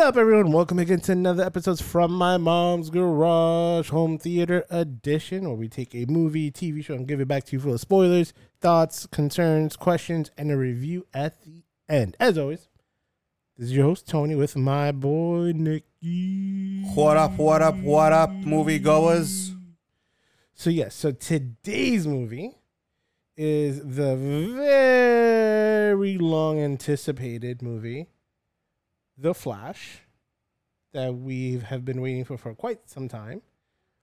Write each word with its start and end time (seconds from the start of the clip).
What 0.00 0.06
up, 0.06 0.16
everyone? 0.16 0.50
Welcome 0.50 0.78
again 0.78 1.00
to 1.00 1.12
another 1.12 1.44
episode 1.44 1.78
from 1.78 2.10
my 2.10 2.38
mom's 2.38 2.88
garage 2.88 3.90
home 3.90 4.16
theater 4.16 4.64
edition, 4.70 5.44
where 5.44 5.54
we 5.54 5.68
take 5.68 5.94
a 5.94 6.06
movie, 6.06 6.50
TV 6.50 6.82
show, 6.82 6.94
and 6.94 7.06
give 7.06 7.20
it 7.20 7.28
back 7.28 7.44
to 7.44 7.52
you 7.52 7.60
full 7.60 7.74
of 7.74 7.80
spoilers, 7.80 8.32
thoughts, 8.62 9.06
concerns, 9.06 9.76
questions, 9.76 10.30
and 10.38 10.50
a 10.50 10.56
review 10.56 11.06
at 11.12 11.42
the 11.42 11.64
end. 11.86 12.16
As 12.18 12.38
always, 12.38 12.70
this 13.58 13.66
is 13.66 13.76
your 13.76 13.84
host 13.84 14.08
Tony 14.08 14.34
with 14.34 14.56
my 14.56 14.90
boy 14.90 15.52
Nicky. 15.54 16.82
What 16.94 17.18
up, 17.18 17.32
what 17.32 17.60
up, 17.60 17.76
what 17.76 18.14
up, 18.14 18.30
moviegoers? 18.30 19.54
So 20.54 20.70
yes, 20.70 20.94
so 20.94 21.12
today's 21.12 22.06
movie 22.06 22.54
is 23.36 23.80
the 23.80 24.16
very 24.16 26.16
long 26.16 26.58
anticipated 26.58 27.60
movie, 27.60 28.08
The 29.20 29.34
Flash, 29.34 30.00
that 30.92 31.14
we 31.14 31.58
have 31.58 31.84
been 31.84 32.00
waiting 32.00 32.24
for 32.24 32.38
for 32.38 32.54
quite 32.54 32.88
some 32.88 33.08
time. 33.08 33.42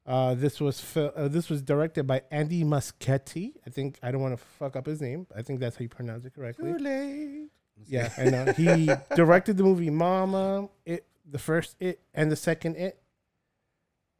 Uh, 0.06 0.36
this 0.36 0.62
was 0.62 0.80
fil- 0.80 1.12
uh, 1.16 1.28
this 1.28 1.50
was 1.50 1.62
directed 1.62 2.08
by 2.08 2.22
Andy 2.32 2.64
Muschietti. 2.64 3.54
I 3.66 3.70
think 3.70 4.00
I 4.04 4.12
don't 4.12 4.22
want 4.22 4.38
to 4.38 4.44
fuck 4.60 4.76
up 4.76 4.86
his 4.86 5.02
name. 5.02 5.28
I 5.36 5.42
think 5.42 5.60
that's 5.60 5.76
how 5.76 5.84
you 5.84 5.90
pronounce 5.90 6.24
it 6.24 6.34
correctly. 6.34 7.50
Yeah, 7.86 8.12
and 8.18 8.36
uh, 8.36 8.54
he 8.54 8.90
directed 9.16 9.58
the 9.58 9.64
movie 9.64 9.90
Mama, 9.90 10.70
it 10.86 11.06
the 11.30 11.40
first 11.40 11.76
It 11.80 12.00
and 12.14 12.32
the 12.32 12.36
second 12.36 12.76
It, 12.76 13.02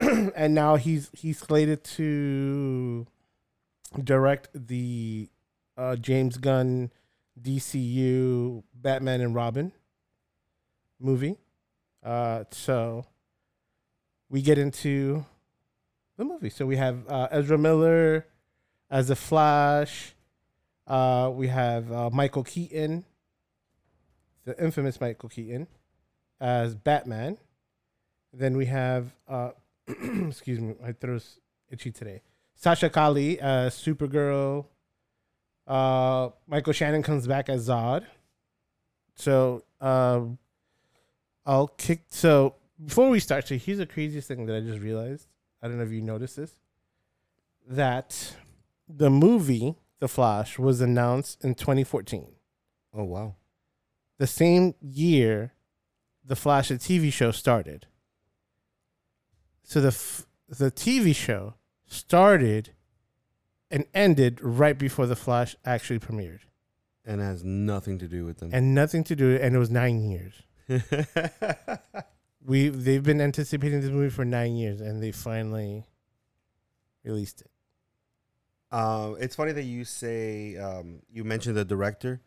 and 0.00 0.54
now 0.54 0.76
he's 0.76 1.10
he's 1.14 1.38
slated 1.38 1.84
to 1.84 3.06
direct 4.02 4.48
the 4.52 5.28
uh, 5.76 5.96
James 5.96 6.36
Gunn 6.36 6.90
DCU 7.40 8.62
Batman 8.74 9.20
and 9.20 9.34
Robin 9.34 9.72
movie. 11.00 11.36
Uh, 12.02 12.44
so 12.50 13.04
we 14.28 14.42
get 14.42 14.58
into 14.58 15.24
the 16.16 16.24
movie. 16.24 16.50
So 16.50 16.66
we 16.66 16.76
have 16.76 17.08
uh, 17.08 17.28
Ezra 17.30 17.58
Miller 17.58 18.26
as 18.90 19.08
the 19.08 19.16
Flash. 19.16 20.14
Uh, 20.86 21.30
we 21.32 21.48
have 21.48 21.92
uh, 21.92 22.10
Michael 22.10 22.44
Keaton, 22.44 23.04
the 24.44 24.62
infamous 24.62 25.00
Michael 25.00 25.28
Keaton, 25.28 25.66
as 26.40 26.74
Batman. 26.74 27.38
Then 28.32 28.56
we 28.56 28.66
have, 28.66 29.14
uh, 29.28 29.50
excuse 29.88 30.60
me, 30.60 30.74
my 30.80 30.92
throat's 30.92 31.38
itchy 31.70 31.90
today. 31.90 32.22
Sasha 32.54 32.90
Calle 32.90 33.36
as 33.40 33.74
Supergirl. 33.74 34.66
Uh, 35.66 36.30
Michael 36.46 36.72
Shannon 36.72 37.02
comes 37.02 37.26
back 37.26 37.48
as 37.48 37.68
Zod. 37.68 38.04
So 39.14 39.64
um, 39.80 40.38
I'll 41.48 41.68
kick. 41.68 42.02
So 42.10 42.54
before 42.84 43.08
we 43.08 43.18
start, 43.20 43.48
so 43.48 43.56
here's 43.56 43.78
the 43.78 43.86
craziest 43.86 44.28
thing 44.28 44.46
that 44.46 44.54
I 44.56 44.60
just 44.60 44.80
realized. 44.80 45.26
I 45.62 45.66
don't 45.66 45.78
know 45.78 45.82
if 45.84 45.90
you 45.90 46.02
noticed 46.02 46.36
this. 46.36 46.52
That 47.66 48.36
the 48.88 49.10
movie 49.10 49.74
The 49.98 50.08
Flash 50.08 50.58
was 50.58 50.80
announced 50.80 51.44
in 51.44 51.54
2014, 51.56 52.26
Oh 52.94 53.04
wow. 53.04 53.34
the 54.18 54.26
same 54.28 54.74
year 54.80 55.52
the 56.24 56.36
Flash, 56.36 56.68
the 56.68 56.74
TV 56.74 57.10
show, 57.12 57.30
started. 57.30 57.86
So 59.62 59.80
the 59.80 59.88
f- 59.88 60.26
the 60.48 60.70
TV 60.70 61.14
show 61.14 61.54
started 61.86 62.70
and 63.70 63.84
ended 63.94 64.38
right 64.42 64.78
before 64.78 65.06
the 65.06 65.16
Flash 65.16 65.56
actually 65.64 65.98
premiered, 65.98 66.40
And 67.04 67.20
has 67.20 67.42
nothing 67.44 67.98
to 67.98 68.08
do 68.08 68.24
with 68.26 68.38
them. 68.38 68.50
and 68.52 68.74
nothing 68.74 69.04
to 69.04 69.16
do. 69.16 69.36
And 69.36 69.54
it 69.54 69.58
was 69.58 69.70
nine 69.70 70.00
years. 70.10 70.42
We 72.46 72.68
they've 72.68 73.02
been 73.02 73.20
anticipating 73.20 73.80
this 73.80 73.90
movie 73.90 74.08
for 74.08 74.24
nine 74.24 74.56
years, 74.56 74.80
and 74.80 75.02
they 75.02 75.12
finally 75.12 75.84
released 77.04 77.42
it. 77.42 77.50
um, 78.70 79.16
it's 79.20 79.34
funny 79.36 79.52
that 79.52 79.64
you 79.64 79.84
say 79.84 80.56
um, 80.56 81.02
you 81.10 81.24
mentioned 81.24 81.56
the 81.56 81.64
director, 81.64 82.20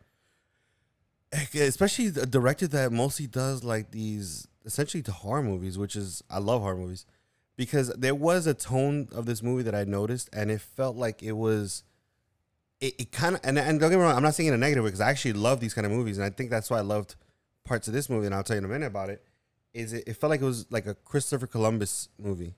especially 1.54 2.08
the 2.08 2.26
director 2.26 2.68
that 2.68 2.92
mostly 2.92 3.26
does 3.26 3.64
like 3.64 3.90
these 3.90 4.46
essentially 4.64 5.02
to 5.02 5.12
horror 5.12 5.42
movies, 5.42 5.76
which 5.76 5.96
is 5.96 6.22
I 6.30 6.38
love 6.38 6.62
horror 6.62 6.76
movies 6.76 7.04
because 7.56 7.88
there 7.90 8.14
was 8.14 8.46
a 8.46 8.54
tone 8.54 9.08
of 9.12 9.26
this 9.26 9.42
movie 9.42 9.64
that 9.64 9.74
I 9.74 9.84
noticed, 9.84 10.30
and 10.32 10.50
it 10.50 10.60
felt 10.60 10.96
like 10.96 11.22
it 11.22 11.32
was. 11.32 11.82
It, 12.80 12.94
it 12.98 13.12
kind 13.12 13.36
of 13.36 13.40
and, 13.44 13.58
and 13.58 13.80
don't 13.80 13.90
get 13.90 13.96
me 13.96 14.04
wrong, 14.04 14.16
I'm 14.16 14.22
not 14.22 14.34
saying 14.34 14.48
in 14.48 14.54
a 14.54 14.58
negative 14.58 14.84
way 14.84 14.88
because 14.88 15.00
I 15.00 15.10
actually 15.10 15.34
love 15.34 15.60
these 15.60 15.74
kind 15.74 15.86
of 15.86 15.92
movies, 15.92 16.18
and 16.18 16.24
I 16.24 16.30
think 16.30 16.50
that's 16.50 16.70
why 16.70 16.78
I 16.78 16.82
loved 16.82 17.16
parts 17.64 17.88
of 17.88 17.94
this 17.94 18.08
movie, 18.10 18.26
and 18.26 18.34
I'll 18.34 18.42
tell 18.42 18.56
you 18.56 18.58
in 18.58 18.64
a 18.64 18.68
minute 18.68 18.86
about 18.86 19.10
it. 19.10 19.22
Is 19.74 19.92
it? 19.92 20.04
It 20.06 20.14
felt 20.14 20.30
like 20.30 20.40
it 20.40 20.44
was 20.44 20.66
like 20.70 20.86
a 20.86 20.94
Christopher 20.94 21.46
Columbus 21.46 22.08
movie, 22.18 22.54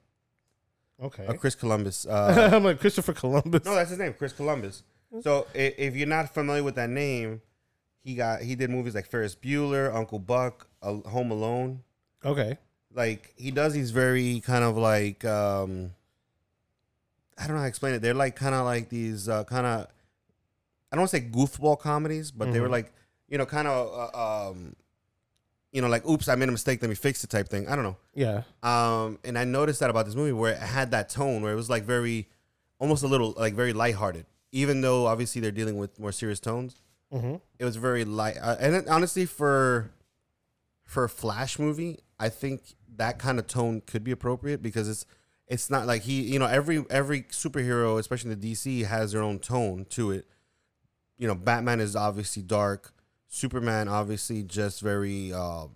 Okay, 1.03 1.27
a 1.27 1.35
Chris 1.35 1.55
Columbus. 1.55 2.07
Uh, 2.09 2.51
I'm 2.53 2.65
like 2.65 2.81
Christopher 2.81 3.13
Columbus. 3.13 3.65
no, 3.65 3.75
that's 3.75 3.91
his 3.91 3.99
name, 3.99 4.15
Chris 4.15 4.33
Columbus. 4.33 4.83
So 5.23 5.47
i- 5.55 5.75
if 5.79 5.95
you're 5.95 6.09
not 6.09 6.33
familiar 6.35 6.63
with 6.65 6.75
that 6.75 6.91
name, 6.91 7.41
he 8.03 8.15
got 8.17 8.43
he 8.43 8.55
did 8.57 8.71
movies 8.71 8.95
like 8.95 9.07
Ferris 9.07 9.37
Bueller, 9.37 9.95
Uncle 9.95 10.19
Buck, 10.19 10.67
uh, 10.83 10.95
Home 11.09 11.31
Alone. 11.31 11.83
Okay, 12.25 12.59
Like 12.93 13.33
he 13.37 13.51
does 13.53 13.75
these 13.75 13.91
very 13.93 14.41
kind 14.41 14.65
of 14.65 14.77
like 14.77 15.25
um 15.25 15.93
I 17.39 17.43
don't 17.47 17.53
know 17.55 17.59
how 17.59 17.63
to 17.65 17.69
explain 17.69 17.95
it. 17.95 18.03
They're 18.03 18.15
like 18.15 18.35
kind 18.37 18.55
of 18.55 18.65
like 18.65 18.89
these 18.89 19.29
uh, 19.29 19.45
kind 19.45 19.67
of 19.67 19.87
I 20.91 20.97
don't 20.97 21.01
want 21.03 21.11
to 21.11 21.17
say 21.19 21.29
goofball 21.31 21.79
comedies, 21.79 22.31
but 22.31 22.53
they 22.53 22.61
were 22.61 22.69
Mhm. 22.69 22.73
like 22.73 22.93
you 23.29 23.39
know 23.39 23.47
kind 23.47 23.69
of 23.69 23.89
uh, 24.15 24.49
um 24.51 24.75
you 25.75 25.83
know 25.83 25.89
like 25.89 26.07
oops 26.07 26.29
I 26.29 26.37
made 26.37 26.49
a 26.49 26.53
mistake 26.53 26.81
let 26.81 26.89
me 26.89 26.95
fix 26.95 27.25
it 27.25 27.31
type 27.31 27.49
thing. 27.49 27.69
I 27.69 27.75
don't 27.75 27.85
know. 27.85 27.97
yeah, 28.15 28.43
Um, 28.63 29.19
and 29.25 29.37
I 29.37 29.45
noticed 29.45 29.81
that 29.81 29.91
about 29.91 30.07
this 30.07 30.15
movie 30.15 30.33
where 30.33 30.53
it 30.53 30.59
had 30.59 30.93
that 30.93 31.09
tone 31.09 31.43
where 31.43 31.53
it 31.53 31.57
was 31.57 31.69
like 31.69 31.83
very, 31.83 32.29
almost 32.79 33.03
a 33.03 33.09
little 33.09 33.35
like 33.37 33.55
very 33.55 33.73
lighthearted, 33.73 34.25
even 34.53 34.81
though 34.81 35.07
obviously 35.07 35.41
they're 35.41 35.51
dealing 35.51 35.77
with 35.77 35.99
more 35.99 36.13
serious 36.13 36.39
tones. 36.39 36.77
mm-hmm. 37.13 37.35
It 37.59 37.65
was 37.65 37.75
very 37.75 38.05
light, 38.05 38.37
uh, 38.41 38.57
and 38.61 38.77
it, 38.77 38.89
honestly, 38.89 39.27
for 39.27 39.91
for 40.85 41.05
a 41.05 41.09
Flash 41.09 41.59
movie, 41.59 41.99
I 42.21 42.29
think 42.29 42.77
that 42.97 43.19
kind 43.19 43.41
of 43.41 43.49
tone 43.49 43.83
could 43.85 44.05
be 44.05 44.13
appropriate 44.13 44.63
because 44.63 44.89
it's 44.89 45.05
it's 45.49 45.71
not 45.71 45.89
like 45.89 46.03
he, 46.03 46.23
you 46.23 46.39
know, 46.39 46.47
every 46.47 46.85
every 46.89 47.23
superhero, 47.23 47.99
especially 47.99 48.31
in 48.31 48.41
the 48.41 48.53
DC, 48.53 48.87
has 48.87 49.11
their 49.11 49.23
own 49.23 49.41
tone 49.41 49.87
to 49.91 50.13
it. 50.13 50.27
You 51.19 51.27
know, 51.27 51.35
Batman 51.35 51.81
is 51.81 51.97
obviously 51.97 52.43
dark. 52.43 52.94
Superman 53.29 53.89
obviously 53.89 54.43
just 54.43 54.81
very 54.81 55.33
uh 55.33 55.67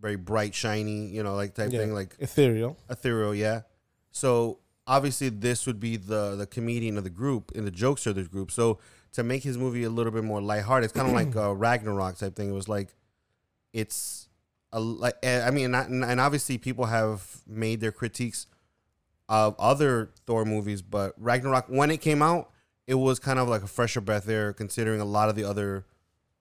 very 0.00 0.16
bright, 0.16 0.54
shiny, 0.54 1.06
you 1.06 1.22
know, 1.22 1.34
like 1.34 1.54
type 1.54 1.72
Yeah. 1.72 1.78
thing, 1.80 1.94
like 1.94 2.14
ethereal. 2.18 2.76
ethereal, 2.90 3.34
yeah. 3.34 3.62
So 4.10 4.58
obviously 4.86 5.30
this 5.30 5.66
would 5.66 5.80
be 5.80 5.96
the 5.96 6.36
the 6.36 6.46
comedian 6.46 6.98
of 6.98 7.04
the 7.04 7.10
group 7.10 7.52
and 7.54 7.66
the 7.66 7.70
jokester 7.70 8.08
of 8.08 8.16
the 8.16 8.24
group. 8.24 8.50
So 8.50 8.78
to 9.12 9.22
make 9.22 9.42
his 9.44 9.56
movie 9.56 9.84
a 9.84 9.90
little 9.90 10.12
bit 10.12 10.24
more 10.24 10.42
lighthearted, 10.42 10.84
it's 10.90 10.92
kind 10.92 11.08
of 11.08 11.14
like 11.14 11.34
a 11.36 11.54
Ragnarok 11.64 12.18
type 12.18 12.34
thing. 12.36 12.50
It 12.50 12.52
was 12.54 12.68
like 12.68 12.94
it's 13.72 14.28
a 14.72 14.80
like 14.80 15.14
eh, 15.22 15.46
I 15.46 15.50
mean, 15.50 15.74
and, 15.74 16.04
and 16.04 16.20
obviously 16.20 16.58
people 16.58 16.86
have 16.86 17.42
made 17.46 17.80
their 17.80 17.92
critiques 17.92 18.46
of 19.28 19.54
other 19.58 20.10
Thor 20.26 20.44
movies, 20.44 20.82
but 20.82 21.14
Ragnarok 21.16 21.66
when 21.68 21.90
it 21.90 22.00
came 22.02 22.20
out, 22.22 22.50
it 22.86 22.94
was 22.96 23.18
kind 23.18 23.38
of 23.38 23.48
like 23.48 23.62
a 23.62 23.66
fresher 23.66 24.00
breath 24.02 24.24
there, 24.24 24.52
considering 24.52 25.00
a 25.00 25.04
lot 25.06 25.28
of 25.30 25.34
the 25.36 25.44
other 25.44 25.86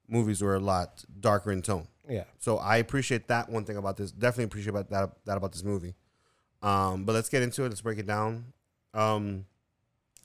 movies 0.08 0.42
were 0.42 0.56
a 0.56 0.60
lot 0.60 1.04
darker 1.20 1.52
in 1.52 1.62
tone. 1.62 1.88
Yeah, 2.10 2.26
So 2.38 2.58
I 2.58 2.78
appreciate 2.78 3.30
that 3.30 3.50
one 3.50 3.64
thing 3.64 3.78
about 3.78 3.96
this. 3.96 4.12
Definitely 4.12 4.46
appreciate 4.46 4.72
about 4.72 4.90
that 4.90 5.12
that 5.26 5.38
about 5.38 5.54
this 5.54 5.64
movie. 5.64 5.96
Um, 6.62 7.06
but 7.06 7.14
let's 7.14 7.30
get 7.30 7.44
into 7.44 7.64
it. 7.64 7.70
Let's 7.70 7.82
break 7.82 7.98
it 7.98 8.06
down. 8.06 8.52
Um, 8.94 9.46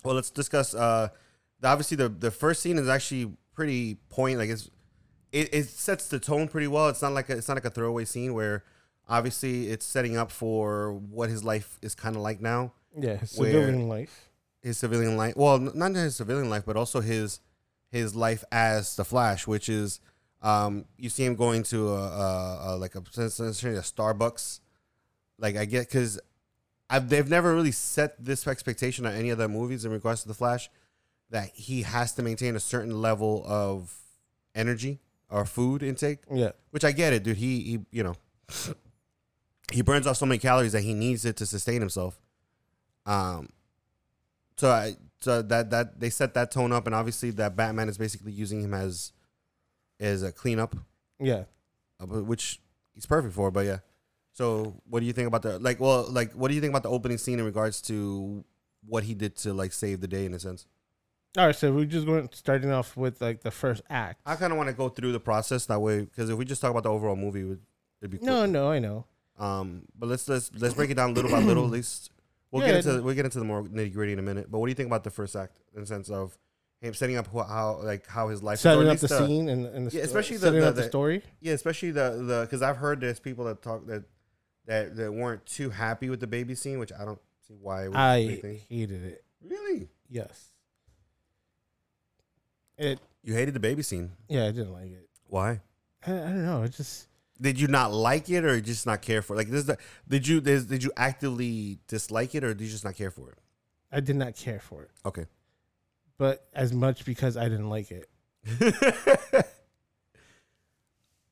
well, 0.04 0.16
let's 0.16 0.30
discuss. 0.30 0.74
Uh, 0.74 1.08
the, 1.60 1.68
obviously, 1.68 1.96
the 1.96 2.08
the 2.08 2.30
first 2.32 2.62
scene 2.62 2.78
is 2.78 2.88
actually 2.88 3.32
pretty 3.54 3.94
point. 4.08 4.38
Like 4.38 4.50
it's 4.50 4.70
it, 5.32 5.52
it 5.52 5.66
sets 5.68 6.08
the 6.08 6.18
tone 6.18 6.48
pretty 6.48 6.66
well. 6.66 6.88
It's 6.88 7.02
not 7.02 7.12
like 7.12 7.28
a, 7.28 7.36
it's 7.36 7.46
not 7.48 7.54
like 7.54 7.64
a 7.64 7.70
throwaway 7.70 8.04
scene 8.04 8.34
where 8.34 8.64
obviously 9.08 9.68
it's 9.68 9.86
setting 9.86 10.16
up 10.16 10.30
for 10.30 10.94
what 10.94 11.28
his 11.30 11.44
life 11.44 11.78
is 11.82 11.94
kind 11.94 12.16
of 12.16 12.22
like 12.22 12.40
now. 12.40 12.72
yeah. 12.98 13.16
His 13.16 13.30
civilian 13.30 13.88
life. 13.88 14.30
His 14.62 14.78
civilian 14.78 15.16
life. 15.16 15.36
Well, 15.36 15.58
not 15.58 15.94
his 15.94 16.16
civilian 16.16 16.50
life, 16.50 16.64
but 16.66 16.76
also 16.76 17.00
his 17.00 17.40
his 17.90 18.14
life 18.14 18.44
as 18.52 18.96
the 18.96 19.04
Flash, 19.04 19.46
which 19.46 19.68
is 19.68 20.00
um, 20.42 20.84
you 20.96 21.08
see 21.08 21.24
him 21.24 21.34
going 21.34 21.62
to 21.64 21.88
a, 21.88 22.02
a, 22.02 22.60
a 22.62 22.76
like 22.76 22.94
a 22.94 22.98
a 22.98 23.02
Starbucks. 23.02 24.60
Like 25.38 25.56
I 25.56 25.64
get 25.64 25.88
because 25.88 26.20
I've 26.90 27.08
they've 27.08 27.28
never 27.28 27.54
really 27.54 27.72
set 27.72 28.22
this 28.22 28.46
expectation 28.46 29.06
on 29.06 29.12
any 29.12 29.30
of 29.30 29.38
the 29.38 29.48
movies 29.48 29.84
in 29.84 29.92
regards 29.92 30.22
to 30.22 30.28
the 30.28 30.34
Flash 30.34 30.70
that 31.30 31.50
he 31.54 31.82
has 31.82 32.12
to 32.14 32.22
maintain 32.22 32.56
a 32.56 32.60
certain 32.60 33.02
level 33.02 33.44
of 33.46 33.94
energy 34.54 35.00
or 35.30 35.44
food 35.44 35.82
intake, 35.82 36.20
Yeah, 36.32 36.52
which 36.70 36.84
I 36.84 36.92
get 36.92 37.12
it, 37.12 37.22
dude. 37.22 37.36
He 37.36 37.60
he 37.60 37.78
you 37.90 38.02
know 38.02 38.14
he 39.72 39.82
burns 39.82 40.06
off 40.06 40.16
so 40.16 40.26
many 40.26 40.38
calories 40.38 40.72
that 40.72 40.82
he 40.82 40.94
needs 40.94 41.24
it 41.24 41.36
to 41.36 41.46
sustain 41.46 41.80
himself. 41.80 42.18
Um, 43.06 43.50
so 44.56 44.70
I 44.70 44.96
so 45.20 45.42
that 45.42 45.70
that 45.70 46.00
they 46.00 46.10
set 46.10 46.34
that 46.34 46.50
tone 46.50 46.72
up, 46.72 46.86
and 46.86 46.94
obviously 46.94 47.30
that 47.32 47.56
Batman 47.56 47.88
is 47.88 47.98
basically 47.98 48.32
using 48.32 48.62
him 48.62 48.74
as 48.74 49.12
as 50.00 50.22
a 50.22 50.32
cleanup, 50.32 50.76
yeah. 51.18 51.44
uh, 52.00 52.06
but 52.06 52.24
which 52.24 52.60
he's 52.94 53.06
perfect 53.06 53.34
for. 53.34 53.50
But 53.50 53.66
yeah. 53.66 53.78
So 54.32 54.80
what 54.88 55.00
do 55.00 55.06
you 55.06 55.12
think 55.12 55.26
about 55.26 55.42
the 55.42 55.58
like? 55.58 55.80
Well, 55.80 56.06
like 56.10 56.32
what 56.32 56.48
do 56.48 56.54
you 56.54 56.60
think 56.60 56.70
about 56.70 56.84
the 56.84 56.90
opening 56.90 57.18
scene 57.18 57.40
in 57.40 57.44
regards 57.44 57.82
to 57.82 58.44
what 58.86 59.04
he 59.04 59.14
did 59.14 59.36
to 59.38 59.52
like 59.52 59.72
save 59.72 60.00
the 60.00 60.08
day 60.08 60.24
in 60.24 60.34
a 60.34 60.38
sense? 60.38 60.66
All 61.36 61.46
right, 61.46 61.54
so 61.54 61.72
we're 61.72 61.84
just 61.84 62.06
going 62.06 62.28
starting 62.32 62.70
off 62.70 62.96
with 62.96 63.20
like 63.20 63.42
the 63.42 63.50
first 63.50 63.82
act. 63.90 64.20
I 64.24 64.36
kind 64.36 64.52
of 64.52 64.56
want 64.56 64.68
to 64.68 64.74
go 64.74 64.88
through 64.88 65.12
the 65.12 65.20
process 65.20 65.66
that 65.66 65.80
way 65.80 66.00
because 66.00 66.30
if 66.30 66.38
we 66.38 66.44
just 66.44 66.60
talk 66.60 66.70
about 66.70 66.84
the 66.84 66.90
overall 66.90 67.16
movie, 67.16 67.58
it'd 68.00 68.10
be 68.10 68.18
No, 68.24 68.46
no, 68.46 68.70
I 68.70 68.78
know. 68.78 69.04
Um, 69.38 69.82
but 69.96 70.08
let's 70.08 70.28
let's 70.28 70.50
let's 70.56 70.74
break 70.74 70.90
it 70.90 70.94
down 70.94 71.14
little 71.14 71.30
by 71.30 71.38
little. 71.40 71.64
At 71.64 71.70
least 71.70 72.10
we'll 72.50 72.62
Yeah, 72.62 72.72
get 72.80 72.86
into 72.86 73.02
we'll 73.02 73.14
get 73.14 73.24
into 73.24 73.38
the 73.38 73.44
more 73.44 73.62
nitty 73.64 73.92
gritty 73.92 74.12
in 74.12 74.18
a 74.18 74.22
minute. 74.22 74.50
But 74.50 74.58
what 74.58 74.66
do 74.66 74.70
you 74.70 74.74
think 74.74 74.88
about 74.88 75.04
the 75.04 75.10
first 75.10 75.34
act 75.36 75.58
in 75.74 75.80
the 75.80 75.86
sense 75.86 76.08
of 76.10 76.36
him 76.80 76.94
setting 76.94 77.16
up 77.16 77.26
how 77.32 77.80
like 77.82 78.06
how 78.06 78.28
his 78.28 78.42
life 78.42 78.58
Setting 78.60 78.88
up 78.88 78.98
the 78.98 79.12
uh, 79.14 79.26
scene 79.26 79.48
and, 79.48 79.66
and 79.66 79.86
the 79.90 79.96
yeah, 79.96 80.04
especially 80.04 80.36
the- 80.36 80.46
setting 80.46 80.60
the- 80.60 80.68
up 80.68 80.74
the 80.76 80.82
the- 80.82 80.88
story. 80.88 81.22
Yeah, 81.40 81.54
especially 81.54 81.90
the 81.90 82.22
the 82.24 82.40
because 82.42 82.62
I've 82.62 82.76
heard 82.76 83.00
there's 83.00 83.18
people 83.20 83.44
that 83.46 83.62
talk 83.62 83.86
that 83.86 84.04
that 84.66 84.96
that 84.96 85.12
weren't 85.12 85.44
too 85.46 85.70
happy 85.70 86.08
with 86.10 86.20
the 86.20 86.26
baby 86.26 86.54
scene, 86.54 86.78
which 86.78 86.92
I 86.92 87.04
don't 87.04 87.20
see 87.46 87.54
why. 87.60 87.84
It 87.84 87.88
was 87.88 87.96
a 87.96 87.98
I 87.98 88.60
hated 88.68 89.04
it. 89.04 89.24
really 89.42 89.88
Yes. 90.10 90.50
It. 92.76 93.00
you 93.24 93.34
hated 93.34 93.54
the 93.54 93.60
baby 93.60 93.82
scene. 93.82 94.12
Yeah, 94.28 94.44
I 94.46 94.52
didn't 94.52 94.72
like 94.72 94.92
it. 94.92 95.08
Why? 95.26 95.60
I, 96.06 96.12
I 96.12 96.16
don't 96.18 96.44
know. 96.44 96.62
It 96.62 96.72
just. 96.72 97.07
Did 97.40 97.60
you 97.60 97.68
not 97.68 97.92
like 97.92 98.28
it, 98.30 98.44
or 98.44 98.60
just 98.60 98.84
not 98.86 99.00
care 99.02 99.22
for 99.22 99.34
it? 99.34 99.36
Like 99.36 99.48
this, 99.48 99.64
the, 99.64 99.78
did 100.08 100.26
you 100.26 100.40
did, 100.40 100.68
did 100.68 100.82
you 100.82 100.90
actively 100.96 101.78
dislike 101.86 102.34
it, 102.34 102.42
or 102.44 102.52
did 102.54 102.64
you 102.64 102.70
just 102.70 102.84
not 102.84 102.96
care 102.96 103.10
for 103.12 103.30
it? 103.30 103.38
I 103.92 104.00
did 104.00 104.16
not 104.16 104.34
care 104.36 104.60
for 104.60 104.82
it, 104.82 104.90
Okay. 105.06 105.26
but 106.18 106.44
as 106.52 106.72
much 106.72 107.04
because 107.04 107.36
I 107.36 107.48
didn't 107.48 107.70
like 107.70 107.90
it. 107.90 108.08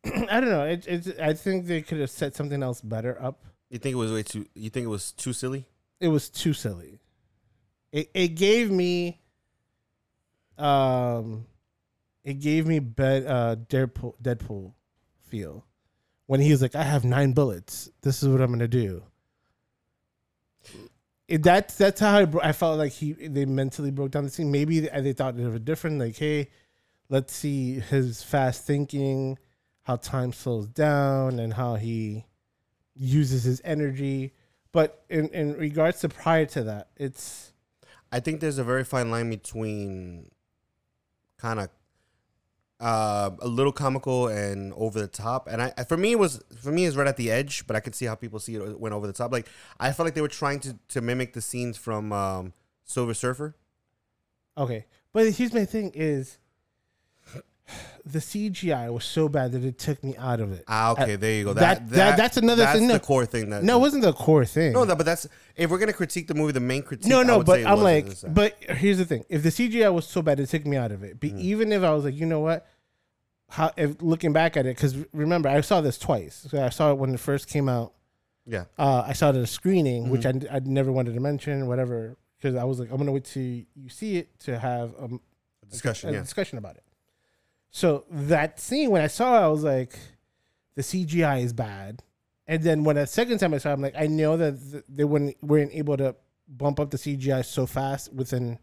I 0.04 0.40
don't 0.40 0.50
know. 0.50 0.64
It, 0.64 0.86
it's. 0.86 1.08
I 1.20 1.32
think 1.34 1.66
they 1.66 1.82
could 1.82 1.98
have 1.98 2.10
set 2.10 2.34
something 2.36 2.62
else 2.62 2.80
better 2.80 3.20
up. 3.20 3.44
you 3.70 3.78
think 3.78 3.94
it 3.94 3.96
was 3.96 4.12
way 4.12 4.22
too? 4.22 4.46
You 4.54 4.70
think 4.70 4.84
it 4.84 4.88
was 4.88 5.12
too 5.12 5.32
silly? 5.32 5.66
It 6.00 6.08
was 6.08 6.28
too 6.30 6.52
silly. 6.52 7.00
It 7.92 8.10
it 8.14 8.28
gave 8.28 8.70
me. 8.70 9.20
Um, 10.58 11.46
it 12.24 12.34
gave 12.34 12.66
me 12.66 12.78
bed 12.78 13.26
uh 13.26 13.56
Deadpool 13.56 14.14
Deadpool 14.22 14.72
feel 15.28 15.64
when 16.26 16.40
he 16.40 16.50
was 16.50 16.62
like, 16.62 16.74
"I 16.74 16.82
have 16.82 17.04
nine 17.04 17.32
bullets. 17.32 17.90
This 18.02 18.22
is 18.22 18.28
what 18.28 18.40
I'm 18.40 18.50
gonna 18.50 18.68
do." 18.68 19.02
It, 21.28 21.42
that's 21.42 21.74
that's 21.76 22.00
how 22.00 22.18
I, 22.18 22.26
I 22.42 22.52
felt 22.52 22.78
like 22.78 22.92
he 22.92 23.12
they 23.12 23.44
mentally 23.46 23.90
broke 23.90 24.12
down 24.12 24.24
the 24.24 24.30
scene. 24.30 24.50
Maybe 24.50 24.80
they, 24.80 25.12
thought 25.12 25.36
they 25.36 25.46
were 25.46 25.58
different. 25.58 25.98
Like, 25.98 26.16
hey, 26.16 26.50
let's 27.08 27.34
see 27.34 27.80
his 27.80 28.22
fast 28.22 28.64
thinking, 28.64 29.38
how 29.82 29.96
time 29.96 30.32
slows 30.32 30.68
down, 30.68 31.40
and 31.40 31.54
how 31.54 31.74
he 31.74 32.26
uses 32.94 33.42
his 33.42 33.60
energy. 33.64 34.34
But 34.70 35.04
in 35.08 35.28
in 35.30 35.54
regards 35.54 36.00
to 36.00 36.08
prior 36.08 36.46
to 36.46 36.62
that, 36.64 36.90
it's 36.96 37.52
I 38.12 38.20
think 38.20 38.40
there's 38.40 38.58
a 38.58 38.64
very 38.64 38.84
fine 38.84 39.10
line 39.10 39.30
between 39.30 40.30
kind 41.38 41.58
of 41.58 41.70
uh, 42.80 43.30
a 43.40 43.48
little 43.48 43.72
comical 43.72 44.28
and 44.28 44.72
over 44.74 45.00
the 45.00 45.08
top. 45.08 45.48
And 45.50 45.62
I, 45.62 45.70
for 45.88 45.96
me, 45.96 46.12
it 46.12 46.18
was 46.18 46.42
for 46.60 46.70
me, 46.70 46.84
it's 46.86 46.96
right 46.96 47.06
at 47.06 47.16
the 47.16 47.30
edge. 47.30 47.66
But 47.66 47.76
I 47.76 47.80
could 47.80 47.94
see 47.94 48.06
how 48.06 48.14
people 48.14 48.38
see 48.38 48.56
it 48.56 48.80
went 48.80 48.94
over 48.94 49.06
the 49.06 49.12
top. 49.12 49.32
Like 49.32 49.48
I 49.80 49.92
felt 49.92 50.06
like 50.06 50.14
they 50.14 50.20
were 50.20 50.28
trying 50.28 50.60
to 50.60 50.78
to 50.88 51.00
mimic 51.00 51.32
the 51.32 51.40
scenes 51.40 51.76
from 51.76 52.12
um, 52.12 52.52
Silver 52.84 53.14
Surfer. 53.14 53.56
okay. 54.56 54.86
But 55.12 55.30
here's 55.32 55.54
my 55.54 55.64
thing: 55.64 55.92
is 55.94 56.38
the 58.04 58.20
CGI 58.20 58.92
was 58.92 59.04
so 59.04 59.28
bad 59.28 59.52
that 59.52 59.64
it 59.64 59.78
took 59.78 60.02
me 60.04 60.16
out 60.16 60.40
of 60.40 60.52
it. 60.52 60.64
Ah, 60.68 60.92
okay, 60.92 61.16
there 61.16 61.32
you 61.34 61.44
go. 61.44 61.52
that- 61.54 61.88
that- 61.90 62.16
that's 62.16 62.36
another 62.36 62.62
that's 62.62 62.78
thing, 62.78 62.88
the 62.88 63.00
core 63.00 63.26
thing. 63.26 63.50
That 63.50 63.64
No, 63.64 63.76
it 63.78 63.80
wasn't 63.80 64.02
the 64.04 64.12
core 64.12 64.44
thing. 64.44 64.72
no, 64.72 64.84
that, 64.84 64.96
but 64.96 65.04
that's 65.04 65.26
if 65.56 65.70
we're 65.70 65.78
gonna 65.78 65.92
critique 65.92 66.28
the 66.28 66.34
movie, 66.34 66.52
the 66.52 66.60
main 66.60 66.82
critique. 66.82 67.06
no, 67.08 67.20
I 67.20 67.24
no. 67.24 67.42
But 67.42 67.64
I'm 67.66 67.80
like, 67.82 68.06
but 68.28 68.56
here's 68.62 68.98
the 68.98 69.04
thing: 69.04 69.24
if 69.28 69.42
the 69.42 69.50
CGI 69.50 69.92
was 69.92 70.06
so 70.06 70.22
bad, 70.22 70.38
it 70.40 70.48
took 70.48 70.64
me 70.66 70.76
out 70.76 70.92
of 70.92 71.02
it. 71.02 71.18
But 71.20 71.30
Mm. 71.30 71.40
even 71.40 71.72
if 71.72 71.82
I 71.82 71.92
was 71.92 72.04
like, 72.04 72.14
you 72.14 72.26
know 72.26 72.40
what, 72.40 72.66
how 73.48 73.72
if 73.76 74.00
looking 74.00 74.32
back 74.32 74.56
at 74.56 74.66
it, 74.66 74.76
because 74.76 74.96
remember, 75.12 75.48
I 75.48 75.60
saw 75.62 75.80
this 75.80 75.98
twice. 75.98 76.46
So 76.50 76.64
I 76.64 76.68
saw 76.68 76.92
it 76.92 76.98
when 76.98 77.14
it 77.14 77.20
first 77.20 77.48
came 77.48 77.68
out. 77.68 77.92
yeah, 78.48 78.64
Uh, 78.78 79.02
I 79.04 79.12
saw 79.12 79.30
it 79.30 79.36
at 79.36 79.42
a 79.42 79.46
screening, 79.46 80.08
which 80.10 80.24
I 80.24 80.30
Mm-hmm. 80.32 80.54
I 80.54 80.60
never 80.60 80.92
wanted 80.92 81.14
to 81.14 81.20
mention, 81.20 81.66
whatever, 81.66 82.16
because 82.38 82.54
I 82.54 82.62
was 82.62 82.78
like, 82.78 82.90
I'm 82.92 82.96
gonna 82.98 83.10
wait 83.10 83.24
till 83.24 83.42
you 83.42 83.88
see 83.88 84.18
it 84.18 84.38
to 84.40 84.56
have 84.56 84.94
um, 85.00 85.20
discussion. 85.68 86.10
a 86.10 86.12
Yeah, 86.12 86.20
discussion 86.20 86.56
about 86.58 86.76
it. 86.76 86.84
So 87.76 88.06
that 88.10 88.58
scene, 88.58 88.90
when 88.90 89.02
I 89.02 89.06
saw 89.06 89.36
it, 89.36 89.44
I 89.44 89.48
was 89.48 89.62
like, 89.62 89.98
the 90.76 90.82
CGI 90.82 91.42
is 91.42 91.52
bad. 91.52 92.02
And 92.46 92.62
then 92.62 92.84
when 92.84 92.96
the 92.96 93.06
second 93.06 93.36
time 93.36 93.52
I 93.52 93.58
saw 93.58 93.68
it, 93.68 93.72
I'm 93.74 93.82
like, 93.82 93.94
I 93.98 94.06
know 94.06 94.38
that 94.38 94.82
they 94.88 95.04
weren't, 95.04 95.36
weren't 95.42 95.74
able 95.74 95.98
to 95.98 96.16
bump 96.48 96.80
up 96.80 96.90
the 96.90 96.96
CGI 96.96 97.44
so 97.44 97.66
fast 97.66 98.10
within 98.14 98.58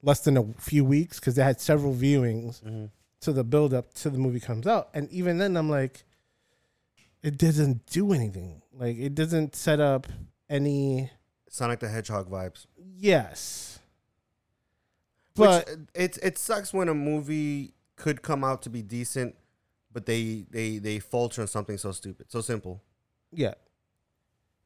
less 0.00 0.20
than 0.20 0.36
a 0.36 0.44
few 0.60 0.84
weeks 0.84 1.18
because 1.18 1.34
they 1.34 1.42
had 1.42 1.60
several 1.60 1.92
viewings 1.92 2.62
Mhm. 2.62 2.90
to 3.22 3.32
the 3.32 3.42
build 3.42 3.74
up 3.74 3.92
to 3.94 4.10
the 4.10 4.18
movie 4.18 4.38
comes 4.38 4.68
out. 4.68 4.90
And 4.94 5.10
even 5.10 5.38
then, 5.38 5.56
I'm 5.56 5.68
like, 5.68 6.04
it 7.20 7.38
doesn't 7.38 7.86
do 7.86 8.12
anything. 8.12 8.62
Like, 8.72 8.96
it 8.96 9.16
doesn't 9.16 9.56
set 9.56 9.80
up 9.80 10.06
any. 10.48 11.10
Sonic 11.48 11.80
the 11.80 11.88
Hedgehog 11.88 12.30
vibes. 12.30 12.66
Yes. 12.78 13.80
But 15.34 15.66
But 15.66 15.78
it 15.94 16.18
it 16.22 16.38
sucks 16.38 16.72
when 16.72 16.88
a 16.88 16.94
movie 16.94 17.74
could 18.02 18.20
come 18.20 18.42
out 18.42 18.62
to 18.62 18.70
be 18.70 18.82
decent, 18.82 19.36
but 19.92 20.06
they 20.06 20.44
they 20.50 20.78
they 20.78 20.98
falter 20.98 21.40
on 21.40 21.48
something 21.48 21.78
so 21.78 21.92
stupid, 21.92 22.30
so 22.30 22.40
simple. 22.40 22.82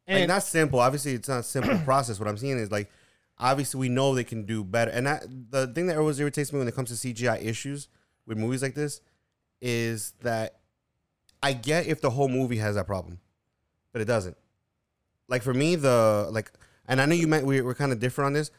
yeah. 0.08 0.20
like 0.20 0.28
not 0.28 0.42
simple. 0.42 0.80
Obviously, 0.80 1.12
it's 1.12 1.28
not 1.28 1.40
a 1.40 1.42
simple 1.42 1.78
process. 1.84 2.18
What 2.18 2.28
I'm 2.28 2.38
seeing 2.38 2.58
is 2.58 2.70
like, 2.70 2.90
obviously, 3.38 3.78
we 3.78 3.88
know 3.90 4.14
they 4.14 4.24
can 4.24 4.46
do 4.46 4.64
better. 4.64 4.90
And 4.90 5.06
that 5.06 5.26
the 5.50 5.66
thing 5.66 5.86
that 5.88 5.98
always 5.98 6.18
irritates 6.18 6.52
me 6.52 6.58
when 6.58 6.66
it 6.66 6.74
comes 6.74 6.88
to 6.88 7.14
CGI 7.14 7.44
issues 7.44 7.88
with 8.26 8.38
movies 8.38 8.62
like 8.62 8.74
this 8.74 9.02
is 9.60 10.14
that 10.22 10.60
I 11.42 11.52
get 11.52 11.86
if 11.86 12.00
the 12.00 12.10
whole 12.10 12.28
movie 12.28 12.56
has 12.56 12.76
that 12.76 12.86
problem, 12.86 13.20
but 13.92 14.00
it 14.00 14.06
doesn't. 14.06 14.36
Like 15.28 15.42
for 15.42 15.52
me, 15.52 15.76
the 15.76 16.28
like, 16.30 16.50
and 16.88 17.00
I 17.00 17.06
know 17.06 17.14
you 17.14 17.26
meant 17.26 17.44
we 17.44 17.60
we're 17.60 17.74
kind 17.74 17.92
of 17.92 18.00
different 18.00 18.26
on 18.26 18.32
this, 18.32 18.50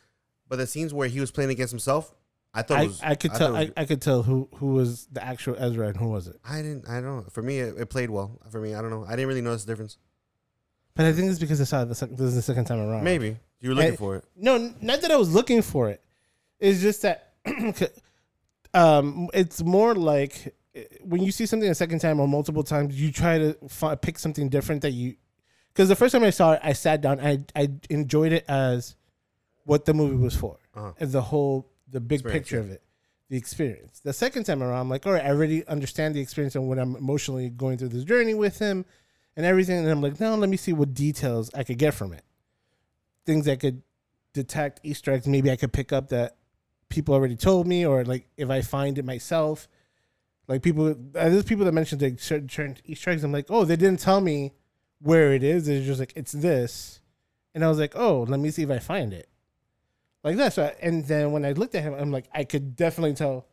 but 0.48 0.58
the 0.58 0.68
scenes 0.68 0.94
where 0.94 1.08
he 1.08 1.20
was 1.20 1.32
playing 1.32 1.50
against 1.50 1.72
himself, 1.72 2.14
I 2.54 2.62
thought 2.64 2.80
it 2.80 2.82
I, 2.84 2.88
was. 2.88 3.02
I 3.02 3.16
could 3.16 3.32
thought 3.32 3.38
tell. 3.40 3.52
was- 3.54 3.70
I, 3.78 3.82
I 3.82 3.86
could 3.86 4.02
tell 4.02 4.24
who 4.24 4.50
who 4.56 4.68
was 4.74 5.06
the 5.12 5.24
actual 5.24 5.56
Ezra 5.60 5.88
and 5.90 5.98
who 5.98 6.08
was 6.10 6.28
it. 6.28 6.38
I 6.44 6.58
didn't. 6.62 6.88
I 6.90 6.96
don't 7.02 7.18
know. 7.18 7.26
For 7.32 7.42
me, 7.44 7.60
it, 7.60 7.78
it 7.78 7.90
played 7.90 8.10
well. 8.10 8.40
For 8.50 8.60
me, 8.60 8.74
I 8.76 8.82
don't 8.82 8.90
know. 8.90 9.06
I 9.08 9.12
didn't 9.12 9.28
really 9.28 9.42
notice 9.42 9.64
the 9.66 9.72
difference. 9.72 9.98
But 10.96 11.06
I 11.06 11.14
think 11.14 11.30
it's 11.30 11.40
because 11.40 11.62
I 11.62 11.66
saw 11.66 11.84
it 11.84 11.86
the 11.86 11.96
sec- 11.96 12.10
this 12.12 12.22
is 12.22 12.36
the 12.36 12.42
second 12.42 12.66
time 12.66 12.80
around. 12.80 13.04
Maybe 13.04 13.38
you 13.60 13.70
were 13.70 13.76
looking 13.76 13.94
I- 13.94 13.98
for 13.98 14.16
it. 14.16 14.26
No, 14.36 14.56
n- 14.56 14.76
not 14.82 15.02
that 15.02 15.12
I 15.12 15.16
was 15.18 15.32
looking 15.34 15.62
for 15.62 15.90
it. 15.90 16.02
It's 16.60 16.82
just 16.82 17.04
that 17.04 17.34
um, 18.74 19.30
it's 19.34 19.64
more 19.64 19.94
like 19.96 20.56
eh, 20.76 20.84
when 21.04 21.22
you 21.24 21.32
see 21.32 21.46
something 21.46 21.70
a 21.70 21.76
second 21.76 22.00
time 22.00 22.20
or 22.20 22.28
multiple 22.28 22.64
times, 22.64 23.00
you 23.00 23.12
try 23.12 23.38
to 23.38 23.56
fi- 23.68 23.96
pick 23.96 24.18
something 24.20 24.50
different 24.50 24.82
that 24.82 24.92
you. 24.92 25.16
Because 25.74 25.90
the 25.90 25.96
first 25.96 26.12
time 26.14 26.24
I 26.24 26.32
saw 26.32 26.54
it, 26.54 26.62
I 26.64 26.74
sat 26.74 27.02
down. 27.02 27.20
I 27.20 27.44
I 27.56 27.70
enjoyed 27.90 28.32
it 28.32 28.46
as 28.48 28.96
what 29.66 29.86
the 29.86 29.94
movie 29.94 30.16
was 30.16 30.36
for, 30.36 30.58
Uh-huh. 30.76 30.94
the 31.00 31.22
whole 31.22 31.70
the 31.90 32.00
big 32.00 32.20
Experience, 32.20 32.44
picture 32.44 32.56
yeah. 32.58 32.64
of 32.64 32.72
it, 32.72 32.84
the 33.30 33.38
experience. 33.38 34.00
The 34.00 34.14
second 34.14 34.44
time 34.46 34.62
around, 34.62 34.80
I'm 34.80 34.90
like, 34.90 35.06
all 35.06 35.14
right, 35.14 35.26
I 35.26 35.30
already 35.30 35.66
understand 35.68 36.16
the 36.16 36.22
experience 36.22 36.56
and 36.56 36.68
when 36.68 36.80
I'm 36.80 36.96
emotionally 36.96 37.50
going 37.50 37.78
through 37.78 37.90
this 37.90 38.04
journey 38.04 38.34
with 38.34 38.60
him 38.60 38.86
and 39.36 39.46
everything. 39.46 39.80
And 39.80 39.90
I'm 39.90 40.02
like, 40.02 40.20
now 40.20 40.36
let 40.36 40.50
me 40.50 40.58
see 40.58 40.74
what 40.74 40.94
details 40.94 41.52
I 41.54 41.64
could 41.64 41.78
get 41.78 41.94
from 41.94 42.14
it. 42.14 42.24
Things 43.26 43.48
I 43.48 43.56
could 43.56 43.82
detect, 44.34 44.80
Easter 44.84 45.12
eggs, 45.12 45.28
maybe 45.28 45.52
I 45.52 45.56
could 45.56 45.74
pick 45.74 45.92
up 45.92 46.10
that 46.10 46.38
people 46.90 47.14
already 47.14 47.36
told 47.36 47.68
me, 47.68 47.86
or 47.86 48.06
like 48.06 48.28
if 48.38 48.50
I 48.50 48.62
find 48.62 48.98
it 48.98 49.06
myself. 49.06 49.68
Like 50.48 50.62
people, 50.62 50.92
uh, 50.92 50.94
there's 51.14 51.44
people 51.44 51.66
that 51.66 51.74
mentioned 51.74 52.02
like 52.02 52.20
certain, 52.20 52.48
certain 52.48 52.78
Easter 52.86 53.10
eggs. 53.10 53.24
I'm 53.24 53.34
like, 53.34 53.48
oh, 53.50 53.66
they 53.66 53.76
didn't 53.76 54.00
tell 54.00 54.22
me 54.22 54.54
where 55.02 55.34
it 55.34 55.44
is. 55.44 55.68
It's 55.68 55.86
just 55.86 56.00
like 56.00 56.14
it's 56.16 56.32
this, 56.32 57.02
and 57.54 57.66
I 57.66 57.68
was 57.68 57.80
like, 57.80 57.96
oh, 57.96 58.26
let 58.30 58.40
me 58.40 58.50
see 58.50 58.64
if 58.64 58.70
I 58.70 58.80
find 58.80 59.12
it, 59.12 59.28
like 60.24 60.38
that. 60.38 60.54
So, 60.54 60.72
and 60.82 61.06
then 61.06 61.32
when 61.32 61.46
I 61.46 61.52
looked 61.54 61.76
at 61.76 61.84
him, 61.84 61.94
I'm 61.94 62.12
like, 62.12 62.26
I 62.34 62.44
could 62.44 62.76
definitely 62.76 63.14
tell 63.16 63.46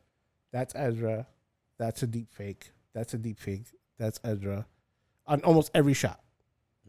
that's 0.53 0.75
Ezra, 0.77 1.27
that's 1.79 2.03
a 2.03 2.07
deep 2.07 2.33
fake, 2.33 2.71
that's 2.95 3.15
a 3.15 3.19
deep 3.19 3.39
fake, 3.39 3.67
that's 3.99 4.21
Ezra, 4.25 4.67
on 5.27 5.41
almost 5.43 5.71
every 5.75 5.95
shot. 5.95 6.21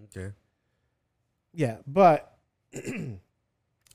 Okay. 0.06 0.34
Yeah, 1.54 1.78
but 1.88 2.38
in 2.74 3.20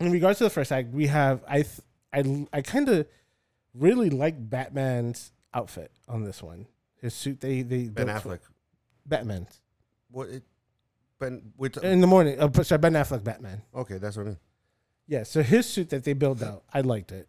regards 0.01 0.39
to 0.39 0.45
the 0.45 0.51
first 0.51 0.73
act, 0.73 0.89
we 0.93 1.07
have 1.09 1.43
I 1.47 1.63
th- 1.63 1.81
I 2.13 2.47
I 2.53 2.63
kind 2.63 2.89
of 2.89 3.07
really 3.75 4.11
like 4.11 4.35
Batman's 4.51 5.33
outfit 5.55 5.93
on 6.09 6.25
this 6.25 6.43
one. 6.43 6.67
His 7.01 7.15
suit 7.15 7.41
they 7.41 7.63
they 7.63 7.85
Ben 7.85 8.07
for- 8.07 8.31
Affleck. 8.37 8.41
Batman's 9.07 9.61
What? 10.11 10.29
It, 10.29 10.43
ben. 11.19 11.53
With, 11.57 11.77
in 11.85 12.01
the 12.01 12.07
morning. 12.07 12.41
Uh, 12.41 12.51
sorry, 12.63 12.79
Ben 12.79 12.93
Affleck 12.95 13.23
Batman. 13.25 13.63
okay, 13.75 13.99
that's 13.99 14.17
what 14.17 14.23
I 14.23 14.29
mean. 14.31 14.39
Yeah, 15.11 15.25
so 15.25 15.43
his 15.43 15.67
suit 15.67 15.91
that 15.91 16.05
they 16.05 16.13
built 16.13 16.41
out, 16.41 16.63
I 16.73 16.83
liked 16.83 17.11
it. 17.11 17.29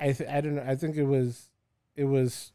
I 0.00 0.10
th- 0.10 0.28
I 0.28 0.40
don't 0.40 0.56
know. 0.56 0.64
I 0.66 0.74
think 0.74 0.96
it 0.96 1.04
was 1.04 1.48
it 1.94 2.06
was 2.06 2.50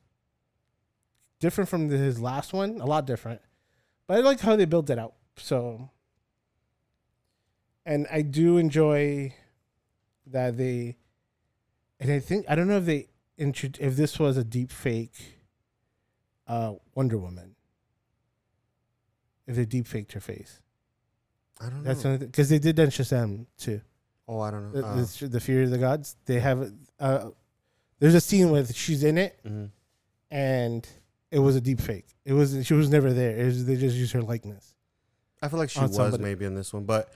different 1.39 1.69
from 1.69 1.87
the, 1.87 1.95
his 1.95 2.19
last 2.19 2.51
one, 2.51 2.81
a 2.81 2.85
lot 2.85 3.07
different. 3.07 3.39
but 4.05 4.17
I 4.17 4.19
like 4.19 4.41
how 4.41 4.57
they 4.57 4.65
built 4.65 4.89
it 4.89 4.99
out. 4.99 5.13
So, 5.37 5.91
and 7.85 8.05
I 8.11 8.21
do 8.21 8.57
enjoy 8.57 9.33
that 10.27 10.57
they, 10.57 10.97
and 11.97 12.11
I 12.11 12.19
think 12.19 12.47
I 12.49 12.55
don't 12.55 12.67
know 12.67 12.79
if 12.79 12.85
they 12.85 13.07
intro 13.37 13.69
if 13.79 13.95
this 13.95 14.19
was 14.19 14.35
a 14.35 14.43
deep 14.43 14.71
fake, 14.71 15.39
uh, 16.47 16.73
Wonder 16.95 17.17
Woman. 17.17 17.55
If 19.47 19.55
they 19.55 19.63
deep 19.65 19.87
faked 19.87 20.11
her 20.11 20.19
face, 20.19 20.59
I 21.59 21.69
don't 21.69 21.83
know. 21.83 21.93
that's 21.93 22.23
because 22.23 22.49
they 22.49 22.59
did 22.59 22.75
that 22.75 22.83
in 22.83 22.89
Shazam 22.89 23.45
too. 23.57 23.81
oh, 24.27 24.39
I 24.39 24.51
don't 24.51 24.73
know. 24.73 24.81
The, 24.81 24.87
Uh, 24.87 25.05
the, 25.19 25.27
the 25.27 25.39
Fury 25.39 25.63
of 25.63 25.71
the 25.71 25.77
Gods. 25.77 26.15
They 26.25 26.39
have 26.39 26.71
uh, 26.99 27.29
there's 27.99 28.15
a 28.15 28.21
scene 28.21 28.51
with 28.51 28.75
she's 28.75 29.03
in 29.03 29.17
it 29.17 29.39
mhm. 29.45 29.69
and 30.31 30.87
it 31.31 31.39
was 31.39 31.55
a 31.55 31.61
deep 31.61 31.79
fake. 31.79 32.07
It 32.25 32.33
was 32.33 32.65
she 32.65 32.73
was 32.73 32.89
never 32.89 33.13
there. 33.13 33.37
It 33.37 33.45
was, 33.45 33.65
they 33.65 33.75
just 33.75 33.95
used 33.95 34.13
her 34.13 34.21
likeness. 34.21 34.75
I 35.41 35.47
feel 35.47 35.59
like 35.59 35.69
she 35.69 35.79
on 35.79 35.87
was 35.87 35.95
somebody. 35.95 36.23
maybe 36.23 36.45
in 36.45 36.55
this 36.55 36.73
one, 36.73 36.85
but 36.85 37.13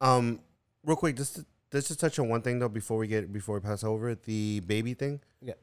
um, 0.00 0.40
real 0.84 0.96
quick, 0.96 1.16
just 1.16 1.36
to, 1.36 1.46
let's 1.72 1.88
just 1.88 2.00
touch 2.00 2.18
on 2.18 2.28
one 2.28 2.42
thing 2.42 2.58
though 2.58 2.68
before 2.68 2.98
we 2.98 3.06
get 3.06 3.32
before 3.32 3.56
we 3.56 3.60
pass 3.60 3.84
over 3.84 4.14
the 4.14 4.60
baby 4.60 4.94
thing. 4.94 5.20
Yeah. 5.40 5.54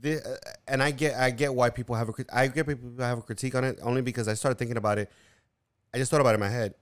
The, 0.00 0.26
uh, 0.26 0.36
and 0.66 0.82
I 0.82 0.90
get 0.90 1.14
I 1.14 1.30
get 1.30 1.54
why 1.54 1.70
people 1.70 1.94
have 1.94 2.08
a 2.08 2.12
crit- 2.12 2.30
I 2.32 2.46
get 2.48 2.66
people 2.66 2.92
have 2.98 3.18
a 3.18 3.22
critique 3.22 3.54
on 3.54 3.64
it 3.64 3.78
only 3.82 4.00
because 4.00 4.28
I 4.28 4.34
started 4.34 4.58
thinking 4.58 4.76
about 4.78 4.98
it. 4.98 5.10
I 5.92 5.98
just 5.98 6.10
thought 6.10 6.20
about 6.20 6.30
it 6.30 6.34
in 6.34 6.40
my 6.40 6.48
head. 6.48 6.74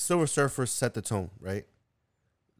Silver 0.00 0.26
Surfer 0.26 0.64
set 0.64 0.94
the 0.94 1.02
tone, 1.02 1.30
right? 1.40 1.66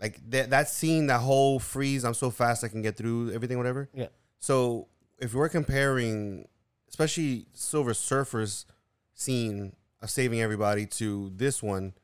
Like 0.01 0.21
that 0.31 0.51
that 0.51 0.69
scene, 0.69 1.07
that 1.07 1.21
whole 1.21 1.59
freeze. 1.59 2.05
I'm 2.05 2.15
so 2.15 2.31
fast 2.31 2.63
I 2.63 2.69
can 2.69 2.83
get 2.83 2.97
through 2.97 3.33
everything, 3.33 3.57
whatever. 3.57 3.89
Yeah. 3.95 4.09
So 4.39 4.89
if 5.19 5.33
we're 5.35 5.49
comparing, 5.49 6.47
especially 6.89 7.47
Silver 7.55 7.95
Surfer's 7.95 8.67
scene 9.15 9.75
of 10.03 10.11
saving 10.11 10.41
everybody 10.43 10.85
to 10.87 11.33
this 11.35 11.63
one, 11.63 11.95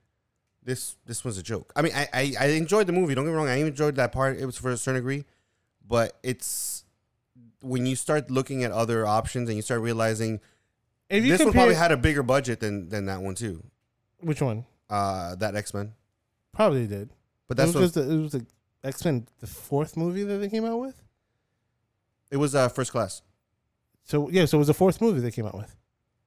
this 0.62 0.97
this 1.05 1.23
was 1.23 1.37
a 1.37 1.43
joke. 1.43 1.71
I 1.76 1.83
mean, 1.83 1.93
I, 1.95 2.09
I 2.14 2.33
I 2.40 2.47
enjoyed 2.49 2.87
the 2.87 2.93
movie. 2.95 3.14
Don't 3.14 3.25
get 3.25 3.31
me 3.31 3.37
wrong. 3.37 3.49
I 3.49 3.57
enjoyed 3.57 3.97
that 3.97 4.12
part. 4.12 4.38
It 4.38 4.47
was 4.47 4.57
for 4.57 4.71
a 4.71 4.76
certain 4.78 5.00
degree, 5.02 5.26
but 5.87 6.19
it's 6.23 6.85
when 7.61 7.85
you 7.85 7.95
start 7.95 8.31
looking 8.31 8.64
at 8.64 8.73
other 8.73 9.07
options 9.07 9.49
and 9.50 9.57
you 9.57 9.62
start 9.62 9.83
realizing 9.83 10.40
If 11.11 11.25
you 11.25 11.37
this 11.37 11.45
one 11.45 11.52
probably 11.52 11.75
had 11.75 11.93
a 11.93 11.97
bigger 11.97 12.23
budget 12.23 12.61
than 12.61 12.88
than 12.88 13.05
that 13.07 13.21
one 13.21 13.35
too. 13.35 13.62
which 14.21 14.40
one? 14.40 14.64
Uh, 14.88 15.35
that 15.37 15.55
X 15.57 15.75
Men. 15.75 15.93
Probably 16.52 16.87
did. 16.87 17.11
But 17.49 17.55
It 17.55 17.57
that's 17.59 17.66
was, 17.69 17.75
what 17.75 17.81
just 17.83 17.95
the, 17.95 18.02
it 18.12 18.23
was 18.23 18.33
the 18.33 18.47
X 18.85 19.05
Men 19.05 19.26
the 19.40 19.47
fourth 19.47 19.97
movie 19.97 20.23
that 20.25 20.38
they 20.38 20.49
came 20.49 20.64
out 20.64 20.81
with. 20.81 21.02
it 22.31 22.37
was. 22.37 22.55
Uh, 22.55 22.69
first 22.69 22.93
class. 22.93 23.23
So 24.05 24.28
yeah, 24.31 24.45
so 24.45 24.59
it 24.59 24.61
was 24.61 24.69
the 24.69 24.75
fourth 24.75 25.00
movie 25.00 25.21
they 25.21 25.31
came 25.31 25.47
out 25.47 25.57
with. 25.57 25.75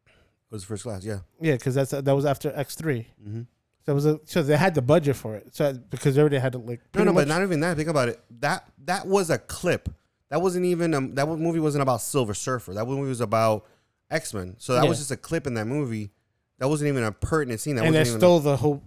It 0.05 0.51
was 0.51 0.63
first 0.63 0.83
class. 0.83 1.05
Yeah. 1.05 1.19
Yeah, 1.39 1.53
because 1.53 1.75
that's 1.75 1.91
that 1.91 2.15
was 2.15 2.25
after 2.25 2.51
X 2.55 2.75
three. 2.75 3.07
Mm-hmm. 3.23 3.41
So 3.85 3.91
it 3.91 3.95
was 3.95 4.05
a, 4.05 4.19
so 4.25 4.43
they 4.43 4.57
had 4.57 4.75
the 4.75 4.81
budget 4.81 5.15
for 5.15 5.35
it. 5.35 5.55
So 5.55 5.73
because 5.73 6.15
they 6.15 6.21
already 6.21 6.37
had 6.37 6.51
to 6.51 6.57
like 6.57 6.81
No, 6.93 7.05
no, 7.05 7.13
but 7.13 7.27
not 7.27 7.41
even 7.41 7.61
that. 7.61 7.77
Think 7.77 7.87
about 7.89 8.09
it. 8.09 8.19
That 8.41 8.65
that 8.85 9.07
was 9.07 9.29
a 9.29 9.37
clip. 9.37 9.89
That 10.29 10.41
wasn't 10.41 10.65
even 10.65 10.93
um, 10.93 11.15
that 11.15 11.27
movie 11.27 11.59
wasn't 11.59 11.81
about 11.81 12.01
Silver 12.01 12.33
Surfer. 12.33 12.73
That 12.73 12.85
movie 12.85 13.07
was 13.07 13.21
about 13.21 13.65
X 14.11 14.33
Men. 14.33 14.55
So 14.57 14.73
that 14.73 14.87
was 14.87 14.97
just 14.97 15.11
a 15.11 15.17
clip 15.17 15.47
in 15.47 15.53
that 15.53 15.65
movie. 15.65 16.11
That 16.59 16.67
wasn't 16.69 16.89
even 16.89 17.03
a 17.03 17.11
pertinent 17.11 17.59
scene. 17.59 17.75
That 17.75 17.85
and 17.85 17.95
they 17.95 17.99
wasn't 17.99 18.17
even 18.17 18.19
stole 18.21 18.39
the 18.41 18.57
whole 18.57 18.83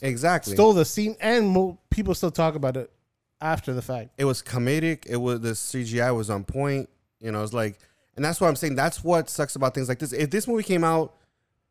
exactly. 0.00 0.54
stole 0.54 0.72
the 0.72 0.84
scene, 0.84 1.16
and 1.20 1.48
mo- 1.48 1.78
people 1.90 2.14
still 2.14 2.30
talk 2.30 2.54
about 2.54 2.76
it 2.76 2.90
after 3.40 3.72
the 3.72 3.82
fact. 3.82 4.10
it 4.18 4.24
was 4.24 4.42
comedic. 4.42 5.06
It 5.06 5.16
was 5.16 5.40
the 5.40 5.50
CGI 5.52 6.14
was 6.14 6.30
on 6.30 6.44
point. 6.44 6.88
You 7.20 7.30
know, 7.32 7.42
it's 7.42 7.52
like, 7.52 7.78
and 8.16 8.24
that's 8.24 8.40
what 8.40 8.48
I'm 8.48 8.56
saying. 8.56 8.74
That's 8.74 9.02
what 9.04 9.30
sucks 9.30 9.56
about 9.56 9.74
things 9.74 9.88
like 9.88 9.98
this. 10.00 10.12
If 10.12 10.30
this 10.30 10.46
movie 10.48 10.64
came 10.64 10.84
out 10.84 11.14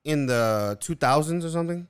in 0.03 0.25
the 0.25 0.77
2000s 0.81 1.43
or 1.45 1.49
something, 1.49 1.87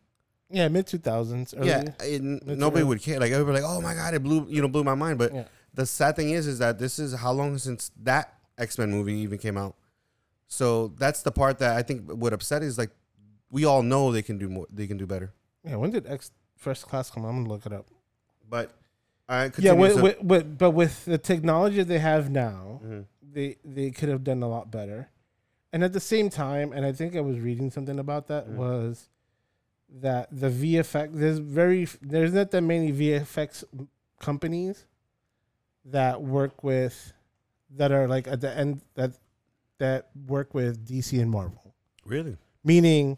Yeah, 0.50 0.68
mid 0.68 0.88
two 0.88 0.98
thousands. 0.98 1.54
yeah, 1.62 1.84
it, 2.02 2.22
nobody 2.22 2.84
would 2.84 3.02
care. 3.02 3.20
Like 3.20 3.32
everybody, 3.32 3.62
like, 3.62 3.72
oh 3.72 3.80
my 3.82 3.94
god, 3.94 4.14
it 4.16 4.24
blew 4.24 4.48
you 4.50 4.62
know 4.62 4.68
blew 4.68 4.84
my 4.84 4.96
mind. 4.96 5.18
But 5.20 5.34
Yeah. 5.34 5.44
the 5.74 5.86
sad 5.86 6.16
thing 6.16 6.32
is, 6.32 6.48
is 6.48 6.60
that 6.60 6.80
this 6.80 6.98
is 7.00 7.14
how 7.14 7.32
long 7.32 7.58
since 7.60 7.92
that 8.04 8.34
X 8.58 8.78
Men 8.80 8.92
movie 8.92 9.14
even 9.14 9.38
came 9.38 9.58
out. 9.58 9.76
So 10.48 10.90
that's 11.00 11.22
the 11.22 11.32
part 11.32 11.60
that 11.60 11.78
I 11.78 11.84
think 11.84 12.04
would 12.08 12.34
upset 12.34 12.64
is 12.64 12.78
like 12.78 12.90
we 13.52 13.66
all 13.66 13.84
know 13.84 14.12
they 14.12 14.22
can 14.22 14.38
do 14.38 14.50
more. 14.50 14.66
They 14.72 14.88
can 14.88 14.98
do 14.98 15.06
better. 15.06 15.34
Yeah, 15.64 15.76
when 15.76 15.92
did 15.92 16.08
X 16.08 16.32
First 16.56 16.88
Class 16.88 17.10
come? 17.12 17.26
I'm 17.26 17.38
gonna 17.38 17.50
look 17.50 17.66
it 17.66 17.74
up. 17.74 17.88
But 18.50 18.72
I 19.30 19.52
Yeah, 19.58 19.74
with, 19.74 19.94
so- 19.96 20.02
with, 20.04 20.22
with, 20.24 20.58
but 20.58 20.72
with 20.72 21.06
the 21.06 21.18
technology 21.18 21.84
they 21.84 22.00
have 22.00 22.30
now, 22.30 22.82
Mhm. 22.84 23.06
they 23.22 23.58
they 23.64 23.92
could 23.92 24.10
have 24.10 24.24
done 24.24 24.42
a 24.44 24.48
lot 24.48 24.72
better. 24.72 25.10
And 25.74 25.84
at 25.84 25.94
the 25.94 26.00
same 26.02 26.30
time, 26.30 26.74
and 26.74 26.86
I 26.86 26.92
think 26.92 27.16
I 27.16 27.22
was 27.22 27.40
reading 27.40 27.72
something 27.72 27.98
about 28.00 28.28
that 28.28 28.48
Mm. 28.50 28.56
was 28.56 29.08
that 29.90 30.28
the 30.32 30.50
VFX 30.50 31.10
there's 31.14 31.40
very 31.40 31.86
there's 32.02 32.34
not 32.34 32.52
that 32.52 32.62
many 32.62 32.92
VFX 32.92 33.64
companies 34.20 34.86
that 35.86 36.22
work 36.22 36.64
with 36.64 37.14
that 37.72 37.92
are 37.92 38.08
like 38.08 38.28
at 38.28 38.42
the 38.42 38.56
end 38.56 38.82
that 38.96 39.14
that 39.80 40.10
work 40.28 40.54
with 40.54 40.86
DC 40.88 41.20
and 41.22 41.32
Marvel. 41.32 41.74
really. 42.06 42.38
Meaning, 42.64 43.18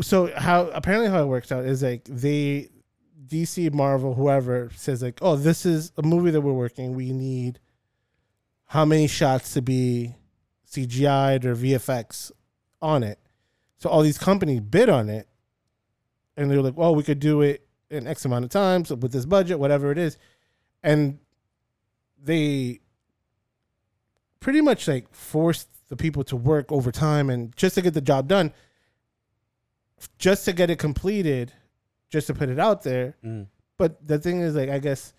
so 0.00 0.32
how 0.36 0.68
apparently 0.68 1.10
how 1.10 1.22
it 1.22 1.26
works 1.26 1.50
out 1.50 1.64
is 1.64 1.82
like 1.82 2.04
they 2.04 2.70
DC, 3.26 3.72
Marvel, 3.72 4.14
whoever 4.14 4.70
says 4.74 5.02
like, 5.02 5.18
oh, 5.22 5.36
this 5.36 5.64
is 5.64 5.92
a 5.96 6.02
movie 6.02 6.30
that 6.30 6.40
we're 6.40 6.52
working. 6.52 6.94
We 6.94 7.12
need 7.12 7.60
how 8.66 8.84
many 8.84 9.06
shots 9.06 9.54
to 9.54 9.62
be 9.62 10.14
CGI'd 10.68 11.44
or 11.44 11.54
VFX 11.54 12.32
on 12.82 13.02
it. 13.02 13.18
So 13.78 13.88
all 13.88 14.02
these 14.02 14.18
companies 14.18 14.60
bid 14.60 14.88
on 14.88 15.08
it, 15.08 15.28
and 16.36 16.50
they're 16.50 16.62
like, 16.62 16.76
well, 16.76 16.94
we 16.94 17.02
could 17.02 17.20
do 17.20 17.40
it 17.40 17.66
in 17.88 18.06
X 18.06 18.24
amount 18.24 18.44
of 18.44 18.50
times 18.50 18.90
with 18.90 19.12
this 19.12 19.26
budget, 19.26 19.58
whatever 19.58 19.90
it 19.90 19.98
is, 19.98 20.18
and 20.82 21.18
they 22.22 22.80
pretty 24.38 24.60
much 24.60 24.88
like 24.88 25.12
forced 25.14 25.68
the 25.88 25.96
people 25.96 26.24
to 26.24 26.36
work 26.36 26.70
overtime 26.70 27.30
and 27.30 27.56
just 27.56 27.74
to 27.74 27.82
get 27.82 27.94
the 27.94 28.00
job 28.00 28.28
done, 28.28 28.52
just 30.18 30.44
to 30.46 30.52
get 30.52 30.70
it 30.70 30.78
completed, 30.78 31.52
just 32.10 32.26
to 32.28 32.34
put 32.34 32.48
it 32.48 32.58
out 32.58 32.82
there. 32.82 33.16
Mm. 33.24 33.46
But 33.78 34.06
the 34.06 34.18
thing 34.18 34.40
is, 34.40 34.54
like, 34.54 34.68
I 34.68 34.78
guess 34.78 35.12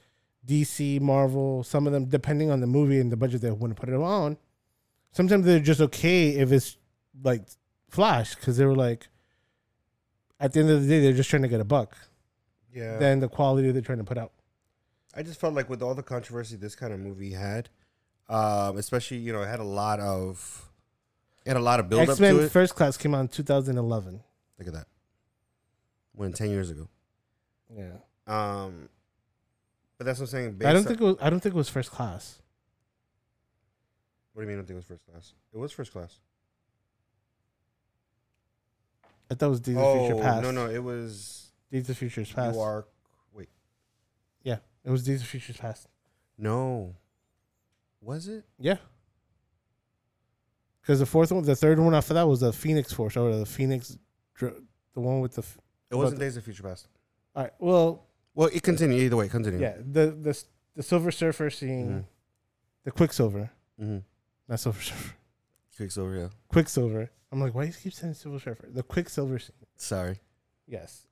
DC, 0.46 1.00
Marvel, 1.02 1.64
some 1.64 1.88
of 1.88 1.94
them, 1.94 2.06
depending 2.06 2.52
on 2.52 2.60
the 2.60 2.68
movie 2.68 3.00
and 3.00 3.12
the 3.12 3.18
budget 3.18 3.42
they 3.42 3.52
want 3.52 3.76
to 3.76 3.80
put 3.80 3.90
it 3.90 3.96
on, 3.96 4.38
sometimes 5.12 5.46
they're 5.46 5.60
just 5.60 5.82
okay 5.82 6.30
if 6.30 6.52
it's 6.52 6.78
like 7.24 7.44
Flash 7.90 8.36
because 8.36 8.58
they 8.58 8.66
were 8.66 8.76
like, 8.76 9.08
at 10.40 10.54
the 10.54 10.60
end 10.60 10.70
of 10.70 10.82
the 10.82 10.88
day, 10.88 11.00
they're 11.02 11.14
just 11.14 11.30
trying 11.30 11.44
to 11.44 11.48
get 11.48 11.60
a 11.60 11.66
buck. 11.66 11.96
Yeah. 12.74 12.98
Than 12.98 13.20
the 13.20 13.28
quality 13.28 13.72
they're 13.72 13.82
trying 13.82 13.98
to 13.98 14.04
put 14.04 14.18
out. 14.18 14.32
I 15.14 15.24
just 15.24 15.40
felt 15.40 15.54
like 15.54 15.70
with 15.70 15.82
all 15.82 15.94
the 15.94 16.04
controversy 16.04 16.56
this 16.56 16.74
kind 16.74 16.94
of 16.94 17.00
movie 17.00 17.32
had, 17.32 17.70
um, 18.30 18.78
especially 18.78 19.18
you 19.18 19.34
know, 19.34 19.42
it 19.42 19.48
had 19.48 19.60
a 19.60 19.66
lot 19.66 20.00
of, 20.00 20.70
it 21.46 21.50
had 21.50 21.58
a 21.58 21.62
lot 21.62 21.82
of 21.82 21.90
build 21.90 22.04
up 22.04 22.10
X 22.10 22.20
to 22.20 22.44
it. 22.44 22.50
First 22.50 22.76
Class 22.76 22.96
came 22.96 23.14
out 23.14 23.22
in 23.22 23.28
2011. 23.28 24.22
Look 24.62 24.68
at 24.68 24.74
that. 24.76 24.88
When 26.14 26.34
ten 26.34 26.52
years 26.52 26.70
ago. 26.70 26.88
Yeah, 27.76 27.94
Um, 28.28 28.90
but 29.98 30.06
that's 30.06 30.20
what 30.20 30.26
I'm 30.26 30.30
saying. 30.32 30.52
Based 30.54 30.68
I 30.70 30.74
don't 30.74 30.82
on- 30.84 30.88
think 30.88 31.02
it 31.02 31.04
was, 31.04 31.16
I 31.20 31.32
don't 31.32 31.40
think 31.40 31.56
it 31.56 31.58
was 31.58 31.68
First 31.68 31.90
Class. 31.90 32.38
What 34.34 34.44
do 34.44 34.44
you 34.44 34.48
mean? 34.50 34.58
I 34.58 34.60
don't 34.60 34.68
think 34.68 34.76
it 34.76 34.78
was 34.78 34.86
first 34.86 35.06
class. 35.12 35.34
It 35.52 35.58
was 35.58 35.72
first 35.72 35.92
class. 35.92 36.20
I 39.30 39.34
thought 39.36 39.48
it 39.48 39.50
was 39.50 39.60
Days 39.62 39.78
of 39.78 39.84
Oh 39.84 40.08
Future 40.08 40.22
Past. 40.22 40.44
no, 40.44 40.52
no, 40.52 40.70
it 40.70 40.84
was. 40.84 41.52
Days 41.72 41.90
of 41.90 41.98
Future's 41.98 42.32
Past. 42.32 42.56
You 42.56 42.62
are. 42.62 42.86
Wait, 43.34 43.50
Yeah, 44.44 44.58
it 44.86 44.90
was 44.92 45.04
Days 45.04 45.22
of 45.22 45.28
Future's 45.28 45.58
Past. 45.58 45.88
no. 46.38 46.96
Was 48.04 48.28
it? 48.28 48.44
Yeah. 48.60 48.78
Because 50.82 51.00
the 51.00 51.06
fourth 51.06 51.32
one, 51.32 51.44
the 51.44 51.56
third 51.56 51.78
one 51.80 51.94
after 51.94 52.14
that 52.16 52.28
was 52.28 52.40
the 52.40 52.52
Phoenix 52.52 52.92
Force, 52.92 53.16
or 53.16 53.36
the 53.36 53.46
Phoenix, 53.46 53.96
dr- 54.50 54.62
the 54.94 55.00
one 55.02 55.20
with 55.22 55.36
the. 55.36 55.42
f- 55.44 55.58
It 55.92 55.96
wasn't 55.96 56.20
the- 56.20 56.26
Days 56.26 56.38
of 56.38 56.44
Future 56.44 56.64
Past. 56.64 56.88
All 57.36 57.44
right. 57.44 57.54
Well, 57.60 58.06
Well, 58.34 58.50
it 58.52 58.64
continued 58.64 59.02
either 59.02 59.16
way. 59.16 59.30
Continue. 59.30 59.60
yeah. 59.60 59.76
The 59.78 60.12
the 60.12 60.44
the 60.76 60.84
Silver 60.84 61.12
Surfer 61.12 61.50
scene, 61.50 61.88
Mhm. 61.90 62.06
the 62.86 62.92
Quicksilver, 62.92 63.52
Mm-hmm. 63.80 64.00
not 64.48 64.60
Silver 64.60 64.82
Surfer, 64.90 65.16
Quicksilver. 65.78 66.16
Yeah. 66.18 66.30
Quicksilver. 66.48 67.10
I'm 67.32 67.40
like, 67.40 67.54
why 67.54 67.64
do 67.64 67.68
you 67.68 67.74
keep 67.74 67.94
saying 67.94 68.16
Silver 68.16 68.40
Surfer? 68.40 68.68
The 68.70 68.84
Quicksilver 68.84 69.40
scene. 69.40 69.56
Sorry. 69.78 70.20
Yes. 70.68 71.08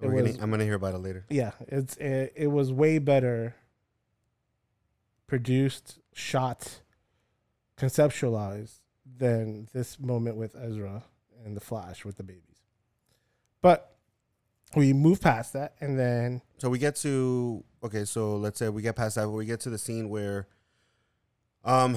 It 0.00 0.06
We're 0.06 0.22
was- 0.22 0.32
gonna, 0.32 0.42
I'm 0.44 0.50
gonna 0.50 0.64
hear 0.64 0.74
about 0.74 0.94
it 0.94 0.98
later. 0.98 1.24
Yeah, 1.30 1.52
it's 1.68 1.96
it, 1.96 2.32
it 2.36 2.46
was 2.48 2.72
way 2.72 2.98
better 2.98 3.54
produced, 5.26 5.98
shot, 6.12 6.80
conceptualized 7.78 8.80
than 9.16 9.68
this 9.72 9.98
moment 9.98 10.36
with 10.36 10.54
Ezra 10.56 11.04
and 11.44 11.56
the 11.56 11.60
Flash 11.60 12.04
with 12.04 12.16
the 12.16 12.22
babies. 12.22 12.53
But 13.64 13.96
we 14.76 14.92
move 14.92 15.22
past 15.22 15.54
that, 15.54 15.72
and 15.80 15.98
then 15.98 16.42
So 16.58 16.68
we 16.68 16.78
get 16.78 16.96
to 16.96 17.64
okay. 17.82 18.04
So 18.04 18.36
let's 18.36 18.58
say 18.58 18.68
we 18.68 18.82
get 18.82 18.94
past 18.94 19.14
that. 19.16 19.26
We 19.30 19.46
get 19.46 19.60
to 19.60 19.70
the 19.70 19.78
scene 19.78 20.10
where, 20.10 20.48
um, 21.64 21.96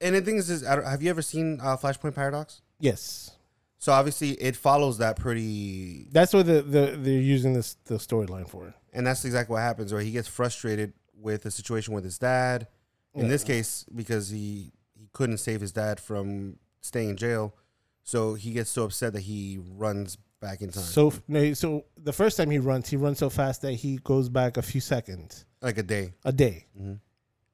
and 0.00 0.16
the 0.16 0.20
thing 0.22 0.36
is, 0.38 0.50
is 0.50 0.62
have 0.66 1.00
you 1.00 1.08
ever 1.10 1.22
seen 1.22 1.60
uh, 1.62 1.76
Flashpoint 1.76 2.16
Paradox? 2.16 2.62
yes, 2.80 3.30
So 3.78 3.92
obviously, 3.92 4.30
it 4.32 4.56
follows 4.56 4.98
that 4.98 5.14
pretty, 5.16 6.08
That's 6.10 6.32
what 6.34 6.46
the, 6.46 6.62
the 6.62 6.96
they're 6.98 7.20
using 7.36 7.52
this 7.52 7.76
the 7.84 7.94
storyline 7.98 8.48
for. 8.48 8.74
and 8.92 9.06
that's 9.06 9.24
exactly 9.24 9.54
what 9.54 9.60
happens. 9.60 9.92
Where 9.92 10.02
he 10.02 10.10
gets 10.10 10.26
frustrated 10.26 10.94
with 11.14 11.42
the 11.44 11.52
situation 11.52 11.94
with 11.94 12.02
his 12.02 12.18
dad. 12.18 12.66
In 13.14 13.22
Yeah. 13.26 13.28
this 13.28 13.44
case, 13.44 13.84
because 13.94 14.30
he 14.30 14.72
he 14.98 15.06
couldn't 15.12 15.38
save 15.38 15.60
his 15.60 15.70
dad 15.70 16.00
from 16.00 16.56
staying 16.80 17.10
in 17.10 17.16
jail, 17.16 17.54
so 18.02 18.34
he 18.34 18.50
gets 18.52 18.70
so 18.70 18.82
upset 18.84 19.12
that 19.12 19.20
he 19.22 19.60
runs 19.60 20.18
back 20.42 20.60
in 20.60 20.70
time, 20.70 20.82
So 20.82 21.12
no, 21.28 21.54
so 21.54 21.86
the 21.96 22.12
first 22.12 22.36
time 22.36 22.50
he 22.50 22.58
runs, 22.58 22.90
he 22.90 22.96
runs 22.96 23.18
so 23.18 23.30
fast 23.30 23.62
that 23.62 23.72
he 23.74 23.96
goes 23.96 24.28
back 24.28 24.58
a 24.58 24.62
few 24.62 24.80
seconds 24.82 25.46
like 25.62 25.78
a 25.78 25.82
day. 25.82 26.12
a 26.24 26.32
day, 26.32 26.66
Mhm. 26.78 26.98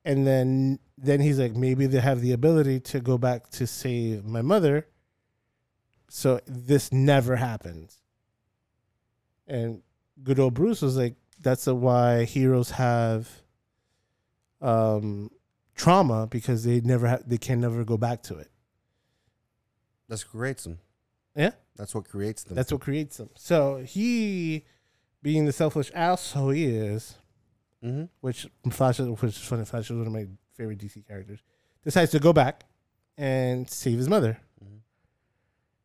and 0.05 0.27
then 0.27 0.81
then 0.97 1.21
he's 1.21 1.39
like, 1.39 1.55
maybe 1.55 1.87
they 1.87 2.01
have 2.01 2.21
the 2.21 2.33
ability 2.33 2.81
to 2.81 2.99
go 3.01 3.17
back 3.19 3.51
to 3.51 3.67
save 3.69 4.25
my 4.25 4.43
mother. 4.43 4.89
So 6.09 6.41
this 6.47 6.91
never 6.91 7.37
happens. 7.37 8.01
And 9.47 9.83
good 10.25 10.41
old 10.41 10.55
Bruce 10.55 10.83
was 10.83 10.97
like, 10.97 11.15
that's 11.41 11.67
why 11.67 12.25
heroes 12.25 12.71
have 12.71 13.29
um 14.61 15.31
trauma 15.77 16.27
because 16.27 16.65
they 16.65 16.81
never 16.81 17.07
have 17.07 17.29
they 17.29 17.39
can 17.39 17.61
never 17.61 17.85
go 17.85 17.97
back 17.97 18.23
to 18.25 18.37
it. 18.39 18.51
That's 20.09 20.25
great. 20.25 20.67
Yeah. 21.37 21.53
That's 21.79 21.95
what 21.95 22.09
creates 22.09 22.43
them. 22.43 22.57
That's 22.57 22.73
what 22.73 22.81
creates 22.81 23.17
them. 23.17 23.31
So 23.37 23.77
he, 23.77 24.65
being 25.23 25.45
the 25.45 25.53
selfish 25.53 25.91
asshole 25.95 26.51
he 26.51 26.65
is, 26.67 27.17
mm-hmm. 27.83 28.05
which 28.21 28.49
Flash, 28.71 28.99
which 28.99 29.23
is 29.23 29.39
funny, 29.39 29.65
Flash 29.65 29.85
is 29.91 29.97
one 29.97 30.07
of 30.09 30.13
my 30.13 30.27
favorite 30.55 30.79
DC 30.79 31.07
characters, 31.07 31.41
decides 31.85 32.11
to 32.11 32.19
go 32.19 32.33
back 32.33 32.65
and 33.17 33.71
save 33.71 33.99
his 33.99 34.09
mother. 34.09 34.41
Mhm. 34.63 34.81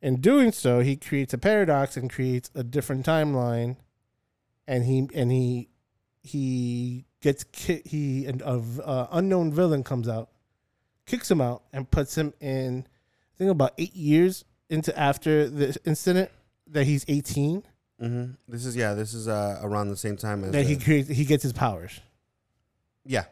In 0.02 0.20
doing 0.20 0.52
so, 0.52 0.80
he 0.80 0.96
creates 0.96 1.34
a 1.34 1.38
paradox 1.38 1.96
and 1.96 2.10
creates 2.10 2.50
a 2.56 2.64
different 2.64 3.06
timeline, 3.06 3.78
and 4.68 4.86
he 4.86 5.08
and 5.14 5.32
he 5.32 5.70
he 6.24 7.06
gets 7.22 7.44
ki- 7.44 7.84
he 7.86 8.26
an 8.26 8.42
a 8.44 8.58
v- 8.58 8.82
uh, 8.84 9.08
unknown 9.12 9.52
villain 9.52 9.84
comes 9.84 10.08
out, 10.08 10.30
kicks 11.06 11.30
him 11.30 11.40
out, 11.40 11.64
and 11.72 11.92
puts 11.92 12.18
him 12.18 12.34
in. 12.40 12.88
I 13.34 13.38
think 13.38 13.52
about 13.52 13.74
eight 13.78 13.96
years 13.96 14.46
into 14.70 14.98
after 14.98 15.50
the 15.50 15.78
incident 15.86 16.32
that 16.68 16.86
he's 16.86 17.06
eighteen 17.08 17.64
Mm-hmm. 18.04 18.34
This 18.48 18.66
is 18.66 18.76
yeah. 18.76 18.94
This 18.94 19.14
is 19.14 19.28
uh, 19.28 19.60
around 19.62 19.88
the 19.88 19.96
same 19.96 20.18
time 20.18 20.44
as 20.44 20.52
that 20.52 20.66
he 20.66 20.76
creates 20.76 21.10
he 21.10 21.24
gets 21.26 21.44
his 21.44 21.54
powers. 21.54 22.02
yeah. 23.06 23.26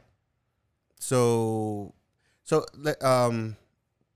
So, 0.99 1.93
so 2.43 2.63
um, 3.01 3.57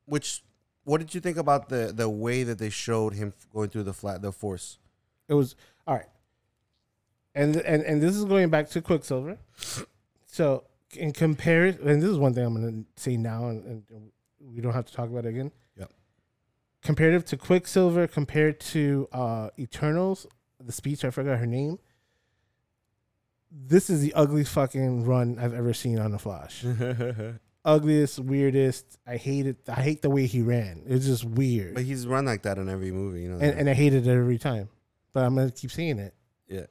which 0.05 0.43
what 0.84 1.00
did 1.00 1.13
you 1.13 1.19
think 1.19 1.38
about 1.38 1.67
the 1.67 1.91
the 1.93 2.07
way 2.10 2.43
that 2.43 2.57
they 2.60 2.69
showed 2.69 3.13
him 3.15 3.34
going 3.51 3.69
through 3.69 3.84
the 3.84 3.93
flat 3.93 4.22
the 4.22 4.31
force? 4.31 4.77
It 5.27 5.34
was 5.34 5.55
all 5.86 5.95
right. 5.95 6.05
And 7.34 7.57
and 7.57 7.84
and 7.84 8.01
this 8.01 8.15
is 8.15 8.24
going 8.24 8.50
back 8.50 8.69
to 8.69 8.81
Quicksilver. 8.81 9.38
So 10.27 10.63
in 10.95 11.12
compare 11.12 11.65
it, 11.65 11.81
and 11.81 12.01
this 12.01 12.10
is 12.10 12.17
one 12.17 12.34
thing 12.34 12.45
I'm 12.45 12.62
going 12.62 12.86
to 12.95 13.01
say 13.01 13.17
now, 13.17 13.48
and, 13.48 13.84
and 13.89 14.12
we 14.39 14.62
don't 14.62 14.74
have 14.74 14.86
to 14.86 14.93
talk 14.93 15.10
about 15.10 15.25
it 15.25 15.29
again. 15.29 15.51
Comparative 16.86 17.25
to 17.25 17.38
Quicksilver, 17.38 18.06
compared 18.08 18.60
to 18.60 19.08
uh, 19.12 19.50
Eternals, 19.58 20.27
the 20.63 20.72
speech 20.72 21.04
I 21.04 21.10
forgot 21.10 21.39
her 21.39 21.48
name. 21.48 21.80
This 23.51 23.89
is 23.89 24.01
the 24.01 24.13
ugliest 24.13 24.51
fucking 24.51 25.04
run 25.06 25.39
I've 25.39 25.54
ever 25.54 25.74
seen 25.74 25.98
on 25.98 26.12
the 26.12 26.20
Flash. 26.20 26.63
Ugliest, 27.65 28.19
weirdest. 28.19 28.86
I 29.08 29.17
hate 29.17 29.48
it. 29.48 29.58
I 29.67 29.82
hate 29.82 30.04
the 30.04 30.10
way 30.12 30.28
he 30.28 30.43
ran. 30.43 30.84
It's 30.86 31.08
just 31.08 31.26
weird, 31.26 31.74
but 31.74 31.84
he's 31.84 32.06
run 32.06 32.26
like 32.26 32.43
that 32.43 32.60
in 32.60 32.69
every 32.69 32.91
movie, 32.91 33.24
you 33.24 33.30
know. 33.30 33.39
and 33.39 33.58
and 33.62 33.67
I 33.69 33.74
hated 33.74 34.06
it 34.06 34.12
every 34.12 34.38
time. 34.38 34.69
But 35.13 35.24
I'm 35.24 35.34
gonna 35.36 35.50
keep 35.50 35.71
saying 35.71 35.98
it. 35.98 36.13
yeah. 36.48 36.67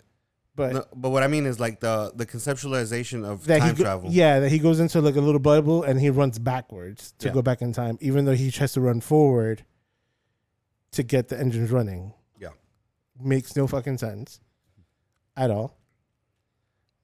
But 0.55 0.72
No, 0.72 0.85
but 0.94 1.11
what 1.11 1.24
I 1.24 1.27
mean 1.27 1.46
is 1.46 1.59
like 1.59 1.81
the 1.81 2.12
the 2.14 2.24
conceptualization 2.27 3.24
of 3.24 3.44
that 3.46 3.59
time 3.59 3.70
he 3.70 3.74
go- 3.79 3.83
travel. 3.83 4.11
Yeah, 4.12 4.38
that 4.38 4.50
he 4.50 4.61
goes 4.61 4.79
into 4.79 5.00
like 5.00 5.16
a 5.16 5.20
little 5.20 5.40
bubble 5.40 5.83
and 5.83 5.98
he 6.00 6.11
runs 6.11 6.38
backwards 6.38 7.12
to 7.18 7.27
Yeah. 7.27 7.35
go 7.35 7.42
back 7.42 7.61
in 7.61 7.72
time, 7.72 7.98
even 8.00 8.24
though 8.24 8.35
he 8.37 8.53
tries 8.53 8.72
to 8.74 8.81
run 8.81 9.00
forward 9.00 9.64
to 10.94 11.02
get 11.02 11.28
the 11.28 11.38
engines 11.38 11.70
running. 11.70 12.12
Yeah. 12.40 12.48
makes 13.20 13.54
no 13.57 13.66
fucking 13.66 13.98
sense 13.98 14.40
at 15.37 15.50
all. 15.50 15.76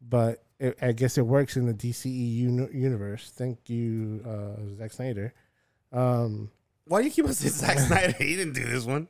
But 0.01 0.43
it, 0.59 0.79
I 0.83 0.93
guess 0.93 1.19
it 1.19 1.23
works 1.27 1.57
in 1.57 1.67
the 1.67 1.75
DCE 1.75 2.07
uni- 2.37 2.69
universe. 2.73 3.31
Thank 3.35 3.69
you, 3.69 4.23
uh, 4.27 4.77
Zack 4.79 4.93
Snyder. 4.93 5.35
Um, 5.93 6.51
Why 6.87 7.01
do 7.03 7.09
you 7.09 7.13
keep 7.13 7.27
on 7.27 7.33
saying 7.35 7.53
Zack 7.53 7.79
Snyder? 7.87 8.13
He 8.19 8.37
didn't 8.37 8.55
do 8.55 8.65
this 8.65 8.85
one. 8.85 9.09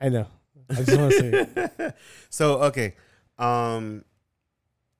I 0.00 0.08
know. 0.08 0.26
I 0.70 0.74
just 0.76 0.98
want 0.98 1.12
to 1.12 1.18
say. 1.18 1.46
It. 1.78 1.94
so 2.30 2.62
okay, 2.64 2.94
um, 3.38 4.04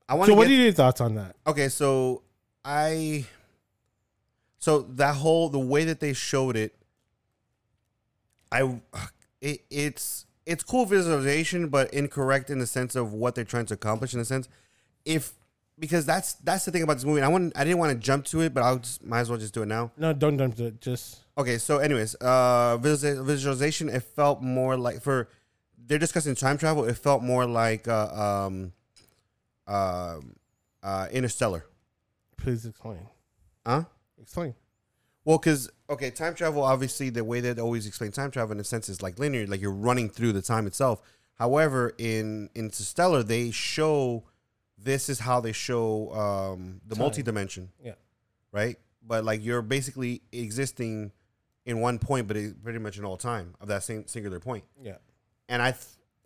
I 0.08 0.14
want 0.14 0.26
So, 0.28 0.32
to. 0.34 0.36
what 0.38 0.48
get, 0.48 0.54
are 0.54 0.62
your 0.62 0.72
thoughts 0.72 1.00
on 1.00 1.14
that? 1.14 1.36
okay, 1.46 1.68
so 1.68 2.22
I, 2.64 3.24
so 4.58 4.80
that 4.82 5.16
whole 5.16 5.48
the 5.48 5.58
way 5.58 5.84
that 5.84 6.00
they 6.00 6.12
showed 6.12 6.56
it, 6.56 6.74
I, 8.52 8.80
it, 9.40 9.60
it's 9.70 10.26
it's 10.46 10.62
cool 10.62 10.84
visualization, 10.86 11.68
but 11.68 11.92
incorrect 11.94 12.50
in 12.50 12.58
the 12.58 12.66
sense 12.66 12.94
of 12.96 13.12
what 13.12 13.34
they're 13.34 13.44
trying 13.44 13.66
to 13.66 13.74
accomplish. 13.74 14.14
In 14.14 14.20
a 14.20 14.24
sense, 14.24 14.48
if 15.04 15.32
because 15.78 16.04
that's 16.06 16.34
that's 16.34 16.64
the 16.64 16.70
thing 16.70 16.82
about 16.82 16.94
this 16.94 17.04
movie. 17.04 17.18
and 17.20 17.24
I 17.24 17.28
want 17.28 17.52
I 17.56 17.64
didn't 17.64 17.78
want 17.78 17.92
to 17.92 17.98
jump 17.98 18.24
to 18.26 18.40
it, 18.42 18.52
but 18.54 18.62
I'll 18.62 18.78
just 18.78 19.04
might 19.04 19.20
as 19.20 19.30
well 19.30 19.38
just 19.38 19.54
do 19.54 19.62
it 19.62 19.66
now. 19.66 19.90
No, 19.96 20.12
don't 20.12 20.36
don't 20.36 20.54
do 20.56 20.66
it. 20.66 20.80
Just 20.80 21.20
Okay, 21.38 21.56
so 21.58 21.78
anyways, 21.78 22.14
uh, 22.16 22.76
visualiza- 22.78 23.24
visualization. 23.24 23.88
It 23.88 24.02
felt 24.02 24.42
more 24.42 24.76
like 24.76 25.00
for 25.02 25.28
they're 25.86 25.98
discussing 25.98 26.34
time 26.34 26.58
travel. 26.58 26.84
It 26.84 26.98
felt 26.98 27.22
more 27.22 27.46
like 27.46 27.88
uh, 27.88 28.08
um, 28.46 28.72
uh, 29.66 30.18
uh, 30.82 31.08
Interstellar. 31.10 31.64
please 32.36 32.66
explain. 32.66 32.98
Huh? 33.66 33.84
Explain. 34.20 34.54
Well, 35.24 35.38
because 35.38 35.70
okay, 35.88 36.10
time 36.10 36.34
travel. 36.34 36.62
Obviously, 36.62 37.10
the 37.10 37.24
way 37.24 37.40
that 37.40 37.56
they 37.56 37.62
always 37.62 37.86
explain 37.86 38.10
time 38.10 38.30
travel 38.30 38.52
in 38.52 38.60
a 38.60 38.64
sense 38.64 38.88
is 38.88 39.02
like 39.02 39.18
linear, 39.18 39.46
like 39.46 39.60
you're 39.60 39.70
running 39.70 40.08
through 40.10 40.32
the 40.32 40.42
time 40.42 40.66
itself. 40.66 41.00
However, 41.34 41.94
in 41.98 42.50
Interstellar, 42.54 43.22
they 43.22 43.50
show 43.50 44.24
this 44.78 45.08
is 45.08 45.20
how 45.20 45.40
they 45.40 45.52
show 45.52 46.12
um, 46.12 46.80
the 46.86 46.94
Time. 46.94 47.02
multi-dimension. 47.02 47.70
Yeah. 47.82 47.94
Right, 48.52 48.76
but 49.06 49.24
like 49.24 49.42
you're 49.44 49.62
basically 49.62 50.22
existing 50.32 51.12
in 51.64 51.80
one 51.80 51.98
point, 51.98 52.26
but 52.28 52.36
it, 52.36 52.62
pretty 52.62 52.80
much 52.80 52.98
in 52.98 53.04
all 53.04 53.16
time 53.16 53.54
of 53.60 53.68
that 53.68 53.82
same 53.84 54.06
singular 54.06 54.40
point. 54.40 54.64
Yeah. 54.82 54.96
And 55.48 55.62
I, 55.62 55.70
th- 55.70 55.84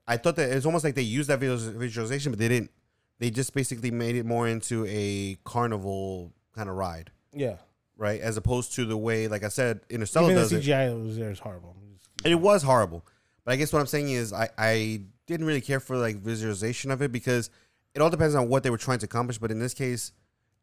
I 0.09 0.17
thought 0.17 0.37
that 0.37 0.51
it's 0.51 0.67
almost 0.67 0.83
like 0.85 0.95
they 0.95 1.03
used 1.03 1.29
that 1.29 1.39
visual- 1.39 1.79
visualization, 1.79 2.33
but 2.33 2.39
they 2.39 2.49
didn't. 2.49 2.71
They 3.19 3.31
just 3.31 3.55
basically 3.55 3.91
made 3.91 4.17
it 4.17 4.27
more 4.27 4.49
into 4.49 4.85
a 4.89 5.37
carnival 5.45 6.33
kind 6.55 6.69
of 6.69 6.75
ride 6.77 7.11
Yeah. 7.33 7.57
Right? 7.97 8.21
As 8.21 8.37
opposed 8.37 8.75
to 8.75 8.85
the 8.85 8.97
way, 8.97 9.29
like 9.29 9.43
I 9.43 9.49
said, 9.49 9.81
Interstellar 9.91 10.31
Even 10.31 10.37
does 10.37 10.51
the 10.51 10.59
it. 10.59 10.65
CGI 10.65 10.89
that 10.91 10.97
was 10.97 11.17
there 11.17 11.31
is 11.31 11.39
horrible. 11.39 11.77
And 12.25 12.33
it 12.33 12.37
was 12.37 12.63
horrible. 12.63 13.05
But 13.45 13.53
I 13.53 13.57
guess 13.57 13.73
what 13.73 13.81
I'm 13.81 13.87
saying 13.87 14.11
is 14.11 14.33
I, 14.33 14.49
I 14.59 15.03
didn't 15.27 15.47
really 15.47 15.61
care 15.61 15.81
for 15.81 15.97
like 15.97 16.17
visualization 16.17 16.91
of 16.91 17.03
it 17.03 17.13
because 17.13 17.51
it 17.95 18.03
all 18.03 18.11
depends 18.11 18.35
on 18.35 18.49
what 18.49 18.63
they 18.63 18.71
were 18.71 18.79
trying 18.79 18.99
to 19.01 19.07
accomplish. 19.07 19.39
But 19.39 19.51
in 19.51 19.59
this 19.59 19.75
case, 19.75 20.13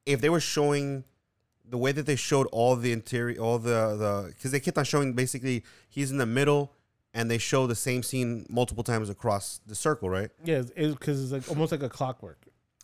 if 0.05 0.21
they 0.21 0.29
were 0.29 0.39
showing 0.39 1.03
the 1.67 1.77
way 1.77 1.91
that 1.91 2.05
they 2.05 2.15
showed 2.15 2.47
all 2.47 2.75
the 2.75 2.91
interior, 2.91 3.39
all 3.39 3.57
the 3.57 3.95
the 3.97 4.33
because 4.35 4.51
they 4.51 4.59
kept 4.59 4.77
on 4.77 4.83
showing 4.83 5.13
basically 5.13 5.63
he's 5.89 6.11
in 6.11 6.17
the 6.17 6.25
middle 6.25 6.73
and 7.13 7.29
they 7.29 7.37
show 7.37 7.67
the 7.67 7.75
same 7.75 8.03
scene 8.03 8.45
multiple 8.49 8.83
times 8.83 9.09
across 9.09 9.61
the 9.65 9.75
circle, 9.75 10.09
right? 10.09 10.29
Yeah, 10.43 10.63
because 10.75 11.23
it's 11.23 11.31
like 11.31 11.49
almost 11.49 11.71
like 11.71 11.83
a 11.83 11.89
clockwork. 11.89 12.42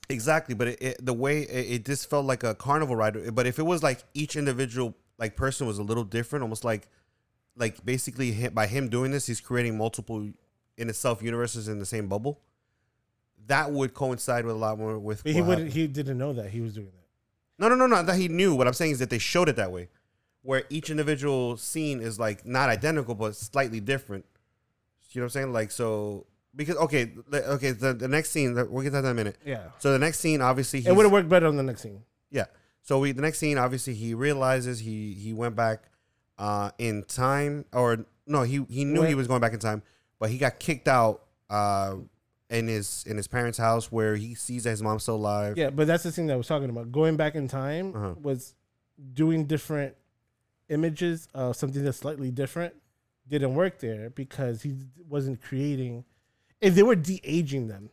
Exactly, 0.09 0.55
but 0.55 0.69
it, 0.69 0.81
it, 0.81 1.05
the 1.05 1.13
way 1.13 1.41
it, 1.43 1.71
it 1.71 1.85
just 1.85 2.09
felt 2.09 2.25
like 2.25 2.43
a 2.43 2.55
carnival 2.55 2.95
ride. 2.95 3.35
But 3.35 3.45
if 3.45 3.59
it 3.59 3.63
was 3.63 3.83
like 3.83 4.03
each 4.13 4.35
individual 4.35 4.95
like 5.19 5.35
person 5.35 5.67
was 5.67 5.77
a 5.77 5.83
little 5.83 6.03
different, 6.03 6.41
almost 6.41 6.63
like 6.63 6.87
like 7.55 7.85
basically 7.85 8.33
hi- 8.33 8.49
by 8.49 8.65
him 8.65 8.89
doing 8.89 9.11
this, 9.11 9.27
he's 9.27 9.39
creating 9.39 9.77
multiple 9.77 10.29
in 10.77 10.89
itself 10.89 11.21
universes 11.21 11.67
in 11.67 11.77
the 11.77 11.85
same 11.85 12.07
bubble. 12.07 12.39
That 13.45 13.71
would 13.71 13.93
coincide 13.93 14.45
with 14.45 14.55
a 14.55 14.57
lot 14.57 14.79
more 14.79 14.97
with. 14.97 15.21
He 15.23 15.35
what 15.35 15.47
would 15.47 15.57
happened. 15.59 15.73
he 15.73 15.87
didn't 15.87 16.17
know 16.17 16.33
that 16.33 16.49
he 16.49 16.61
was 16.61 16.73
doing 16.73 16.87
that. 16.87 17.05
No, 17.59 17.67
no, 17.67 17.75
no, 17.75 17.85
no. 17.85 18.01
That 18.01 18.15
he 18.15 18.29
knew. 18.29 18.55
What 18.55 18.65
I'm 18.65 18.73
saying 18.73 18.93
is 18.93 18.99
that 18.99 19.11
they 19.11 19.19
showed 19.19 19.47
it 19.47 19.57
that 19.57 19.71
way, 19.71 19.89
where 20.41 20.63
each 20.71 20.89
individual 20.89 21.55
scene 21.57 22.01
is 22.01 22.19
like 22.19 22.45
not 22.45 22.69
identical 22.69 23.13
but 23.13 23.35
slightly 23.35 23.79
different. 23.79 24.25
You 25.11 25.21
know 25.21 25.25
what 25.25 25.27
I'm 25.27 25.41
saying? 25.41 25.53
Like 25.53 25.71
so 25.71 26.25
because 26.55 26.75
okay, 26.77 27.11
le- 27.27 27.39
okay. 27.55 27.71
The, 27.71 27.93
the 27.93 28.07
next 28.07 28.31
scene 28.31 28.53
we'll 28.55 28.83
get 28.83 28.89
to 28.89 29.01
that 29.01 29.05
in 29.05 29.11
a 29.11 29.13
minute. 29.13 29.37
Yeah, 29.45 29.65
So 29.79 29.91
the 29.91 29.99
next 29.99 30.19
scene, 30.19 30.41
obviously, 30.41 30.81
he 30.81 30.87
it 30.89 30.95
would 30.95 31.03
have 31.03 31.11
worked 31.11 31.29
better 31.29 31.47
on 31.47 31.55
the 31.57 31.63
next 31.63 31.81
scene. 31.81 32.03
yeah. 32.31 32.45
So 32.81 32.99
we 32.99 33.11
the 33.11 33.21
next 33.21 33.39
scene, 33.39 33.57
obviously, 33.57 33.93
he 33.93 34.13
realizes 34.13 34.79
he 34.79 35.13
he 35.13 35.31
went 35.33 35.55
back 35.55 35.83
uh, 36.37 36.71
in 36.77 37.03
time, 37.03 37.65
or 37.73 38.05
no, 38.25 38.43
he 38.43 38.65
he 38.69 38.83
knew 38.85 39.03
he 39.03 39.15
was 39.15 39.27
going 39.27 39.41
back 39.41 39.53
in 39.53 39.59
time, 39.59 39.83
but 40.19 40.29
he 40.29 40.37
got 40.37 40.59
kicked 40.59 40.87
out 40.87 41.23
uh, 41.49 41.95
in 42.49 42.67
his 42.67 43.03
in 43.07 43.15
his 43.17 43.27
parents' 43.27 43.57
house 43.59 43.91
where 43.91 44.15
he 44.15 44.33
sees 44.33 44.63
that 44.63 44.71
his 44.71 44.81
mom's 44.81 45.03
still 45.03 45.15
alive. 45.17 45.55
Yeah, 45.57 45.69
but 45.69 45.85
that's 45.87 46.03
the 46.03 46.11
thing 46.11 46.27
that 46.27 46.33
I 46.33 46.37
was 46.37 46.47
talking 46.47 46.69
about. 46.69 46.91
Going 46.91 47.15
back 47.17 47.35
in 47.35 47.47
time 47.47 47.95
Uh-huh. 47.95 48.15
was 48.21 48.55
doing 49.13 49.45
different 49.45 49.95
images 50.69 51.27
of 51.33 51.55
something 51.55 51.83
that's 51.83 51.97
slightly 51.97 52.31
different 52.31 52.73
didn't 53.27 53.53
work 53.55 53.79
there 53.79 54.09
because 54.09 54.61
he 54.63 54.75
wasn't 55.07 55.41
creating. 55.41 56.05
If 56.61 56.75
they 56.75 56.83
were 56.83 56.95
de 56.95 57.21
aging 57.23 57.67
them, 57.67 57.89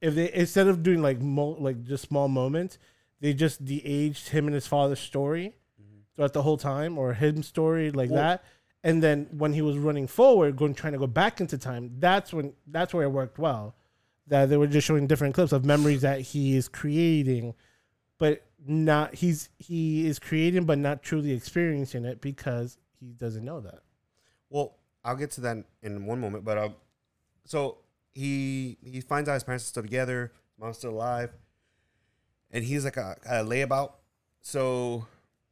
if 0.00 0.14
they 0.14 0.32
instead 0.32 0.68
of 0.68 0.82
doing 0.82 1.02
like 1.02 1.20
mo- 1.20 1.56
like 1.58 1.84
just 1.84 2.04
small 2.04 2.28
moments, 2.28 2.78
they 3.20 3.32
just 3.34 3.64
de 3.64 3.84
aged 3.84 4.28
him 4.28 4.46
and 4.46 4.54
his 4.54 4.66
father's 4.66 5.00
story 5.00 5.54
throughout 6.14 6.32
the 6.32 6.42
whole 6.42 6.56
time, 6.56 6.96
or 6.96 7.14
him 7.14 7.42
story 7.42 7.90
like 7.90 8.10
Well- 8.10 8.20
that. 8.22 8.44
And 8.84 9.02
then 9.02 9.28
when 9.30 9.54
he 9.54 9.62
was 9.62 9.78
running 9.78 10.06
forward, 10.06 10.56
going 10.56 10.74
trying 10.74 10.92
to 10.92 10.98
go 10.98 11.06
back 11.06 11.40
into 11.40 11.56
time, 11.56 11.92
that's 11.98 12.32
when 12.34 12.52
that's 12.66 12.92
where 12.92 13.04
it 13.04 13.08
worked 13.10 13.38
well. 13.38 13.74
That 14.26 14.48
they 14.50 14.56
were 14.58 14.66
just 14.66 14.86
showing 14.86 15.06
different 15.06 15.34
clips 15.34 15.52
of 15.52 15.64
memories 15.64 16.02
that 16.02 16.20
he 16.20 16.54
is 16.54 16.68
creating, 16.68 17.54
but 18.18 18.44
not 18.66 19.14
he's 19.16 19.48
he 19.58 20.06
is 20.06 20.18
creating 20.18 20.64
but 20.64 20.78
not 20.78 21.02
truly 21.02 21.32
experiencing 21.32 22.04
it 22.04 22.20
because 22.20 22.78
he 23.00 23.12
doesn't 23.12 23.44
know 23.44 23.60
that. 23.60 23.80
Well, 24.50 24.76
I'll 25.04 25.16
get 25.16 25.30
to 25.32 25.40
that 25.42 25.64
in 25.82 26.06
one 26.06 26.20
moment, 26.20 26.44
but 26.44 26.58
um, 26.58 26.74
so 27.44 27.78
he 28.12 28.78
he 28.82 29.00
finds 29.00 29.28
out 29.28 29.34
his 29.34 29.44
parents 29.44 29.64
are 29.64 29.68
still 29.68 29.82
together, 29.82 30.32
mom's 30.58 30.78
still 30.78 30.90
alive, 30.90 31.30
and 32.50 32.64
he's 32.64 32.84
like 32.84 32.96
a, 32.96 33.16
a 33.26 33.44
layabout. 33.44 33.92
So 34.40 35.06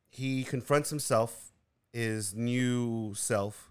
he 0.08 0.44
confronts 0.44 0.90
himself, 0.90 1.52
his 1.92 2.34
new 2.34 3.14
self, 3.14 3.70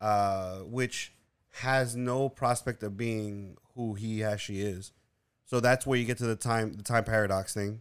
uh, 0.00 0.58
which 0.58 1.12
has 1.60 1.96
no 1.96 2.28
prospect 2.28 2.82
of 2.82 2.96
being 2.96 3.56
who 3.74 3.94
he 3.94 4.22
actually 4.22 4.60
is. 4.60 4.92
So 5.46 5.60
that's 5.60 5.86
where 5.86 5.98
you 5.98 6.04
get 6.04 6.18
to 6.18 6.26
the 6.26 6.36
time 6.36 6.74
the 6.74 6.82
time 6.82 7.04
paradox 7.04 7.54
thing, 7.54 7.80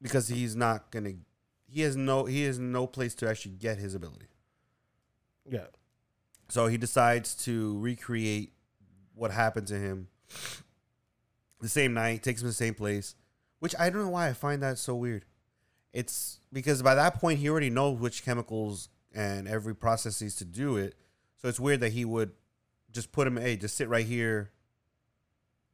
because 0.00 0.28
he's 0.28 0.54
not 0.56 0.90
gonna. 0.90 1.14
He 1.70 1.82
has 1.82 1.96
no. 1.96 2.24
He 2.24 2.44
has 2.44 2.58
no 2.58 2.86
place 2.86 3.14
to 3.16 3.28
actually 3.28 3.52
get 3.52 3.78
his 3.78 3.94
ability. 3.94 4.28
Yeah. 5.50 5.66
So 6.48 6.66
he 6.66 6.76
decides 6.78 7.34
to 7.44 7.78
recreate 7.78 8.52
what 9.14 9.30
happened 9.30 9.66
to 9.68 9.74
him 9.78 10.08
the 11.60 11.68
same 11.68 11.92
night, 11.94 12.22
takes 12.22 12.40
him 12.40 12.46
to 12.46 12.50
the 12.50 12.54
same 12.54 12.74
place, 12.74 13.14
which 13.58 13.74
I 13.78 13.90
don't 13.90 14.02
know 14.02 14.08
why 14.10 14.28
I 14.28 14.32
find 14.32 14.62
that 14.62 14.78
so 14.78 14.94
weird. 14.94 15.24
It's 15.92 16.40
because 16.52 16.82
by 16.82 16.94
that 16.94 17.14
point 17.20 17.40
he 17.40 17.48
already 17.48 17.70
knows 17.70 17.98
which 17.98 18.24
chemicals 18.24 18.88
and 19.14 19.48
every 19.48 19.74
processes 19.74 20.36
to 20.36 20.44
do 20.44 20.76
it. 20.76 20.94
So 21.36 21.48
it's 21.48 21.58
weird 21.60 21.80
that 21.80 21.92
he 21.92 22.04
would 22.04 22.32
just 22.92 23.12
put 23.12 23.26
him, 23.26 23.36
hey, 23.36 23.56
just 23.56 23.76
sit 23.76 23.88
right 23.88 24.06
here, 24.06 24.50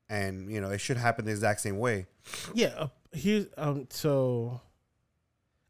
and 0.08 0.50
you 0.50 0.60
know 0.60 0.70
it 0.70 0.78
should 0.80 0.96
happen 0.96 1.24
the 1.24 1.30
exact 1.30 1.60
same 1.60 1.78
way. 1.78 2.06
Yeah, 2.54 2.68
uh, 2.78 2.88
he 3.12 3.46
um 3.56 3.86
so 3.90 4.60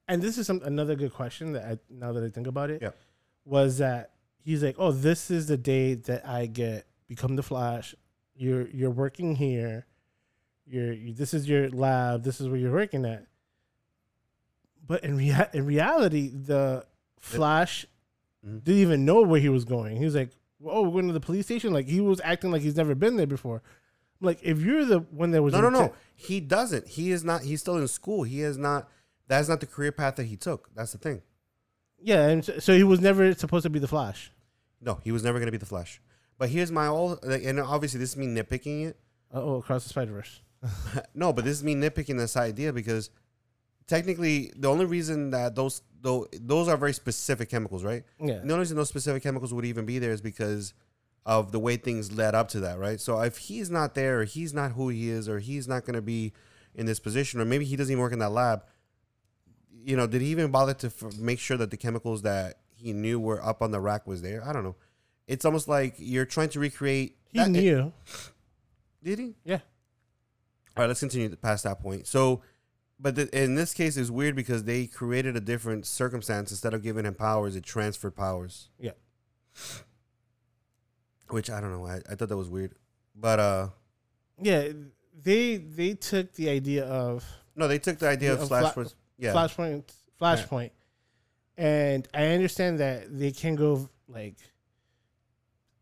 and 0.09 0.23
this 0.23 0.39
is 0.39 0.47
some 0.47 0.61
another 0.65 0.95
good 0.95 1.13
question 1.13 1.53
that 1.53 1.65
I 1.65 1.79
now 1.91 2.13
that 2.13 2.25
I 2.25 2.29
think 2.29 2.47
about 2.47 2.71
it 2.71 2.81
Yeah. 2.83 2.91
was 3.45 3.79
that 3.79 4.11
he's 4.45 4.63
like, 4.63 4.77
"Oh, 4.79 4.93
this 4.93 5.31
is 5.31 5.47
the 5.49 5.57
day 5.57 5.95
that 5.95 6.27
I 6.29 6.47
get 6.47 6.87
become 7.09 7.35
the 7.37 7.43
Flash. 7.43 7.95
You're 8.37 8.69
you're 8.69 8.91
working 8.91 9.35
here. 9.37 9.87
You're 10.67 10.93
you, 10.93 11.13
this 11.15 11.35
is 11.35 11.49
your 11.49 11.69
lab. 11.71 12.23
This 12.23 12.41
is 12.41 12.49
where 12.49 12.57
you're 12.59 12.73
working 12.73 13.05
at." 13.05 13.27
But 14.87 15.03
in 15.05 15.17
rea- 15.17 15.49
in 15.53 15.65
reality, 15.67 16.29
the 16.29 16.85
Flash 17.21 17.87
Mhm. 18.47 18.63
didn't 18.65 18.81
even 18.83 19.05
know 19.05 19.23
where 19.23 19.41
he 19.41 19.49
was 19.49 19.65
going. 19.65 19.97
He 19.97 20.05
was 20.05 20.15
like, 20.15 20.31
"Oh, 20.65 20.83
we're 20.83 20.91
going 20.93 21.07
to 21.07 21.13
the 21.15 21.21
police 21.21 21.47
station." 21.47 21.73
Like 21.73 21.87
he 21.89 22.01
was 22.01 22.21
acting 22.23 22.51
like 22.53 22.63
he's 22.63 22.77
never 22.77 22.95
been 22.95 23.17
there 23.17 23.27
before. 23.27 23.63
Like, 24.21 24.39
if 24.43 24.61
you're 24.61 24.85
the 24.85 25.01
one 25.01 25.33
that 25.33 25.43
was 25.43 25.53
No, 25.53 25.61
no, 25.61 25.69
no. 25.71 25.93
He 26.15 26.41
doesn't. 26.41 26.87
He 26.87 27.11
is 27.11 27.25
not. 27.25 27.43
He's 27.43 27.61
still 27.61 27.77
in 27.77 27.89
school. 27.89 28.23
He 28.23 28.41
is 28.43 28.57
not. 28.57 28.89
That's 29.27 29.49
not 29.49 29.61
the 29.61 29.67
career 29.67 29.91
path 29.93 30.17
that 30.17 30.25
he 30.25 30.37
took. 30.37 30.69
That's 30.75 30.93
the 30.93 30.99
thing. 30.99 31.23
Yeah, 31.99 32.29
and 32.29 32.45
so, 32.45 32.59
so 32.59 32.77
he 32.77 32.85
was 32.85 33.01
never 33.01 33.33
supposed 33.35 33.63
to 33.65 33.71
be 33.71 33.79
the 33.79 33.89
Flash. 33.89 34.31
No, 34.85 35.01
he 35.03 35.13
was 35.13 35.25
never 35.25 35.39
going 35.39 35.47
to 35.47 35.53
be 35.53 35.59
the 35.59 35.67
Flash. 35.67 36.01
But 36.39 36.49
here's 36.51 36.71
my 36.71 36.87
all, 36.87 37.19
and 37.23 37.61
obviously 37.61 38.01
this 38.01 38.11
is 38.11 38.17
me 38.17 38.27
nitpicking 38.27 38.87
it. 38.89 38.99
Oh, 39.33 39.57
across 39.57 39.85
the 39.85 39.89
Spider 39.91 40.13
Verse. 40.13 40.41
no, 41.15 41.33
but 41.33 41.45
this 41.45 41.57
is 41.57 41.65
me 41.65 41.75
nitpicking 41.75 42.19
this 42.19 42.37
idea 42.37 42.73
because 42.73 43.11
technically 43.87 44.53
the 44.57 44.69
only 44.69 44.85
reason 44.85 45.31
that 45.31 45.55
those 45.55 45.83
though 46.01 46.27
those 46.41 46.69
are 46.69 46.77
very 46.77 46.93
specific 46.93 47.51
chemicals, 47.51 47.85
right? 47.85 48.05
Yeah, 48.21 48.35
the 48.35 48.53
only 48.53 48.59
reason 48.59 48.77
those 48.77 48.89
specific 48.89 49.23
chemicals 49.23 49.55
would 49.55 49.65
even 49.65 49.87
be 49.87 49.99
there 49.99 50.13
is 50.13 50.21
because 50.21 50.75
of 51.27 51.53
the 51.53 51.59
way 51.59 51.77
things 51.77 52.13
led 52.13 52.35
up 52.35 52.49
to 52.49 52.61
that, 52.61 52.79
right? 52.79 53.01
So 53.01 53.21
if 53.21 53.39
he's 53.39 53.71
not 53.71 53.95
there, 53.95 54.21
or 54.21 54.25
he's 54.25 54.53
not 54.53 54.73
who 54.73 54.89
he 54.91 55.09
is, 55.09 55.29
or 55.29 55.39
he's 55.39 55.67
not 55.67 55.85
going 55.85 55.95
to 55.95 56.03
be 56.03 56.33
in 56.75 56.87
this 56.87 57.01
position, 57.01 57.41
or 57.41 57.45
maybe 57.45 57.65
he 57.65 57.77
doesn't 57.77 57.91
even 57.93 58.03
work 58.03 58.13
in 58.13 58.19
that 58.19 58.33
lab. 58.33 58.65
You 59.83 59.97
know, 59.97 60.07
did 60.07 60.21
he 60.21 60.29
even 60.29 60.51
bother 60.51 60.75
to 60.75 60.87
f- 60.89 61.17
make 61.19 61.39
sure 61.39 61.57
that 61.57 61.71
the 61.71 61.77
chemicals 61.77 62.23
that 62.23 62.59
he 62.85 62.93
knew 62.93 63.19
were 63.19 63.43
up 63.45 63.63
on 63.63 63.71
the 63.71 63.81
rack 63.81 64.07
was 64.07 64.21
there? 64.23 64.47
I 64.47 64.53
don't 64.53 64.63
know. 64.63 64.77
It's 65.27 65.45
almost 65.47 65.69
like 65.69 65.95
you're 65.99 66.27
trying 66.27 66.51
to 66.51 66.61
recreate. 66.61 67.17
he 67.33 67.39
that- 67.39 67.49
knew. 67.51 67.93
Did 69.03 69.19
he? 69.19 69.35
Yeah. 69.45 69.61
All 70.77 70.83
right, 70.83 70.87
let's 70.87 71.01
continue 71.01 71.35
past 71.37 71.65
that 71.65 71.81
point. 71.81 72.07
So, 72.07 72.43
but 72.99 73.15
the, 73.15 73.43
in 73.43 73.55
this 73.55 73.73
case, 73.75 73.97
it's 73.97 74.11
weird 74.11 74.35
because 74.37 74.65
they 74.65 74.87
created 74.87 75.37
a 75.37 75.41
different 75.41 75.87
circumstance. 75.87 76.51
Instead 76.51 76.75
of 76.75 76.83
giving 76.83 77.05
him 77.07 77.15
powers, 77.15 77.55
it 77.57 77.65
transferred 77.65 78.17
powers. 78.17 78.69
Yeah. 78.79 78.93
Which 81.31 81.49
I 81.51 81.61
don't 81.61 81.73
know. 81.73 81.87
I, 81.87 82.01
I 82.11 82.15
thought 82.17 82.29
that 82.29 82.37
was 82.37 82.49
weird. 82.51 82.75
But 83.15 83.39
uh 83.41 83.69
Yeah, 84.41 84.69
they 85.23 85.57
they 85.57 85.95
took 85.95 86.33
the 86.35 86.51
idea 86.51 86.85
of 86.85 87.25
no, 87.57 87.69
they 87.69 87.79
took 87.79 87.99
the 87.99 88.09
idea 88.09 88.33
of 88.33 88.41
of 88.43 88.49
Flash. 88.49 88.75
Fla- 88.75 88.87
yeah, 89.17 89.33
Flashpoint, 89.33 89.85
Flashpoint, 90.21 90.71
and 91.57 92.07
I 92.13 92.27
understand 92.29 92.81
that 92.81 93.17
they 93.19 93.33
can 93.33 93.55
go 93.55 93.89
like 94.09 94.37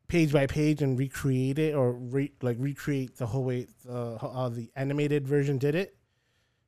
page 0.09 0.33
by 0.33 0.47
page 0.47 0.83
and 0.83 0.99
recreate 0.99 1.59
it, 1.59 1.75
or 1.75 1.93
re, 1.93 2.33
like 2.43 2.57
recreate 2.61 3.17
the 3.17 3.27
whole 3.27 3.45
way 3.45 3.67
the 3.85 4.19
how 4.21 4.49
the 4.51 4.71
animated 4.77 5.27
version 5.27 5.59
did 5.59 5.75
it. 5.75 5.97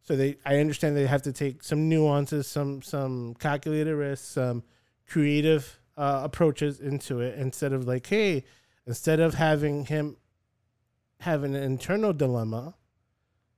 So 0.02 0.16
they, 0.16 0.36
I 0.44 0.58
understand 0.58 0.96
they 0.96 1.06
have 1.06 1.22
to 1.22 1.32
take 1.32 1.62
some 1.62 1.88
nuances, 1.88 2.46
some 2.46 2.82
some 2.82 3.34
calculated 3.34 3.94
risks, 3.94 4.26
some 4.26 4.62
creative 5.08 5.78
uh, 5.96 6.20
approaches 6.24 6.80
into 6.80 7.20
it 7.20 7.38
instead 7.38 7.72
of 7.72 7.86
like, 7.86 8.06
hey, 8.06 8.44
instead 8.86 9.20
of 9.20 9.34
having 9.34 9.86
him 9.86 10.16
have 11.20 11.42
an 11.42 11.54
internal 11.54 12.12
dilemma 12.12 12.74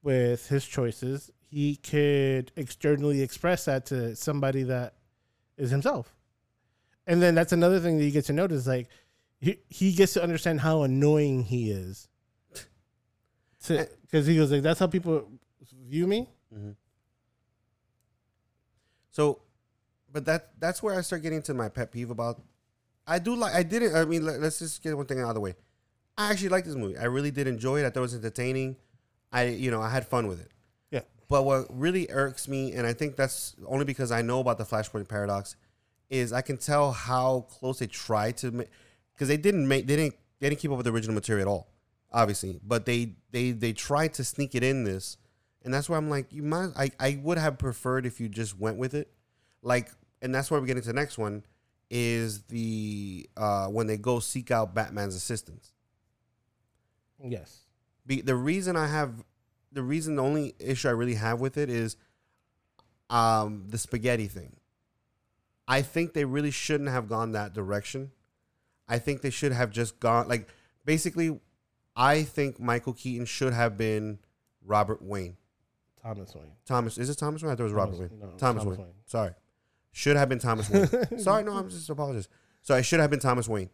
with 0.02 0.48
his 0.48 0.64
choices, 0.64 1.30
he 1.40 1.76
could 1.76 2.52
externally 2.56 3.22
express 3.22 3.64
that 3.64 3.86
to 3.86 4.14
somebody 4.14 4.62
that 4.64 4.94
is 5.56 5.70
himself. 5.70 6.14
And 7.06 7.22
then 7.22 7.34
that's 7.34 7.52
another 7.52 7.80
thing 7.80 7.98
that 7.98 8.04
you 8.04 8.10
get 8.10 8.24
to 8.26 8.32
notice 8.32 8.66
like 8.66 8.88
he, 9.38 9.58
he 9.68 9.92
gets 9.92 10.14
to 10.14 10.22
understand 10.22 10.60
how 10.60 10.82
annoying 10.82 11.44
he 11.44 11.70
is. 11.70 12.08
Because 13.68 14.26
he 14.26 14.36
goes 14.36 14.50
like, 14.52 14.62
that's 14.62 14.80
how 14.80 14.86
people 14.86 15.28
view 15.88 16.06
me. 16.06 16.28
hmm 16.52 16.70
So, 19.10 19.40
but 20.12 20.26
that 20.26 20.50
that's 20.60 20.82
where 20.82 20.94
I 20.94 21.00
start 21.00 21.22
getting 21.22 21.42
to 21.42 21.54
my 21.54 21.68
pet 21.68 21.90
peeve 21.90 22.10
about. 22.10 22.42
I 23.06 23.18
do 23.18 23.34
like. 23.34 23.54
I 23.54 23.62
didn't. 23.62 23.94
I 23.94 24.04
mean, 24.04 24.24
let, 24.26 24.42
us 24.42 24.58
just 24.58 24.82
get 24.82 24.96
one 24.96 25.06
thing 25.06 25.20
out 25.20 25.28
of 25.30 25.34
the 25.34 25.40
way. 25.40 25.54
I 26.18 26.30
actually 26.30 26.50
like 26.50 26.64
this 26.64 26.74
movie. 26.74 26.98
I 26.98 27.04
really 27.04 27.30
did 27.30 27.46
enjoy 27.46 27.80
it. 27.80 27.86
I 27.86 27.90
thought 27.90 28.00
it 28.00 28.02
was 28.02 28.14
entertaining. 28.14 28.76
I, 29.32 29.44
you 29.44 29.70
know, 29.70 29.80
I 29.80 29.90
had 29.90 30.06
fun 30.06 30.26
with 30.26 30.40
it. 30.40 30.50
But 31.28 31.44
what 31.44 31.66
really 31.70 32.08
irks 32.10 32.46
me, 32.46 32.72
and 32.72 32.86
I 32.86 32.92
think 32.92 33.16
that's 33.16 33.56
only 33.66 33.84
because 33.84 34.12
I 34.12 34.22
know 34.22 34.40
about 34.40 34.58
the 34.58 34.64
Flashpoint 34.64 35.08
paradox, 35.08 35.56
is 36.08 36.32
I 36.32 36.40
can 36.40 36.56
tell 36.56 36.92
how 36.92 37.46
close 37.48 37.80
they 37.80 37.86
tried 37.86 38.36
to 38.38 38.50
make, 38.50 38.68
because 39.14 39.28
they 39.28 39.36
didn't 39.36 39.66
make, 39.66 39.86
they 39.86 39.96
didn't, 39.96 40.14
they 40.38 40.48
didn't 40.48 40.60
keep 40.60 40.70
up 40.70 40.76
with 40.76 40.86
the 40.86 40.92
original 40.92 41.14
material 41.14 41.48
at 41.48 41.50
all, 41.50 41.68
obviously. 42.12 42.60
But 42.64 42.86
they, 42.86 43.14
they, 43.32 43.50
they 43.50 43.72
tried 43.72 44.14
to 44.14 44.24
sneak 44.24 44.54
it 44.54 44.62
in 44.62 44.84
this, 44.84 45.16
and 45.64 45.74
that's 45.74 45.88
why 45.88 45.96
I'm 45.96 46.08
like, 46.08 46.32
you 46.32 46.42
might, 46.44 46.70
I, 46.76 46.90
I 47.00 47.18
would 47.22 47.38
have 47.38 47.58
preferred 47.58 48.06
if 48.06 48.20
you 48.20 48.28
just 48.28 48.58
went 48.58 48.76
with 48.76 48.94
it, 48.94 49.12
like, 49.62 49.90
and 50.22 50.34
that's 50.34 50.50
where 50.50 50.60
we 50.60 50.66
get 50.66 50.76
into 50.76 50.88
the 50.88 50.94
next 50.94 51.18
one, 51.18 51.44
is 51.88 52.42
the 52.48 53.30
uh 53.36 53.68
when 53.68 53.86
they 53.86 53.96
go 53.96 54.18
seek 54.18 54.50
out 54.50 54.74
Batman's 54.74 55.14
assistance. 55.14 55.72
Yes. 57.22 57.60
Be, 58.04 58.22
the 58.22 58.34
reason 58.34 58.74
I 58.74 58.88
have 58.88 59.24
the 59.72 59.82
reason 59.82 60.16
the 60.16 60.22
only 60.22 60.54
issue 60.58 60.88
I 60.88 60.92
really 60.92 61.14
have 61.14 61.40
with 61.40 61.56
it 61.56 61.68
is 61.70 61.96
um 63.10 63.64
the 63.68 63.78
spaghetti 63.78 64.26
thing. 64.28 64.56
I 65.68 65.82
think 65.82 66.12
they 66.12 66.24
really 66.24 66.50
shouldn't 66.50 66.90
have 66.90 67.08
gone 67.08 67.32
that 67.32 67.52
direction. 67.52 68.12
I 68.88 68.98
think 68.98 69.20
they 69.22 69.30
should 69.30 69.52
have 69.52 69.70
just 69.70 69.98
gone 70.00 70.28
like 70.28 70.48
basically 70.84 71.40
I 71.96 72.22
think 72.22 72.60
Michael 72.60 72.92
Keaton 72.92 73.26
should 73.26 73.52
have 73.52 73.76
been 73.76 74.18
Robert 74.64 75.02
Wayne. 75.02 75.36
Thomas 76.02 76.34
Wayne. 76.34 76.52
Thomas 76.64 76.98
is 76.98 77.10
it 77.10 77.18
Thomas 77.18 77.42
Wayne? 77.42 77.52
I 77.52 77.56
thought 77.56 77.62
it 77.62 77.64
was 77.64 77.72
Robert 77.72 77.96
Thomas- 77.96 78.10
Wayne. 78.10 78.20
no, 78.20 78.26
Thomas, 78.36 78.62
Thomas 78.62 78.64
Wayne. 78.78 78.86
Wayne. 78.86 78.94
Sorry. 79.06 79.30
Should 79.92 80.16
have 80.16 80.28
been 80.28 80.38
Thomas 80.38 80.68
Wayne. 80.68 80.88
Sorry, 81.18 81.42
no, 81.42 81.52
I'm 81.52 81.70
just 81.70 81.88
apologizing. 81.88 82.30
So 82.60 82.74
I 82.74 82.82
should 82.82 83.00
have 83.00 83.08
been 83.08 83.18
Thomas 83.20 83.48
Wayne. 83.48 83.70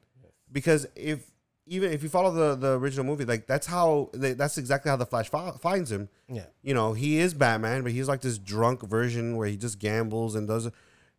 Because 0.52 0.86
if 0.94 1.31
even 1.66 1.92
if 1.92 2.02
you 2.02 2.08
follow 2.08 2.30
the, 2.32 2.54
the 2.56 2.78
original 2.78 3.04
movie, 3.04 3.24
like 3.24 3.46
that's 3.46 3.66
how 3.66 4.10
they, 4.12 4.32
that's 4.32 4.58
exactly 4.58 4.88
how 4.90 4.96
the 4.96 5.06
Flash 5.06 5.28
fi- 5.28 5.52
finds 5.52 5.90
him. 5.92 6.08
Yeah. 6.28 6.46
You 6.62 6.74
know, 6.74 6.92
he 6.92 7.18
is 7.18 7.34
Batman, 7.34 7.82
but 7.82 7.92
he's 7.92 8.08
like 8.08 8.20
this 8.20 8.38
drunk 8.38 8.82
version 8.82 9.36
where 9.36 9.46
he 9.48 9.56
just 9.56 9.78
gambles 9.78 10.34
and 10.34 10.48
does. 10.48 10.68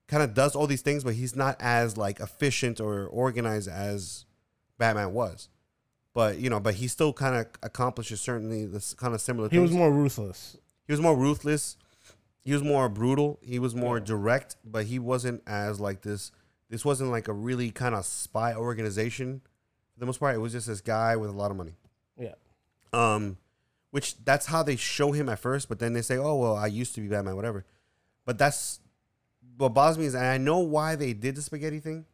kind 0.08 0.22
of 0.24 0.34
does 0.34 0.56
all 0.56 0.68
these 0.68 0.82
things, 0.82 1.04
but 1.04 1.14
he's 1.16 1.36
not 1.36 1.56
as 1.62 1.96
like 1.98 2.20
efficient 2.20 2.80
or 2.82 3.06
organized 3.08 3.70
as 3.70 4.26
Batman 4.78 5.14
was. 5.14 5.48
But 6.14 6.38
you 6.40 6.50
know, 6.50 6.60
but 6.60 6.76
he 6.76 6.88
still 6.88 7.14
kind 7.14 7.36
of 7.36 7.48
accomplishes 7.64 8.22
certainly 8.22 8.66
this 8.66 8.94
kind 8.94 9.16
of 9.16 9.22
similar. 9.22 9.50
He 9.50 9.56
things. 9.58 9.70
was 9.72 9.78
more 9.78 9.92
ruthless. 9.92 10.58
he 10.86 10.94
was 10.94 11.00
more 11.02 11.16
ruthless. 11.16 11.78
He 12.44 12.52
was 12.52 12.62
more 12.62 12.90
brutal. 12.90 13.40
He 13.42 13.58
was 13.58 13.74
more 13.74 13.98
Yeah. 14.00 14.04
direct, 14.04 14.58
but 14.66 14.86
he 14.88 15.00
wasn't 15.00 15.42
as 15.48 15.80
like 15.80 16.02
this. 16.02 16.32
This 16.70 16.84
wasn't 16.84 17.10
like 17.12 17.28
a 17.30 17.34
really 17.34 17.72
kind 17.72 17.96
of 17.96 18.06
spy 18.06 18.54
organization. 18.54 19.42
For 19.94 20.00
the 20.00 20.06
most 20.06 20.20
part, 20.20 20.36
it 20.36 20.40
was 20.40 20.52
just 20.52 20.68
this 20.68 20.82
guy 20.82 21.16
with 21.16 21.30
a 21.30 21.34
lot 21.34 21.52
of 21.52 21.58
money. 21.58 21.76
Yeah. 22.18 22.34
Um, 22.92 23.38
which 23.92 24.24
that's 24.24 24.48
how 24.48 24.64
they 24.64 24.76
show 24.76 25.12
him 25.12 25.30
at 25.30 25.40
first, 25.40 25.70
but 25.70 25.80
then 25.80 25.94
they 25.94 26.02
say, 26.02 26.18
"Oh 26.18 26.36
well, 26.36 26.56
I 26.56 26.68
used 26.68 26.96
to 26.96 27.02
be 27.02 27.08
Batman, 27.08 27.36
whatever." 27.36 27.66
But 28.26 28.38
that's 28.38 28.80
what 29.58 29.70
bothers 29.74 29.98
me 29.98 30.06
is, 30.06 30.16
and 30.16 30.26
I 30.26 30.38
know 30.38 30.60
why 30.60 30.96
they 30.96 31.14
did 31.14 31.36
the 31.36 31.42
spaghetti 31.42 31.80
thing, 31.80 32.06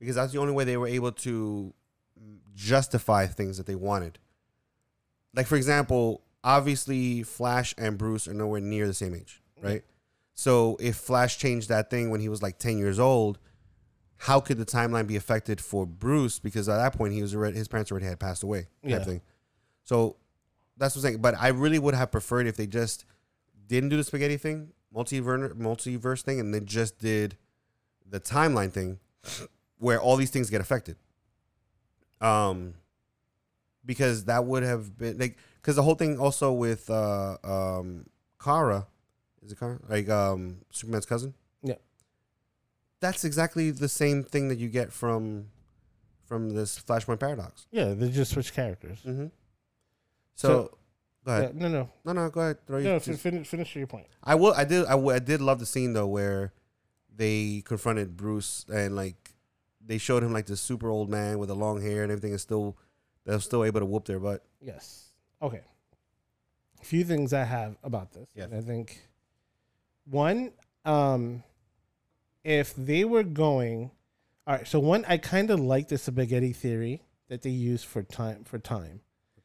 because 0.00 0.16
that's 0.16 0.32
the 0.32 0.38
only 0.40 0.52
way 0.52 0.64
they 0.64 0.76
were 0.76 0.88
able 0.88 1.12
to 1.12 1.72
justify 2.54 3.26
things 3.26 3.56
that 3.58 3.66
they 3.66 3.76
wanted. 3.76 4.18
Like 5.34 5.46
for 5.46 5.54
example, 5.56 6.22
obviously 6.42 7.22
Flash 7.22 7.74
and 7.78 7.96
Bruce 7.96 8.26
are 8.26 8.34
nowhere 8.34 8.60
near 8.60 8.86
the 8.88 8.94
same 8.94 9.14
age, 9.14 9.40
right? 9.62 9.84
So 10.34 10.76
if 10.80 10.96
Flash 10.96 11.38
changed 11.38 11.68
that 11.68 11.90
thing 11.90 12.10
when 12.10 12.20
he 12.20 12.28
was 12.28 12.42
like 12.42 12.58
ten 12.58 12.78
years 12.78 12.98
old, 12.98 13.38
how 14.18 14.40
could 14.40 14.58
the 14.58 14.66
timeline 14.66 15.06
be 15.06 15.16
affected 15.16 15.60
for 15.60 15.86
Bruce? 15.86 16.38
Because 16.38 16.68
at 16.68 16.76
that 16.76 16.96
point 16.96 17.12
he 17.14 17.22
was 17.22 17.34
already 17.34 17.56
his 17.56 17.68
parents 17.68 17.90
already 17.90 18.06
had 18.06 18.18
passed 18.18 18.42
away. 18.42 18.62
Type 18.82 18.90
Yeah. 18.90 19.04
thing. 19.04 19.20
So 19.84 20.16
that's 20.76 20.94
what 20.94 21.00
I'm 21.00 21.10
saying. 21.10 21.20
But 21.22 21.34
I 21.38 21.48
really 21.48 21.78
would 21.78 21.94
have 21.94 22.10
preferred 22.10 22.46
if 22.46 22.56
they 22.56 22.66
just 22.66 23.04
didn't 23.66 23.88
do 23.90 23.96
the 23.96 24.04
spaghetti 24.04 24.36
thing, 24.36 24.72
multiverse 24.94 25.52
multiverse 25.54 26.22
thing, 26.22 26.40
and 26.40 26.52
then 26.52 26.66
just 26.66 26.98
did 26.98 27.36
the 28.08 28.18
timeline 28.20 28.72
thing, 28.72 28.98
where 29.78 30.00
all 30.00 30.16
these 30.16 30.30
things 30.30 30.50
get 30.50 30.60
affected. 30.60 30.96
Um, 32.20 32.74
because 33.84 34.24
that 34.24 34.44
would 34.44 34.62
have 34.62 34.98
been 34.98 35.18
like 35.18 35.36
because 35.60 35.76
the 35.76 35.82
whole 35.82 35.94
thing 35.94 36.18
also 36.18 36.52
with 36.52 36.90
uh 36.90 37.36
um 37.44 38.06
Kara, 38.42 38.86
is 39.42 39.52
it 39.52 39.58
Kara 39.58 39.78
like 39.88 40.08
um 40.08 40.58
Superman's 40.70 41.06
cousin? 41.06 41.34
Yeah. 43.00 43.08
That's 43.10 43.24
exactly 43.24 43.70
the 43.70 43.88
same 43.88 44.24
thing 44.24 44.48
that 44.48 44.58
you 44.58 44.68
get 44.68 44.92
from 44.92 45.46
from 46.26 46.50
this 46.50 46.78
Flashpoint 46.78 47.20
paradox. 47.20 47.66
Yeah, 47.70 47.94
they 47.94 48.10
just 48.10 48.32
switch 48.32 48.52
characters. 48.52 48.98
Mm-hmm. 49.00 49.26
So, 50.34 50.48
So- 50.48 50.78
go 51.24 51.32
Yeah, 51.32 51.38
ahead. 51.38 51.56
no, 51.56 51.68
no, 51.68 51.90
No, 52.04 52.12
no, 52.12 52.30
go 52.30 52.40
ahead. 52.40 52.66
Throw 52.66 52.78
your- 52.78 52.92
no. 52.94 53.00
Fin- 53.00 53.16
finish, 53.16 53.48
finish 53.48 53.74
your 53.76 53.86
point. 53.86 54.06
I 54.22 54.34
will. 54.34 54.52
I 54.54 54.64
did. 54.64 54.84
I, 54.86 54.90
w- 54.90 55.10
I 55.14 55.18
did 55.20 55.40
love 55.40 55.58
the 55.58 55.66
scene 55.66 55.92
though 55.94 56.06
where 56.06 56.52
they 57.14 57.62
confronted 57.64 58.16
Bruce 58.16 58.64
and 58.72 58.94
like 58.94 59.34
they 59.84 59.98
showed 59.98 60.22
him 60.22 60.32
like 60.32 60.46
this 60.46 60.60
super 60.60 60.88
old 60.90 61.08
man 61.08 61.38
with 61.38 61.48
the 61.48 61.56
long 61.56 61.80
hair 61.80 62.02
and 62.02 62.12
everything 62.12 62.32
is 62.34 62.42
still 62.42 62.76
they're 63.24 63.40
still 63.40 63.64
able 63.64 63.80
to 63.80 63.86
whoop 63.86 64.04
their 64.04 64.20
butt. 64.20 64.44
Yes. 64.60 65.10
Okay. 65.40 65.62
A 66.80 66.84
few 66.84 67.04
things 67.04 67.32
I 67.32 67.44
have 67.44 67.76
about 67.82 68.12
this. 68.12 68.28
Yes. 68.34 68.50
I 68.52 68.60
think 68.60 69.00
one, 70.04 70.52
um, 70.84 71.42
if 72.44 72.74
they 72.74 73.04
were 73.04 73.22
going, 73.24 73.90
all 74.46 74.56
right. 74.56 74.66
So 74.66 74.78
one, 74.80 75.04
I 75.08 75.18
kind 75.18 75.50
of 75.50 75.60
like 75.60 75.88
the 75.88 75.98
spaghetti 75.98 76.52
theory 76.52 77.02
that 77.28 77.42
they 77.42 77.50
use 77.50 77.84
for 77.84 78.02
time 78.02 78.44
for 78.44 78.58
time 78.58 79.00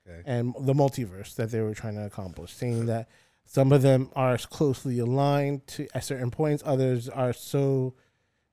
Okay. 0.08 0.21
and 0.25 0.53
the 0.60 0.73
multiverse 0.73 1.36
that 1.36 1.51
they 1.51 1.62
were 1.62 1.73
trying 1.73 1.95
to 1.95 2.06
accomplish, 2.06 2.53
saying 2.53 2.88
that 2.88 3.08
some 3.45 3.71
of 3.71 3.82
them 3.82 4.10
are 4.15 4.38
closely 4.38 4.99
aligned 4.99 5.65
to 5.67 5.88
at 5.93 6.03
certain 6.03 6.32
points, 6.32 6.63
others 6.65 7.08
are 7.10 7.34
so 7.34 7.93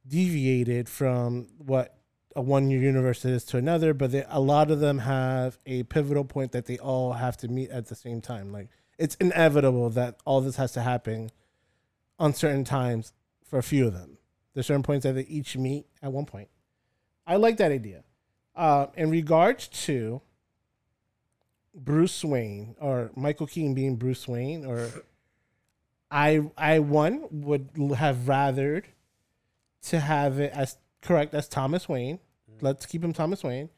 deviated 0.07 0.89
from 0.89 1.49
what 1.59 1.97
a 2.37 2.41
one 2.41 2.71
universe 2.71 3.25
is 3.25 3.45
to 3.47 3.57
another, 3.57 3.93
but 3.93 4.13
they, 4.13 4.25
a 4.29 4.41
lot 4.41 4.71
of 4.71 4.79
them 4.81 4.99
have 5.01 5.59
a 5.67 5.83
pivotal 5.85 6.25
point 6.25 6.53
that 6.53 6.67
they 6.67 6.79
all 6.79 7.15
have 7.15 7.37
to 7.39 7.49
meet 7.49 7.71
at 7.71 7.87
the 7.87 7.95
same 7.97 8.21
time. 8.21 8.53
Like 8.53 8.69
it's 8.99 9.17
inevitable 9.17 9.91
that 9.91 10.17
all 10.25 10.41
this 10.41 10.57
has 10.57 10.73
to 10.73 10.83
happen 10.83 11.31
on 12.19 12.35
certain 12.35 12.65
times 12.65 13.13
for 13.45 13.59
a 13.59 13.63
few 13.63 13.87
of 13.89 13.93
them. 13.93 14.19
There's 14.61 14.67
certain 14.67 14.83
points 14.83 15.05
that 15.05 15.15
they 15.15 15.23
each 15.23 15.57
meet 15.57 15.87
at 16.03 16.13
one 16.13 16.27
point. 16.27 16.51
I 17.27 17.37
like 17.37 17.57
that 17.57 17.73
idea. 17.73 18.05
Uh, 18.55 18.89
in 18.95 19.09
regards 19.09 19.69
to 19.87 20.21
Bruce 21.75 22.23
Wayne 22.23 22.77
or 22.79 23.11
Michael 23.17 23.47
Keaton 23.47 23.73
being 23.73 23.97
Bruce 23.97 24.29
Wayne, 24.29 24.67
or 24.67 24.91
I 26.11 26.51
I 26.59 26.81
one 26.81 27.25
would 27.31 27.71
have 27.97 28.17
rathered 28.27 28.85
to 29.85 29.99
have 29.99 30.39
it 30.39 30.53
as 30.53 30.77
correct 31.01 31.33
as 31.33 31.49
Thomas 31.49 31.89
Wayne. 31.89 32.19
Let's 32.61 32.85
keep 32.85 33.03
him 33.03 33.15
Thomas 33.15 33.43
Wayne. 33.43 33.71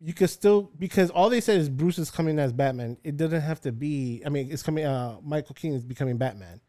You 0.00 0.14
could 0.14 0.30
still 0.30 0.72
because 0.76 1.10
all 1.10 1.30
they 1.30 1.40
said 1.40 1.60
is 1.60 1.68
Bruce 1.68 2.00
is 2.00 2.10
coming 2.10 2.40
as 2.40 2.52
Batman. 2.52 2.96
It 3.04 3.16
doesn't 3.16 3.42
have 3.42 3.60
to 3.60 3.70
be. 3.70 4.20
I 4.26 4.30
mean, 4.30 4.50
it's 4.50 4.64
coming. 4.64 4.84
Uh, 4.84 5.18
Michael 5.22 5.54
Keaton 5.54 5.76
is 5.76 5.84
becoming 5.84 6.16
Batman. 6.16 6.60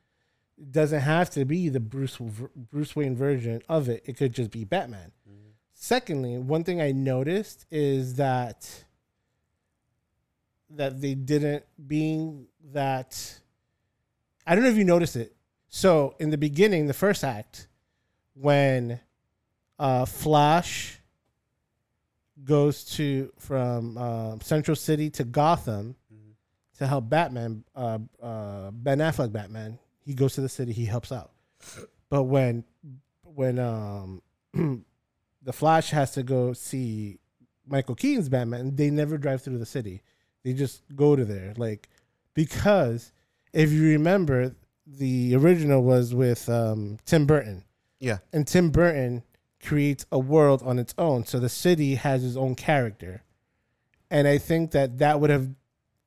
It 0.59 0.71
doesn't 0.71 1.01
have 1.01 1.29
to 1.31 1.45
be 1.45 1.69
the 1.69 1.79
Bruce 1.79 2.17
Bruce 2.17 2.95
Wayne 2.95 3.15
version 3.15 3.61
of 3.69 3.87
it. 3.87 4.03
It 4.05 4.17
could 4.17 4.33
just 4.33 4.51
be 4.51 4.65
Batman. 4.65 5.11
Secondly, 5.73 6.37
one 6.37 6.65
thing 6.65 6.81
I 6.81 6.91
noticed 6.91 7.65
is 7.71 8.15
that 8.15 8.83
that 10.71 10.99
they 10.99 11.15
didn't 11.15 11.63
being 11.87 12.47
that 12.73 13.39
I 14.45 14.55
don't 14.55 14.63
know 14.63 14.69
if 14.69 14.77
you 14.77 14.83
noticed 14.83 15.15
it. 15.15 15.33
So 15.69 16.15
in 16.19 16.31
the 16.31 16.37
beginning, 16.37 16.87
the 16.87 16.93
first 16.93 17.23
act, 17.23 17.67
when 18.33 18.99
uh, 19.77 20.05
Flash 20.05 20.99
goes 22.43 22.83
to 22.95 23.31
from 23.37 23.97
uh, 23.97 24.39
Central 24.41 24.75
City 24.75 25.09
to 25.11 25.23
Gotham 25.23 25.95
to 26.77 26.87
help 26.87 27.09
Batman, 27.09 27.63
uh, 27.75 27.99
uh, 28.21 28.71
Ben 28.71 28.99
Affleck 28.99 29.31
Batman, 29.31 29.79
he 30.09 30.15
goes 30.15 30.33
to 30.33 30.41
the 30.41 30.49
city, 30.49 30.73
he 30.73 30.85
helps 30.85 31.11
out. 31.11 31.29
But 32.09 32.23
when 32.23 32.63
when 33.23 33.59
um, 33.59 34.21
the 35.43 35.53
Flash 35.53 35.91
has 35.91 36.11
to 36.13 36.23
go 36.23 36.53
see 36.53 37.19
Michael 37.67 37.93
Keaton's 37.93 38.27
Batman, 38.27 38.75
they 38.75 38.89
never 38.89 39.19
drive 39.19 39.43
through 39.43 39.59
the 39.59 39.67
city. 39.67 40.01
They 40.43 40.53
just 40.53 40.81
go 40.95 41.15
to 41.15 41.23
there, 41.25 41.53
like 41.57 41.89
because 42.33 43.11
if 43.53 43.71
you 43.71 43.83
remember, 43.89 44.55
the 44.87 45.35
original 45.35 45.83
was 45.83 46.15
with 46.15 46.49
um, 46.49 46.97
Tim 47.05 47.27
Burton, 47.27 47.63
Yeah. 47.99 48.17
and 48.33 48.47
Tim 48.47 48.71
Burton 48.71 49.21
creates 49.61 50.05
a 50.11 50.17
world 50.17 50.63
on 50.63 50.79
its 50.79 50.95
own. 50.97 51.25
So 51.25 51.39
the 51.39 51.49
city 51.49 51.95
has 51.95 52.23
its 52.25 52.35
own 52.35 52.55
character, 52.55 53.21
and 54.09 54.27
I 54.27 54.39
think 54.39 54.71
that 54.71 54.97
that 54.97 55.19
would 55.19 55.29
have, 55.29 55.49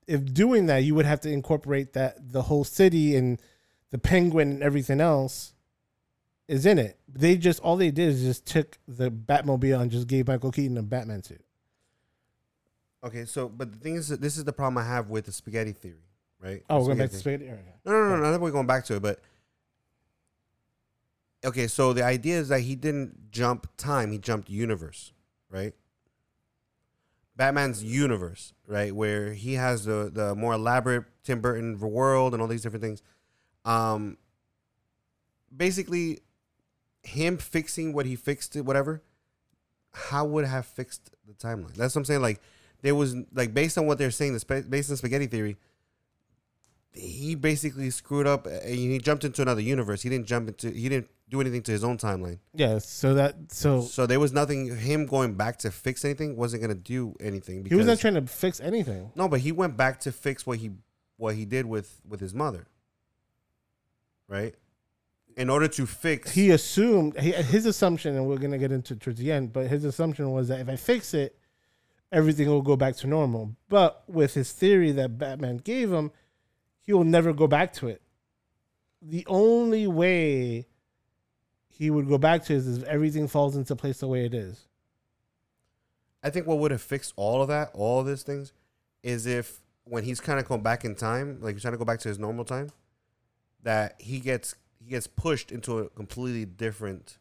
if 0.08 0.24
doing 0.34 0.66
that, 0.66 0.78
you 0.78 0.96
would 0.96 1.06
have 1.06 1.20
to 1.20 1.30
incorporate 1.30 1.92
that 1.92 2.32
the 2.32 2.42
whole 2.42 2.64
city 2.64 3.14
and 3.14 3.40
the 3.92 3.98
Penguin 3.98 4.50
and 4.50 4.62
everything 4.62 5.00
else 5.00 5.52
is 6.48 6.66
in 6.66 6.78
it. 6.78 6.98
They 7.06 7.36
just 7.36 7.60
all 7.60 7.76
they 7.76 7.92
did 7.92 8.08
is 8.08 8.22
just 8.22 8.46
took 8.46 8.78
the 8.88 9.10
Batmobile 9.10 9.80
and 9.80 9.90
just 9.90 10.08
gave 10.08 10.26
Michael 10.26 10.50
Keaton 10.50 10.76
a 10.78 10.82
Batman 10.82 11.22
suit. 11.22 11.44
Okay. 13.04 13.26
So, 13.26 13.48
but 13.48 13.70
the 13.70 13.78
thing 13.78 13.94
is, 13.94 14.08
that 14.08 14.20
this 14.20 14.36
is 14.36 14.44
the 14.44 14.52
problem 14.52 14.78
I 14.78 14.88
have 14.88 15.10
with 15.10 15.26
the 15.26 15.32
spaghetti 15.32 15.72
theory, 15.72 16.08
right? 16.40 16.64
Oh, 16.68 16.76
The 16.76 16.80
we're 16.80 16.86
going 16.86 16.98
back 16.98 17.10
to 17.10 17.16
spaghetti. 17.16 17.44
No, 17.84 17.92
no, 17.92 18.08
no, 18.08 18.16
no. 18.16 18.32
That 18.32 18.40
we're 18.40 18.50
going 18.50 18.66
back 18.66 18.86
to 18.86 18.96
it, 18.96 19.02
but 19.02 19.20
okay. 21.44 21.66
So 21.66 21.92
the 21.92 22.02
idea 22.02 22.38
is 22.38 22.48
that 22.48 22.60
he 22.60 22.74
didn't 22.74 23.30
jump 23.30 23.68
time; 23.76 24.10
he 24.10 24.18
jumped 24.18 24.48
universe, 24.48 25.12
right? 25.50 25.74
Batman's 27.36 27.82
universe, 27.82 28.52
right, 28.66 28.94
where 28.94 29.32
he 29.34 29.54
has 29.54 29.84
the 29.84 30.10
the 30.12 30.34
more 30.34 30.54
elaborate 30.54 31.04
Tim 31.24 31.40
Burton 31.40 31.78
world 31.78 32.32
and 32.32 32.42
all 32.42 32.48
these 32.48 32.62
different 32.62 32.82
things. 32.82 33.02
Um, 33.64 34.16
basically, 35.54 36.20
him 37.02 37.36
fixing 37.38 37.92
what 37.92 38.06
he 38.06 38.16
fixed, 38.16 38.56
it, 38.56 38.64
whatever. 38.64 39.02
How 39.92 40.24
would 40.24 40.46
have 40.46 40.66
fixed 40.66 41.10
the 41.26 41.34
timeline? 41.34 41.74
That's 41.74 41.94
what 41.94 42.00
I'm 42.00 42.04
saying. 42.06 42.22
Like 42.22 42.40
there 42.80 42.94
was 42.94 43.14
like 43.32 43.52
based 43.52 43.76
on 43.76 43.86
what 43.86 43.98
they're 43.98 44.10
saying, 44.10 44.32
the 44.32 44.40
spa- 44.40 44.62
based 44.62 44.90
on 44.90 44.96
spaghetti 44.96 45.26
theory, 45.26 45.56
he 46.92 47.34
basically 47.34 47.90
screwed 47.90 48.26
up 48.26 48.46
and 48.46 48.74
he 48.74 48.98
jumped 48.98 49.24
into 49.24 49.42
another 49.42 49.60
universe. 49.60 50.02
He 50.02 50.08
didn't 50.08 50.26
jump 50.26 50.48
into 50.48 50.70
he 50.70 50.88
didn't 50.88 51.08
do 51.28 51.40
anything 51.40 51.62
to 51.62 51.72
his 51.72 51.84
own 51.84 51.98
timeline. 51.98 52.38
Yeah. 52.54 52.78
So 52.78 53.14
that 53.14 53.52
so 53.52 53.82
So 53.82 54.06
there 54.06 54.20
was 54.20 54.32
nothing 54.32 54.76
him 54.76 55.06
going 55.06 55.34
back 55.34 55.58
to 55.58 55.70
fix 55.70 56.04
anything 56.04 56.36
wasn't 56.36 56.62
gonna 56.62 56.74
do 56.74 57.14
anything 57.20 57.64
he 57.64 57.74
was 57.74 57.86
not 57.86 57.98
trying 57.98 58.14
to 58.14 58.26
fix 58.26 58.60
anything. 58.60 59.10
No, 59.14 59.28
but 59.28 59.40
he 59.40 59.52
went 59.52 59.76
back 59.76 60.00
to 60.00 60.12
fix 60.12 60.46
what 60.46 60.58
he 60.58 60.70
what 61.16 61.34
he 61.34 61.44
did 61.44 61.66
with 61.66 62.00
with 62.08 62.20
his 62.20 62.34
mother. 62.34 62.66
Right? 64.32 64.54
In 65.36 65.50
order 65.50 65.68
to 65.68 65.86
fix 65.86 66.32
he 66.32 66.50
assumed 66.50 67.18
he, 67.18 67.32
his 67.32 67.66
assumption, 67.66 68.16
and 68.16 68.26
we're 68.26 68.38
gonna 68.38 68.58
get 68.58 68.72
into 68.72 68.94
it 68.94 69.00
towards 69.00 69.18
the 69.18 69.30
end. 69.30 69.52
But 69.52 69.66
his 69.66 69.84
assumption 69.84 70.32
was 70.32 70.48
that 70.48 70.60
if 70.60 70.68
I 70.70 70.76
fix 70.76 71.12
it, 71.12 71.38
everything 72.10 72.48
will 72.48 72.62
go 72.62 72.74
back 72.74 72.96
to 72.96 73.06
normal. 73.06 73.54
But 73.68 74.02
with 74.08 74.32
his 74.32 74.52
theory 74.52 74.90
that 74.92 75.18
Batman 75.18 75.58
gave 75.58 75.92
him, 75.92 76.12
he 76.82 76.94
will 76.94 77.04
never 77.04 77.34
go 77.34 77.46
back 77.46 77.74
to 77.74 77.88
it. 77.88 78.00
The 79.02 79.26
only 79.26 79.86
way 79.86 80.66
he 81.68 81.90
would 81.90 82.08
go 82.08 82.16
back 82.16 82.44
to 82.46 82.54
is 82.54 82.78
if 82.78 82.84
everything 82.84 83.28
falls 83.28 83.54
into 83.54 83.76
place 83.76 83.98
the 83.98 84.06
way 84.06 84.24
it 84.24 84.32
is. 84.32 84.66
I 86.22 86.30
think 86.30 86.46
what 86.46 86.58
would 86.58 86.70
have 86.70 86.82
fixed 86.82 87.12
all 87.16 87.42
of 87.42 87.48
that, 87.48 87.70
all 87.74 88.00
of 88.00 88.06
these 88.06 88.22
things, 88.22 88.52
is 89.02 89.26
if 89.26 89.60
when 89.84 90.04
he's 90.04 90.20
kind 90.20 90.38
of 90.38 90.46
going 90.46 90.62
back 90.62 90.84
in 90.84 90.94
time, 90.94 91.38
like 91.40 91.54
he's 91.54 91.62
trying 91.62 91.72
to 91.72 91.78
go 91.78 91.84
back 91.84 91.98
to 92.00 92.08
his 92.08 92.18
normal 92.18 92.44
time, 92.44 92.70
that 93.62 93.94
he 94.00 94.20
gets 94.20 94.54
he 94.78 94.90
gets 94.90 95.06
pushed 95.06 95.52
into 95.52 95.78
a 95.78 95.88
completely 95.90 96.44
different 96.44 97.18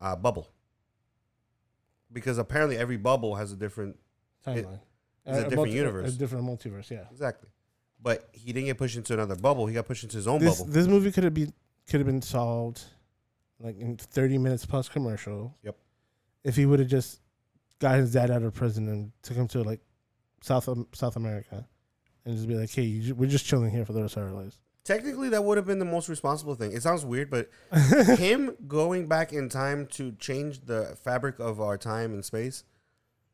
uh, 0.00 0.14
bubble. 0.16 0.48
Because 2.12 2.38
apparently 2.38 2.78
every 2.78 2.96
bubble 2.96 3.34
has 3.34 3.52
a 3.52 3.56
different 3.56 3.96
Timeline. 4.46 4.80
it's 5.26 5.38
a 5.38 5.42
different 5.42 5.56
multi- 5.56 5.72
universe. 5.72 6.14
A 6.14 6.18
different 6.18 6.44
multiverse, 6.46 6.90
yeah. 6.90 7.04
exactly, 7.10 7.50
but 8.02 8.28
he 8.32 8.52
didn't 8.52 8.66
get 8.66 8.78
pushed 8.78 8.96
into 8.96 9.12
another 9.12 9.36
bubble. 9.36 9.66
He 9.66 9.74
got 9.74 9.86
pushed 9.86 10.04
into 10.04 10.16
his 10.16 10.26
own 10.26 10.40
This 10.40 10.58
bubble. 10.58 10.72
this 10.72 10.86
movie 10.86 11.12
could 11.12 11.24
have 11.24 11.34
been 11.34 11.52
could 11.88 12.00
have 12.00 12.06
been 12.06 12.22
solved 12.22 12.84
like 13.60 13.78
in 13.78 13.96
thirty 13.96 14.38
minutes 14.38 14.64
plus 14.64 14.88
commercial. 14.88 15.54
Yep. 15.62 15.76
If 16.44 16.56
he 16.56 16.64
would 16.64 16.78
have 16.78 16.88
just 16.88 17.20
got 17.78 17.96
his 17.98 18.12
dad 18.12 18.30
out 18.30 18.42
of 18.42 18.54
prison 18.54 18.88
and 18.88 19.12
took 19.22 19.36
him 19.36 19.48
to 19.48 19.62
like 19.62 19.80
South 20.40 20.66
South 20.94 21.16
America, 21.16 21.68
and 22.24 22.34
just 22.36 22.48
be 22.48 22.54
like, 22.54 22.70
"Hey, 22.70 22.82
you, 22.84 23.14
we're 23.14 23.28
just 23.28 23.44
chilling 23.44 23.70
here 23.70 23.84
for 23.84 23.92
the 23.92 24.00
rest 24.00 24.16
of 24.16 24.22
our 24.22 24.30
lives." 24.32 24.58
Technically, 24.88 25.28
that 25.28 25.44
would 25.44 25.58
have 25.58 25.66
been 25.66 25.78
the 25.78 25.84
most 25.84 26.08
responsible 26.08 26.54
thing. 26.54 26.72
It 26.72 26.82
sounds 26.82 27.04
weird, 27.04 27.28
but 27.28 27.50
him 28.18 28.56
going 28.66 29.06
back 29.06 29.34
in 29.34 29.50
time 29.50 29.86
to 29.88 30.12
change 30.12 30.64
the 30.64 30.96
fabric 31.04 31.38
of 31.38 31.60
our 31.60 31.76
time 31.76 32.14
and 32.14 32.24
space 32.24 32.64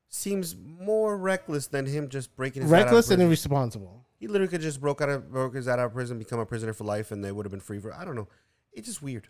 seems 0.09 0.57
more 0.57 1.17
reckless 1.17 1.69
than 1.69 1.87
him 1.87 2.09
just 2.09 2.35
breaking 2.35 2.62
his 2.62 2.73
dad 2.73 2.77
out 2.77 2.81
of 2.81 2.87
Reckless 2.87 3.11
and 3.11 3.23
irresponsible. 3.23 4.05
He 4.19 4.27
literally 4.27 4.51
could 4.51 4.62
just 4.62 4.81
broke 4.81 5.01
out 5.01 5.09
of 5.09 5.31
broke 5.31 5.55
his 5.55 5.69
out 5.69 5.79
of 5.79 5.93
prison, 5.93 6.19
become 6.19 6.40
a 6.40 6.47
prisoner 6.47 6.73
for 6.73 6.83
life, 6.83 7.12
and 7.12 7.25
they 7.25 7.31
would 7.31 7.47
have 7.47 7.53
been 7.53 7.61
free 7.61 7.79
for. 7.79 7.95
I 7.95 8.05
don't 8.05 8.17
know. 8.17 8.27
It's 8.73 8.88
just 8.88 9.01
weird. 9.01 9.29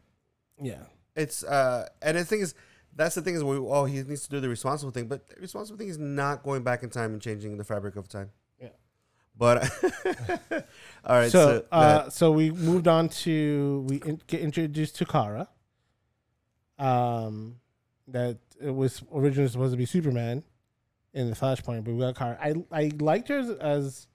Yeah. 0.58 0.84
It's 1.14 1.44
uh, 1.44 1.90
and 2.00 2.16
the 2.16 2.24
thing 2.24 2.40
is, 2.40 2.54
that's 2.96 3.16
the 3.16 3.20
thing 3.20 3.34
is, 3.34 3.44
we, 3.44 3.58
oh, 3.58 3.84
he 3.84 4.02
needs 4.02 4.22
to 4.22 4.30
do 4.30 4.40
the 4.40 4.48
responsible 4.48 4.92
thing, 4.92 5.08
but 5.08 5.28
the 5.28 5.38
responsible 5.42 5.76
thing 5.76 5.88
is 5.88 5.98
not 5.98 6.42
going 6.42 6.62
back 6.62 6.82
in 6.82 6.88
time 6.88 7.12
and 7.12 7.20
changing 7.20 7.58
the 7.58 7.64
fabric 7.64 7.96
of 7.96 8.08
time. 8.08 8.30
But 9.36 9.70
all 11.04 11.16
right, 11.16 11.30
so, 11.30 11.46
so, 11.48 11.64
uh, 11.72 12.08
so 12.08 12.30
we 12.30 12.50
moved 12.50 12.86
on 12.86 13.08
to 13.08 13.84
we 13.88 13.96
in, 13.96 14.20
get 14.26 14.40
introduced 14.40 14.96
to 14.96 15.04
Kara. 15.04 15.48
Um, 16.78 17.56
that 18.08 18.38
it 18.60 18.74
was 18.74 19.02
originally 19.12 19.48
supposed 19.48 19.72
to 19.72 19.76
be 19.76 19.86
Superman 19.86 20.44
in 21.12 21.30
the 21.30 21.36
Flashpoint, 21.36 21.84
but 21.84 21.94
we 21.94 22.00
got 22.00 22.16
Kara. 22.16 22.38
I 22.40 22.54
I 22.70 22.90
liked 22.98 23.28
her 23.28 23.38
as, 23.38 23.50
as 23.50 24.06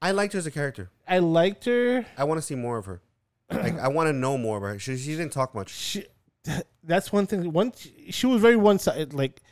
I 0.00 0.12
liked 0.12 0.32
her 0.32 0.38
as 0.38 0.46
a 0.46 0.50
character. 0.50 0.90
I 1.06 1.18
liked 1.18 1.66
her. 1.66 2.06
I 2.16 2.24
want 2.24 2.38
to 2.38 2.42
see 2.42 2.54
more 2.54 2.78
of 2.78 2.86
her. 2.86 3.02
like, 3.50 3.78
I 3.78 3.88
want 3.88 4.08
to 4.08 4.12
know 4.12 4.38
more 4.38 4.58
about 4.58 4.68
her. 4.68 4.78
She, 4.78 4.96
she 4.96 5.10
didn't 5.10 5.32
talk 5.32 5.54
much. 5.54 5.70
She, 5.70 6.06
that's 6.84 7.12
one 7.12 7.26
thing. 7.26 7.52
One, 7.52 7.72
she 8.10 8.26
was 8.26 8.40
very 8.40 8.56
one 8.56 8.78
sided. 8.78 9.12
Like 9.12 9.42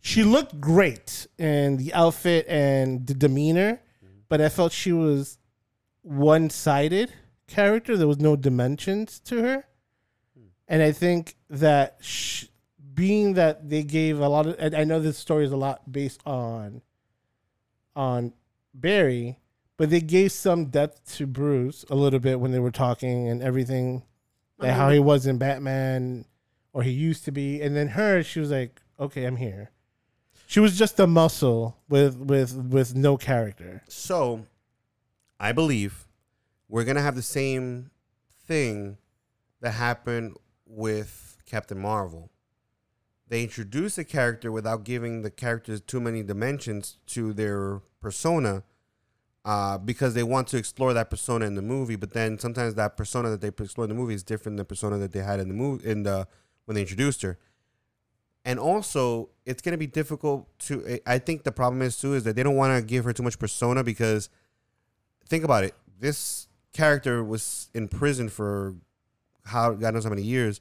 she 0.00 0.22
looked 0.22 0.60
great 0.60 1.26
in 1.38 1.76
the 1.76 1.92
outfit 1.94 2.46
and 2.48 3.06
the 3.06 3.14
demeanor, 3.14 3.80
but 4.28 4.40
I 4.40 4.48
felt 4.48 4.72
she 4.72 4.92
was 4.92 5.38
one 6.02 6.50
sided 6.50 7.12
character. 7.46 7.96
There 7.96 8.08
was 8.08 8.20
no 8.20 8.36
dimensions 8.36 9.18
to 9.20 9.42
her, 9.42 9.64
hmm. 10.36 10.46
and 10.68 10.82
I 10.82 10.92
think 10.92 11.36
that 11.50 11.98
sh- 12.00 12.46
being 12.94 13.34
that 13.34 13.68
they 13.68 13.82
gave 13.82 14.20
a 14.20 14.28
lot 14.28 14.46
of, 14.46 14.56
and 14.58 14.74
I 14.74 14.84
know 14.84 15.00
this 15.00 15.18
story 15.18 15.44
is 15.44 15.52
a 15.52 15.56
lot 15.56 15.90
based 15.90 16.20
on 16.26 16.82
on 17.94 18.32
Barry, 18.74 19.38
but 19.76 19.90
they 19.90 20.00
gave 20.00 20.32
some 20.32 20.66
depth 20.66 21.16
to 21.16 21.26
Bruce 21.26 21.84
a 21.88 21.94
little 21.94 22.20
bit 22.20 22.40
when 22.40 22.52
they 22.52 22.58
were 22.58 22.70
talking 22.70 23.28
and 23.28 23.42
everything, 23.42 24.02
like 24.58 24.72
how 24.72 24.90
he 24.90 24.98
was 24.98 25.26
in 25.26 25.38
Batman 25.38 26.26
or 26.72 26.82
he 26.82 26.90
used 26.90 27.24
to 27.24 27.32
be, 27.32 27.62
and 27.62 27.74
then 27.74 27.88
her, 27.88 28.22
she 28.22 28.38
was 28.38 28.50
like, 28.50 28.82
"Okay, 29.00 29.24
I'm 29.24 29.36
here." 29.36 29.70
She 30.46 30.60
was 30.60 30.78
just 30.78 30.98
a 31.00 31.06
muscle 31.06 31.76
with 31.88 32.16
with 32.16 32.54
with 32.56 32.94
no 32.94 33.16
character. 33.16 33.82
So, 33.88 34.46
I 35.40 35.52
believe 35.52 36.06
we're 36.68 36.84
gonna 36.84 37.02
have 37.02 37.16
the 37.16 37.22
same 37.22 37.90
thing 38.46 38.96
that 39.60 39.72
happened 39.72 40.36
with 40.64 41.38
Captain 41.46 41.78
Marvel. 41.78 42.30
They 43.28 43.42
introduce 43.42 43.98
a 43.98 44.04
character 44.04 44.52
without 44.52 44.84
giving 44.84 45.22
the 45.22 45.30
characters 45.30 45.80
too 45.80 46.00
many 46.00 46.22
dimensions 46.22 46.98
to 47.06 47.32
their 47.32 47.80
persona, 48.00 48.62
uh, 49.44 49.78
because 49.78 50.14
they 50.14 50.22
want 50.22 50.46
to 50.48 50.56
explore 50.56 50.94
that 50.94 51.10
persona 51.10 51.44
in 51.44 51.56
the 51.56 51.62
movie. 51.62 51.96
But 51.96 52.12
then 52.12 52.38
sometimes 52.38 52.74
that 52.74 52.96
persona 52.96 53.30
that 53.30 53.40
they 53.40 53.48
explore 53.48 53.84
in 53.84 53.88
the 53.88 53.96
movie 53.96 54.14
is 54.14 54.22
different 54.22 54.56
than 54.56 54.62
the 54.62 54.64
persona 54.64 54.96
that 54.98 55.10
they 55.10 55.22
had 55.22 55.40
in 55.40 55.48
the 55.48 55.54
movie 55.54 55.88
in 55.88 56.04
the 56.04 56.28
when 56.66 56.76
they 56.76 56.82
introduced 56.82 57.22
her. 57.22 57.36
And 58.46 58.58
also, 58.60 59.28
it's 59.44 59.60
gonna 59.60 59.76
be 59.76 59.88
difficult 59.88 60.46
to. 60.60 61.00
I 61.04 61.18
think 61.18 61.42
the 61.42 61.50
problem 61.52 61.82
is 61.82 61.98
too 61.98 62.14
is 62.14 62.22
that 62.24 62.36
they 62.36 62.42
don't 62.44 62.54
want 62.56 62.78
to 62.80 62.86
give 62.86 63.04
her 63.04 63.12
too 63.12 63.22
much 63.24 63.38
persona 63.38 63.82
because 63.84 64.28
think 65.28 65.42
about 65.44 65.64
it. 65.64 65.74
This 65.98 66.46
character 66.72 67.24
was 67.24 67.68
in 67.74 67.88
prison 67.88 68.28
for 68.28 68.76
how 69.46 69.72
God 69.72 69.94
knows 69.94 70.04
how 70.04 70.10
many 70.10 70.22
years, 70.22 70.60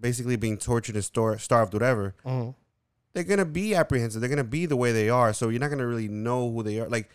basically 0.00 0.36
being 0.36 0.56
tortured 0.56 0.94
and 0.94 1.04
star- 1.04 1.38
starved, 1.38 1.74
whatever. 1.74 2.14
Mhm. 2.24 2.54
They're 3.12 3.24
gonna 3.24 3.44
be 3.44 3.74
apprehensive. 3.74 4.20
They're 4.22 4.30
gonna 4.30 4.42
be 4.44 4.64
the 4.64 4.76
way 4.76 4.90
they 4.92 5.10
are. 5.10 5.32
So 5.34 5.50
you're 5.50 5.60
not 5.60 5.68
gonna 5.70 5.86
really 5.86 6.08
know 6.08 6.50
who 6.50 6.62
they 6.62 6.80
are. 6.80 6.88
Like, 6.88 7.10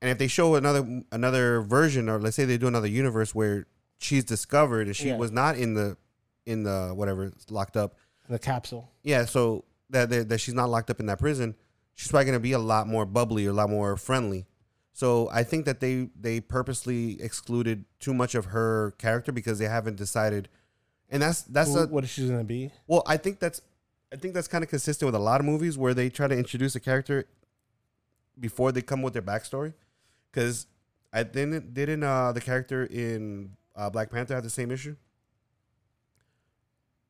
and 0.00 0.10
if 0.10 0.16
they 0.16 0.26
show 0.28 0.54
another 0.54 1.02
another 1.12 1.60
version, 1.60 2.08
or 2.08 2.18
let's 2.18 2.36
say 2.36 2.46
they 2.46 2.56
do 2.56 2.66
another 2.68 2.86
universe 2.88 3.34
where 3.34 3.66
she's 3.98 4.24
discovered 4.24 4.86
and 4.86 4.96
she 4.96 5.08
Yeah. 5.08 5.16
was 5.18 5.30
not 5.30 5.58
in 5.58 5.74
the 5.74 5.98
in 6.46 6.62
the 6.62 6.92
whatever 6.94 7.32
locked 7.50 7.76
up. 7.76 7.94
The 8.30 8.38
capsule. 8.38 8.88
Yeah, 9.02 9.24
so 9.26 9.64
that, 9.90 10.08
that 10.10 10.28
that 10.30 10.38
she's 10.40 10.54
not 10.54 10.70
locked 10.70 10.88
up 10.88 11.00
in 11.00 11.06
that 11.06 11.18
prison, 11.18 11.54
she's 11.94 12.08
probably 12.08 12.26
gonna 12.26 12.40
be 12.40 12.52
a 12.52 12.58
lot 12.58 12.86
more 12.86 13.04
bubbly, 13.04 13.46
or 13.46 13.50
a 13.50 13.52
lot 13.52 13.68
more 13.68 13.96
friendly. 13.96 14.46
So 14.92 15.28
I 15.32 15.42
think 15.42 15.64
that 15.66 15.80
they 15.80 16.08
they 16.18 16.40
purposely 16.40 17.20
excluded 17.20 17.84
too 17.98 18.14
much 18.14 18.34
of 18.34 18.46
her 18.46 18.92
character 18.98 19.32
because 19.32 19.58
they 19.58 19.64
haven't 19.66 19.96
decided, 19.96 20.48
and 21.08 21.20
that's 21.22 21.42
that's 21.42 21.72
Who- 21.74 21.80
a 21.80 21.86
what 21.88 22.08
she's 22.08 22.30
gonna 22.30 22.44
be. 22.44 22.70
well. 22.86 23.02
I 23.06 23.16
think 23.16 23.40
that's 23.40 23.60
I 24.12 24.16
think 24.16 24.34
that's 24.34 24.48
kind 24.48 24.62
of 24.64 24.70
consistent 24.70 25.06
with 25.06 25.14
a 25.14 25.22
lot 25.22 25.40
of 25.40 25.46
movies 25.46 25.76
where 25.76 25.92
they 25.94 26.08
try 26.08 26.26
to 26.28 26.36
introduce 26.36 26.74
a 26.76 26.80
character 26.80 27.26
before 28.38 28.72
they 28.72 28.82
come 28.82 29.02
with 29.02 29.12
their 29.12 29.22
backstory. 29.22 29.74
Because 30.30 30.66
I 31.12 31.24
didn't 31.24 31.74
didn't 31.74 32.04
uh, 32.04 32.30
the 32.30 32.40
character 32.40 32.84
in 32.84 33.56
uh, 33.74 33.90
Black 33.90 34.10
Panther 34.10 34.34
have 34.34 34.44
the 34.44 34.50
same 34.50 34.70
issue. 34.70 34.94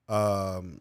Um, 0.08 0.80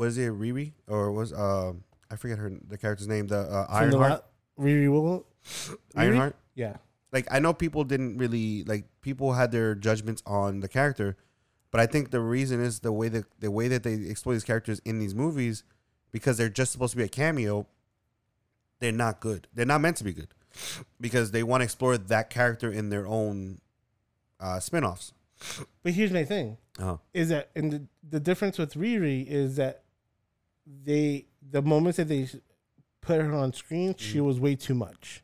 was 0.00 0.16
it 0.16 0.30
Riri 0.30 0.72
or 0.88 1.12
was 1.12 1.30
um 1.34 1.84
I 2.10 2.16
forget 2.16 2.38
her 2.38 2.50
the 2.66 2.78
character's 2.78 3.06
name 3.06 3.26
the 3.26 3.40
uh, 3.40 3.66
the 3.66 3.72
Ironheart 3.72 4.24
la- 4.56 4.64
Riri 4.64 4.90
Will. 4.90 5.26
Ironheart. 5.94 6.36
Yeah. 6.54 6.76
Like 7.12 7.28
I 7.30 7.38
know 7.38 7.52
people 7.52 7.84
didn't 7.84 8.16
really 8.16 8.64
like 8.64 8.86
people 9.02 9.34
had 9.34 9.52
their 9.52 9.74
judgments 9.74 10.22
on 10.24 10.60
the 10.60 10.68
character, 10.68 11.18
but 11.70 11.82
I 11.82 11.86
think 11.86 12.12
the 12.12 12.20
reason 12.20 12.62
is 12.62 12.80
the 12.80 12.92
way 12.92 13.08
that 13.10 13.26
the 13.40 13.50
way 13.50 13.68
that 13.68 13.82
they 13.82 13.92
explore 13.92 14.34
these 14.34 14.44
characters 14.44 14.80
in 14.86 14.98
these 15.00 15.14
movies 15.14 15.64
because 16.12 16.38
they're 16.38 16.48
just 16.48 16.72
supposed 16.72 16.92
to 16.92 16.96
be 16.96 17.04
a 17.04 17.08
cameo. 17.08 17.66
They're 18.78 18.92
not 18.92 19.20
good. 19.20 19.48
They're 19.52 19.66
not 19.66 19.82
meant 19.82 19.98
to 19.98 20.04
be 20.04 20.14
good 20.14 20.28
because 20.98 21.32
they 21.32 21.42
want 21.42 21.60
to 21.60 21.64
explore 21.64 21.98
that 21.98 22.30
character 22.30 22.72
in 22.72 22.88
their 22.88 23.06
own 23.06 23.60
uh, 24.40 24.58
spin-offs. 24.60 25.12
But 25.82 25.92
here's 25.92 26.10
my 26.10 26.24
thing. 26.24 26.56
Oh, 26.78 27.00
is 27.12 27.28
that 27.28 27.50
and 27.54 27.70
the, 27.70 27.82
the 28.08 28.20
difference 28.20 28.56
with 28.56 28.74
Riri 28.74 29.26
is 29.26 29.56
that 29.56 29.82
they 30.66 31.26
the 31.50 31.62
moments 31.62 31.96
that 31.96 32.08
they 32.08 32.28
put 33.00 33.20
her 33.20 33.32
on 33.34 33.52
screen, 33.52 33.94
she 33.96 34.18
Mm. 34.18 34.24
was 34.26 34.40
way 34.40 34.54
too 34.56 34.74
much 34.74 35.22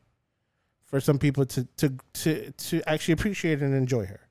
for 0.83 0.99
some 0.99 1.19
people 1.19 1.45
to 1.45 1.65
to 1.77 1.97
to 2.13 2.51
to 2.51 2.81
actually 2.89 3.13
appreciate 3.13 3.61
and 3.61 3.73
enjoy 3.75 4.05
her. 4.05 4.21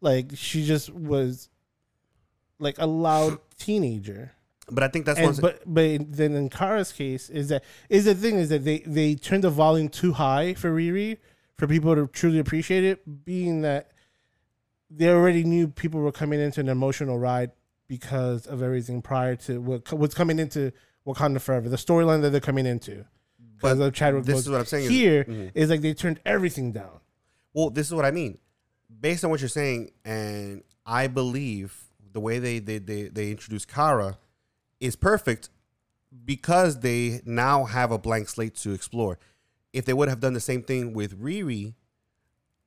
Like 0.00 0.32
she 0.34 0.64
just 0.64 0.90
was 0.92 1.48
like 2.58 2.76
a 2.78 2.86
loud 2.86 3.38
teenager. 3.58 4.32
but 4.70 4.82
I 4.82 4.88
think 4.88 5.06
that's 5.06 5.18
And, 5.18 5.40
but 5.40 5.62
but 5.66 6.12
then 6.12 6.34
in 6.34 6.48
Kara's 6.50 6.92
case 6.92 7.28
is 7.30 7.48
that 7.50 7.62
is 7.88 8.04
the 8.06 8.14
thing 8.14 8.36
is 8.36 8.48
that 8.48 8.64
they 8.64 8.78
they 8.80 9.14
turned 9.14 9.44
the 9.44 9.50
volume 9.50 9.88
too 9.88 10.12
high 10.14 10.54
for 10.54 10.70
Riri 10.74 11.18
for 11.56 11.66
people 11.66 11.94
to 11.94 12.06
truly 12.08 12.38
appreciate 12.38 12.84
it, 12.84 13.24
being 13.24 13.62
that 13.62 13.92
they 14.90 15.08
already 15.08 15.42
knew 15.44 15.66
people 15.68 16.00
were 16.00 16.12
coming 16.12 16.38
into 16.40 16.60
an 16.60 16.68
emotional 16.68 17.18
ride 17.18 17.50
because 17.88 18.46
of 18.46 18.62
everything 18.62 19.02
prior 19.02 19.36
to 19.36 19.60
what 19.60 19.92
what's 19.92 20.14
coming 20.14 20.38
into 20.38 20.72
Wakanda 21.06 21.40
Forever, 21.40 21.68
the 21.68 21.76
storyline 21.76 22.22
that 22.22 22.30
they're 22.30 22.40
coming 22.40 22.66
into. 22.66 23.04
Because 23.56 23.78
of 23.80 23.94
Chadwick 23.94 24.24
this 24.24 24.36
Boseman. 24.36 24.38
is 24.40 24.50
what 24.50 24.58
I'm 24.60 24.66
saying 24.66 24.84
is- 24.84 24.90
Here 24.90 25.22
is 25.54 25.66
Mhm. 25.68 25.70
like 25.70 25.80
they 25.80 25.94
turned 25.94 26.20
everything 26.26 26.72
down. 26.72 27.00
Well, 27.54 27.70
this 27.70 27.86
is 27.86 27.94
what 27.94 28.04
I 28.04 28.10
mean. 28.10 28.38
Based 29.00 29.24
on 29.24 29.30
what 29.30 29.40
you're 29.40 29.48
saying, 29.48 29.92
and 30.04 30.62
I 30.84 31.06
believe 31.06 31.84
the 32.12 32.20
way 32.20 32.38
they 32.38 32.58
they 32.58 32.78
they, 32.78 33.04
they 33.08 33.30
introduce 33.30 33.64
Kara 33.64 34.18
is 34.80 34.94
perfect 34.96 35.48
because 36.24 36.80
they 36.80 37.20
now 37.24 37.64
have 37.64 37.90
a 37.90 37.98
blank 37.98 38.28
slate 38.28 38.54
to 38.56 38.72
explore. 38.72 39.18
If 39.72 39.84
they 39.84 39.92
would 39.94 40.08
have 40.08 40.20
done 40.20 40.32
the 40.34 40.40
same 40.40 40.62
thing 40.62 40.92
with 40.92 41.18
Riri, 41.20 41.74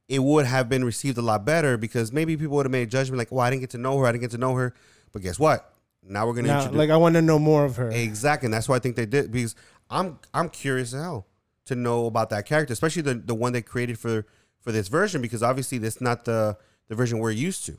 it 0.08 0.20
would 0.24 0.46
have 0.46 0.70
been 0.70 0.84
received 0.84 1.18
a 1.18 1.22
lot 1.22 1.46
better 1.46 1.78
because 1.78 2.12
maybe 2.12 2.36
people 2.36 2.56
would 2.58 2.66
have 2.66 2.72
made 2.72 2.84
a 2.88 2.92
judgment 2.92 3.18
like, 3.20 3.32
"Well, 3.32 3.42
I 3.42 3.50
didn't 3.50 3.62
get 3.62 3.70
to 3.72 3.78
know 3.78 3.98
her. 4.00 4.06
I 4.06 4.12
didn't 4.12 4.22
get 4.22 4.32
to 4.32 4.38
know 4.38 4.56
her." 4.56 4.74
But 5.12 5.22
guess 5.22 5.40
what? 5.40 5.74
Now 6.04 6.26
we're 6.28 6.34
gonna 6.34 6.48
Now, 6.48 6.58
introduce 6.60 6.78
like 6.78 6.90
I 6.90 6.98
want 6.98 7.16
to 7.16 7.22
know 7.22 7.40
more 7.40 7.66
of 7.66 7.76
her. 7.76 7.90
exactly, 7.92 8.48
and 8.48 8.54
that's 8.54 8.70
why 8.70 8.76
I 8.76 8.80
think 8.80 8.96
they 8.96 9.06
did 9.06 9.32
because 9.32 9.56
I'm 9.90 10.20
I'm 10.34 10.50
curious 10.50 10.94
as 10.94 11.02
hell 11.02 11.28
to 11.66 11.76
know 11.76 12.06
about 12.06 12.30
that 12.32 12.46
character, 12.46 12.72
especially 12.74 13.02
the 13.02 13.16
the 13.16 13.36
one 13.36 13.54
they 13.54 13.62
created 13.62 14.00
for 14.00 14.26
for 14.62 14.72
this 14.72 14.88
version 14.88 15.22
because 15.22 15.44
obviously 15.44 15.78
that's 15.78 16.02
not 16.02 16.26
the 16.26 16.58
the 16.88 16.96
version 16.96 17.20
we're 17.20 17.32
used 17.32 17.66
to. 17.66 17.78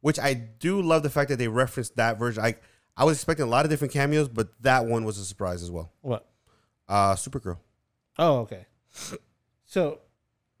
Which 0.00 0.18
I 0.18 0.32
do 0.34 0.80
love 0.80 1.02
the 1.02 1.10
fact 1.10 1.28
that 1.28 1.36
they 1.38 1.48
referenced 1.48 1.96
that 1.96 2.18
version. 2.18 2.42
I 2.42 2.54
I 2.96 3.04
was 3.04 3.16
expecting 3.18 3.44
a 3.44 3.48
lot 3.48 3.64
of 3.64 3.70
different 3.70 3.92
cameos, 3.92 4.28
but 4.28 4.48
that 4.62 4.86
one 4.86 5.04
was 5.04 5.18
a 5.18 5.24
surprise 5.24 5.62
as 5.62 5.70
well. 5.70 5.92
What? 6.02 6.26
Uh, 6.88 7.14
Supergirl. 7.14 7.58
Oh, 8.18 8.38
okay. 8.40 8.66
So 9.66 9.98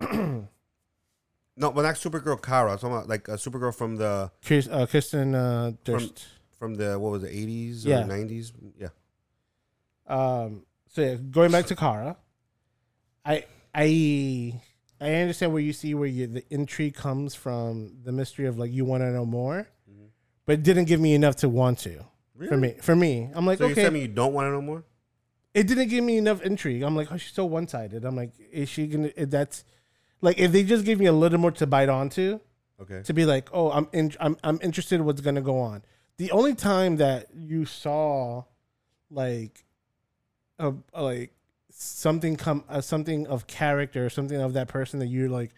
No, 1.60 1.70
but 1.70 1.82
not 1.82 1.94
Supergirl 1.96 2.40
Kara. 2.42 2.72
I'm 2.72 2.78
talking 2.78 2.96
about 2.96 3.08
like 3.08 3.28
a 3.28 3.32
Supergirl 3.32 3.74
from 3.74 3.96
the 3.96 4.30
Chris, 4.44 4.66
uh, 4.68 4.86
Kristen 4.86 5.34
uh, 5.34 5.72
Durst. 5.84 6.26
from 6.58 6.74
the 6.74 6.98
what 6.98 7.12
was 7.12 7.22
it, 7.24 7.32
80s 7.32 7.84
or 7.86 8.08
90s? 8.08 8.52
Yeah. 8.78 8.88
Um, 10.06 10.62
so 10.88 11.02
yeah, 11.02 11.14
going 11.14 11.52
back 11.52 11.66
to 11.66 11.76
Kara, 11.76 12.16
I 13.24 13.44
I 13.74 14.60
I 15.00 15.14
understand 15.14 15.52
where 15.52 15.62
you 15.62 15.72
see 15.72 15.94
where 15.94 16.08
you, 16.08 16.26
the 16.26 16.44
intrigue 16.50 16.94
comes 16.94 17.34
from, 17.34 17.98
the 18.04 18.12
mystery 18.12 18.46
of 18.46 18.58
like 18.58 18.72
you 18.72 18.84
want 18.84 19.02
to 19.02 19.10
know 19.10 19.24
more, 19.26 19.68
Mhm. 19.90 20.08
but 20.46 20.54
it 20.54 20.62
didn't 20.62 20.86
give 20.86 21.00
me 21.00 21.14
enough 21.14 21.36
to 21.36 21.48
want 21.48 21.78
to. 21.80 22.04
For 22.48 22.56
me, 22.56 22.74
for 22.80 22.96
me, 22.96 23.30
I'm 23.34 23.44
like 23.44 23.58
So 23.58 23.66
okay, 23.66 23.82
tell 23.82 23.90
me 23.90 24.00
you 24.00 24.08
don't 24.08 24.32
want 24.32 24.46
to 24.46 24.50
know 24.52 24.62
more? 24.62 24.82
it 25.52 25.66
didn't 25.66 25.88
give 25.88 26.02
me 26.02 26.16
enough 26.16 26.40
intrigue. 26.42 26.82
I'm 26.82 26.96
like, 26.96 27.12
oh, 27.12 27.16
she's 27.18 27.34
so 27.34 27.44
one 27.44 27.68
sided. 27.68 28.04
I'm 28.04 28.16
like, 28.16 28.32
is 28.50 28.68
she 28.70 28.86
gonna? 28.86 29.10
That's 29.16 29.64
like 30.20 30.38
if 30.38 30.52
they 30.52 30.62
just 30.64 30.84
gave 30.84 30.98
me 30.98 31.06
a 31.06 31.12
little 31.12 31.38
more 31.38 31.50
to 31.52 31.66
bite 31.66 31.88
onto, 31.88 32.40
Okay. 32.80 33.02
to 33.02 33.12
be 33.12 33.26
like, 33.26 33.48
oh, 33.52 33.70
I'm 33.70 33.88
in, 33.92 34.12
I'm 34.20 34.36
I'm 34.42 34.58
interested 34.62 34.96
in 34.96 35.04
what's 35.04 35.20
gonna 35.20 35.42
go 35.42 35.58
on. 35.60 35.82
The 36.16 36.30
only 36.32 36.54
time 36.54 36.96
that 36.96 37.26
you 37.34 37.64
saw, 37.64 38.44
like, 39.10 39.64
a, 40.58 40.72
a, 40.94 41.02
like 41.02 41.32
something 41.70 42.36
come 42.36 42.64
uh, 42.68 42.80
something 42.80 43.26
of 43.26 43.46
character, 43.46 44.08
something 44.10 44.40
of 44.40 44.52
that 44.54 44.68
person 44.68 44.98
that 45.00 45.06
you're 45.08 45.28
like, 45.28 45.52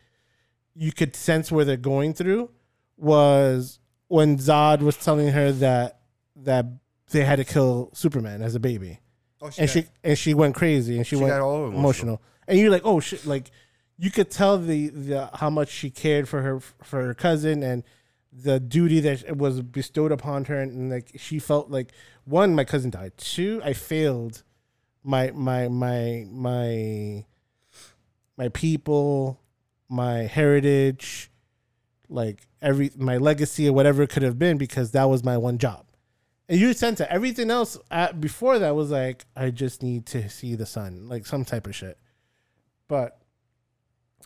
you 0.75 0.93
could 0.93 1.15
sense 1.17 1.51
where 1.53 1.65
they're 1.65 1.77
going 1.77 2.15
through, 2.15 2.51
was 2.97 3.79
when 4.09 4.37
Zod 4.39 4.81
was 4.81 4.97
telling 4.97 5.29
her 5.29 5.53
that 5.53 5.99
that 6.37 6.67
they 7.11 7.25
had 7.25 7.37
to 7.37 7.45
kill 7.45 7.91
Superman 7.93 8.43
as 8.43 8.55
a 8.55 8.61
baby, 8.61 9.01
Oh, 9.41 9.51
and 9.59 9.69
she 9.69 9.87
and 10.05 10.17
she 10.17 10.35
went 10.35 10.55
crazy 10.55 10.97
and 10.97 11.07
she, 11.07 11.17
she 11.17 11.23
went 11.23 11.31
got 11.33 11.41
all 11.41 11.67
emotional. 11.67 11.79
emotional. 11.81 12.23
And 12.49 12.59
you're 12.59 12.71
like, 12.71 12.83
oh 12.85 13.01
shit, 13.01 13.25
like 13.27 13.51
you 13.99 14.11
could 14.11 14.31
tell 14.31 14.59
the 14.59 14.89
the 14.89 15.31
how 15.35 15.51
much 15.51 15.69
she 15.69 15.91
cared 15.91 16.29
for 16.29 16.43
her 16.43 16.61
for 16.61 17.05
her 17.05 17.15
cousin 17.15 17.63
and 17.63 17.85
the 18.33 18.59
duty 18.59 19.01
that 19.01 19.37
was 19.37 19.61
bestowed 19.61 20.11
upon 20.11 20.47
her, 20.47 20.61
and, 20.61 20.91
like 20.91 21.13
she 21.17 21.39
felt 21.39 21.71
like 21.71 21.93
one, 22.25 22.55
my 22.55 22.65
cousin 22.65 22.91
died. 22.91 23.13
Two, 23.19 23.61
I 23.65 23.73
failed 23.73 24.43
my 25.05 25.31
my 25.33 25.69
my 25.69 26.27
my 26.31 27.25
my 28.37 28.49
people, 28.49 29.41
my 29.89 30.21
heritage, 30.21 31.31
like 32.09 32.47
every 32.61 32.91
my 32.97 33.19
legacy 33.19 33.69
or 33.69 33.73
whatever 33.73 34.03
it 34.03 34.11
could 34.11 34.23
have 34.23 34.39
been 34.39 34.57
because 34.57 34.93
that 34.93 35.05
was 35.05 35.23
my 35.23 35.37
one 35.37 35.59
job. 35.59 35.87
And 36.49 36.61
you 36.61 36.73
sense 36.75 36.99
that 36.99 37.11
everything 37.11 37.51
else 37.51 37.79
uh, 37.91 38.13
before 38.13 38.59
that 38.59 38.75
was 38.75 38.91
like, 38.91 39.25
I 39.37 39.51
just 39.51 39.83
need 39.83 40.07
to 40.07 40.29
see 40.29 40.55
the 40.55 40.67
sun, 40.67 41.09
like 41.09 41.25
some 41.25 41.45
type 41.45 41.67
of 41.67 41.75
shit. 41.75 41.99
But 42.89 43.22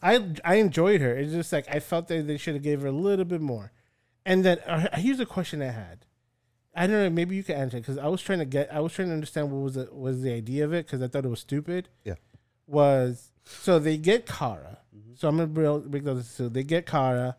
I 0.03 0.32
I 0.44 0.57
enjoyed 0.57 1.01
her. 1.01 1.16
It's 1.16 1.32
just 1.32 1.53
like 1.53 1.66
I 1.68 1.80
felt 1.80 2.09
that 2.09 2.26
they 2.26 2.36
should 2.36 2.55
have 2.55 2.62
gave 2.62 2.82
her 2.82 2.88
a 2.88 2.92
little 2.92 3.24
bit 3.24 3.40
more. 3.40 3.72
And 4.24 4.44
then 4.44 4.59
uh, 4.61 4.88
here's 4.99 5.20
a 5.20 5.26
question 5.26 5.62
I 5.62 5.70
had. 5.70 6.05
I 6.74 6.86
don't 6.86 7.03
know. 7.03 7.11
Maybe 7.11 7.36
you 7.36 7.42
can 7.42 7.57
answer 7.57 7.78
because 7.78 7.97
I 7.97 8.07
was 8.09 8.20
trying 8.20 8.40
to 8.40 8.44
get. 8.44 8.72
I 8.72 8.80
was 8.80 8.92
trying 8.92 9.09
to 9.09 9.14
understand 9.14 9.51
what 9.51 9.62
was 9.62 9.74
the 9.74 9.88
was 9.92 10.20
the 10.20 10.32
idea 10.32 10.64
of 10.64 10.74
it 10.74 10.86
because 10.86 11.01
I 11.01 11.09
thought 11.09 11.24
it 11.24 11.28
was 11.28 11.40
stupid. 11.40 11.88
Yeah. 12.05 12.16
Was 12.66 13.30
so 13.44 13.78
they 13.78 13.97
get 13.97 14.26
Kara. 14.26 14.78
So 15.14 15.28
I'm 15.28 15.36
gonna 15.36 15.47
break 15.47 15.84
break 15.84 16.05
those. 16.05 16.28
So 16.28 16.49
they 16.49 16.62
get 16.62 16.84
Kara, 16.84 17.36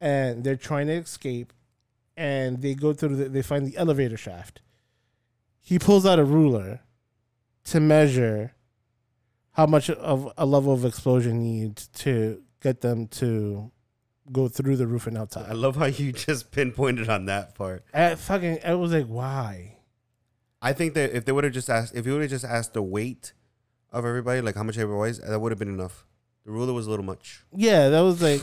and 0.00 0.42
they're 0.42 0.56
trying 0.56 0.86
to 0.86 0.94
escape, 0.94 1.52
and 2.16 2.62
they 2.62 2.74
go 2.74 2.94
through. 2.94 3.16
The, 3.16 3.28
they 3.28 3.42
find 3.42 3.66
the 3.66 3.76
elevator 3.76 4.16
shaft. 4.16 4.62
He 5.60 5.78
pulls 5.78 6.06
out 6.06 6.18
a 6.18 6.24
ruler 6.24 6.80
to 7.64 7.80
measure 7.80 8.54
how 9.56 9.64
much 9.64 9.88
of 9.88 10.30
a 10.36 10.44
level 10.44 10.74
of 10.74 10.84
explosion 10.84 11.42
needs 11.42 11.88
to 11.88 12.42
get 12.60 12.82
them 12.82 13.08
to 13.08 13.72
go 14.30 14.48
through 14.48 14.76
the 14.76 14.86
roof 14.86 15.06
and 15.06 15.16
outside. 15.16 15.46
I 15.48 15.54
love 15.54 15.76
how 15.76 15.86
you 15.86 16.12
just 16.12 16.50
pinpointed 16.50 17.08
on 17.08 17.24
that 17.26 17.54
part. 17.54 17.82
I 17.94 18.16
fucking 18.16 18.58
I 18.66 18.74
was 18.74 18.92
like, 18.92 19.06
why? 19.06 19.78
I 20.60 20.74
think 20.74 20.92
that 20.94 21.16
if 21.16 21.24
they 21.24 21.32
would 21.32 21.44
have 21.44 21.54
just 21.54 21.70
asked, 21.70 21.94
if 21.94 22.04
you 22.04 22.12
would 22.12 22.20
have 22.20 22.30
just 22.30 22.44
asked 22.44 22.74
the 22.74 22.82
weight 22.82 23.32
of 23.90 24.04
everybody, 24.04 24.42
like 24.42 24.56
how 24.56 24.62
much 24.62 24.76
everybody 24.76 25.00
weighs, 25.00 25.20
that 25.20 25.38
would 25.38 25.52
have 25.52 25.58
been 25.58 25.72
enough. 25.72 26.04
The 26.44 26.50
ruler 26.52 26.74
was 26.74 26.86
a 26.86 26.90
little 26.90 27.04
much. 27.04 27.42
Yeah, 27.54 27.88
that 27.88 28.00
was 28.00 28.20
like, 28.20 28.42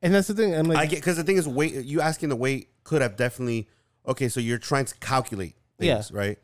and 0.00 0.14
that's 0.14 0.28
the 0.28 0.34
thing. 0.34 0.54
I'm 0.54 0.66
like, 0.66 0.78
I 0.78 0.86
get 0.86 0.96
because 1.00 1.16
the 1.16 1.24
thing 1.24 1.38
is, 1.38 1.48
weight. 1.48 1.74
You 1.74 2.00
asking 2.00 2.28
the 2.28 2.36
weight 2.36 2.68
could 2.84 3.02
have 3.02 3.16
definitely. 3.16 3.68
Okay, 4.06 4.28
so 4.28 4.38
you're 4.38 4.58
trying 4.58 4.84
to 4.84 4.94
calculate 4.98 5.56
things, 5.76 6.12
right? 6.12 6.38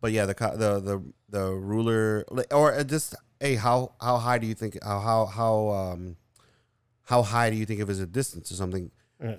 But 0.00 0.12
yeah, 0.12 0.24
the 0.24 0.34
the 0.34 0.80
the 0.80 1.02
the 1.28 1.52
ruler, 1.52 2.24
like, 2.30 2.52
or 2.54 2.82
just 2.84 3.14
hey, 3.40 3.54
how 3.54 3.92
how 4.00 4.18
high 4.18 4.38
do 4.38 4.46
you 4.46 4.54
think 4.54 4.82
how 4.82 5.00
how 5.00 5.26
how 5.26 5.68
um 5.70 6.16
how 7.04 7.22
high 7.22 7.50
do 7.50 7.56
you 7.56 7.66
think 7.66 7.80
of 7.80 7.90
as 7.90 8.00
a 8.00 8.06
distance 8.06 8.50
or 8.50 8.54
something? 8.54 8.90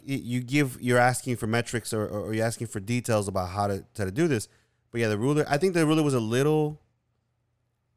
You 0.03 0.41
give 0.41 0.77
you're 0.81 0.97
asking 0.97 1.35
for 1.35 1.47
metrics 1.47 1.93
or, 1.93 2.07
or 2.07 2.33
you're 2.33 2.45
asking 2.45 2.67
for 2.67 2.79
details 2.79 3.27
about 3.27 3.49
how 3.49 3.67
to 3.67 3.85
how 3.97 4.05
to 4.05 4.11
do 4.11 4.27
this. 4.27 4.47
But 4.91 5.01
yeah, 5.01 5.09
the 5.09 5.17
ruler. 5.17 5.45
I 5.47 5.57
think 5.57 5.73
the 5.73 5.85
ruler 5.85 6.01
was 6.01 6.13
a 6.13 6.19
little 6.19 6.79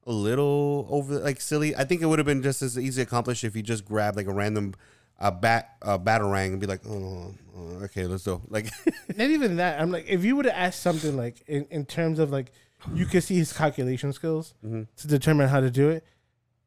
a 0.07 0.13
little 0.13 0.87
over 0.91 1.19
like 1.19 1.41
silly. 1.41 1.75
I 1.77 1.85
think 1.85 2.03
it 2.03 2.07
would 2.07 2.19
have 2.19 2.27
been 2.27 2.43
just 2.43 2.61
as 2.63 2.79
easy 2.79 3.03
accomplished 3.03 3.45
if 3.45 3.55
you 3.55 3.63
just 3.63 3.85
grabbed 3.85 4.17
like 4.17 4.27
a 4.27 4.33
random 4.33 4.75
uh, 5.21 5.31
bat 5.31 5.77
a 5.83 5.99
batarang 5.99 6.49
and 6.49 6.61
be 6.61 6.67
like, 6.67 6.81
oh, 6.87 7.35
oh, 7.57 7.85
okay, 7.85 8.07
let's 8.07 8.25
go. 8.25 8.43
Like, 8.49 8.71
not 9.17 9.31
even 9.31 9.57
that. 9.57 9.81
I'm 9.81 9.91
like, 9.91 10.07
if 10.09 10.25
you 10.25 10.37
would 10.37 10.45
have 10.45 10.55
asked 10.55 10.81
something 10.81 11.17
like 11.17 11.43
in, 11.47 11.67
in 11.71 11.85
terms 11.85 12.19
of 12.19 12.31
like, 12.31 12.53
you 12.95 13.07
could 13.07 13.23
see 13.25 13.37
his 13.37 13.53
calculation 13.53 14.13
skills 14.13 14.55
Mhm. 14.65 14.87
to 14.97 15.07
determine 15.09 15.49
how 15.49 15.61
to 15.61 15.71
do 15.71 15.89
it. 15.91 16.05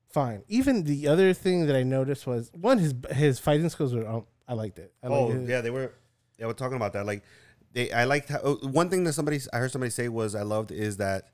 Fine. 0.09 0.43
Even 0.47 0.83
the 0.83 1.07
other 1.07 1.33
thing 1.33 1.67
that 1.67 1.75
I 1.75 1.83
noticed 1.83 2.27
was 2.27 2.51
one 2.53 2.77
his 2.79 2.93
his 3.11 3.39
fighting 3.39 3.69
skills 3.69 3.93
were. 3.93 4.07
Um, 4.07 4.25
I 4.47 4.53
liked 4.53 4.77
it. 4.79 4.93
I 5.01 5.07
oh 5.07 5.27
liked 5.27 5.39
it. 5.43 5.49
yeah, 5.49 5.61
they 5.61 5.69
were. 5.69 5.93
They 6.37 6.45
were 6.45 6.53
talking 6.53 6.75
about 6.75 6.93
that. 6.93 7.05
Like, 7.05 7.23
they. 7.71 7.91
I 7.91 8.03
liked 8.03 8.27
how 8.29 8.39
one 8.63 8.89
thing 8.89 9.03
that 9.05 9.13
somebody 9.13 9.39
I 9.53 9.59
heard 9.59 9.71
somebody 9.71 9.89
say 9.91 10.09
was 10.09 10.35
I 10.35 10.41
loved 10.41 10.71
is 10.71 10.97
that 10.97 11.29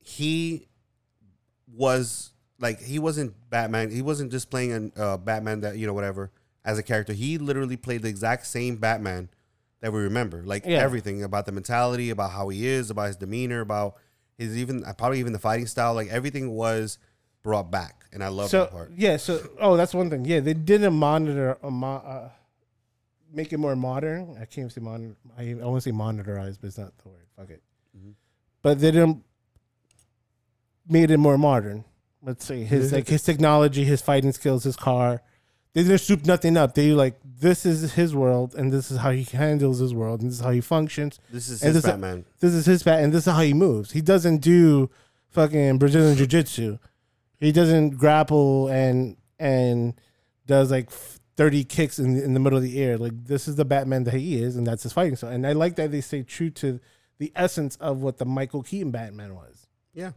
he 0.00 0.68
was 1.72 2.32
like 2.58 2.80
he 2.80 2.98
wasn't 2.98 3.34
Batman. 3.50 3.90
He 3.90 4.02
wasn't 4.02 4.32
just 4.32 4.50
playing 4.50 4.92
a 4.96 5.00
uh, 5.02 5.16
Batman 5.16 5.60
that 5.60 5.76
you 5.78 5.86
know 5.86 5.92
whatever 5.94 6.32
as 6.64 6.78
a 6.78 6.82
character. 6.82 7.12
He 7.12 7.38
literally 7.38 7.76
played 7.76 8.02
the 8.02 8.08
exact 8.08 8.46
same 8.46 8.76
Batman 8.76 9.28
that 9.80 9.92
we 9.92 10.00
remember. 10.00 10.42
Like 10.42 10.64
Yeah. 10.66 10.78
everything 10.78 11.22
about 11.22 11.46
the 11.46 11.52
mentality, 11.52 12.10
about 12.10 12.32
how 12.32 12.48
he 12.48 12.66
is, 12.66 12.90
about 12.90 13.08
his 13.08 13.16
demeanor, 13.16 13.60
about 13.60 13.96
his 14.38 14.56
even 14.56 14.84
uh, 14.84 14.92
probably 14.94 15.20
even 15.20 15.32
the 15.32 15.38
fighting 15.38 15.66
style. 15.66 15.94
Like 15.94 16.08
everything 16.08 16.52
was 16.52 16.98
brought 17.42 17.70
back, 17.70 18.04
and 18.12 18.22
I 18.24 18.28
love 18.28 18.50
so 18.50 18.60
that 18.60 18.70
part. 18.72 18.92
yeah, 18.96 19.16
so 19.16 19.40
oh, 19.60 19.76
that's 19.76 19.94
one 19.94 20.10
thing. 20.10 20.24
Yeah, 20.24 20.40
they 20.40 20.54
didn't 20.54 20.94
monitor, 20.94 21.56
uh, 21.62 21.70
mo- 21.70 21.96
uh, 22.04 22.28
make 23.32 23.52
it 23.52 23.58
more 23.58 23.76
modern. 23.76 24.36
I 24.40 24.44
can't 24.46 24.72
say 24.72 24.80
modern. 24.80 25.16
I, 25.38 25.50
I 25.50 25.64
want 25.64 25.82
to 25.82 25.90
say 25.90 25.94
monitorized, 25.96 26.58
but 26.60 26.68
it's 26.68 26.78
not 26.78 26.92
the 27.02 27.08
word. 27.08 27.26
Fuck 27.36 27.50
it. 27.50 27.62
Mhm. 27.96 28.14
But 28.62 28.80
they 28.80 28.90
didn't 28.90 29.22
made 30.88 31.10
it 31.10 31.18
more 31.18 31.38
modern. 31.38 31.84
Let's 32.22 32.44
say 32.44 32.64
his 32.64 32.92
like 32.92 33.06
his 33.08 33.22
technology, 33.22 33.84
his 33.84 34.00
fighting 34.02 34.32
skills, 34.32 34.64
his 34.64 34.76
car. 34.76 35.22
They 35.76 35.82
didn't 35.82 35.98
soup 36.00 36.24
nothing 36.24 36.56
up. 36.56 36.74
They 36.74 36.92
like 36.92 37.20
this 37.22 37.66
is 37.66 37.92
his 37.92 38.14
world, 38.14 38.54
and 38.54 38.72
this 38.72 38.90
is 38.90 38.96
how 38.96 39.10
he 39.10 39.24
handles 39.24 39.78
his 39.78 39.92
world, 39.92 40.22
and 40.22 40.30
this 40.30 40.38
is 40.38 40.42
how 40.42 40.50
he 40.50 40.62
functions. 40.62 41.18
This 41.30 41.50
is 41.50 41.62
and 41.62 41.74
his 41.74 41.82
this- 41.82 41.90
Batman. 41.92 42.24
This 42.40 42.54
is 42.54 42.64
his 42.64 42.82
bat, 42.82 43.04
and 43.04 43.12
this 43.12 43.26
is 43.26 43.32
how 43.34 43.42
he 43.42 43.52
moves. 43.52 43.92
He 43.92 44.00
doesn't 44.00 44.38
do 44.38 44.88
fucking 45.28 45.76
Brazilian 45.76 46.16
jiu 46.16 46.26
jitsu. 46.26 46.78
He 47.40 47.52
doesn't 47.52 47.98
grapple 47.98 48.68
and 48.68 49.18
and 49.38 49.92
does 50.46 50.70
like 50.70 50.88
thirty 50.90 51.62
kicks 51.62 51.98
in 51.98 52.16
in 52.16 52.32
the 52.32 52.40
middle 52.40 52.56
of 52.56 52.62
the 52.62 52.82
air. 52.82 52.96
Like 52.96 53.12
this 53.26 53.46
is 53.46 53.56
the 53.56 53.66
Batman 53.66 54.04
that 54.04 54.14
he 54.14 54.42
is, 54.42 54.56
and 54.56 54.66
that's 54.66 54.82
his 54.82 54.94
fighting 54.94 55.16
style. 55.16 55.30
And 55.30 55.46
I 55.46 55.52
like 55.52 55.76
that 55.76 55.90
they 55.90 56.00
stay 56.00 56.22
true 56.22 56.48
to 56.52 56.80
the 57.18 57.32
essence 57.36 57.76
of 57.76 58.00
what 58.00 58.16
the 58.16 58.24
Michael 58.24 58.62
Keaton 58.62 58.92
Batman 58.92 59.34
was, 59.34 59.66
Yeah. 59.92 60.12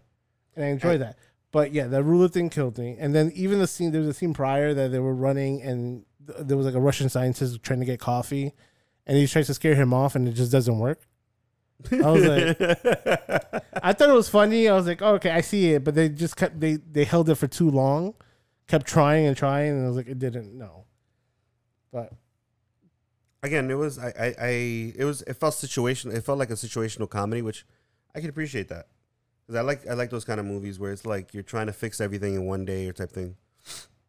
and 0.56 0.64
I 0.64 0.68
enjoy 0.70 0.98
that. 1.00 1.18
But 1.52 1.74
yeah, 1.74 1.88
the 1.88 2.04
ruler 2.04 2.28
thing 2.28 2.50
killed 2.50 2.78
me. 2.78 2.96
And 3.00 3.16
then 3.16 3.32
even 3.34 3.60
the 3.60 3.68
scene, 3.68 3.92
there 3.92 4.02
was 4.02 4.10
a 4.10 4.14
scene 4.14 4.34
prior 4.34 4.74
that 4.74 4.92
they 4.92 5.00
were 5.00 5.16
running, 5.16 5.62
and 5.62 6.06
th- 6.28 6.40
there 6.42 6.58
was 6.58 6.66
like 6.66 6.76
a 6.76 6.80
Russian 6.80 7.10
scientist 7.10 7.62
trying 7.64 7.80
to 7.80 7.86
get 7.86 8.00
coffee, 8.00 8.54
and 9.08 9.18
he 9.18 9.26
tries 9.26 9.48
to 9.48 9.54
scare 9.54 9.76
him 9.76 9.94
off, 9.94 10.16
and 10.16 10.28
it 10.28 10.34
just 10.34 10.52
doesn't 10.52 10.78
work. 10.78 11.02
I 11.92 12.12
was 12.12 12.26
like, 12.26 12.62
I 13.84 13.94
thought 13.94 14.10
it 14.10 14.14
was 14.14 14.30
funny. 14.30 14.68
I 14.68 14.76
was 14.76 14.86
like, 14.86 15.02
oh, 15.02 15.16
okay, 15.16 15.32
I 15.32 15.42
see 15.42 15.72
it, 15.74 15.84
but 15.84 15.96
they 15.96 16.10
just 16.10 16.36
kept 16.36 16.60
they 16.60 16.76
they 16.76 17.06
held 17.06 17.30
it 17.30 17.36
for 17.36 17.48
too 17.48 17.70
long, 17.70 18.14
kept 18.68 18.86
trying 18.86 19.26
and 19.26 19.36
trying, 19.36 19.72
and 19.72 19.86
I 19.86 19.88
was 19.88 19.98
like, 19.98 20.08
it 20.08 20.20
didn't. 20.20 20.56
No, 20.56 20.86
but 21.92 22.14
again, 23.42 23.72
it 23.72 23.76
was 23.76 23.98
I, 23.98 24.08
I, 24.08 24.36
I 24.40 24.50
it 24.98 25.06
was 25.06 25.22
it 25.24 25.34
felt 25.34 25.54
situation. 25.56 26.12
It 26.12 26.24
felt 26.24 26.38
like 26.38 26.50
a 26.50 26.54
situational 26.54 27.10
comedy, 27.10 27.42
which 27.42 27.66
I 28.14 28.20
can 28.20 28.30
appreciate 28.30 28.68
that 28.70 28.88
because 29.50 29.58
I 29.58 29.64
like 29.64 29.88
I 29.88 29.94
like 29.96 30.12
those 30.12 30.26
kind 30.26 30.40
of 30.40 30.46
movies 30.46 30.78
where 30.78 30.92
it's 30.92 31.08
like 31.08 31.34
you're 31.34 31.42
trying 31.42 31.66
to 31.66 31.74
fix 31.74 32.00
everything 32.00 32.36
in 32.36 32.46
one 32.46 32.66
day 32.66 32.88
or 32.88 32.94
type 32.94 33.12
thing, 33.12 33.36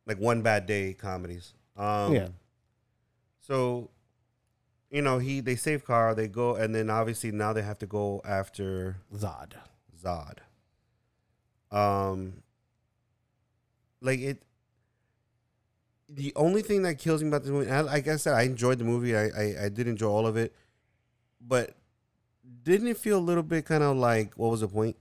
like 0.04 0.18
one 0.18 0.42
bad 0.42 0.66
day 0.66 0.92
comedies. 0.92 1.54
Um, 1.78 2.12
Yeah. 2.14 2.28
So, 3.40 3.88
you 4.90 5.00
know, 5.00 5.16
he 5.16 5.40
they 5.40 5.56
save 5.56 5.86
Kara, 5.86 6.14
they 6.14 6.28
go, 6.28 6.56
and 6.56 6.74
then 6.74 6.90
obviously 6.90 7.32
now 7.32 7.54
they 7.54 7.62
have 7.62 7.78
to 7.78 7.86
go 7.86 8.20
after 8.22 8.98
Zod. 9.16 9.52
Zod. 9.98 10.40
Um, 11.72 12.42
like 14.02 14.20
it. 14.20 14.42
The 16.10 16.34
only 16.36 16.60
thing 16.60 16.82
that 16.82 16.98
kills 16.98 17.22
me 17.22 17.28
about 17.28 17.44
this 17.44 17.50
movie, 17.50 17.70
I, 17.70 17.80
like 17.80 18.08
I 18.08 18.16
said, 18.16 18.34
I 18.34 18.42
enjoyed 18.42 18.78
the 18.78 18.84
movie. 18.84 19.16
I, 19.16 19.28
I 19.28 19.54
I 19.64 19.68
did 19.70 19.88
enjoy 19.88 20.10
all 20.10 20.26
of 20.26 20.36
it, 20.36 20.54
but 21.40 21.76
didn't 22.62 22.88
it 22.88 22.98
feel 22.98 23.16
a 23.16 23.24
little 23.24 23.42
bit 23.42 23.64
kind 23.64 23.82
of 23.82 23.96
like 23.96 24.34
what 24.34 24.50
was 24.50 24.60
the 24.60 24.68
point? 24.68 24.96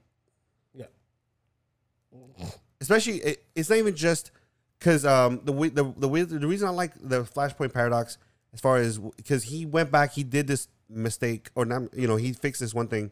Especially, 2.81 3.17
it, 3.17 3.43
it's 3.55 3.69
not 3.69 3.77
even 3.77 3.95
just 3.95 4.31
because 4.77 5.05
um 5.05 5.41
the 5.43 5.53
the 5.53 5.83
the 5.97 6.39
the 6.39 6.47
reason 6.47 6.67
I 6.67 6.71
like 6.71 6.93
the 7.01 7.23
Flashpoint 7.23 7.73
paradox 7.73 8.17
as 8.53 8.59
far 8.59 8.77
as 8.77 8.97
because 8.97 9.43
he 9.43 9.65
went 9.65 9.91
back, 9.91 10.13
he 10.13 10.23
did 10.23 10.47
this 10.47 10.67
mistake 10.89 11.49
or 11.55 11.65
not, 11.65 11.93
you 11.93 12.07
know, 12.07 12.15
he 12.15 12.33
fixed 12.33 12.61
this 12.61 12.73
one 12.73 12.87
thing. 12.87 13.11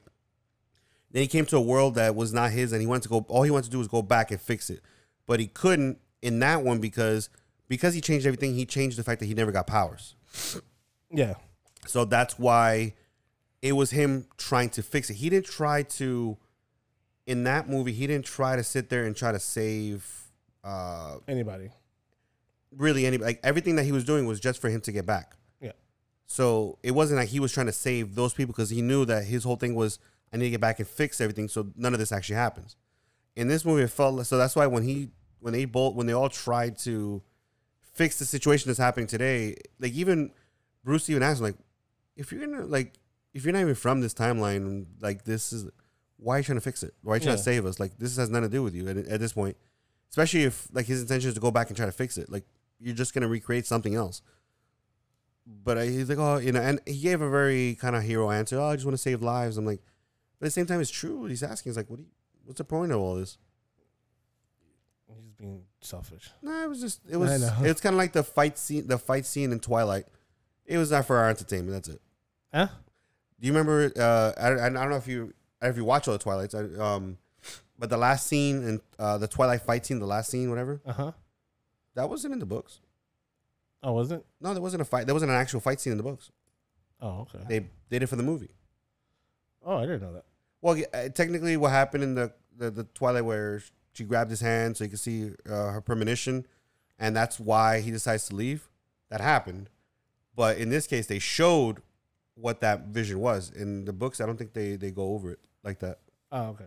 Then 1.12 1.22
he 1.22 1.28
came 1.28 1.46
to 1.46 1.58
a 1.58 1.62
world 1.62 1.96
that 1.96 2.16
was 2.16 2.34
not 2.34 2.52
his, 2.52 2.72
and 2.74 2.82
he 2.82 2.88
wanted 2.88 3.04
to 3.04 3.10
go. 3.10 3.26
All 3.30 3.44
he 3.44 3.52
wanted 3.52 3.66
to 3.66 3.72
do 3.72 3.78
was 3.78 3.88
go 3.88 4.02
back 4.02 4.32
and 4.32 4.42
fix 4.42 4.70
it, 4.70 4.82
but 5.26 5.40
he 5.40 5.48
couldn't 5.48 6.00
in 6.22 6.40
that 6.40 6.64
one 6.64 6.80
because 6.80 7.30
because 7.68 7.94
he 7.94 8.02
changed 8.02 8.26
everything. 8.26 8.56
He 8.56 8.66
changed 8.66 8.98
the 8.98 9.04
fact 9.04 9.20
that 9.20 9.28
he 9.28 9.34
never 9.34 9.52
got 9.52 9.68
powers. 9.68 10.16
Yeah. 11.10 11.36
So 11.86 12.04
that's 12.04 12.38
why 12.38 12.96
it 13.62 13.74
was 13.74 13.92
him 13.92 14.28
trying 14.38 14.70
to 14.72 14.84
fix 14.84 15.10
it. 15.10 15.16
He 15.16 15.30
didn't 15.30 15.46
try 15.46 15.84
to 15.84 16.38
in 17.28 17.44
that 17.44 17.70
movie. 17.70 17.92
He 17.94 18.08
didn't 18.08 18.26
try 18.26 18.56
to 18.56 18.64
sit 18.64 18.90
there 18.90 19.06
and 19.06 19.16
try 19.16 19.32
to 19.32 19.40
save. 19.40 20.24
Uh, 20.64 21.18
Anybody. 21.28 21.70
really 22.76 23.06
any 23.06 23.18
like 23.18 23.40
everything 23.44 23.76
that 23.76 23.84
he 23.84 23.92
was 23.92 24.04
doing 24.04 24.26
was 24.26 24.40
just 24.40 24.60
for 24.60 24.70
him 24.70 24.82
to 24.82 24.92
get 24.92 25.06
back. 25.06 25.36
Yeah. 25.62 25.72
So 26.26 26.80
it 26.84 26.92
wasn't 26.92 27.20
like 27.20 27.30
he 27.30 27.40
was 27.40 27.54
trying 27.54 27.68
to 27.68 27.72
save 27.72 28.16
those 28.16 28.34
people 28.34 28.54
because 28.54 28.70
he 28.70 28.82
knew 28.82 29.06
that 29.06 29.26
his 29.26 29.44
whole 29.44 29.56
thing 29.56 29.76
was 29.76 30.00
I 30.34 30.38
need 30.38 30.46
to 30.46 30.50
get 30.52 30.62
back 30.62 30.80
and 30.80 30.88
fix 30.88 31.22
everything 31.22 31.48
so 31.48 31.68
none 31.76 31.94
of 31.94 32.00
this 32.00 32.12
actually 32.12 32.36
happens. 32.36 32.76
In 33.36 33.48
this 33.48 33.64
movie, 33.64 33.84
it 33.84 33.92
felt 33.92 34.16
like, 34.16 34.26
so 34.26 34.38
that's 34.38 34.56
why 34.56 34.66
when 34.68 34.84
he 34.84 35.10
when 35.40 35.54
they 35.54 35.66
both 35.66 35.94
when 35.96 36.08
they 36.08 36.14
all 36.14 36.28
tried 36.30 36.78
to 36.80 37.22
fix 37.94 38.20
the 38.20 38.26
situation 38.26 38.68
that's 38.68 38.80
happening 38.80 39.08
today, 39.08 39.56
like 39.80 39.94
even 39.94 40.32
Bruce 40.84 41.10
even 41.10 41.24
asked 41.24 41.40
him, 41.40 41.46
like, 41.46 41.58
if 42.16 42.32
you're 42.32 42.46
gonna 42.46 42.66
like 42.66 42.96
if 43.34 43.46
you're 43.46 43.54
not 43.54 43.62
even 43.62 43.76
from 43.76 44.02
this 44.02 44.14
timeline, 44.14 44.88
like 45.00 45.24
this 45.24 45.54
is 45.54 45.70
why 46.18 46.36
are 46.36 46.38
you 46.40 46.44
trying 46.44 46.58
to 46.58 46.62
fix 46.62 46.84
it? 46.84 46.94
Why 47.02 47.14
are 47.14 47.16
you 47.18 47.22
trying 47.22 47.34
Yeah. 47.34 47.38
to 47.38 47.44
save 47.44 47.66
us? 47.66 47.80
Like 47.80 47.98
this 47.98 48.18
has 48.18 48.30
nothing 48.30 48.50
to 48.50 48.56
do 48.56 48.64
with 48.64 48.76
you 48.76 48.88
at, 48.90 48.98
at 48.98 49.20
this 49.20 49.34
point 49.34 49.58
especially 50.10 50.44
if 50.44 50.70
like 50.72 50.86
his 50.86 51.02
intention 51.02 51.28
is 51.28 51.34
to 51.34 51.42
go 51.42 51.52
back 51.52 51.68
and 51.68 51.76
try 51.76 51.86
to 51.86 51.92
fix 51.92 52.18
it. 52.18 52.32
Like 52.32 52.46
you're 52.80 52.96
just 52.96 53.14
gonna 53.14 53.28
recreate 53.28 53.66
something 53.68 53.94
else. 53.94 54.22
But 55.46 55.78
uh, 55.78 55.82
he's 55.82 56.08
like, 56.10 56.18
oh, 56.18 56.38
you 56.38 56.54
know, 56.54 56.62
and 56.62 56.80
he 56.86 57.02
gave 57.02 57.20
a 57.22 57.30
very 57.30 57.76
kind 57.76 57.94
of 57.96 58.04
hero 58.04 58.32
answer. 58.32 58.58
Oh, 58.58 58.68
I 58.68 58.76
just 58.76 58.86
want 58.86 58.94
to 58.94 59.02
save 59.02 59.22
lives. 59.22 59.58
I'm 59.58 59.66
like, 59.66 59.82
but 60.40 60.46
at 60.46 60.48
the 60.48 60.52
same 60.52 60.66
time, 60.66 60.80
it's 60.80 60.90
true. 60.90 61.20
What 61.20 61.30
he's 61.30 61.44
asking 61.44 61.72
is 61.72 61.78
like, 61.78 61.90
what? 61.90 61.98
Do 61.98 62.04
you, 62.04 62.10
what's 62.46 62.58
the 62.58 62.64
point 62.64 62.92
of 62.94 63.00
all 63.02 63.16
this? 63.16 63.38
He's 65.22 65.34
being 65.34 65.64
selfish. 65.82 66.32
No, 66.42 66.64
it 66.64 66.70
was 66.70 66.80
just 66.82 67.02
it 67.10 67.18
was 67.18 67.44
it's 67.62 67.82
kind 67.82 67.94
of 67.94 67.98
like 67.98 68.14
the 68.14 68.24
fight 68.24 68.58
scene, 68.58 68.88
the 68.88 68.98
fight 68.98 69.26
scene 69.26 69.52
in 69.52 69.60
Twilight. 69.60 70.06
It 70.66 70.78
was 70.78 70.92
not 70.92 71.06
for 71.06 71.18
our 71.18 71.30
entertainment. 71.30 71.72
That's 71.72 71.90
it. 71.90 72.02
Huh? 72.54 72.68
Do 73.40 73.48
you 73.48 73.54
remember? 73.54 73.92
Uh, 73.98 74.32
I, 74.40 74.66
I 74.68 74.70
don't 74.70 74.90
know 74.90 74.96
if 74.98 75.08
you 75.08 75.34
if 75.62 75.76
you 75.78 75.84
watch 75.86 76.08
all 76.08 76.14
the 76.14 76.20
Twilights. 76.20 76.54
I, 76.56 76.62
um, 76.80 77.18
but 77.80 77.90
the 77.90 77.98
last 77.98 78.28
scene 78.28 78.64
in 78.64 78.82
uh, 79.00 79.18
the 79.18 79.28
Twilight 79.28 79.62
fight 79.62 79.86
scene, 79.86 80.00
the 80.00 80.06
last 80.06 80.30
scene, 80.32 80.50
whatever, 80.50 80.82
Uh 80.86 80.94
huh. 80.94 81.12
that 81.96 82.10
wasn't 82.10 82.34
in 82.34 82.40
the 82.40 82.46
books. 82.46 82.80
Oh, 83.84 83.94
was 83.94 84.12
it? 84.12 84.26
No, 84.42 84.54
there 84.54 84.62
wasn't 84.62 84.82
a 84.82 84.86
fight. 84.86 85.06
There 85.06 85.14
wasn't 85.16 85.32
an 85.32 85.38
actual 85.38 85.60
fight 85.60 85.80
scene 85.80 85.92
in 85.92 85.98
the 85.98 86.04
books. 86.04 86.32
Oh, 87.00 87.22
okay. 87.32 87.40
They 87.48 87.68
did 87.90 88.02
it 88.04 88.08
for 88.08 88.16
the 88.16 88.24
movie. 88.24 88.50
oh, 89.64 89.78
I 89.78 89.82
didn't 89.82 90.02
know 90.02 90.14
that. 90.14 90.26
Well, 90.62 90.76
yeah, 90.78 90.86
uh, 90.94 91.10
technically, 91.10 91.56
what 91.58 91.70
happened 91.72 92.04
in 92.04 92.16
the, 92.16 92.34
the 92.58 92.72
the 92.72 92.84
Twilight 92.86 93.26
where 93.26 93.62
she 93.94 94.04
grabbed 94.04 94.32
his 94.32 94.42
hand 94.42 94.76
so 94.78 94.84
you 94.84 94.90
could 94.90 95.00
see 95.00 95.32
uh, 95.48 95.70
her 95.70 95.82
premonition, 95.82 96.48
and 96.98 97.16
that's 97.16 97.40
why 97.40 97.80
he 97.82 97.92
decides 97.92 98.28
to 98.30 98.36
leave. 98.36 98.68
That 99.10 99.22
happened, 99.22 99.70
but 100.36 100.58
in 100.58 100.70
this 100.70 100.88
case, 100.88 101.06
they 101.06 101.20
showed 101.20 101.82
what 102.34 102.60
that 102.62 102.88
vision 102.88 103.20
was. 103.20 103.52
In 103.52 103.86
the 103.86 103.94
books, 103.94 104.20
I 104.20 104.26
don't 104.26 104.38
think 104.38 104.54
they 104.54 104.76
they 104.76 104.90
go 104.92 105.14
over 105.14 105.32
it 105.32 105.40
like 105.68 105.80
that. 105.80 106.00
Oh, 106.32 106.50
okay. 106.50 106.66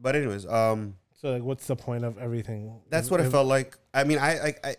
But 0.00 0.16
anyways, 0.16 0.46
um, 0.46 0.94
So, 1.14 1.32
like, 1.32 1.42
what's 1.42 1.66
the 1.66 1.76
point 1.76 2.04
of 2.04 2.18
everything? 2.18 2.72
that's 2.88 3.10
what 3.10 3.20
it 3.20 3.30
felt 3.30 3.46
like. 3.46 3.76
I 3.92 4.04
mean, 4.04 4.18
I 4.18 4.38
like 4.40 4.66
I, 4.66 4.76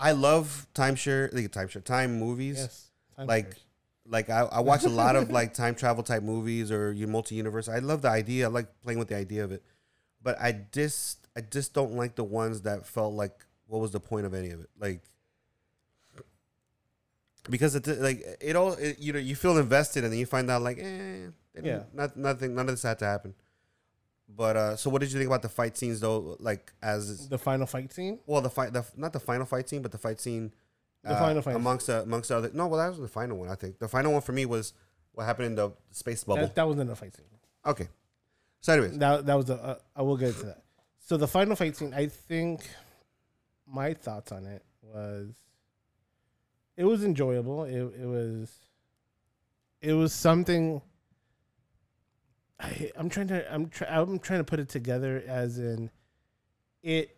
I 0.00 0.12
love 0.12 0.66
timeshare, 0.74 1.32
like 1.32 1.50
timeshare, 1.50 1.82
time 1.84 2.18
movies. 2.18 2.58
Yes. 2.58 2.90
Time 3.16 3.26
like 3.26 3.54
like 4.06 4.30
I, 4.30 4.40
I 4.40 4.60
watch 4.60 4.84
a 4.84 4.88
lot 4.88 5.16
of 5.16 5.30
like 5.30 5.52
time 5.54 5.74
travel 5.74 6.02
type 6.02 6.22
movies 6.22 6.70
or 6.70 6.92
you 6.92 7.06
multi 7.06 7.34
universe. 7.34 7.68
I 7.68 7.78
love 7.80 8.02
the 8.02 8.08
idea. 8.10 8.46
I 8.46 8.48
like 8.50 8.80
playing 8.82 8.98
with 8.98 9.08
the 9.08 9.16
idea 9.16 9.44
of 9.44 9.52
it, 9.52 9.62
but 10.22 10.40
I 10.40 10.52
just 10.72 11.28
I 11.36 11.40
just 11.42 11.74
don't 11.74 11.94
like 11.94 12.14
the 12.16 12.24
ones 12.24 12.62
that 12.62 12.86
felt 12.86 13.14
like 13.14 13.44
what 13.66 13.80
was 13.80 13.90
the 13.90 14.00
point 14.00 14.24
of 14.24 14.32
any 14.34 14.50
of 14.50 14.60
it? 14.60 14.70
Like 14.78 15.02
because 17.50 17.74
it 17.74 17.86
like 17.86 18.24
it 18.40 18.56
all 18.56 18.72
it, 18.74 18.98
you 18.98 19.12
know 19.12 19.18
you 19.18 19.34
feel 19.36 19.56
invested 19.58 20.04
and 20.04 20.12
then 20.12 20.18
you 20.20 20.26
find 20.26 20.50
out 20.50 20.62
like 20.62 20.78
eh 20.78 21.26
Yeah. 21.62 21.82
didn't- 21.94 22.16
nothing 22.16 22.54
none 22.54 22.68
of 22.68 22.74
this 22.74 22.82
had 22.82 22.98
to 23.00 23.04
happen. 23.06 23.34
But 24.28 24.56
uh, 24.56 24.76
so 24.76 24.90
what 24.90 25.00
did 25.00 25.10
you 25.10 25.18
think 25.18 25.28
about 25.28 25.40
the 25.42 25.48
fight 25.48 25.76
scenes 25.78 26.00
though? 26.00 26.36
Like 26.38 26.72
as 26.82 27.28
the 27.28 27.38
final 27.38 27.66
fight 27.66 27.92
scene. 27.92 28.18
well, 28.26 28.42
the 28.42 28.50
fight, 28.50 28.72
the 28.74 28.84
not 28.96 29.12
the 29.14 29.20
final 29.20 29.46
fight 29.46 29.68
scene, 29.68 29.80
but 29.82 29.90
the 29.90 29.98
fight 29.98 30.20
scene. 30.20 30.52
The 31.02 31.12
uh, 31.12 31.18
final 31.18 31.40
fight 31.42 31.56
amongst 31.56 31.86
the, 31.86 32.02
amongst 32.02 32.28
the 32.28 32.36
other. 32.36 32.50
No, 32.52 32.66
well, 32.66 32.78
that 32.80 32.88
was 32.90 32.98
the 32.98 33.08
final 33.08 33.38
one. 33.38 33.48
I 33.48 33.54
think 33.54 33.78
the 33.78 33.88
final 33.88 34.12
one 34.12 34.20
for 34.20 34.32
me 34.32 34.44
was 34.44 34.74
what 35.12 35.24
happened 35.24 35.46
in 35.46 35.54
the 35.54 35.70
space 35.92 36.24
bubble. 36.24 36.42
That, 36.42 36.54
that 36.56 36.66
wasn't 36.68 36.90
a 36.90 36.96
fight 36.96 37.16
scene. 37.16 37.24
okay. 37.64 37.88
So, 38.60 38.72
anyways, 38.74 38.98
That 38.98 39.24
that 39.24 39.34
was 39.34 39.48
a. 39.48 39.54
Uh, 39.54 39.78
I 39.96 40.02
will 40.02 40.16
get 40.16 40.34
to 40.36 40.46
that. 40.46 40.62
So 41.06 41.16
the 41.16 41.28
final 41.28 41.56
fight 41.56 41.76
scene, 41.76 41.94
I 41.94 42.06
think, 42.08 42.68
my 43.66 43.94
thoughts 43.94 44.30
on 44.32 44.44
it 44.46 44.62
was, 44.82 45.32
it 46.78 46.84
was 46.84 47.04
enjoyable. 47.04 47.64
It 47.64 47.80
it 48.00 48.06
was, 48.06 48.50
it 49.82 49.92
was 49.92 50.14
something. 50.14 50.80
I, 52.60 52.90
I'm 52.96 53.08
trying 53.08 53.28
to 53.28 53.52
I'm 53.52 53.68
try, 53.68 53.88
I'm 53.88 54.18
trying 54.20 54.40
to 54.40 54.44
put 54.44 54.60
it 54.60 54.68
together 54.68 55.22
as 55.26 55.58
in, 55.58 55.90
it 56.82 57.16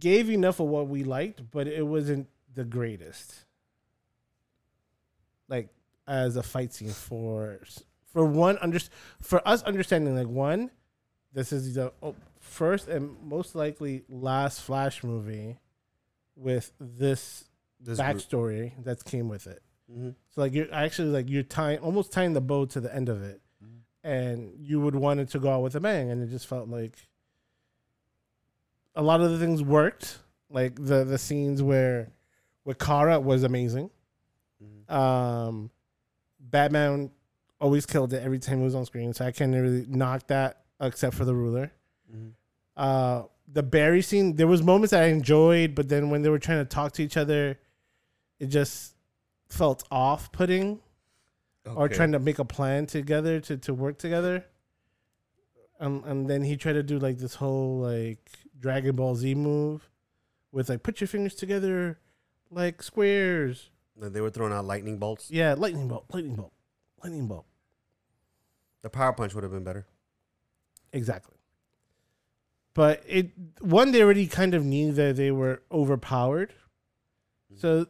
gave 0.00 0.28
enough 0.28 0.58
of 0.58 0.66
what 0.66 0.88
we 0.88 1.04
liked, 1.04 1.50
but 1.52 1.68
it 1.68 1.86
wasn't 1.86 2.28
the 2.52 2.64
greatest. 2.64 3.44
Like 5.48 5.68
as 6.08 6.36
a 6.36 6.42
fight 6.42 6.72
scene 6.72 6.90
for 6.90 7.60
for 8.12 8.24
one 8.24 8.58
under 8.60 8.80
for 9.22 9.46
us 9.46 9.62
understanding 9.62 10.16
like 10.16 10.26
one, 10.26 10.72
this 11.32 11.52
is 11.52 11.76
the 11.76 11.92
oh, 12.02 12.16
first 12.40 12.88
and 12.88 13.16
most 13.22 13.54
likely 13.54 14.02
last 14.08 14.62
Flash 14.62 15.04
movie 15.04 15.58
with 16.34 16.72
this, 16.80 17.44
this 17.86 17.98
group- 17.98 18.08
backstory 18.08 18.84
that 18.84 19.04
came 19.04 19.28
with 19.28 19.46
it. 19.46 19.62
Mhm. 19.90 20.14
So 20.30 20.40
like 20.40 20.52
you're 20.52 20.72
actually 20.72 21.08
like 21.10 21.28
you're 21.30 21.42
tying 21.44 21.78
almost 21.78 22.12
tying 22.12 22.32
the 22.34 22.40
bow 22.40 22.66
to 22.66 22.80
the 22.80 22.94
end 22.94 23.08
of 23.08 23.22
it, 23.22 23.40
and 24.04 24.52
you 24.58 24.80
would 24.80 24.94
want 24.96 25.20
it 25.20 25.28
to 25.30 25.38
go 25.38 25.50
out 25.50 25.62
with 25.62 25.74
a 25.76 25.80
bang, 25.80 26.10
and 26.10 26.22
it 26.22 26.28
just 26.28 26.46
felt 26.46 26.68
like 26.68 26.96
a 28.94 29.02
lot 29.02 29.20
of 29.20 29.30
the 29.30 29.38
things 29.38 29.62
worked. 29.62 30.18
Like 30.50 30.74
the 30.76 31.04
the 31.04 31.18
scenes 31.18 31.62
where 31.62 32.12
with 32.64 32.78
Kara 32.78 33.18
was 33.20 33.42
amazing. 33.42 33.90
Mhm. 34.62 34.90
Um, 34.92 35.70
Batman 36.40 37.10
always 37.60 37.86
killed 37.86 38.12
it 38.12 38.22
every 38.22 38.38
time 38.38 38.58
he 38.58 38.64
was 38.64 38.74
on 38.74 38.84
screen, 38.86 39.12
so 39.12 39.24
I 39.24 39.32
can't 39.32 39.52
really 39.54 39.86
knock 39.86 40.26
that 40.28 40.64
except 40.80 41.14
for 41.16 41.24
the 41.24 41.34
ruler. 41.34 41.72
Mhm. 42.12 42.32
Uh, 42.76 43.22
the 43.48 43.62
Barry 43.62 44.02
scene, 44.02 44.36
there 44.36 44.46
was 44.46 44.62
moments 44.62 44.90
that 44.90 45.02
I 45.02 45.06
enjoyed, 45.06 45.74
but 45.74 45.88
then 45.88 46.10
when 46.10 46.22
they 46.22 46.28
were 46.28 46.38
trying 46.38 46.58
to 46.58 46.64
talk 46.68 46.92
to 46.92 47.02
each 47.02 47.16
other, 47.16 47.58
it 48.38 48.46
just 48.46 48.94
felt 49.48 49.84
off 49.90 50.32
putting 50.32 50.80
or 51.74 51.88
trying 51.88 52.12
to 52.12 52.18
make 52.18 52.38
a 52.38 52.44
plan 52.44 52.86
together 52.86 53.40
to, 53.40 53.56
to 53.56 53.74
work 53.74 53.98
together. 53.98 54.44
Um, 55.80 56.02
and 56.06 56.28
then 56.28 56.42
he 56.42 56.56
tried 56.56 56.74
to 56.74 56.82
do 56.82 56.98
like 56.98 57.18
this 57.18 57.34
whole 57.34 57.80
like 57.80 58.30
Dragon 58.58 58.96
Ball 58.96 59.14
Z 59.14 59.34
move 59.34 59.90
with 60.52 60.68
like 60.68 60.82
put 60.82 61.00
your 61.00 61.08
fingers 61.08 61.34
together 61.34 61.98
like 62.50 62.82
squares. 62.82 63.70
They 63.96 64.20
were 64.20 64.30
throwing 64.30 64.52
out 64.52 64.64
lightning 64.64 64.98
bolts. 64.98 65.30
Yeah, 65.30 65.54
lightning 65.54 65.88
bolt, 65.88 66.06
lightning 66.12 66.36
bolt, 66.36 66.52
lightning 67.02 67.26
bolt. 67.26 67.46
The 68.82 68.90
power 68.90 69.12
punch 69.12 69.34
would 69.34 69.42
have 69.42 69.52
been 69.52 69.64
better. 69.64 69.86
Exactly. 70.92 71.34
But 72.74 73.02
it 73.06 73.30
one 73.60 73.92
they 73.92 74.02
already 74.02 74.26
kind 74.26 74.54
of 74.54 74.64
knew 74.64 74.92
that 74.92 75.16
they 75.16 75.30
were 75.30 75.62
overpowered. 75.72 76.52
So 77.56 77.86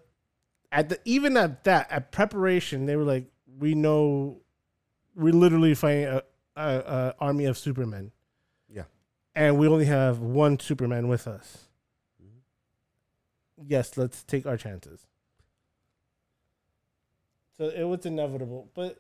at 0.77 0.89
the 0.91 1.01
even 1.07 1.37
at 1.37 1.65
that 1.65 1.91
at 1.91 2.13
preparation, 2.13 2.85
they 2.87 2.97
were 2.97 3.05
like, 3.05 3.25
we 3.59 3.75
know, 3.75 4.43
we're 5.15 5.33
literally 5.33 5.75
fighting 5.75 6.05
a, 6.05 6.23
a, 6.57 6.63
a 6.79 7.15
army 7.19 7.47
of 7.47 7.57
Supermen. 7.57 8.13
Yeah. 8.69 8.85
and 9.35 9.59
we 9.59 9.67
only 9.69 9.87
have 9.87 10.19
one 10.21 10.59
Superman 10.61 11.09
with 11.09 11.27
us. 11.27 11.69
Mhm. 12.23 12.41
Yes, 13.67 13.97
let's 13.97 14.23
take 14.23 14.45
our 14.47 14.57
chances. 14.59 15.07
So 17.57 17.65
it 17.71 17.85
was 17.85 18.05
inevitable, 18.05 18.71
but 18.75 18.99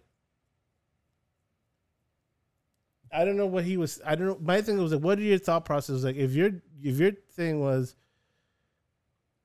I 3.12 3.24
don't 3.26 3.36
know 3.36 3.46
what 3.46 3.64
he 3.64 3.76
was. 3.76 4.00
I 4.04 4.14
don't 4.14 4.26
know. 4.26 4.38
My 4.40 4.62
thing 4.62 4.78
was 4.78 4.92
like, 4.92 5.02
what 5.02 5.18
are 5.18 5.22
your 5.22 5.38
thought 5.38 5.64
process? 5.66 6.02
Like, 6.04 6.16
if 6.16 6.32
your 6.32 6.50
if 6.82 6.98
your 6.98 7.12
thing 7.32 7.60
was, 7.60 7.94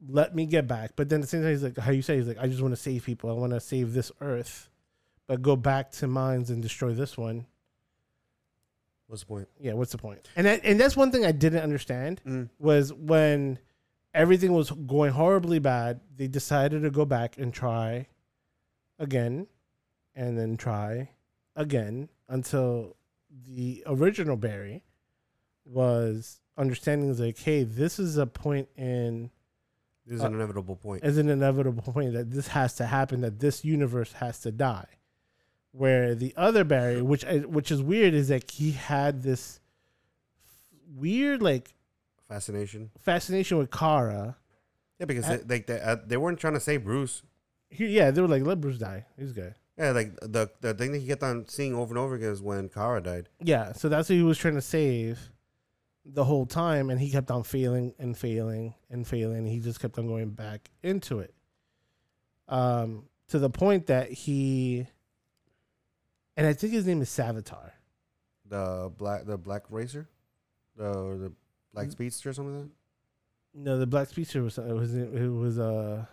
let 0.08 0.36
me 0.36 0.46
get 0.46 0.68
back, 0.68 0.92
but 0.96 1.10
then 1.10 1.20
at 1.20 1.22
the 1.24 1.28
same 1.28 1.42
time, 1.42 1.52
he's 1.52 1.64
like, 1.64 1.78
how 1.78 1.92
you 1.92 2.02
say, 2.02 2.18
he's 2.18 2.28
like, 2.28 2.40
I 2.40 2.48
just 2.48 2.62
want 2.62 2.72
to 2.74 2.82
save 2.82 3.06
people. 3.06 3.30
I 3.30 3.34
want 3.34 3.54
to 3.54 3.60
save 3.60 3.94
this 3.94 4.12
Earth, 4.20 4.70
but 5.28 5.42
go 5.42 5.56
back 5.56 5.92
to 5.94 6.08
mines 6.08 6.50
and 6.50 6.62
destroy 6.62 6.94
this 6.94 7.18
one. 7.18 7.46
What's 9.08 9.22
the 9.24 9.28
point? 9.28 9.48
Yeah, 9.60 9.74
what's 9.74 9.92
the 9.92 9.98
point? 9.98 10.28
And 10.36 10.48
that, 10.48 10.62
and 10.64 10.80
that's 10.80 10.96
one 10.96 11.12
thing 11.12 11.26
I 11.26 11.32
didn't 11.34 11.62
understand 11.62 12.22
Mm. 12.26 12.50
was 12.60 12.94
when 12.94 13.60
everything 14.14 14.54
was 14.54 14.72
going 14.72 15.12
horribly 15.12 15.60
bad, 15.60 16.00
they 16.16 16.28
decided 16.28 16.82
to 16.84 16.90
go 16.90 17.06
back 17.06 17.38
and 17.38 17.54
try 17.54 18.08
again 18.98 19.48
and 20.16 20.38
then 20.38 20.58
try 20.58 21.10
again 21.56 22.10
until 22.28 22.96
the 23.48 23.84
original 23.86 24.38
Barry 24.38 24.84
was 25.66 26.40
understanding 26.58 27.10
is 27.10 27.20
like, 27.20 27.38
hey, 27.38 27.64
this 27.64 28.00
is 28.00 28.18
a 28.18 28.26
point 28.26 28.70
in 28.78 29.30
This 30.06 30.16
is 30.18 30.24
Uh, 30.24 30.28
an 30.28 30.34
inevitable 30.36 30.76
point. 30.76 31.04
as 31.04 31.18
an 31.18 31.30
inevitable 31.30 31.84
point 31.94 32.14
that 32.14 32.32
this 32.32 32.48
has 32.50 32.74
to 32.76 32.86
happen, 32.86 33.22
that 33.22 33.40
this 33.40 33.64
universe 33.64 34.14
has 34.14 34.40
to 34.42 34.52
die. 34.52 34.88
Where 35.74 36.16
the 36.16 36.34
other 36.36 36.64
Barry, 36.66 37.02
which 37.02 37.24
which 37.46 37.72
is 37.72 37.82
weird, 37.82 38.14
is 38.14 38.28
that 38.28 38.50
he 38.52 38.72
had 38.72 39.22
this 39.24 39.60
weird 40.96 41.42
like 41.42 41.74
Fascination. 42.28 42.92
fascination 43.00 43.58
with 43.58 43.72
Kara. 43.72 44.38
Yeah, 45.00 45.06
because 45.06 45.26
Uh, 45.26 45.38
they, 45.46 45.56
like 45.56 45.68
they, 45.68 45.80
uh, 45.82 45.98
they 46.06 46.18
weren't 46.18 46.40
trying 46.40 46.54
to 46.54 46.60
save 46.60 46.84
Bruce. 46.84 47.24
He, 47.70 47.88
yeah, 47.88 48.12
they 48.12 48.22
were 48.22 48.28
like, 48.28 48.44
let 48.44 48.62
Bruce 48.62 48.78
die. 48.78 49.06
He's 49.18 49.32
good. 49.34 49.56
Yeah, 49.78 49.92
like 49.92 50.16
the 50.22 50.50
the 50.62 50.74
thing 50.74 50.92
that 50.92 51.00
he 51.00 51.08
kept 51.08 51.24
on 51.24 51.48
seeing 51.48 51.74
over 51.74 51.92
and 51.94 51.98
over 51.98 52.16
again 52.16 52.30
is 52.32 52.42
when 52.42 52.70
Kara 52.70 53.02
died. 53.02 53.30
Yeah, 53.40 53.72
so 53.74 53.90
that's 53.90 54.10
what 54.10 54.16
he 54.16 54.24
was 54.24 54.38
trying 54.38 54.56
to 54.56 54.62
save 54.62 55.32
the 56.06 56.24
whole 56.24 56.46
time, 56.46 56.90
and 56.90 57.00
he 57.00 57.10
kept 57.10 57.30
on 57.32 57.44
failing 57.44 57.94
and 58.00 58.18
failing 58.18 58.74
and 58.90 59.08
failing. 59.08 59.46
He 59.46 59.60
just 59.60 59.80
kept 59.80 59.98
on 59.98 60.08
going 60.08 60.32
back 60.32 60.70
into 60.84 61.20
it, 61.20 61.34
um, 62.48 63.04
to 63.28 63.40
the 63.40 63.50
point 63.50 63.88
that 63.88 64.12
he, 64.12 64.88
and 66.36 66.48
I 66.48 66.54
think 66.54 66.74
his 66.74 66.86
name 66.86 67.02
is 67.02 67.10
Savitar. 67.10 67.72
The 68.48 68.92
black 68.98 69.26
the 69.26 69.38
black 69.38 69.64
racer, 69.70 70.10
the 70.76 70.92
the 70.92 71.32
black 71.74 71.92
speedster 71.92 72.30
or 72.30 72.34
something 72.34 72.60
like. 72.60 72.70
No, 73.54 73.78
the 73.78 73.86
Black 73.86 74.08
Speedster 74.08 74.42
was 74.44 74.58
it 74.58 74.64
was 74.74 74.96
it 74.96 75.28
was 75.30 75.60
uh, 75.60 76.06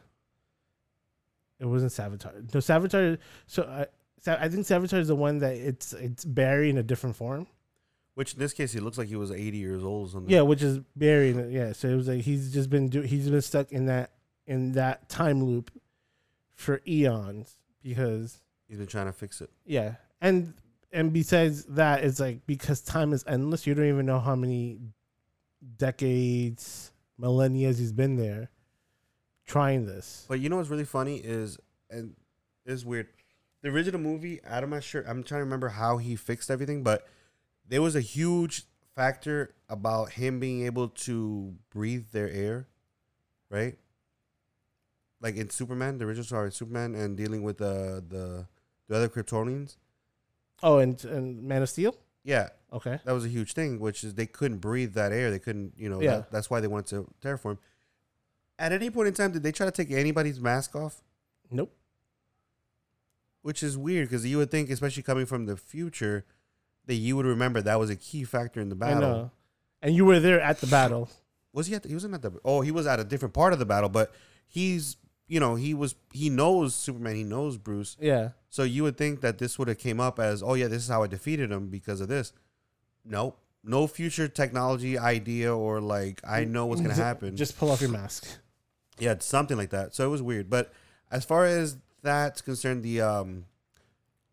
it 1.61 1.67
wasn't 1.67 1.93
Savitar. 1.93 2.35
No, 2.53 2.59
Savitar. 2.59 3.17
So 3.47 3.63
I, 3.63 3.87
Sa- 4.21 4.39
I 4.41 4.49
think 4.49 4.67
Savitar 4.67 4.99
is 4.99 5.07
the 5.07 5.15
one 5.15 5.39
that 5.39 5.55
it's 5.55 5.93
it's 5.93 6.25
Barry 6.25 6.69
in 6.69 6.79
a 6.79 6.83
different 6.83 7.15
form. 7.15 7.47
Which 8.19 8.33
in 8.33 8.41
this 8.41 8.53
case 8.53 8.73
he 8.73 8.81
looks 8.81 8.99
like 8.99 9.07
he 9.07 9.15
was 9.15 9.31
eighty 9.31 9.59
years 9.59 9.85
old 9.85 10.09
or 10.09 10.11
something. 10.11 10.29
Yeah, 10.29 10.41
which 10.41 10.61
is 10.61 10.79
it, 10.79 11.51
Yeah, 11.53 11.71
so 11.71 11.87
it 11.87 11.95
was 11.95 12.09
like 12.09 12.23
he's 12.23 12.53
just 12.53 12.69
been 12.69 12.89
do 12.89 13.03
he's 13.03 13.31
been 13.31 13.41
stuck 13.41 13.71
in 13.71 13.87
that 13.87 14.11
in 14.45 14.73
that 14.73 15.09
time 15.09 15.45
loop 15.45 15.71
for 16.57 16.81
eons 16.85 17.59
because 17.81 18.41
he's 18.67 18.79
been 18.79 18.89
trying 18.89 19.07
to 19.07 19.13
fix 19.13 19.41
it. 19.41 19.51
yeah, 19.65 19.95
and 20.21 20.53
and 20.93 21.13
besides 21.13 21.63
that, 21.67 22.03
it's 22.03 22.19
like 22.19 22.45
because 22.45 22.81
time 22.81 23.13
is 23.13 23.23
endless. 23.29 23.69
You 23.69 23.75
don't 23.75 23.87
even 23.87 24.07
know 24.07 24.19
how 24.19 24.35
many 24.35 24.81
decades, 25.77 26.91
millennia 27.19 27.69
he's 27.69 27.93
been 27.93 28.17
there 28.17 28.51
trying 29.47 29.87
this. 29.87 30.27
But 30.29 30.41
you 30.41 30.49
know 30.49 30.57
what's 30.57 30.71
really 30.71 30.85
funny 30.85 31.19
is 31.19 31.57
and 31.89 32.17
it's 32.67 32.85
weird. 32.85 33.07
The 33.63 33.69
original 33.69 34.01
movie, 34.01 34.41
I'm 34.45 34.71
not 34.71 34.83
sure. 34.83 35.03
I'm 35.03 35.23
trying 35.23 35.39
to 35.39 35.45
remember 35.45 35.69
how 35.69 35.99
he 35.99 36.17
fixed 36.17 36.51
everything, 36.51 36.83
but 36.83 37.07
there 37.69 37.83
was 37.83 37.95
a 37.95 38.01
huge 38.01 38.65
factor 38.95 39.55
about 39.69 40.13
him 40.13 40.41
being 40.41 40.65
able 40.67 40.89
to 40.89 41.55
breathe 41.71 42.07
their 42.13 42.29
air, 42.31 42.67
right? 43.51 43.77
Like 45.21 45.37
in 45.37 45.51
Superman, 45.51 45.99
the 45.99 46.05
original 46.07 46.25
sorry, 46.25 46.53
Superman, 46.53 46.95
and 46.95 47.17
dealing 47.17 47.43
with 47.43 47.59
the 47.59 48.03
the 48.09 48.47
the 48.89 48.97
other 48.97 49.09
Kryptonians. 49.09 49.77
Oh, 50.63 50.79
and 50.79 51.03
and 51.05 51.43
Man 51.43 51.63
of 51.63 51.69
Steel. 51.69 51.97
Yeah, 52.25 52.49
Okay. 52.73 53.01
that 53.05 53.13
was 53.13 53.25
a 53.25 53.29
huge 53.29 53.53
thing, 53.55 53.79
which 53.81 54.05
is 54.05 54.15
they 54.15 54.27
couldn't 54.27 54.59
breathe 54.59 54.95
that 54.95 55.13
air. 55.13 55.31
They 55.31 55.39
couldn't, 55.39 55.75
you 55.79 55.89
know, 55.89 56.03
Yeah. 56.03 56.17
that- 56.17 56.31
that's 56.31 56.51
why 56.51 56.61
they 56.61 56.67
wanted 56.67 56.87
to 56.89 57.11
terraform. 57.27 57.59
At 58.59 58.73
any 58.73 58.91
point 58.91 59.09
in 59.09 59.15
time, 59.15 59.33
did 59.33 59.43
they 59.43 59.53
try 59.53 59.65
to 59.67 59.73
take 59.73 59.91
anybody's 59.91 60.41
mask 60.41 60.75
off? 60.75 61.03
Nope. 61.51 61.75
Which 63.43 63.63
is 63.63 63.79
weird 63.79 64.09
because 64.09 64.27
you 64.27 64.37
would 64.39 64.51
think, 64.51 64.69
especially 64.69 65.03
coming 65.05 65.25
from 65.27 65.47
the 65.47 65.57
future, 65.57 66.27
that 66.89 66.95
you 66.97 67.17
would 67.17 67.27
remember 67.27 67.63
that 67.63 67.79
was 67.79 67.91
a 67.91 67.97
key 67.97 68.25
factor 68.25 68.61
in 68.61 68.69
the 68.69 68.75
I 68.75 68.79
battle. 68.95 69.01
know. 69.01 69.31
And 69.81 69.95
you 69.95 70.05
were 70.05 70.19
there 70.19 70.41
at 70.41 70.61
the 70.61 70.67
battle. 70.67 71.09
Was 71.53 71.67
he 71.69 71.75
at? 71.75 71.83
The, 71.83 71.89
he 71.89 71.95
wasn't 71.95 72.15
at 72.15 72.23
the. 72.23 72.33
Oh, 72.45 72.61
he 72.61 72.71
was 72.71 72.87
at 72.87 73.01
a 73.01 73.05
different 73.05 73.33
part 73.33 73.53
of 73.55 73.59
the 73.59 73.65
battle, 73.65 73.89
but 73.89 74.13
he's, 74.47 74.97
you 75.27 75.41
know, 75.41 75.55
he 75.55 75.73
was. 75.73 75.95
He 76.13 76.29
knows 76.29 76.75
Superman. 76.75 77.17
He 77.17 77.25
knows 77.25 77.57
Bruce. 77.57 77.97
Yeah. 77.99 78.31
So 78.51 78.65
you 78.65 78.83
would 78.83 78.99
think 78.99 79.23
that 79.23 79.39
this 79.39 79.59
would 79.59 79.67
have 79.67 79.79
came 79.79 79.99
up 79.99 80.19
as, 80.21 80.43
oh 80.43 80.55
yeah, 80.55 80.69
this 80.69 80.83
is 80.83 80.89
how 80.89 81.03
I 81.03 81.07
defeated 81.07 81.51
him 81.51 81.69
because 81.69 82.01
of 82.03 82.09
this. 82.09 82.33
Nope. 83.05 83.39
No 83.65 83.87
future 83.87 84.29
technology 84.29 84.99
idea 84.99 85.55
or 85.55 85.81
like 85.81 86.21
I 86.27 86.45
know 86.45 86.67
what's 86.67 86.81
gonna 86.83 86.95
happen. 86.95 87.35
Just 87.37 87.59
pull 87.59 87.71
off 87.71 87.81
your 87.81 87.91
mask. 87.91 88.27
Yeah, 88.99 89.15
something 89.21 89.57
like 89.57 89.71
that. 89.71 89.95
So 89.95 90.05
it 90.05 90.11
was 90.11 90.23
weird. 90.23 90.51
But 90.51 90.71
as 91.11 91.25
far 91.25 91.47
as 91.47 91.79
that's 92.03 92.41
concerned, 92.43 92.83
the 92.83 93.01
um 93.01 93.47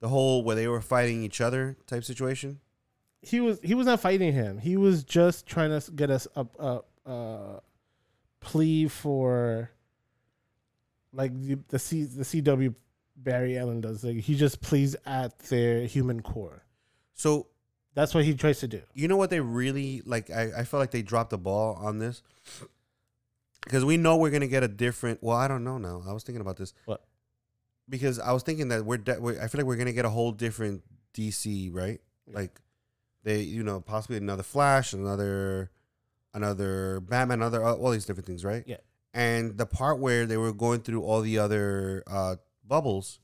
the 0.06 0.10
whole 0.10 0.44
where 0.44 0.56
they 0.56 0.68
were 0.68 0.82
fighting 0.82 1.24
each 1.24 1.42
other 1.42 1.76
type 1.88 2.04
situation. 2.04 2.60
he 3.22 3.40
was 3.42 3.60
he 3.64 3.74
was 3.74 3.88
not 3.88 4.00
fighting 4.00 4.34
him. 4.34 4.60
He 4.60 4.78
was 4.78 5.04
just 5.04 5.48
trying 5.48 5.72
to 5.78 5.92
get 5.92 6.10
us 6.12 6.28
up 6.36 6.50
a 6.60 7.10
uh, 7.10 7.60
plea 8.40 8.88
for 8.88 9.72
like 11.12 11.32
the 11.48 11.58
the 11.70 11.80
C 11.80 12.04
the 12.04 12.24
CW 12.24 12.76
Barry 13.18 13.58
Allen 13.58 13.82
does. 13.82 14.04
Like 14.04 14.18
he 14.18 14.36
just 14.36 14.62
pleads 14.62 14.96
at 15.08 15.40
their 15.50 15.88
human 15.88 16.22
core. 16.22 16.62
So 17.14 17.48
That's 17.96 18.14
what 18.14 18.26
he 18.26 18.34
tries 18.36 18.60
to 18.60 18.68
do. 18.68 18.82
you 18.94 19.08
know 19.08 19.18
what 19.18 19.32
they 19.32 19.40
really 19.40 20.04
like 20.06 20.30
I, 20.30 20.44
I 20.60 20.64
felt 20.66 20.82
like 20.82 20.92
they 20.92 21.02
dropped 21.02 21.32
the 21.32 21.40
ball 21.40 21.76
on 21.82 21.98
this. 21.98 22.22
Because 23.64 23.84
we 23.84 23.98
know 23.98 24.18
we're 24.18 24.30
gonna 24.30 24.46
get 24.58 24.62
a 24.62 24.68
different 24.68 25.24
well, 25.24 25.38
I 25.38 25.48
don't 25.48 25.64
know 25.64 25.80
now. 25.80 26.04
I 26.08 26.14
was 26.14 26.24
thinking 26.24 26.42
about 26.42 26.58
this. 26.58 26.74
What? 26.86 27.02
Because 27.88 28.20
I 28.20 28.32
was 28.32 28.44
thinking 28.44 28.70
that 28.70 28.86
we're, 28.86 28.98
de- 28.98 29.20
we're 29.20 29.42
I 29.42 29.48
feel 29.48 29.60
like 29.60 29.68
we're 29.68 29.76
gonna 29.76 29.94
get 29.94 30.06
a 30.06 30.10
whole 30.10 30.32
different 30.32 30.84
DC, 31.14 31.74
right? 31.74 32.02
Yeah. 32.28 32.36
Like 32.36 32.60
they 33.24 33.42
you 33.42 33.64
know, 33.64 33.82
possibly 33.82 34.18
another 34.18 34.44
Flash, 34.44 34.94
another 34.94 35.72
another 36.34 37.00
Batman, 37.00 37.40
another 37.40 37.64
all 37.64 37.92
these 37.92 38.06
different 38.06 38.28
things, 38.28 38.44
right? 38.44 38.64
Yeah. 38.66 38.78
And 39.14 39.58
the 39.58 39.66
part 39.66 40.00
where 40.00 40.26
they 40.26 40.38
were 40.38 40.52
going 40.52 40.82
through 40.82 41.04
all 41.04 41.22
the 41.22 41.40
other 41.40 42.04
uh, 42.06 42.36
bubbles, 42.68 43.20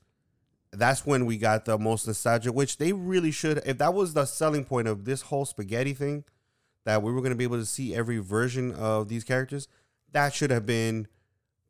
that's 0.72 1.06
when 1.06 1.26
we 1.26 1.38
got 1.38 1.66
the 1.66 1.78
most 1.78 2.08
nostalgia, 2.08 2.52
which 2.54 2.78
they 2.78 2.94
really 2.94 3.32
should. 3.32 3.62
If 3.66 3.78
that 3.80 3.94
was 3.94 4.14
the 4.14 4.26
selling 4.26 4.64
point 4.64 4.88
of 4.88 5.04
this 5.04 5.24
whole 5.24 5.44
spaghetti 5.44 5.94
thing, 5.94 6.24
that 6.86 7.04
we 7.04 7.12
were 7.12 7.20
going 7.20 7.32
to 7.32 7.36
be 7.36 7.44
able 7.44 7.60
to 7.60 7.66
see 7.66 7.94
every 7.94 8.20
version 8.20 8.72
of 8.72 9.10
these 9.10 9.26
characters, 9.26 9.68
that 10.14 10.34
should 10.34 10.50
have 10.50 10.66
been. 10.66 11.08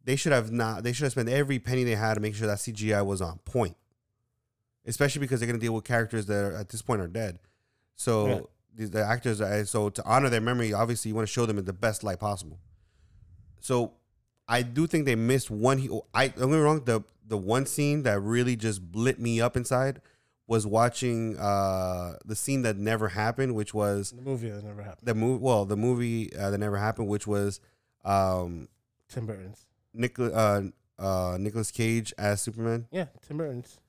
They 0.03 0.15
should 0.15 0.31
have 0.31 0.51
not. 0.51 0.83
They 0.83 0.93
should 0.93 1.03
have 1.03 1.11
spent 1.11 1.29
every 1.29 1.59
penny 1.59 1.83
they 1.83 1.95
had 1.95 2.15
to 2.15 2.19
make 2.19 2.35
sure 2.35 2.47
that 2.47 2.57
CGI 2.57 3.05
was 3.05 3.21
on 3.21 3.37
point, 3.45 3.75
especially 4.85 5.19
because 5.19 5.39
they're 5.39 5.47
going 5.47 5.59
to 5.59 5.63
deal 5.63 5.73
with 5.73 5.83
characters 5.83 6.25
that 6.27 6.43
are, 6.43 6.55
at 6.55 6.69
this 6.69 6.81
point 6.81 7.01
are 7.01 7.07
dead. 7.07 7.39
So 7.95 8.27
Yeah. 8.27 8.39
the, 8.75 8.85
the 8.87 9.03
actors, 9.05 9.39
are, 9.41 9.63
so 9.65 9.89
to 9.89 10.03
honor 10.03 10.29
their 10.29 10.41
memory, 10.41 10.73
obviously 10.73 11.09
you 11.09 11.15
want 11.15 11.27
to 11.27 11.31
show 11.31 11.45
them 11.45 11.57
in 11.59 11.65
the 11.65 11.73
best 11.73 12.03
light 12.03 12.19
possible. 12.19 12.59
So 13.59 13.93
I 14.47 14.63
do 14.63 14.87
think 14.87 15.05
they 15.05 15.15
missed 15.15 15.51
one. 15.51 15.77
He, 15.77 15.89
I 16.13 16.29
don't 16.29 16.49
get 16.49 16.55
me 16.55 16.57
wrong. 16.57 16.83
The 16.85 17.01
the 17.27 17.37
one 17.37 17.65
scene 17.65 18.03
that 18.03 18.19
really 18.19 18.55
just 18.57 18.81
lit 18.93 19.17
me 19.19 19.39
up 19.39 19.55
inside 19.55 20.01
was 20.47 20.65
watching 20.67 21.37
uh 21.37 22.15
the 22.25 22.35
scene 22.35 22.63
that 22.63 22.75
never 22.77 23.09
happened, 23.09 23.55
which 23.55 23.73
was 23.73 24.11
The 24.11 24.21
movie 24.23 24.49
that 24.49 24.63
never 24.63 24.81
happened. 24.81 25.07
the 25.07 25.13
movie. 25.15 25.41
Well, 25.43 25.65
the 25.65 25.77
movie 25.77 26.35
uh, 26.35 26.49
that 26.49 26.57
never 26.57 26.77
happened, 26.77 27.07
which 27.07 27.27
was 27.27 27.59
um 28.03 28.67
Tim 29.07 29.27
Burton's. 29.27 29.67
Nicolas 29.93 30.33
uh 30.33 30.61
uh 30.99 31.37
Nicolas 31.39 31.71
Cage 31.71 32.13
as 32.17 32.41
Superman. 32.41 32.87
Yeah, 32.91 33.05
Tim 33.27 33.37
Burton's. 33.37 33.79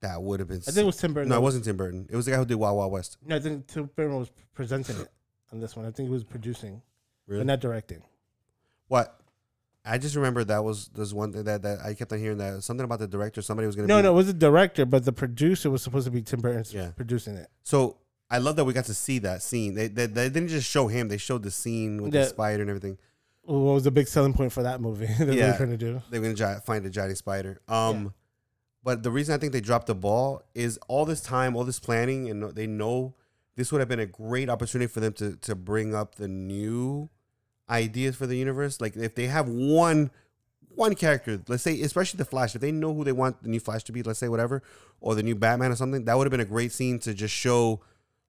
That 0.00 0.22
would 0.22 0.38
have 0.40 0.48
been. 0.48 0.58
I 0.58 0.70
think 0.70 0.78
it 0.78 0.84
was 0.86 0.96
Tim 0.96 1.12
Burton. 1.12 1.28
no, 1.28 1.36
it 1.36 1.38
was- 1.38 1.44
wasn't 1.54 1.64
Tim 1.64 1.76
Burton. 1.76 2.06
It 2.10 2.14
was 2.16 2.24
the 2.26 2.30
guy 2.32 2.36
who 2.38 2.44
did 2.44 2.54
Wild 2.54 2.76
Wild 2.76 2.92
West. 2.92 3.16
No, 3.26 3.36
I 3.36 3.40
think 3.40 3.66
Tim 3.66 3.90
Burton 3.96 4.16
was 4.16 4.30
presenting 4.54 4.96
it 5.00 5.08
on 5.52 5.60
this 5.60 5.74
one. 5.76 5.86
I 5.86 5.90
think 5.90 6.08
he 6.08 6.12
was 6.12 6.24
producing, 6.24 6.82
Really? 7.26 7.40
but 7.40 7.46
not 7.46 7.60
directing. 7.60 8.02
What? 8.88 9.14
I 9.84 9.96
just 9.98 10.14
remember 10.16 10.44
that 10.44 10.62
was 10.64 10.88
there's 10.94 11.14
one 11.14 11.32
thing 11.32 11.44
that, 11.44 11.62
that 11.62 11.78
I 11.84 11.94
kept 11.94 12.12
on 12.12 12.18
hearing 12.18 12.38
that 12.38 12.62
something 12.62 12.84
about 12.84 12.98
the 12.98 13.08
director. 13.08 13.40
Somebody 13.42 13.66
was 13.66 13.74
gonna 13.74 13.88
No, 13.88 13.98
be, 13.98 14.02
no, 14.02 14.12
it 14.12 14.14
was 14.14 14.26
the 14.26 14.32
director, 14.34 14.84
but 14.84 15.04
the 15.04 15.12
producer 15.12 15.70
was 15.70 15.82
supposed 15.82 16.04
to 16.04 16.10
be 16.10 16.20
Tim 16.22 16.40
Burton 16.40 16.64
Yeah. 16.70 16.90
producing 16.94 17.34
it. 17.36 17.48
So 17.64 17.96
I 18.30 18.38
love 18.38 18.56
that 18.56 18.64
we 18.66 18.74
got 18.74 18.84
to 18.86 18.94
see 18.94 19.18
that 19.20 19.42
scene. 19.42 19.74
They 19.74 19.88
they, 19.88 20.04
they 20.06 20.28
didn't 20.28 20.48
just 20.48 20.68
show 20.68 20.88
him; 20.88 21.08
they 21.08 21.16
showed 21.16 21.42
the 21.42 21.50
scene 21.50 22.02
with 22.02 22.12
the 22.12 22.18
Yeah. 22.18 22.24
spider 22.26 22.60
and 22.62 22.68
everything. 22.70 22.98
What 23.48 23.74
was 23.74 23.84
the 23.84 23.90
big 23.90 24.08
selling 24.08 24.34
point 24.34 24.52
for 24.52 24.62
that 24.62 24.80
movie 24.80 25.06
that 25.18 25.24
they 25.24 25.36
Yeah. 25.38 25.52
were 25.52 25.56
trying 25.56 25.70
to 25.70 25.76
do? 25.78 26.02
They're 26.10 26.20
gonna 26.20 26.60
find 26.60 26.84
a 26.84 26.90
giant 26.90 27.16
spider. 27.16 27.60
Um, 27.66 28.04
Yeah. 28.04 28.10
but 28.84 29.02
the 29.02 29.10
reason 29.10 29.34
I 29.34 29.38
think 29.38 29.52
they 29.52 29.60
dropped 29.60 29.86
the 29.86 29.94
ball 29.94 30.42
is 30.54 30.78
all 30.88 31.06
this 31.06 31.20
time, 31.22 31.56
all 31.56 31.64
this 31.64 31.80
planning, 31.80 32.28
and 32.28 32.42
they 32.54 32.66
know 32.66 33.14
this 33.56 33.72
would 33.72 33.80
have 33.80 33.88
been 33.88 34.00
a 34.00 34.06
great 34.06 34.48
opportunity 34.50 34.86
for 34.86 35.00
them 35.00 35.14
to 35.14 35.36
to 35.36 35.54
bring 35.54 35.94
up 35.94 36.16
the 36.16 36.28
new 36.28 37.08
ideas 37.70 38.16
for 38.16 38.26
the 38.26 38.36
universe. 38.36 38.80
Like 38.80 38.96
if 38.96 39.14
they 39.14 39.26
have 39.28 39.48
one 39.48 40.10
one 40.74 40.94
character, 40.94 41.40
let's 41.48 41.62
say 41.62 41.80
especially 41.80 42.18
the 42.18 42.24
Flash, 42.26 42.54
if 42.54 42.60
they 42.60 42.70
know 42.70 42.92
who 42.94 43.02
they 43.02 43.12
want 43.12 43.42
the 43.42 43.48
new 43.48 43.60
Flash 43.60 43.82
to 43.84 43.92
be, 43.92 44.02
let's 44.02 44.18
say 44.18 44.28
whatever, 44.28 44.62
or 45.00 45.14
the 45.14 45.22
new 45.22 45.34
Batman 45.34 45.72
or 45.72 45.76
something, 45.76 46.04
that 46.04 46.16
would 46.18 46.26
have 46.26 46.30
been 46.30 46.38
a 46.40 46.44
great 46.44 46.70
scene 46.70 46.98
to 47.00 47.14
just 47.14 47.34
show 47.34 47.80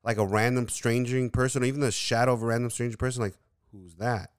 like 0.03 0.17
a 0.17 0.25
random 0.25 0.69
strangering 0.69 1.29
person, 1.29 1.61
or 1.61 1.65
even 1.65 1.81
the 1.81 1.91
shadow 1.91 2.31
of 2.33 2.41
a 2.41 2.45
random 2.45 2.69
stranger 2.71 2.95
person. 2.97 3.21
Like 3.21 3.35
who's 3.73 3.95
that? 3.95 4.31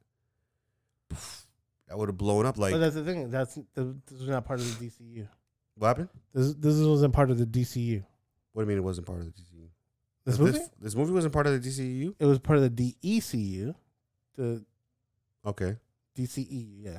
That 1.91 1.99
would 1.99 2.09
have 2.09 2.17
blown 2.17 2.47
up. 2.47 2.57
Like 2.57 2.73
but 2.73 2.79
that's 2.79 2.95
the 2.95 3.05
thing. 3.05 3.31
That's 3.31 3.57
the, 3.75 3.97
this 4.07 4.21
was 4.21 4.29
not 4.29 4.45
part 4.47 4.61
of 4.61 4.79
the 4.79 4.87
DCU. 4.87 5.27
what 5.75 5.89
happened? 5.89 6.09
This 6.33 6.55
this 6.55 6.79
wasn't 6.81 7.13
part 7.13 7.31
of 7.31 7.37
the 7.39 7.45
DCU. 7.45 8.05
What 8.53 8.63
do 8.63 8.65
you 8.65 8.69
mean 8.69 8.79
it 8.79 8.85
wasn't 8.85 9.07
part 9.09 9.19
of 9.21 9.27
the 9.27 9.33
DCU? 9.33 9.67
This 10.25 10.39
movie, 10.39 10.59
This, 10.81 10.95
movie 10.95 11.13
wasn't 11.13 11.33
part 11.33 11.47
of 11.49 11.61
the 11.61 11.69
DCU. 11.69 12.15
it 12.19 12.27
was 12.27 12.39
part 12.39 12.59
of 12.59 12.63
the 12.77 12.95
DCEU, 13.03 13.75
the 14.37 14.65
Okay, 15.45 15.77
DCE. 16.17 16.85
Yeah, 16.85 16.99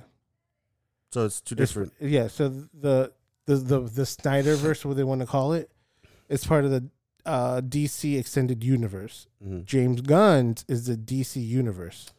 so 1.11 1.25
it's 1.25 1.39
two 1.39 1.53
It's- 1.55 1.69
different. 1.69 1.93
yeah. 1.99 2.27
So 2.27 2.49
the 2.49 3.13
the 3.45 3.55
the 3.55 3.79
the 3.81 4.01
Snyderverse, 4.03 4.83
what 4.83 4.97
they 4.97 5.03
want 5.05 5.21
to 5.21 5.27
call 5.27 5.53
it, 5.53 5.71
it, 6.03 6.09
is 6.33 6.43
part 6.45 6.65
of 6.65 6.71
the 6.71 6.89
uh, 7.25 7.61
DC 7.61 8.17
extended 8.19 8.61
universe. 8.63 9.27
Mhm. 9.45 9.63
James 9.65 10.01
Gunn's 10.01 10.65
is 10.67 10.87
the 10.87 10.97
DC 10.97 11.39
universe. 11.45 12.11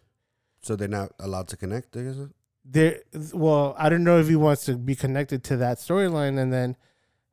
So 0.62 0.76
they're 0.76 0.88
not 0.88 1.12
allowed 1.18 1.48
to 1.48 1.56
connect. 1.56 1.96
I 1.96 2.02
guess. 2.04 2.16
There 2.64 3.00
well 3.34 3.74
i 3.78 3.88
don't 3.88 4.04
know 4.04 4.18
if 4.20 4.28
he 4.28 4.36
wants 4.36 4.64
to 4.64 4.76
be 4.76 4.94
connected 4.94 5.42
to 5.42 5.56
that 5.56 5.78
storyline 5.78 6.38
and 6.38 6.52
then 6.52 6.76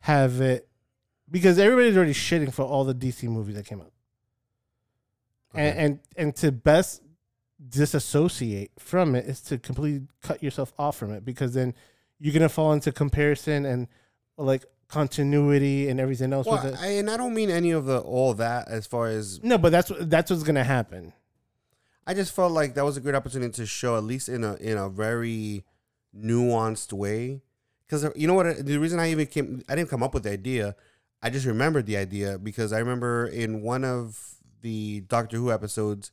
have 0.01 0.41
it 0.41 0.67
because 1.30 1.59
everybody's 1.59 1.95
already 1.95 2.13
shitting 2.13 2.51
for 2.53 2.63
all 2.63 2.84
the 2.84 2.95
dc 2.95 3.21
movies 3.23 3.55
that 3.55 3.65
came 3.65 3.80
out 3.82 3.91
and, 5.53 5.67
Okay. 5.71 5.84
and 5.86 5.99
and 6.15 6.36
to 6.38 6.51
best 6.51 7.01
disassociate 7.67 8.71
from 8.80 9.15
it 9.15 9.25
is 9.25 9.41
to 9.41 9.57
completely 9.57 10.07
cut 10.23 10.41
yourself 10.41 10.73
off 10.80 10.97
from 10.97 11.11
it 11.11 11.23
because 11.25 11.53
then 11.53 11.73
you're 12.19 12.34
gonna 12.34 12.49
fall 12.49 12.73
into 12.73 12.91
comparison 12.91 13.65
and 13.65 13.88
like 14.38 14.65
continuity 14.88 15.88
and 15.89 15.99
everything 15.99 16.34
else 16.34 16.47
Well, 16.47 16.63
with 16.63 16.73
it. 16.73 16.80
I, 16.82 16.88
and 16.93 17.09
I 17.09 17.17
don't 17.17 17.34
mean 17.36 17.51
any 17.51 17.71
of 17.71 17.86
the 17.86 17.99
all 17.99 18.34
that 18.36 18.67
as 18.69 18.88
far 18.88 19.07
as 19.07 19.43
no 19.43 19.57
but 19.57 19.71
that's 19.71 19.89
what 19.91 20.09
that's 20.09 20.32
what's 20.32 20.43
gonna 20.43 20.63
happen 20.63 21.13
I 22.07 22.13
just 22.13 22.33
felt 22.33 22.51
like 22.51 22.73
that 22.75 22.83
was 22.85 22.97
a 22.97 23.01
great 23.01 23.15
opportunity 23.15 23.51
to 23.53 23.65
show 23.65 23.95
at 23.97 24.03
least 24.03 24.29
in 24.29 24.43
a 24.43 24.55
in 24.55 24.77
a 24.77 24.89
very 24.89 25.63
nuanced 26.15 26.93
way. 26.93 27.41
Because 27.85 28.05
you 28.15 28.27
know 28.27 28.33
what? 28.35 28.65
The 28.65 28.77
reason 28.77 28.99
I 28.99 29.09
even 29.11 29.25
came, 29.27 29.63
I 29.67 29.75
didn't 29.75 29.89
come 29.89 30.03
up 30.03 30.13
with 30.13 30.23
the 30.23 30.31
idea. 30.31 30.75
I 31.21 31.29
just 31.29 31.45
remembered 31.45 31.85
the 31.85 31.97
idea 31.97 32.37
because 32.37 32.71
I 32.71 32.79
remember 32.79 33.25
in 33.27 33.61
one 33.61 33.83
of 33.83 34.35
the 34.61 35.01
Doctor 35.01 35.37
Who 35.37 35.51
episodes 35.51 36.11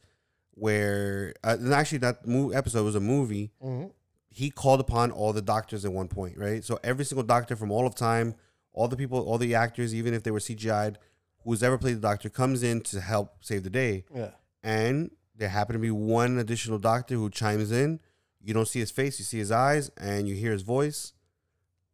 where, 0.53 1.35
uh, 1.45 1.57
actually 1.73 1.99
that 1.99 2.27
mo- 2.27 2.51
episode 2.51 2.85
was 2.85 2.95
a 2.95 3.01
movie. 3.01 3.53
Mhm. 3.63 3.93
He 4.31 4.51
called 4.51 4.81
upon 4.81 5.11
all 5.11 5.33
the 5.33 5.43
doctors 5.43 5.85
at 5.85 5.93
one 5.93 6.09
point, 6.09 6.39
right? 6.39 6.65
So 6.65 6.79
every 6.83 7.05
single 7.05 7.25
doctor 7.25 7.57
from 7.57 7.71
all 7.71 7.87
of 7.87 7.95
time, 7.95 8.35
all 8.73 8.89
the 8.89 8.97
people, 8.97 9.21
all 9.21 9.39
the 9.39 9.55
actors, 9.55 9.95
even 9.95 10.15
if 10.15 10.23
they 10.23 10.31
were 10.31 10.41
CGI'd, 10.41 10.99
who's 11.45 11.63
ever 11.63 11.79
played 11.79 11.97
the 11.97 12.01
doctor, 12.01 12.29
comes 12.31 12.63
in 12.63 12.81
to 12.83 13.01
help 13.01 13.37
save 13.45 13.63
the 13.65 13.71
day 13.71 14.05
yeah 14.15 14.31
and 14.63 15.11
there 15.37 15.49
happened 15.49 15.75
to 15.75 15.81
be 15.81 15.91
one 15.91 16.39
additional 16.39 16.79
doctor 16.79 17.15
who 17.15 17.31
chimes 17.31 17.71
in. 17.73 18.01
You 18.43 18.55
don't 18.55 18.69
see 18.69 18.79
his 18.81 18.91
face, 18.91 19.19
you 19.19 19.25
see 19.25 19.39
his 19.39 19.51
eyes, 19.51 19.91
and 19.97 20.29
you 20.29 20.35
hear 20.35 20.53
his 20.53 20.63
voice. 20.63 21.13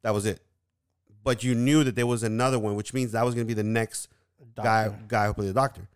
That 0.03 0.13
was 0.15 0.27
it. 0.27 0.41
But 1.25 1.43
you 1.45 1.55
knew 1.55 1.85
that 1.85 1.95
there 1.97 2.07
was 2.07 2.23
another 2.23 2.59
one, 2.59 2.75
which 2.75 2.93
means 2.93 3.13
that 3.13 3.25
was 3.25 3.35
going 3.35 3.47
to 3.47 3.49
be 3.49 3.61
the 3.61 3.63
next 3.67 4.09
guy 4.57 4.89
Doctor. 4.89 5.05
guy 5.09 5.27
who 5.29 5.35
played 5.35 5.49
the 5.49 5.55
doctor. 5.55 5.89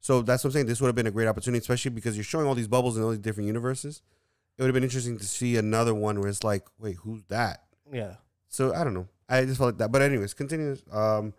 So 0.00 0.20
that's 0.20 0.44
what 0.44 0.48
I'm 0.48 0.52
saying. 0.52 0.66
This 0.66 0.80
would 0.80 0.88
have 0.88 0.94
been 0.94 1.06
a 1.06 1.10
great 1.10 1.26
opportunity, 1.26 1.60
especially 1.60 1.90
because 1.90 2.16
you're 2.16 2.24
showing 2.24 2.46
all 2.46 2.54
these 2.54 2.68
bubbles 2.68 2.96
in 2.96 3.02
all 3.02 3.10
these 3.10 3.18
different 3.18 3.46
universes. 3.46 4.02
It 4.56 4.62
would 4.62 4.68
have 4.68 4.74
been 4.74 4.84
interesting 4.84 5.18
to 5.18 5.24
see 5.24 5.56
another 5.56 5.94
one 5.94 6.20
where 6.20 6.28
it's 6.28 6.44
like, 6.44 6.64
wait, 6.78 6.96
who's 6.96 7.24
that? 7.24 7.64
yeah 7.90 8.16
So 8.48 8.74
I 8.74 8.84
don't 8.84 8.94
know. 8.94 9.08
I 9.28 9.44
just 9.46 9.56
felt 9.58 9.68
like 9.68 9.78
that. 9.78 9.90
But 9.90 10.02
anyways, 10.02 10.34
continue. 10.34 10.76
Um, 10.92 11.32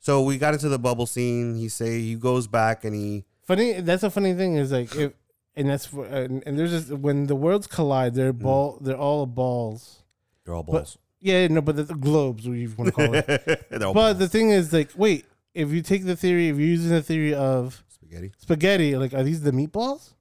so 0.00 0.22
we 0.22 0.36
got 0.36 0.52
into 0.54 0.68
the 0.68 0.78
bubble 0.78 1.06
scene. 1.06 1.54
He 1.54 1.68
say 1.68 2.00
he 2.00 2.16
goes 2.16 2.46
back 2.48 2.84
and 2.84 2.94
he 2.94 3.24
funny 3.48 3.80
that's 3.88 4.02
a 4.02 4.10
funny 4.10 4.34
thing 4.40 4.52
is 4.62 4.70
like 4.78 4.94
if 5.04 5.12
and 5.56 5.68
that's 5.70 5.86
for 5.86 6.04
and, 6.06 6.42
and 6.46 6.52
there's 6.58 6.70
just 6.76 6.88
when 7.06 7.26
the 7.26 7.34
worlds 7.44 7.66
collide 7.66 8.14
they're 8.14 8.32
Mm. 8.32 8.42
ball 8.46 8.78
they're 8.84 9.02
all 9.08 9.26
balls 9.26 10.02
they're 10.44 10.54
all 10.54 10.62
But- 10.62 10.96
yeah 11.20 11.46
no 11.48 11.60
but 11.60 11.74
the, 11.76 11.84
the 11.92 11.94
globes 12.08 12.46
what 12.46 12.56
you 12.62 12.68
want 12.78 12.88
to 12.88 12.92
call 13.00 13.14
it 13.14 13.26
They're 13.70 13.84
all 13.88 13.94
but 13.94 14.14
the 14.22 14.28
thing 14.28 14.50
is 14.58 14.72
like 14.78 14.90
wait 15.04 15.24
if 15.54 15.70
you 15.74 15.80
take 15.82 16.04
the 16.04 16.14
theory 16.24 16.48
if 16.50 16.56
you're 16.58 16.74
using 16.78 16.90
the 16.90 17.02
theory 17.02 17.34
of 17.34 17.82
spaghetti. 17.88 18.30
spaghetti 18.38 18.96
like 19.02 19.12
are 19.14 19.24
these 19.24 19.40
the 19.42 19.52
meatballs 19.60 20.12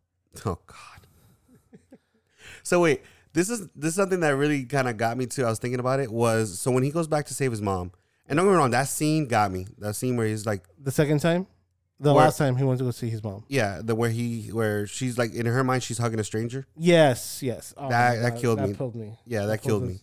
Oh 0.45 0.57
God. 0.65 1.01
so 2.63 2.81
wait, 2.81 3.01
this 3.33 3.49
is 3.49 3.67
this 3.75 3.89
is 3.89 3.95
something 3.95 4.19
that 4.21 4.35
really 4.35 4.63
kind 4.65 4.87
of 4.87 4.97
got 4.97 5.17
me 5.17 5.25
too. 5.25 5.45
I 5.45 5.49
was 5.49 5.59
thinking 5.59 5.79
about 5.79 5.99
it. 5.99 6.11
Was 6.11 6.59
so 6.59 6.71
when 6.71 6.83
he 6.83 6.91
goes 6.91 7.07
back 7.07 7.25
to 7.27 7.33
save 7.33 7.51
his 7.51 7.61
mom, 7.61 7.91
and 8.27 8.37
don't 8.37 8.45
get 8.45 8.51
me 8.51 8.57
wrong, 8.57 8.71
that 8.71 8.87
scene 8.87 9.27
got 9.27 9.51
me. 9.51 9.67
That 9.79 9.95
scene 9.95 10.15
where 10.17 10.27
he's 10.27 10.45
like, 10.45 10.63
the 10.81 10.91
second 10.91 11.19
time 11.21 11.47
the 11.99 12.13
Where- 12.13 12.25
last 12.25 12.37
time 12.37 12.55
he 12.57 12.63
went 12.63 12.77
to 12.79 12.85
go 12.85 12.91
see 12.91 13.09
his 13.09 13.23
mom 13.23 13.43
yeah, 13.47 13.81
the 13.83 13.95
where 13.95 14.09
he 14.09 14.49
where 14.51 14.85
she's 14.87 15.17
like 15.17 15.33
in 15.33 15.45
her 15.45 15.63
mind 15.63 15.83
she's 15.83 15.97
hugging 15.97 16.19
a 16.19 16.23
stranger. 16.23 16.67
yes 16.77 17.41
yes 17.41 17.73
oh 17.77 17.89
That- 17.89 18.15
my 18.17 18.21
that 18.21 18.29
God, 18.33 18.41
killed 18.41 18.59
me. 18.61 18.67
that 18.67 18.77
killed 18.77 18.95
me 18.95 19.17
Yeah, 19.25 19.45
that 19.47 19.61
killed 19.61 19.83
me. 19.83 19.99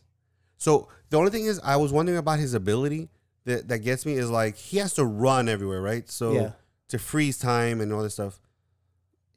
So 0.58 0.88
the 1.10 1.18
only 1.18 1.30
thing 1.30 1.44
is, 1.44 1.60
I 1.62 1.76
was 1.76 1.92
wondering 1.92 2.16
about 2.18 2.38
his 2.38 2.54
ability 2.54 3.10
that 3.44 3.68
that 3.68 3.78
gets 3.80 4.06
me 4.06 4.14
is 4.14 4.30
like 4.30 4.56
he 4.56 4.78
has 4.78 4.94
to 4.94 5.04
run 5.04 5.48
everywhere, 5.48 5.82
right? 5.82 6.08
So 6.10 6.32
yeah 6.32 6.50
to 6.88 6.98
freeze 6.98 7.38
time 7.38 7.80
and 7.80 7.92
all 7.92 8.02
this 8.02 8.14
stuff. 8.14 8.40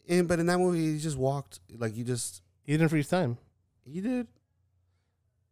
And 0.09 0.27
but 0.27 0.39
in 0.39 0.45
that 0.47 0.57
movie, 0.59 0.93
he 0.93 0.99
just 0.99 1.17
walked 1.17 1.59
like 1.77 1.93
he 1.93 2.03
just 2.03 2.41
he 2.63 2.71
didn't 2.73 2.89
freeze 2.89 3.07
time 3.09 3.37
he 3.85 4.01
did. 4.01 4.27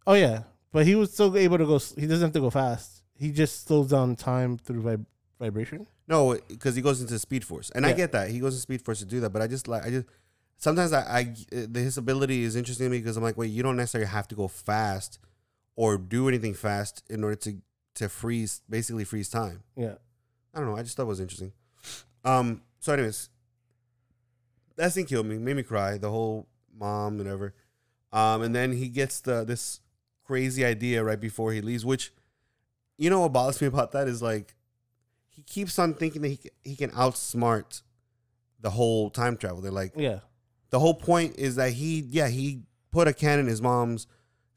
oh 0.08 0.14
yeah 0.14 0.44
but 0.72 0.86
he 0.86 0.96
was 0.96 1.12
still 1.14 1.36
able 1.38 1.58
to 1.58 1.66
go 1.66 1.76
s- 1.76 1.94
he 1.98 2.06
doesn't 2.08 2.28
have 2.28 2.34
to 2.34 2.40
go 2.42 2.50
fast 2.50 3.02
he 3.18 3.32
just 3.32 3.66
slows 3.68 3.90
down 3.90 4.16
time 4.16 4.58
through 4.58 4.82
vib- 4.84 5.06
vibration 5.40 5.88
No, 6.08 6.38
because 6.48 6.76
he 6.76 6.82
goes 6.82 7.02
into 7.02 7.18
Speed 7.20 7.44
Force, 7.44 7.70
and 7.72 7.86
I 7.86 7.94
get 7.94 8.12
that 8.14 8.30
he 8.30 8.40
goes 8.40 8.56
to 8.56 8.62
Speed 8.62 8.82
Force 8.82 9.00
to 9.00 9.06
do 9.06 9.20
that. 9.22 9.32
But 9.32 9.42
I 9.42 9.48
just 9.48 9.68
like 9.68 9.86
I 9.86 9.90
just 9.90 10.08
sometimes 10.58 10.94
I, 10.94 11.02
I 11.02 11.36
uh, 11.56 11.68
his 11.74 11.98
ability 11.98 12.44
is 12.44 12.56
interesting 12.56 12.88
to 12.88 12.92
me 12.92 13.00
because 13.00 13.18
I'm 13.18 13.24
like, 13.24 13.38
wait, 13.38 13.52
you 13.52 13.64
don't 13.64 13.76
necessarily 13.76 14.10
have 14.10 14.28
to 14.30 14.36
go 14.36 14.48
fast 14.48 15.20
or 15.76 15.98
do 15.98 16.28
anything 16.28 16.54
fast 16.54 17.04
in 17.10 17.24
order 17.24 17.36
to 17.38 17.58
to 17.96 18.10
freeze 18.10 18.62
basically 18.70 19.04
freeze 19.04 19.30
time. 19.30 19.64
yeah 19.76 19.96
I 20.54 20.60
don't 20.60 20.70
know. 20.70 20.78
I 20.78 20.84
just 20.84 20.96
thought 20.96 21.04
it 21.04 21.08
was 21.08 21.20
interesting. 21.20 21.52
Um. 22.24 22.62
So, 22.80 22.94
anyways, 22.94 23.30
that 24.78 24.94
scene 24.94 25.06
killed 25.06 25.26
me, 25.26 25.38
made 25.38 25.56
me 25.56 25.64
cry. 25.64 25.98
The 25.98 26.10
whole 26.10 26.48
mom 26.74 27.20
and 27.20 27.28
ever. 27.28 27.54
Um. 28.14 28.42
And 28.42 28.56
then 28.56 28.72
he 28.72 28.88
gets 28.88 29.20
the 29.20 29.44
this 29.44 29.82
crazy 30.24 30.64
idea 30.66 31.04
right 31.04 31.20
before 31.20 31.52
he 31.52 31.62
leaves, 31.62 31.86
which, 31.86 32.14
you 32.98 33.10
know, 33.10 33.20
what 33.22 33.34
bothers 33.34 33.62
me 33.62 33.68
about 33.68 33.92
that 33.92 34.08
is 34.08 34.22
like, 34.22 34.55
he 35.36 35.44
keeps 35.44 35.78
on 35.78 35.94
thinking 35.94 36.22
that 36.22 36.30
he 36.30 36.40
he 36.64 36.76
can 36.76 36.92
outsmart 36.92 37.82
the 38.62 38.70
whole 38.72 39.10
time 39.10 39.38
travel. 39.38 39.62
They're 39.62 39.72
like, 39.72 39.94
yeah 39.96 40.20
the 40.76 40.80
whole 40.80 40.94
point 40.94 41.38
is 41.38 41.56
that 41.56 41.72
he, 41.72 42.02
yeah, 42.10 42.28
he 42.28 42.64
put 42.92 43.08
a 43.08 43.14
can 43.14 43.40
in 43.40 43.48
his 43.48 43.62
mom's 43.62 44.08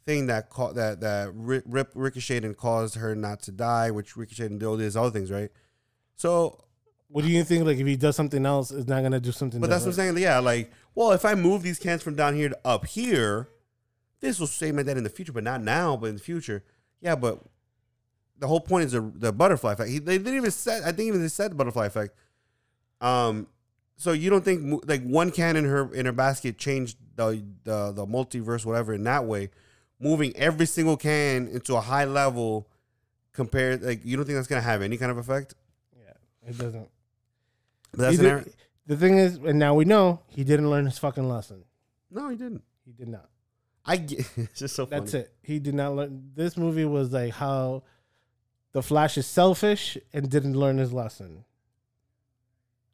thing 0.04 0.26
that 0.26 0.50
caught 0.50 0.74
that 0.74 1.00
that 1.00 1.30
rip 1.32 1.92
ricocheted 1.94 2.44
and 2.44 2.56
caused 2.56 2.96
her 2.96 3.14
not 3.14 3.40
to 3.42 3.52
die, 3.52 3.92
which 3.92 4.16
ricocheted 4.16 4.50
and 4.50 4.58
did 4.58 4.66
all 4.66 4.76
these 4.76 4.96
other 4.96 5.10
things, 5.10 5.30
right? 5.30 5.50
So 6.16 6.64
What 7.06 7.24
do 7.24 7.30
you 7.30 7.44
think? 7.44 7.64
Like, 7.66 7.78
if 7.78 7.86
he 7.86 7.96
does 7.96 8.16
something 8.16 8.44
else, 8.44 8.72
is 8.72 8.88
not 8.88 9.02
gonna 9.02 9.20
do 9.20 9.32
something. 9.32 9.60
But 9.60 9.70
that's 9.70 9.84
what 9.84 9.90
I'm 9.90 9.94
saying. 9.94 10.18
Yeah, 10.18 10.40
like, 10.40 10.72
well, 10.94 11.12
if 11.12 11.24
I 11.24 11.34
move 11.36 11.62
these 11.62 11.78
cans 11.78 12.02
from 12.02 12.16
down 12.16 12.34
here 12.34 12.48
to 12.48 12.58
up 12.64 12.86
here, 12.86 13.50
this 14.20 14.40
will 14.40 14.48
save 14.48 14.74
my 14.74 14.82
dad 14.82 14.96
in 14.96 15.04
the 15.04 15.10
future, 15.10 15.32
but 15.32 15.44
not 15.44 15.62
now, 15.62 15.96
but 15.96 16.06
in 16.06 16.16
the 16.16 16.20
future. 16.20 16.64
Yeah, 17.00 17.14
but 17.14 17.40
the 18.38 18.46
whole 18.46 18.60
point 18.60 18.86
is 18.86 18.92
the, 18.92 19.00
the 19.14 19.32
butterfly 19.32 19.72
effect. 19.72 19.90
He, 19.90 19.98
they 19.98 20.18
didn't 20.18 20.36
even 20.36 20.50
said. 20.50 20.82
I 20.82 20.92
think 20.92 21.08
even 21.08 21.20
they 21.22 21.28
said 21.28 21.50
the 21.50 21.54
butterfly 21.56 21.86
effect. 21.86 22.14
Um, 23.00 23.46
so 23.96 24.12
you 24.12 24.30
don't 24.30 24.44
think 24.44 24.84
like 24.86 25.02
one 25.02 25.30
can 25.30 25.56
in 25.56 25.64
her 25.64 25.92
in 25.92 26.06
her 26.06 26.12
basket 26.12 26.58
changed 26.58 26.96
the 27.16 27.44
the 27.64 27.92
the 27.92 28.06
multiverse, 28.06 28.64
whatever, 28.64 28.94
in 28.94 29.04
that 29.04 29.24
way, 29.24 29.50
moving 30.00 30.36
every 30.36 30.66
single 30.66 30.96
can 30.96 31.48
into 31.48 31.74
a 31.74 31.80
high 31.80 32.04
level 32.04 32.68
compared. 33.32 33.82
Like, 33.82 34.04
you 34.04 34.16
don't 34.16 34.24
think 34.24 34.36
that's 34.36 34.48
gonna 34.48 34.60
have 34.60 34.82
any 34.82 34.96
kind 34.96 35.10
of 35.10 35.18
effect? 35.18 35.54
Yeah, 35.96 36.48
it 36.48 36.58
doesn't. 36.58 36.88
But 37.92 37.98
that's 37.98 38.18
an 38.18 38.24
did- 38.24 38.54
the 38.86 38.96
thing 38.96 39.18
is, 39.18 39.36
and 39.36 39.58
now 39.58 39.74
we 39.74 39.84
know 39.84 40.20
he 40.28 40.44
didn't 40.44 40.70
learn 40.70 40.86
his 40.86 40.96
fucking 40.98 41.28
lesson. 41.28 41.64
no, 42.10 42.28
he 42.30 42.36
didn't. 42.36 42.62
He 42.86 42.92
did 42.92 43.08
not. 43.08 43.28
I 43.84 43.96
get, 43.96 44.20
it's 44.36 44.60
just 44.60 44.74
so 44.76 44.86
funny. 44.86 45.00
That's 45.00 45.14
it. 45.14 45.32
He 45.42 45.58
did 45.58 45.74
not 45.74 45.94
learn. 45.94 46.30
This 46.34 46.56
movie 46.56 46.84
was 46.84 47.12
like 47.12 47.34
how 47.34 47.82
the 48.72 48.82
Flash 48.82 49.16
is 49.18 49.26
selfish 49.26 49.96
and 50.12 50.30
didn't 50.30 50.54
learn 50.54 50.78
his 50.78 50.92
lesson. 50.92 51.44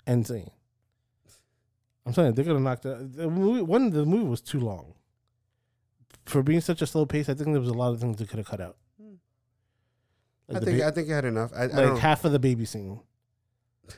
End 0.06 0.26
scene. 0.26 0.50
I'm 2.06 2.12
saying 2.12 2.34
they're 2.34 2.44
gonna 2.44 2.60
knock 2.60 2.82
the, 2.82 2.96
the 2.96 3.28
movie. 3.30 3.62
One, 3.62 3.90
the 3.90 4.04
movie 4.04 4.28
was 4.28 4.40
too 4.42 4.60
long. 4.60 4.94
For 6.26 6.42
being 6.42 6.60
such 6.60 6.80
a 6.82 6.86
slow 6.86 7.06
pace, 7.06 7.28
I 7.28 7.34
think 7.34 7.50
there 7.52 7.60
was 7.60 7.68
a 7.70 7.74
lot 7.74 7.92
of 7.92 8.00
things 8.00 8.18
they 8.18 8.24
could 8.26 8.38
have 8.38 8.46
cut 8.46 8.60
out. 8.60 8.76
I 10.48 10.52
Like, 10.54 10.60
the 10.60 10.66
think 10.66 10.78
ba- 10.80 10.86
I 10.86 10.90
think 10.90 11.10
I 11.10 11.14
had 11.14 11.24
enough. 11.24 11.52
I, 11.54 11.62
I 11.62 11.66
like 11.66 11.74
don't. 11.76 11.98
half 11.98 12.24
of 12.24 12.32
the 12.32 12.38
baby 12.38 12.64
scene. 12.66 13.00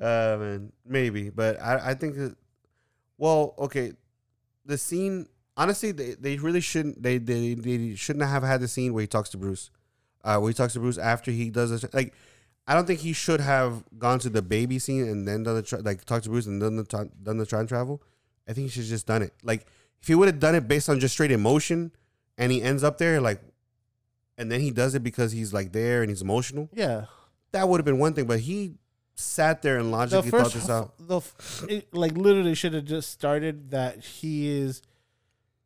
Uh, 0.00 0.36
man, 0.40 0.72
maybe, 0.86 1.28
but 1.28 1.60
I 1.60 1.90
I 1.90 1.94
think 1.94 2.14
that. 2.16 2.34
Well, 3.18 3.54
okay, 3.58 3.92
the 4.64 4.78
scene. 4.78 5.26
Honestly, 5.58 5.92
they, 5.92 6.14
they 6.14 6.38
really 6.38 6.62
shouldn't. 6.62 7.02
They, 7.02 7.18
they 7.18 7.52
they 7.52 7.94
shouldn't 7.96 8.24
have 8.24 8.42
had 8.42 8.62
the 8.62 8.68
scene 8.68 8.94
where 8.94 9.02
he 9.02 9.06
talks 9.06 9.28
to 9.30 9.36
Bruce. 9.36 9.70
Uh, 10.22 10.38
where 10.38 10.50
he 10.50 10.54
talks 10.54 10.74
to 10.74 10.80
Bruce 10.80 10.98
after 10.98 11.30
he 11.30 11.48
does 11.50 11.70
this. 11.70 11.84
Like, 11.94 12.12
I 12.66 12.74
don't 12.74 12.86
think 12.86 13.00
he 13.00 13.12
should 13.12 13.40
have 13.40 13.82
gone 13.98 14.18
to 14.20 14.28
the 14.28 14.42
baby 14.42 14.78
scene 14.78 15.08
and 15.08 15.26
then 15.26 15.42
done 15.42 15.56
the 15.56 15.62
tra- 15.62 15.80
like 15.80 16.04
talk 16.04 16.22
to 16.24 16.28
Bruce 16.28 16.46
and 16.46 16.60
done 16.60 16.76
the 16.76 16.84
ti- 16.84 17.10
done 17.22 17.38
the 17.38 17.46
time 17.46 17.66
travel. 17.66 18.02
I 18.48 18.52
think 18.52 18.66
he 18.66 18.70
should 18.70 18.82
have 18.82 18.90
just 18.90 19.06
done 19.06 19.22
it. 19.22 19.32
Like, 19.42 19.66
if 20.02 20.08
he 20.08 20.14
would 20.14 20.28
have 20.28 20.38
done 20.40 20.54
it 20.54 20.68
based 20.68 20.88
on 20.88 21.00
just 21.00 21.14
straight 21.14 21.30
emotion, 21.32 21.92
and 22.38 22.52
he 22.52 22.62
ends 22.62 22.84
up 22.84 22.98
there 22.98 23.20
like, 23.20 23.40
and 24.38 24.50
then 24.52 24.60
he 24.60 24.70
does 24.70 24.94
it 24.94 25.02
because 25.02 25.32
he's 25.32 25.52
like 25.52 25.72
there 25.72 26.02
and 26.02 26.10
he's 26.10 26.22
emotional 26.22 26.68
Yeah, 26.72 27.06
that 27.52 27.68
would 27.68 27.78
have 27.80 27.84
been 27.84 27.98
one 27.98 28.14
thing, 28.14 28.26
but 28.26 28.40
he 28.40 28.74
sat 29.14 29.60
there 29.62 29.76
and 29.76 29.86
the 29.88 29.96
logically 29.96 30.30
thought 30.30 30.52
this 30.52 30.70
out. 30.70 30.94
the 30.98 31.16
f- 31.18 31.64
it, 31.68 31.92
like 31.94 32.12
literally 32.16 32.54
should 32.54 32.72
have 32.74 32.84
just 32.86 33.10
started 33.10 33.70
that 33.70 34.02
he 34.04 34.48
is 34.48 34.80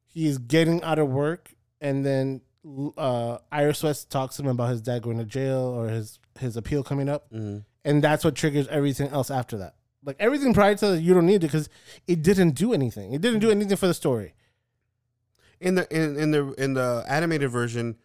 he 0.07 0.27
is 0.27 0.39
getting 0.39 0.83
out 0.83 0.99
of 0.99 1.09
work, 1.09 1.51
and 1.81 2.05
then 2.07 2.41
uh, 2.97 3.39
Iris 3.53 3.83
West 3.83 4.11
talks 4.11 4.37
to 4.37 4.43
him 4.43 4.49
about 4.49 4.71
his 4.71 4.81
dad 4.81 5.03
going 5.03 5.19
to 5.19 5.25
jail 5.25 5.59
or 5.61 5.89
his 5.89 6.19
his 6.39 6.57
appeal 6.57 6.83
coming 6.83 7.09
up, 7.09 7.31
Mhm. 7.33 7.65
and 7.85 8.03
that's 8.03 8.25
what 8.25 8.35
triggers 8.35 8.67
everything 8.69 9.09
else 9.09 9.31
after 9.31 9.57
that. 9.59 9.75
Like 10.05 10.17
everything 10.19 10.53
prior 10.55 10.75
to 10.75 10.89
that, 10.93 11.01
you 11.01 11.15
don't 11.15 11.27
need 11.27 11.37
it 11.37 11.41
because 11.43 11.69
it 12.07 12.23
didn't 12.23 12.51
do 12.51 12.73
anything. 12.73 13.13
It 13.13 13.21
didn't 13.21 13.41
do 13.41 13.51
anything 13.51 13.77
for 13.77 13.87
the 13.87 13.95
story. 13.95 14.35
In 15.61 15.77
the 15.77 15.87
in, 15.95 16.17
in 16.19 16.31
the 16.33 16.53
in 16.55 16.75
the 16.75 17.05
animated 17.09 17.51
version, 17.51 17.97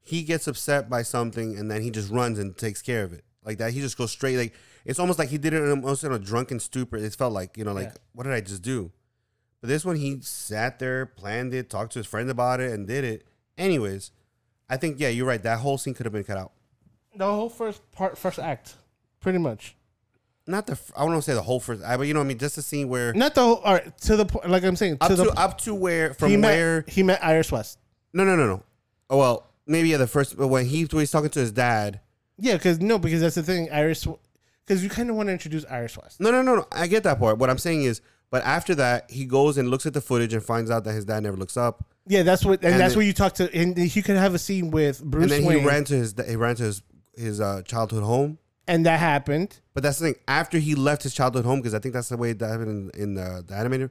he 0.00 0.22
gets 0.22 0.46
upset 0.46 0.90
by 0.90 1.02
something 1.02 1.56
and 1.58 1.70
then 1.70 1.82
he 1.82 1.90
just 1.90 2.10
runs 2.10 2.38
and 2.38 2.56
takes 2.56 2.82
care 2.82 3.04
of 3.04 3.12
it 3.12 3.24
like 3.44 3.58
that. 3.58 3.72
He 3.72 3.80
just 3.80 3.96
goes 3.96 4.10
straight. 4.10 4.36
Like 4.36 4.54
it's 4.84 4.98
almost 4.98 5.18
like 5.18 5.28
he 5.28 5.38
did 5.38 5.52
it 5.54 5.62
in 5.62 5.70
almost 5.70 6.04
in 6.04 6.12
a 6.12 6.18
drunken 6.18 6.58
stupor. 6.60 6.96
It 6.96 7.14
felt 7.14 7.32
like 7.32 7.56
you 7.56 7.64
know, 7.64 7.72
like 7.72 7.88
Yeah. 7.88 7.94
what 8.12 8.24
did 8.24 8.32
I 8.32 8.40
just 8.40 8.62
do? 8.62 8.90
But 9.60 9.68
this 9.68 9.84
one, 9.84 9.96
he 9.96 10.20
sat 10.22 10.78
there, 10.78 11.06
planned 11.06 11.52
it, 11.54 11.68
talked 11.70 11.92
to 11.92 11.98
his 12.00 12.06
friend 12.06 12.28
about 12.30 12.60
it, 12.60 12.72
and 12.72 12.86
did 12.86 13.04
it. 13.04 13.24
Anyways, 13.60 14.10
I 14.68 14.76
think 14.76 14.98
yeah, 14.98 15.08
you're 15.08 15.26
right. 15.26 15.42
That 15.42 15.58
whole 15.58 15.78
scene 15.78 15.94
could 15.94 16.06
have 16.06 16.12
been 16.12 16.24
cut 16.24 16.38
out. 16.38 16.52
The 17.14 17.26
whole 17.26 17.48
first 17.48 17.90
part, 17.92 18.16
first 18.16 18.38
act, 18.38 18.74
pretty 19.20 19.38
much. 19.38 19.76
Not 20.46 20.66
the 20.66 20.78
I 20.96 21.00
don't 21.00 21.10
want 21.12 21.24
to 21.24 21.30
say 21.30 21.34
the 21.34 21.42
whole 21.42 21.60
first, 21.60 21.82
but 21.82 22.00
you 22.02 22.14
know 22.14 22.20
what 22.20 22.24
I 22.24 22.28
mean. 22.28 22.38
Just 22.38 22.56
the 22.56 22.62
scene 22.62 22.88
where 22.88 23.12
Not 23.12 23.34
the 23.34 23.42
whole. 23.42 23.56
All 23.56 23.74
right, 23.74 23.98
to 23.98 24.16
the 24.16 24.24
point. 24.24 24.48
Like 24.48 24.64
I'm 24.64 24.76
saying, 24.76 24.96
up 25.00 25.10
to 25.10 25.16
to, 25.16 25.22
the 25.24 25.38
up 25.38 25.58
to 25.58 25.74
where 25.74 26.14
from 26.14 26.30
he 26.30 26.36
where 26.38 26.76
met 26.78 26.88
he 26.88 27.02
met 27.02 27.22
Iris 27.22 27.52
West. 27.52 27.78
No, 28.12 28.24
no, 28.24 28.34
no, 28.34 28.46
no. 28.46 28.62
Oh 29.10 29.18
well, 29.18 29.46
maybe 29.66 29.90
yeah. 29.90 29.98
The 29.98 30.06
first, 30.06 30.36
but 30.36 30.48
when 30.48 30.64
he 30.66 30.84
when 30.84 31.00
he's 31.00 31.10
talking 31.10 31.30
to 31.30 31.40
his 31.40 31.52
dad. 31.52 32.00
Yeah, 32.38 32.54
because 32.54 32.80
no, 32.80 32.98
because 32.98 33.20
that's 33.20 33.34
the 33.34 33.42
thing. 33.42 33.70
Iris, 33.70 34.06
because 34.66 34.82
you 34.82 34.88
kind 34.88 35.10
of 35.10 35.16
want 35.16 35.28
to 35.28 35.32
introduce 35.32 35.66
Iris 35.66 35.98
West. 35.98 36.20
No, 36.20 36.30
no, 36.30 36.40
no, 36.40 36.56
no. 36.56 36.66
I 36.72 36.86
get 36.86 37.02
that 37.02 37.18
part. 37.18 37.36
What 37.38 37.50
I'm 37.50 37.58
saying 37.58 37.82
is, 37.82 38.00
but 38.30 38.42
after 38.44 38.74
that, 38.76 39.10
he 39.10 39.26
goes 39.26 39.58
and 39.58 39.68
looks 39.68 39.84
at 39.84 39.92
the 39.92 40.00
footage 40.00 40.32
and 40.32 40.42
finds 40.42 40.70
out 40.70 40.84
that 40.84 40.92
his 40.92 41.04
dad 41.04 41.22
never 41.22 41.36
looks 41.36 41.58
up, 41.58 41.84
Yeah, 42.10 42.24
that's 42.24 42.44
what, 42.44 42.64
and, 42.64 42.72
And 42.72 42.80
that's 42.80 42.96
where 42.96 43.06
you 43.06 43.12
talk 43.12 43.34
to, 43.34 43.54
and 43.54 43.78
he 43.78 44.02
could 44.02 44.16
have 44.16 44.34
a 44.34 44.38
scene 44.38 44.72
with 44.72 45.00
Bruce 45.00 45.22
and 45.22 45.30
then 45.30 45.44
Wayne, 45.44 45.60
he 45.60 45.64
ran 45.64 45.84
to 45.84 45.94
his 45.94 46.12
he 46.26 46.34
ran 46.34 46.56
to 46.56 46.64
his 46.64 46.82
his 47.16 47.40
uh, 47.40 47.62
childhood 47.64 48.02
home. 48.02 48.38
and 48.66 48.84
that 48.84 48.98
happened. 48.98 49.60
But 49.74 49.84
that's 49.84 50.00
the 50.00 50.06
thing. 50.06 50.22
After 50.26 50.58
he 50.58 50.74
left 50.74 51.04
his 51.04 51.14
childhood 51.14 51.44
home, 51.44 51.60
because 51.60 51.72
I 51.72 51.78
think 51.78 51.94
that's 51.94 52.08
the 52.08 52.16
way 52.16 52.32
that 52.32 52.48
happened 52.48 52.90
in, 52.96 53.00
in 53.02 53.14
the, 53.14 53.44
the 53.46 53.54
animated. 53.54 53.90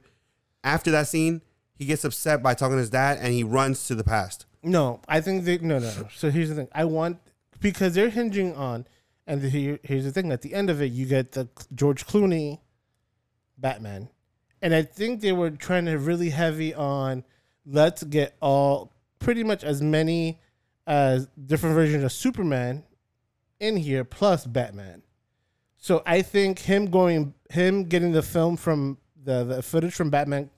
After 0.62 0.90
that 0.90 1.08
scene, 1.08 1.40
he 1.74 1.86
gets 1.86 2.04
upset 2.04 2.42
by 2.42 2.52
talking 2.52 2.74
to 2.76 2.80
his 2.80 2.90
dad, 2.90 3.16
and 3.22 3.32
he 3.32 3.42
runs 3.42 3.86
to 3.86 3.94
the 3.94 4.04
past. 4.04 4.44
No, 4.62 5.00
I 5.08 5.22
think 5.22 5.44
they 5.44 5.56
no, 5.56 5.78
no. 5.78 5.90
no. 5.90 6.08
So 6.14 6.30
here's 6.30 6.50
the 6.50 6.54
thing. 6.54 6.68
I 6.74 6.84
want 6.84 7.20
because 7.58 7.94
they're 7.94 8.10
hinging 8.10 8.54
on, 8.54 8.86
and 9.26 9.42
here, 9.42 9.78
here's 9.82 10.04
the 10.04 10.12
thing. 10.12 10.30
At 10.30 10.42
the 10.42 10.52
end 10.52 10.68
of 10.68 10.82
it, 10.82 10.92
you 10.92 11.06
get 11.06 11.32
the 11.32 11.48
George 11.74 12.06
Clooney 12.06 12.60
Batman, 13.56 14.10
and 14.60 14.74
I 14.74 14.82
think 14.82 15.22
they 15.22 15.32
were 15.32 15.48
trying 15.50 15.86
to 15.86 15.96
really 15.96 16.28
heavy 16.28 16.74
on 16.74 17.24
let's 17.66 18.02
get 18.04 18.36
all 18.40 18.92
pretty 19.18 19.44
much 19.44 19.64
as 19.64 19.82
many 19.82 20.40
as 20.86 21.28
different 21.46 21.74
versions 21.74 22.04
of 22.04 22.12
Superman 22.12 22.84
in 23.60 23.76
here 23.76 24.04
plus 24.04 24.46
Batman. 24.46 25.02
So 25.76 26.02
I 26.04 26.22
think 26.22 26.58
him 26.58 26.86
going 26.90 27.34
him 27.50 27.84
getting 27.84 28.12
the 28.12 28.22
film 28.22 28.56
from 28.56 28.98
the, 29.22 29.44
the 29.44 29.62
footage 29.62 29.94
from 29.94 30.10
Batman 30.10 30.50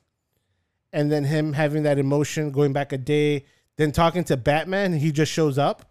and 0.92 1.10
then 1.10 1.24
him 1.24 1.52
having 1.52 1.84
that 1.84 1.98
emotion 1.98 2.50
going 2.50 2.72
back 2.72 2.92
a 2.92 2.98
day, 2.98 3.46
then 3.76 3.92
talking 3.92 4.24
to 4.24 4.36
Batman, 4.36 4.92
he 4.92 5.10
just 5.12 5.32
shows 5.32 5.58
up. 5.58 5.90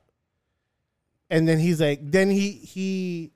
And 1.30 1.47
then 1.47 1.59
he's 1.59 1.80
like, 1.80 1.99
then 2.03 2.30
he 2.30 2.51
he 2.51 3.32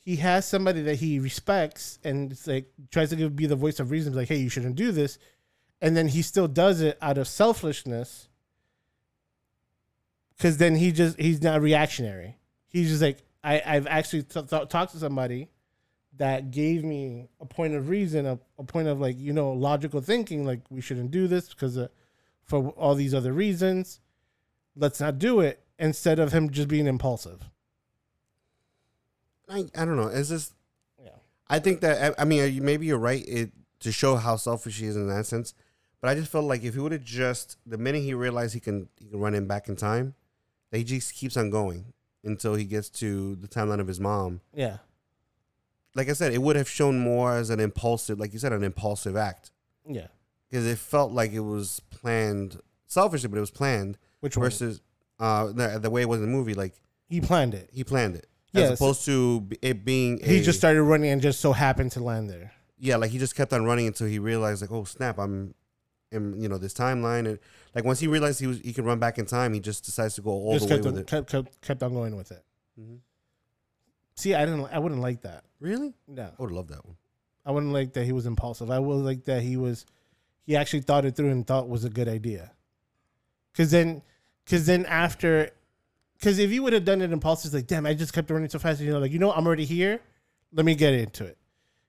he 0.00 0.16
has 0.16 0.46
somebody 0.46 0.82
that 0.82 0.96
he 0.96 1.18
respects 1.18 1.98
and 2.04 2.32
it's 2.32 2.46
like 2.46 2.70
tries 2.90 3.10
to 3.10 3.16
give 3.16 3.34
be 3.34 3.46
the 3.46 3.56
voice 3.56 3.80
of 3.80 3.90
reason, 3.90 4.14
like, 4.14 4.28
hey, 4.28 4.36
you 4.36 4.48
shouldn't 4.48 4.76
do 4.76 4.92
this. 4.92 5.18
And 5.80 5.96
then 5.96 6.08
he 6.08 6.22
still 6.22 6.48
does 6.48 6.80
it 6.80 6.98
out 7.00 7.18
of 7.18 7.28
selfishness. 7.28 8.28
Cause 10.40 10.56
then 10.56 10.76
he 10.76 10.92
just 10.92 11.18
he's 11.18 11.42
not 11.42 11.60
reactionary. 11.60 12.36
He's 12.68 12.90
just 12.90 13.02
like, 13.02 13.18
I, 13.42 13.62
I've 13.64 13.86
actually 13.86 14.22
t- 14.22 14.42
talked 14.42 14.92
to 14.92 14.98
somebody 14.98 15.48
that 16.16 16.50
gave 16.50 16.84
me 16.84 17.28
a 17.40 17.46
point 17.46 17.74
of 17.74 17.88
reason, 17.88 18.26
a, 18.26 18.38
a 18.58 18.64
point 18.64 18.88
of 18.88 19.00
like, 19.00 19.18
you 19.18 19.32
know, 19.32 19.52
logical 19.52 20.00
thinking, 20.00 20.44
like 20.44 20.60
we 20.70 20.80
shouldn't 20.80 21.10
do 21.10 21.26
this 21.26 21.48
because 21.48 21.76
uh, 21.78 21.88
for 22.42 22.70
all 22.70 22.94
these 22.94 23.14
other 23.14 23.32
reasons. 23.32 24.00
Let's 24.76 25.00
not 25.00 25.18
do 25.18 25.40
it 25.40 25.60
instead 25.78 26.18
of 26.18 26.32
him 26.32 26.50
just 26.50 26.68
being 26.68 26.86
impulsive. 26.86 27.50
I, 29.48 29.66
I 29.76 29.84
don't 29.84 29.96
know. 29.96 30.08
It's 30.08 30.28
just 30.28 30.54
Yeah. 31.02 31.10
I 31.48 31.58
think 31.58 31.80
that 31.80 32.16
I 32.18 32.22
I 32.22 32.24
mean 32.24 32.42
uh, 32.42 32.62
maybe 32.62 32.86
you're 32.86 32.98
right 32.98 33.24
it 33.26 33.50
to 33.80 33.92
show 33.92 34.16
how 34.16 34.36
selfish 34.36 34.78
he 34.78 34.86
is 34.86 34.96
in 34.96 35.08
that 35.08 35.26
sense, 35.26 35.54
but 36.00 36.08
I 36.10 36.14
just 36.14 36.30
felt 36.30 36.44
like 36.44 36.62
if 36.64 36.74
he 36.74 36.80
would 36.80 36.92
have 36.92 37.04
just 37.04 37.56
the 37.66 37.78
minute 37.78 38.02
he 38.02 38.14
realized 38.14 38.54
he 38.54 38.60
can 38.60 38.88
he 38.98 39.06
can 39.08 39.20
run 39.20 39.34
him 39.34 39.46
back 39.46 39.68
in 39.68 39.76
time, 39.76 40.14
that 40.70 40.78
he 40.78 40.84
just 40.84 41.14
keeps 41.14 41.36
on 41.36 41.50
going 41.50 41.92
until 42.24 42.54
he 42.54 42.64
gets 42.64 42.88
to 42.90 43.36
the 43.36 43.48
timeline 43.48 43.80
of 43.80 43.86
his 43.86 44.00
mom. 44.00 44.40
Yeah. 44.54 44.78
Like 45.94 46.08
I 46.08 46.12
said, 46.12 46.32
it 46.32 46.42
would 46.42 46.56
have 46.56 46.68
shown 46.68 46.98
more 47.00 47.34
as 47.34 47.50
an 47.50 47.60
impulsive, 47.60 48.18
like 48.20 48.32
you 48.32 48.38
said, 48.38 48.52
an 48.52 48.62
impulsive 48.62 49.16
act 49.16 49.50
Yeah. 49.86 50.08
because 50.48 50.66
it 50.66 50.78
felt 50.78 51.12
like 51.12 51.32
it 51.32 51.40
was 51.40 51.80
planned 51.90 52.60
selfishly, 52.86 53.28
but 53.28 53.36
it 53.36 53.40
was 53.40 53.50
planned 53.50 53.98
Which 54.20 54.34
versus 54.34 54.80
uh 55.18 55.46
the, 55.52 55.78
the 55.80 55.90
way 55.90 56.02
it 56.02 56.08
was 56.08 56.20
in 56.20 56.26
the 56.26 56.30
movie. 56.32 56.54
Like 56.54 56.74
He 57.08 57.20
planned 57.20 57.54
it. 57.54 57.70
he 57.72 57.82
planned 57.84 58.14
it 58.16 58.26
Yes. 58.52 58.70
as 58.72 58.78
opposed 58.80 59.04
to 59.06 59.48
it 59.62 59.84
being 59.84 60.20
He 60.22 60.38
a- 60.38 60.42
just 60.42 60.58
started 60.58 60.82
running 60.82 61.10
and 61.10 61.20
just 61.20 61.40
so 61.40 61.52
happened 61.52 61.92
to 61.92 62.00
land 62.00 62.30
there. 62.30 62.52
yeah, 62.78 62.96
like 62.96 63.10
he 63.10 63.18
just 63.18 63.34
kept 63.34 63.52
on 63.52 63.64
running 63.64 63.86
until 63.86 64.06
he 64.06 64.18
realized, 64.18 64.60
like, 64.62 64.70
oh 64.72 64.84
snap, 64.84 65.18
I'm 65.18 65.54
in 66.12 66.40
you 66.40 66.48
know 66.48 66.58
this 66.58 66.72
timeline, 66.74 67.26
and 67.26 67.38
like 67.74 67.84
once 67.84 68.00
he 68.00 68.06
realized 68.06 68.40
he 68.40 68.46
was 68.46 68.58
he 68.60 68.72
could 68.72 68.84
run 68.84 68.98
back 68.98 69.18
in 69.18 69.26
time, 69.26 69.52
he 69.52 69.60
just 69.60 69.84
decides 69.84 70.14
to 70.14 70.22
go 70.22 70.30
all 70.30 70.52
just 70.54 70.68
the 70.68 70.74
way 70.74 70.78
kept 70.78 70.86
with 70.86 70.94
on, 70.94 71.00
it. 71.00 71.06
kept, 71.06 71.30
kept 71.30 71.60
kept 71.60 71.82
on 71.82 71.92
going 71.92 72.16
with 72.16 72.30
it. 72.30 72.44
Mhm. 72.80 72.98
See, 74.16 74.34
I 74.34 74.44
didn't. 74.44 74.66
I 74.72 74.78
wouldn't 74.78 75.00
like 75.00 75.22
that. 75.22 75.44
Really, 75.60 75.94
No, 76.06 76.22
I 76.38 76.42
would 76.42 76.50
love 76.50 76.68
that 76.68 76.84
one. 76.84 76.96
I 77.44 77.50
wouldn't 77.52 77.72
like 77.72 77.92
that 77.94 78.04
he 78.04 78.12
was 78.12 78.26
impulsive. 78.26 78.70
I 78.70 78.78
would 78.78 79.04
like 79.04 79.24
that 79.24 79.42
he 79.42 79.56
was. 79.56 79.86
He 80.44 80.56
actually 80.56 80.80
thought 80.80 81.04
it 81.04 81.14
through 81.14 81.30
and 81.30 81.46
thought 81.46 81.68
was 81.68 81.84
a 81.84 81.90
good 81.90 82.08
idea. 82.08 82.52
Cause 83.56 83.70
then, 83.70 84.02
cause 84.46 84.66
then 84.66 84.86
after, 84.86 85.50
cause 86.22 86.38
if 86.38 86.50
you 86.50 86.62
would 86.62 86.72
have 86.72 86.84
done 86.84 87.02
it 87.02 87.12
impulsive, 87.12 87.52
like 87.52 87.66
damn, 87.66 87.86
I 87.86 87.94
just 87.94 88.12
kept 88.12 88.30
running 88.30 88.48
so 88.48 88.58
fast. 88.58 88.80
You 88.80 88.92
know, 88.92 88.98
like 88.98 89.12
you 89.12 89.18
know, 89.18 89.32
I'm 89.32 89.46
already 89.46 89.64
here. 89.64 90.00
Let 90.52 90.64
me 90.64 90.74
get 90.74 90.94
into 90.94 91.24
it. 91.24 91.36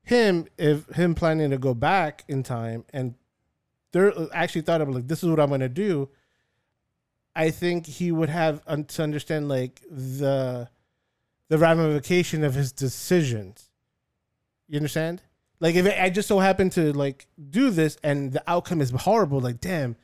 Him, 0.03 0.47
if 0.57 0.87
him 0.89 1.15
planning 1.15 1.51
to 1.51 1.57
go 1.57 1.73
back 1.73 2.25
in 2.27 2.43
time 2.43 2.83
and 2.91 3.13
there 3.91 4.13
actually 4.33 4.61
thought 4.61 4.81
of 4.81 4.89
like 4.89 5.07
this 5.07 5.23
is 5.23 5.29
what 5.29 5.39
I'm 5.39 5.49
gonna 5.49 5.69
do. 5.69 6.09
I 7.35 7.51
think 7.51 7.85
he 7.85 8.11
would 8.11 8.29
have 8.29 8.61
un- 8.67 8.85
to 8.85 9.03
understand 9.03 9.47
like 9.47 9.81
the 9.89 10.69
the 11.47 11.57
ramification 11.57 12.43
of 12.43 12.53
his 12.53 12.71
decisions. 12.71 13.69
You 14.67 14.77
understand? 14.77 15.21
Like 15.59 15.75
if 15.75 15.85
I 15.85 16.09
just 16.09 16.27
so 16.27 16.39
happen 16.39 16.69
to 16.71 16.93
like 16.93 17.27
do 17.49 17.69
this 17.69 17.97
and 18.03 18.31
the 18.31 18.43
outcome 18.47 18.81
is 18.81 18.91
horrible, 18.91 19.39
like 19.39 19.59
damn, 19.59 19.95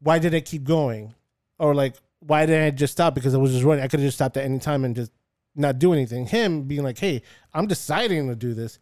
why 0.00 0.18
did 0.18 0.34
I 0.34 0.40
keep 0.40 0.64
going? 0.64 1.14
Or 1.58 1.74
like 1.74 1.96
why 2.20 2.46
didn't 2.46 2.64
I 2.64 2.70
just 2.70 2.92
stop 2.92 3.14
because 3.14 3.34
I 3.34 3.38
was 3.38 3.52
just 3.52 3.64
running? 3.64 3.84
I 3.84 3.88
could 3.88 4.00
have 4.00 4.08
just 4.08 4.18
stopped 4.18 4.36
at 4.36 4.44
any 4.44 4.58
time 4.58 4.84
and 4.84 4.96
just 4.96 5.12
not 5.54 5.78
do 5.78 5.92
anything. 5.92 6.26
Him 6.26 6.62
being 6.62 6.82
like, 6.82 6.98
hey, 6.98 7.22
I'm 7.54 7.66
deciding 7.66 8.28
to 8.28 8.36
do 8.36 8.52
this. 8.52 8.78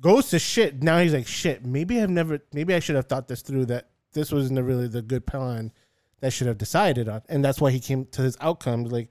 Goes 0.00 0.30
to 0.30 0.38
shit. 0.38 0.82
Now 0.82 0.98
he's 0.98 1.14
like, 1.14 1.26
shit. 1.26 1.64
Maybe 1.64 2.00
I've 2.00 2.10
never. 2.10 2.40
Maybe 2.52 2.74
I 2.74 2.80
should 2.80 2.96
have 2.96 3.06
thought 3.06 3.28
this 3.28 3.42
through. 3.42 3.66
That 3.66 3.88
this 4.12 4.32
wasn't 4.32 4.60
really 4.62 4.88
the 4.88 5.02
good 5.02 5.26
plan 5.26 5.72
that 6.20 6.28
I 6.28 6.30
should 6.30 6.46
have 6.46 6.58
decided 6.58 7.08
on, 7.08 7.22
and 7.28 7.44
that's 7.44 7.60
why 7.60 7.70
he 7.70 7.80
came 7.80 8.06
to 8.06 8.22
his 8.22 8.36
outcome. 8.40 8.84
Like, 8.84 9.10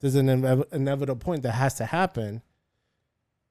there's 0.00 0.14
an 0.14 0.26
inev- 0.26 0.72
inevitable 0.72 1.20
point 1.20 1.42
that 1.42 1.52
has 1.52 1.74
to 1.74 1.86
happen. 1.86 2.42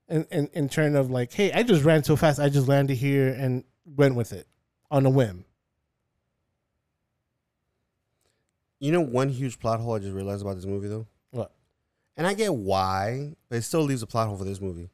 In, 0.08 0.28
in 0.32 0.50
in 0.54 0.70
turn 0.70 0.96
of 0.96 1.10
like, 1.10 1.34
hey, 1.34 1.52
I 1.52 1.64
just 1.64 1.84
ran 1.84 2.04
so 2.04 2.16
fast. 2.16 2.40
I 2.40 2.50
just 2.50 2.68
landed 2.68 2.96
here 2.96 3.30
and 3.30 3.64
went 3.86 4.16
with 4.16 4.34
it 4.34 4.48
on 4.92 5.06
a 5.06 5.10
whim. 5.10 5.46
You 8.80 8.92
know, 8.92 9.02
one 9.02 9.30
huge 9.30 9.60
plot 9.60 9.80
hole 9.80 9.96
I 9.96 10.00
just 10.00 10.14
realized 10.14 10.44
about 10.44 10.58
this 10.58 10.66
movie 10.66 10.88
though. 10.88 11.08
What? 11.32 11.52
And 12.18 12.28
I 12.28 12.36
get 12.36 12.54
why, 12.54 13.34
but 13.50 13.58
it 13.58 13.62
still 13.64 13.82
leaves 13.82 14.04
a 14.04 14.08
plot 14.08 14.28
hole 14.28 14.38
for 14.38 14.44
this 14.44 14.62
movie. 14.62 14.90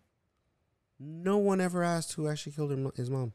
No 1.03 1.37
one 1.37 1.59
ever 1.59 1.83
asked 1.83 2.13
who 2.13 2.27
actually 2.27 2.51
killed 2.51 2.71
her, 2.71 2.91
his 2.95 3.09
mom. 3.09 3.33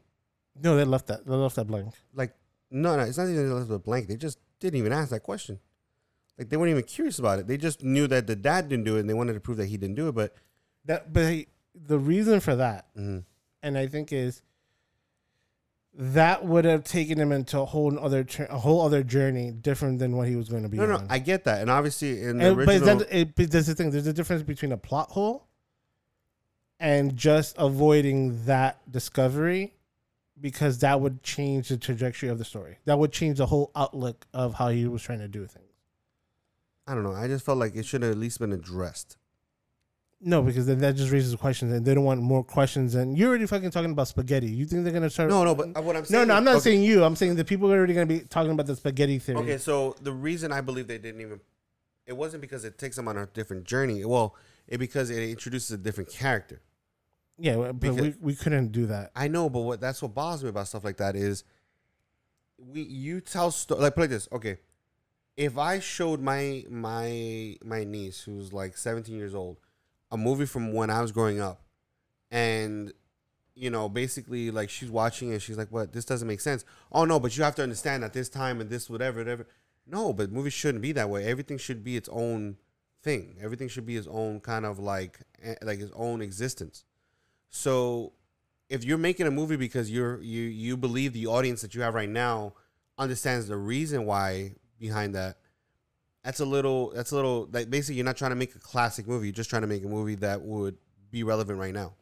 No, 0.61 0.75
they 0.77 0.85
left 0.85 1.07
that. 1.07 1.25
They 1.25 1.33
left 1.33 1.55
that 1.57 1.65
blank. 1.65 1.93
Like, 2.13 2.33
no, 2.71 2.95
no, 2.95 3.03
it's 3.03 3.17
not 3.17 3.25
even 3.27 3.47
they 3.47 3.53
left 3.53 3.69
it 3.69 3.83
blank. 3.83 4.07
They 4.07 4.15
just 4.15 4.39
didn't 4.59 4.79
even 4.79 4.93
ask 4.93 5.09
that 5.09 5.21
question. 5.23 5.59
Like, 6.37 6.49
they 6.49 6.55
weren't 6.57 6.71
even 6.71 6.83
curious 6.83 7.19
about 7.19 7.39
it. 7.39 7.47
They 7.47 7.57
just 7.57 7.83
knew 7.83 8.07
that 8.07 8.25
the 8.27 8.35
dad 8.35 8.69
didn't 8.69 8.85
do 8.85 8.95
it, 8.97 9.01
and 9.01 9.09
they 9.09 9.13
wanted 9.13 9.33
to 9.33 9.39
prove 9.39 9.57
that 9.57 9.65
he 9.65 9.75
didn't 9.77 9.95
do 9.95 10.07
it. 10.07 10.13
But 10.15 10.33
That, 10.85 11.11
but 11.11 11.31
he- 11.31 11.47
the 11.75 11.99
reason 11.99 12.39
for 12.39 12.55
that 12.55 12.87
mhm. 12.95 13.23
and 13.61 13.77
I 13.77 13.87
think 13.87 14.11
is 14.13 14.41
that 15.93 16.45
would 16.45 16.65
have 16.65 16.83
taken 16.83 17.19
him 17.19 17.31
into 17.31 17.59
a 17.59 17.65
whole 17.65 17.97
other 17.99 18.25
a 18.49 18.57
whole 18.59 18.81
other 18.81 19.03
journey, 19.03 19.51
different 19.51 19.99
than 19.99 20.15
what 20.15 20.27
he 20.27 20.35
was 20.35 20.47
going 20.49 20.63
to 20.63 20.69
be. 20.69 20.77
no, 20.77 20.85
no. 20.85 21.03
I 21.09 21.19
get 21.19 21.43
that, 21.45 21.61
and 21.61 21.69
obviously 21.71 22.21
in 22.21 22.37
the 22.37 22.47
And- 22.49 22.55
but, 22.57 22.67
original, 22.69 23.01
it, 23.09 23.35
but 23.35 23.51
there's 23.51 23.65
the 23.67 23.75
thing. 23.75 23.89
There's 23.91 24.07
a 24.07 24.13
difference 24.13 24.43
between 24.43 24.71
a 24.71 24.77
plot 24.77 25.09
hole 25.11 25.46
and 26.79 27.15
just 27.15 27.55
avoiding 27.57 28.45
that 28.45 28.79
discovery, 28.91 29.73
because 30.39 30.79
that 30.79 31.01
would 31.01 31.23
change 31.23 31.69
the 31.69 31.77
trajectory 31.77 32.29
of 32.29 32.37
the 32.37 32.45
story. 32.45 32.77
That 32.85 32.99
would 32.99 33.11
change 33.11 33.39
the 33.39 33.47
whole 33.47 33.71
outlook 33.75 34.27
of 34.33 34.55
how 34.55 34.69
he 34.69 34.87
was 34.87 35.01
trying 35.01 35.19
to 35.19 35.27
do 35.27 35.45
things. 35.47 35.65
I 36.87 36.93
don't 36.93 37.03
know. 37.03 37.13
I 37.13 37.27
just 37.27 37.45
felt 37.45 37.57
like 37.57 37.75
it 37.75 37.85
should 37.85 38.01
have 38.03 38.11
at 38.11 38.17
least 38.17 38.39
been 38.39 38.53
addressed. 38.53 39.17
No, 40.19 40.41
because 40.41 40.65
then 40.65 40.79
that 40.79 40.95
just 40.95 41.11
raises 41.11 41.35
questions, 41.35 41.71
and 41.71 41.85
they 41.85 41.93
don't 41.93 42.03
want 42.03 42.21
more 42.21 42.43
questions. 42.43 42.95
And 42.95 43.15
you're 43.15 43.29
already 43.29 43.45
fucking 43.45 43.69
talking 43.69 43.91
about 43.91 44.07
spaghetti. 44.07 44.47
You 44.47 44.65
think 44.65 44.83
they're 44.83 44.93
gonna 44.93 45.11
start? 45.11 45.29
No, 45.29 45.43
no, 45.43 45.53
but 45.53 45.77
uh, 45.77 45.81
what 45.81 45.95
I'm 45.95 46.05
No, 46.09 46.23
no, 46.23 46.33
I'm 46.33 46.43
not 46.43 46.55
okay, 46.55 46.63
saying 46.71 46.83
you. 46.83 47.03
I'm 47.03 47.15
saying 47.15 47.35
the 47.35 47.45
people 47.45 47.71
are 47.71 47.77
already 47.77 47.93
going 47.93 48.07
to 48.07 48.13
be 48.13 48.21
talking 48.21 48.51
about 48.51 48.65
the 48.65 48.75
spaghetti 48.75 49.19
theory. 49.19 49.37
Okay, 49.39 49.57
so 49.59 49.95
the 50.01 50.11
reason 50.11 50.51
I 50.51 50.61
believe 50.61 50.87
they 50.87 50.97
didn't 50.97 51.21
even, 51.21 51.39
it 52.07 52.17
wasn't 52.17 52.41
because 52.41 52.65
it 52.65 52.79
takes 52.79 52.95
them 52.95 53.07
on 53.07 53.15
a 53.15 53.27
different 53.27 53.65
journey. 53.65 54.03
Well, 54.05 54.33
it 54.67 54.77
because 54.77 55.09
it 55.09 55.21
introduces 55.29 55.71
a 55.71 55.77
different 55.77 56.09
character. 56.11 56.61
Yeah, 57.39 57.55
but 57.57 57.79
Because- 57.79 58.01
we, 58.01 58.15
we 58.19 58.35
couldn't 58.35 58.71
do 58.71 58.87
that. 58.87 59.11
I 59.15 59.27
know, 59.27 59.49
but 59.49 59.61
what 59.61 59.79
that's 59.81 60.01
what 60.01 60.13
bothers 60.15 60.43
me 60.43 60.49
about 60.49 60.67
stuff 60.67 60.83
like 60.83 60.97
that 60.97 61.15
is, 61.15 61.43
we 62.57 62.81
you 62.81 63.21
tell 63.21 63.51
sto- 63.51 63.75
like 63.77 63.93
put 63.95 64.01
like 64.01 64.09
this. 64.09 64.27
Okay, 64.31 64.57
if 65.35 65.57
I 65.57 65.79
showed 65.79 66.19
my 66.21 66.65
my 66.69 67.55
my 67.63 67.83
niece 67.83 68.21
who's 68.21 68.51
like 68.53 68.75
17 68.77 69.15
years 69.15 69.35
old 69.35 69.59
a 70.11 70.17
movie 70.17 70.45
from 70.47 70.73
when 70.73 70.89
I 70.89 71.01
was 71.01 71.11
growing 71.11 71.39
up, 71.39 71.61
and 72.31 72.91
you 73.53 73.69
know 73.69 73.87
basically 73.89 74.49
like 74.49 74.69
she's 74.71 74.89
watching 74.89 75.31
and 75.31 75.41
she's 75.41 75.57
like, 75.57 75.71
"What? 75.71 75.93
This 75.93 76.05
doesn't 76.05 76.27
make 76.27 76.41
sense." 76.41 76.65
Oh 76.91 77.05
no, 77.05 77.19
but 77.19 77.37
you 77.37 77.43
have 77.43 77.55
to 77.55 77.63
understand 77.63 78.03
at 78.03 78.13
this 78.13 78.29
time 78.29 78.59
and 78.59 78.69
this 78.69 78.89
whatever 78.89 79.19
whatever. 79.19 79.45
No, 79.85 80.11
but 80.11 80.31
movies 80.31 80.53
shouldn't 80.53 80.81
be 80.81 80.91
that 80.93 81.09
way. 81.09 81.25
Everything 81.25 81.57
should 81.59 81.83
be 81.83 81.95
its 81.95 82.09
own 82.11 82.57
thing. 83.07 83.37
Everything 83.41 83.69
should 83.69 83.85
be 83.85 83.95
his 83.95 84.07
own 84.07 84.41
kind 84.41 84.65
of 84.65 84.79
like 84.79 85.19
eh, 85.41 85.55
like 85.61 85.79
his 85.79 85.91
own 85.95 86.21
existence. 86.21 86.83
So 87.49 88.11
if 88.69 88.83
you're 88.83 88.97
making 88.97 89.27
a 89.27 89.31
movie 89.31 89.55
because 89.55 89.89
you're 89.89 90.21
you 90.21 90.43
you 90.43 90.75
believe 90.75 91.13
the 91.13 91.27
audience 91.27 91.61
that 91.61 91.73
you 91.73 91.81
have 91.81 91.95
right 91.95 92.09
now 92.09 92.53
understands 92.97 93.47
the 93.47 93.55
reason 93.55 94.05
why 94.05 94.55
behind 94.77 95.15
that 95.15 95.37
that's 96.23 96.41
a 96.41 96.45
little 96.45 96.91
that's 96.93 97.11
a 97.11 97.15
little 97.15 97.47
like 97.53 97.69
basically 97.69 97.95
you're 97.95 98.05
not 98.05 98.17
trying 98.17 98.31
to 98.31 98.35
make 98.35 98.53
a 98.55 98.59
classic 98.59 99.07
movie 99.07 99.27
you're 99.27 99.33
just 99.33 99.49
trying 99.49 99.61
to 99.61 99.67
make 99.67 99.85
a 99.85 99.87
movie 99.87 100.15
that 100.15 100.41
would 100.41 100.75
be 101.09 101.23
relevant 101.23 101.57
right 101.57 101.73
now 101.73 101.93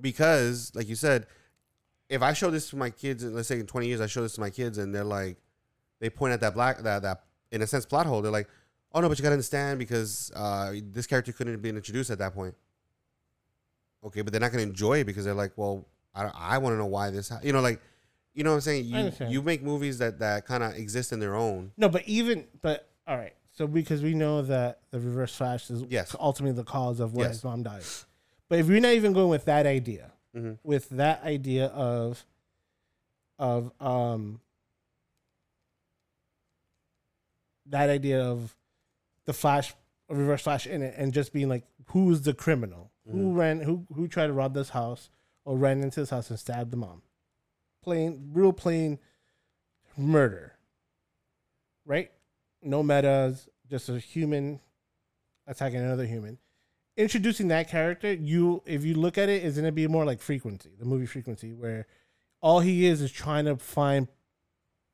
because 0.00 0.70
like 0.74 0.88
you 0.88 0.94
said 0.94 1.26
if 2.10 2.20
i 2.20 2.32
show 2.32 2.50
this 2.50 2.68
to 2.68 2.76
my 2.76 2.90
kids 2.90 3.24
let's 3.24 3.48
say 3.48 3.58
in 3.58 3.66
20 3.66 3.86
years 3.86 4.00
i 4.00 4.06
show 4.06 4.20
this 4.20 4.34
to 4.34 4.40
my 4.40 4.50
kids 4.50 4.76
and 4.76 4.94
they're 4.94 5.04
like 5.04 5.38
they 6.00 6.10
point 6.10 6.34
at 6.34 6.40
that 6.40 6.54
black 6.54 6.78
that 6.82 7.02
that 7.02 7.22
in 7.50 7.62
a 7.62 7.66
sense 7.66 7.86
plot 7.86 8.04
hole 8.04 8.20
they're 8.20 8.32
like 8.32 8.48
oh 8.98 9.00
no 9.00 9.08
but 9.08 9.18
you 9.18 9.22
gotta 9.22 9.32
understand 9.34 9.78
because 9.78 10.32
uh, 10.34 10.72
this 10.92 11.06
character 11.06 11.32
couldn't 11.32 11.52
have 11.54 11.62
been 11.62 11.76
introduced 11.76 12.10
at 12.10 12.18
that 12.18 12.34
point 12.34 12.54
okay, 14.04 14.22
but 14.22 14.32
they're 14.32 14.40
not 14.40 14.52
going 14.52 14.64
to 14.64 14.68
enjoy 14.70 15.00
it 15.00 15.04
because 15.04 15.24
they're 15.24 15.34
like, 15.34 15.52
well, 15.56 15.84
I, 16.14 16.30
I 16.34 16.58
want 16.58 16.74
to 16.74 16.78
know 16.78 16.86
why 16.86 17.10
this, 17.10 17.28
ha-. 17.28 17.40
you 17.42 17.52
know, 17.52 17.60
like, 17.60 17.80
you 18.32 18.44
know 18.44 18.50
what 18.50 18.56
I'm 18.56 18.60
saying? 18.60 18.84
You 18.84 19.12
you 19.28 19.42
make 19.42 19.60
movies 19.62 19.98
that 19.98 20.20
that 20.20 20.46
kind 20.46 20.62
of 20.62 20.76
exist 20.76 21.12
in 21.12 21.18
their 21.18 21.34
own. 21.34 21.72
No, 21.76 21.88
but 21.88 22.06
even 22.06 22.46
but 22.62 22.88
all 23.08 23.16
right. 23.16 23.34
So 23.50 23.66
because 23.66 24.00
we 24.02 24.14
know 24.14 24.42
that 24.42 24.82
the 24.92 25.00
reverse 25.00 25.34
flash 25.34 25.68
is 25.68 25.82
Yes. 25.88 26.14
ultimately 26.20 26.54
the 26.56 26.64
cause 26.64 27.00
of 27.00 27.14
why 27.14 27.24
Yes. 27.24 27.32
his 27.32 27.44
mom 27.44 27.64
died. 27.64 27.82
But 28.48 28.60
if 28.60 28.68
you're 28.68 28.78
not 28.78 28.92
even 28.92 29.12
going 29.12 29.28
with 29.30 29.46
that 29.46 29.66
idea, 29.66 30.12
Mm-hmm. 30.36 30.52
with 30.62 30.88
that 30.90 31.24
idea 31.24 31.66
of 31.66 32.24
of 33.40 33.72
um 33.80 34.40
that 37.66 37.90
idea 37.90 38.22
of 38.22 38.54
the 39.28 39.34
flash 39.34 39.74
reverse 40.08 40.40
flash 40.40 40.66
in 40.66 40.80
it 40.80 40.94
and 40.96 41.12
just 41.12 41.34
being 41.34 41.50
like 41.50 41.64
who's 41.88 42.22
the 42.22 42.32
criminal? 42.32 42.90
Who 43.04 43.18
mm-hmm. 43.18 43.34
ran 43.34 43.60
who 43.60 43.86
who 43.94 44.08
tried 44.08 44.28
to 44.28 44.32
rob 44.32 44.54
this 44.54 44.70
house 44.70 45.10
or 45.44 45.56
ran 45.58 45.82
into 45.82 46.00
this 46.00 46.10
house 46.10 46.30
and 46.30 46.38
stabbed 46.38 46.70
the 46.70 46.78
mom? 46.78 47.02
Plain 47.84 48.30
real 48.32 48.54
plain 48.54 48.98
murder. 49.98 50.54
Right? 51.84 52.10
No 52.62 52.82
metas 52.82 53.48
just 53.70 53.90
a 53.90 53.98
human 53.98 54.60
attacking 55.46 55.78
another 55.78 56.06
human. 56.06 56.38
Introducing 56.96 57.48
that 57.48 57.68
character, 57.68 58.10
you 58.10 58.62
if 58.64 58.86
you 58.86 58.94
look 58.94 59.18
at 59.18 59.28
it, 59.28 59.44
is 59.44 59.56
gonna 59.56 59.72
be 59.72 59.86
more 59.88 60.06
like 60.06 60.22
frequency, 60.22 60.70
the 60.78 60.86
movie 60.86 61.06
frequency, 61.06 61.52
where 61.52 61.86
all 62.40 62.60
he 62.60 62.86
is 62.86 63.02
is 63.02 63.12
trying 63.12 63.44
to 63.44 63.56
find 63.56 64.08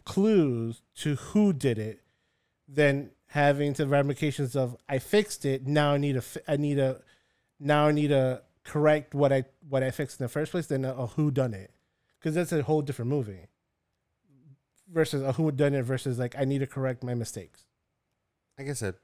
clues 0.05 0.83
to 0.97 1.15
who 1.15 1.53
did 1.53 1.79
it, 1.79 2.01
then 2.67 3.11
having 3.35 3.73
the 3.73 3.85
ramifications 3.89 4.55
of 4.55 4.77
I 4.89 5.01
fixed 5.01 5.45
it. 5.45 5.67
Now 5.67 5.95
I 5.95 5.99
need 5.99 6.17
a 6.17 6.23
I 6.47 6.57
need 6.57 6.79
a 6.79 7.01
now 7.59 7.89
I 7.89 7.93
need 7.93 8.09
to 8.09 8.43
correct 8.63 9.13
what 9.13 9.33
I 9.33 9.45
what 9.69 9.83
I 9.83 9.91
fixed 9.91 10.21
in 10.21 10.25
the 10.25 10.29
first 10.29 10.53
place. 10.53 10.69
Then 10.69 10.85
a, 10.85 10.95
a 10.95 11.07
who 11.09 11.33
done 11.33 11.53
it, 11.53 11.73
because 12.21 12.37
that's 12.37 12.53
a 12.53 12.63
whole 12.63 12.81
different 12.81 13.11
movie. 13.11 13.49
Versus 14.93 15.23
a 15.23 15.33
who 15.33 15.51
done 15.51 15.75
it 15.75 15.83
versus 15.83 16.17
like 16.17 16.37
I 16.39 16.45
need 16.45 16.61
to 16.61 16.67
correct 16.69 17.03
my 17.03 17.15
mistakes. 17.15 17.65
Like 18.57 18.69
I 18.69 18.75
said, 18.75 18.95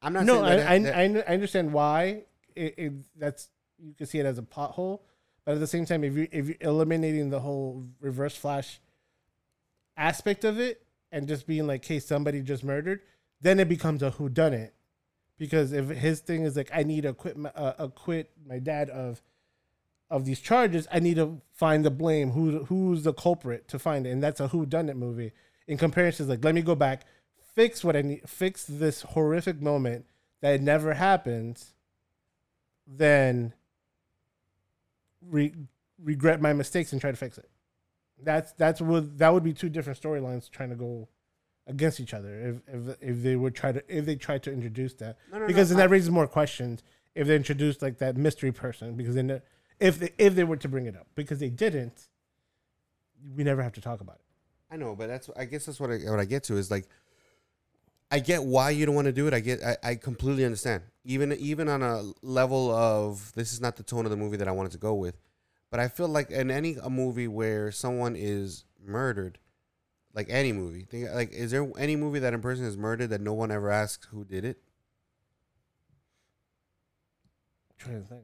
I'm 0.00 0.12
not. 0.12 0.24
No, 0.24 0.42
saying 0.42 0.44
I, 0.44 0.56
that, 0.56 0.68
I, 0.68 0.78
that- 0.78 1.28
I, 1.28 1.30
I 1.30 1.34
understand 1.34 1.72
why 1.72 2.24
it, 2.56 2.74
it 2.76 2.92
that's 3.16 3.48
you 3.78 3.94
can 3.94 4.06
see 4.08 4.18
it 4.18 4.26
as 4.26 4.38
a 4.38 4.42
pothole, 4.42 5.00
but 5.44 5.54
at 5.54 5.60
the 5.60 5.68
same 5.68 5.86
time, 5.86 6.02
if 6.02 6.14
you 6.16 6.26
if 6.32 6.48
you're 6.48 6.56
eliminating 6.60 7.30
the 7.30 7.38
whole 7.38 7.86
reverse 8.00 8.34
flash 8.34 8.80
aspect 9.96 10.42
of 10.44 10.58
it 10.58 10.82
and 11.12 11.28
just 11.28 11.46
being 11.46 11.68
like, 11.68 11.84
"Hey, 11.84 12.00
somebody 12.00 12.40
just 12.42 12.64
murdered," 12.64 13.02
then 13.42 13.60
it 13.60 13.68
becomes 13.68 14.02
a 14.02 14.10
who 14.12 14.28
done 14.28 14.54
it. 14.54 14.74
Because 15.38 15.72
if 15.72 15.88
his 15.88 16.20
thing 16.20 16.44
is 16.44 16.56
like, 16.56 16.70
"I 16.72 16.84
need 16.84 17.02
to 17.02 17.10
acquit 17.10 17.36
my, 17.36 17.50
uh, 17.50 17.74
acquit 17.78 18.30
my 18.46 18.58
dad 18.58 18.88
of 18.90 19.22
of 20.08 20.24
these 20.24 20.40
charges," 20.40 20.86
I 20.92 21.00
need 21.00 21.16
to 21.16 21.42
find 21.52 21.84
the 21.84 21.90
blame. 21.90 22.30
Who 22.30 22.64
who's 22.64 23.02
the 23.02 23.12
culprit 23.12 23.68
to 23.68 23.78
find 23.78 24.06
it, 24.06 24.10
and 24.10 24.22
that's 24.22 24.40
a 24.40 24.48
who 24.48 24.64
done 24.64 24.88
it 24.88 24.96
movie. 24.96 25.32
In 25.66 25.78
comparison, 25.78 26.28
like, 26.28 26.44
let 26.44 26.54
me 26.54 26.62
go 26.62 26.74
back, 26.74 27.04
fix 27.54 27.84
what 27.84 27.96
I 27.96 28.02
need, 28.02 28.28
fix 28.28 28.64
this 28.64 29.02
horrific 29.02 29.60
moment 29.60 30.06
that 30.40 30.60
never 30.60 30.94
happens, 30.94 31.74
then 32.86 33.54
re- 35.20 35.54
regret 35.98 36.40
my 36.40 36.52
mistakes 36.52 36.92
and 36.92 37.00
try 37.00 37.10
to 37.10 37.16
fix 37.16 37.38
it. 37.38 37.48
That's 38.22 38.52
that's 38.52 38.80
what 38.80 39.18
that 39.18 39.32
would 39.32 39.42
be 39.42 39.52
two 39.52 39.68
different 39.68 40.00
storylines 40.00 40.50
trying 40.50 40.70
to 40.70 40.76
go 40.76 41.08
against 41.66 42.00
each 42.00 42.12
other 42.14 42.60
if 42.68 42.74
if 42.74 42.96
if 43.00 43.22
they 43.22 43.36
would 43.36 43.54
try 43.54 43.70
to 43.72 43.82
if 43.88 44.04
they 44.04 44.16
tried 44.16 44.42
to 44.42 44.52
introduce 44.52 44.94
that 44.94 45.16
No, 45.30 45.38
no, 45.38 45.40
no, 45.42 45.46
because 45.46 45.68
then 45.68 45.78
I- 45.78 45.82
that 45.82 45.90
raises 45.90 46.10
more 46.10 46.26
questions 46.26 46.82
if 47.14 47.26
they 47.28 47.36
introduced 47.36 47.82
like 47.82 47.98
that 47.98 48.16
mystery 48.16 48.50
person 48.52 48.94
because 48.96 49.14
then 49.14 49.28
the- 49.28 49.42
if 49.78 49.98
they, 50.00 50.10
if 50.18 50.34
they 50.34 50.44
were 50.44 50.56
to 50.56 50.68
bring 50.68 50.86
it 50.86 50.96
up 50.96 51.06
because 51.14 51.38
they 51.38 51.50
didn't 51.50 52.08
we 53.36 53.44
never 53.44 53.62
have 53.62 53.72
to 53.74 53.80
talk 53.80 54.00
about 54.00 54.16
it 54.16 54.22
I 54.70 54.76
know, 54.76 54.96
but 54.96 55.06
that's 55.08 55.28
I 55.36 55.44
guess 55.44 55.66
that's 55.66 55.78
what 55.78 55.90
I 55.90 55.98
what 56.10 56.18
I 56.18 56.24
get 56.24 56.44
to 56.44 56.56
is 56.56 56.70
like 56.70 56.86
I 58.10 58.18
get 58.20 58.42
why 58.42 58.70
you 58.70 58.84
don't 58.86 58.94
want 58.94 59.04
to 59.06 59.12
do 59.12 59.26
it. 59.26 59.34
I 59.34 59.40
get 59.40 59.62
I, 59.62 59.76
I 59.82 59.94
completely 59.96 60.44
understand. 60.46 60.82
Even 61.04 61.32
even 61.32 61.68
on 61.68 61.82
a 61.82 62.10
level 62.22 62.70
of 62.70 63.32
this 63.34 63.52
is 63.52 63.60
not 63.60 63.76
the 63.76 63.82
tone 63.82 64.04
of 64.06 64.10
the 64.10 64.16
movie 64.16 64.38
that 64.38 64.48
I 64.48 64.52
wanted 64.52 64.72
to 64.72 64.78
go 64.78 64.94
with. 64.94 65.18
But 65.70 65.80
I 65.80 65.88
feel 65.88 66.08
like 66.08 66.30
in 66.30 66.50
any 66.50 66.76
a 66.82 66.88
movie 66.90 67.28
where 67.28 67.70
someone 67.70 68.16
is 68.16 68.64
murdered, 68.82 69.38
like 70.14 70.26
any 70.30 70.52
movie, 70.52 70.84
think, 70.84 71.08
like 71.12 71.32
is 71.32 71.50
there 71.50 71.70
any 71.78 71.96
movie 71.96 72.18
that 72.20 72.34
a 72.34 72.38
person 72.38 72.64
is 72.64 72.76
murdered 72.76 73.10
that 73.10 73.20
no 73.20 73.32
one 73.32 73.50
ever 73.50 73.70
asks 73.70 74.06
who 74.10 74.24
did 74.24 74.44
it? 74.44 74.58
I'm 77.70 77.76
trying 77.78 78.02
to 78.02 78.08
think 78.08 78.22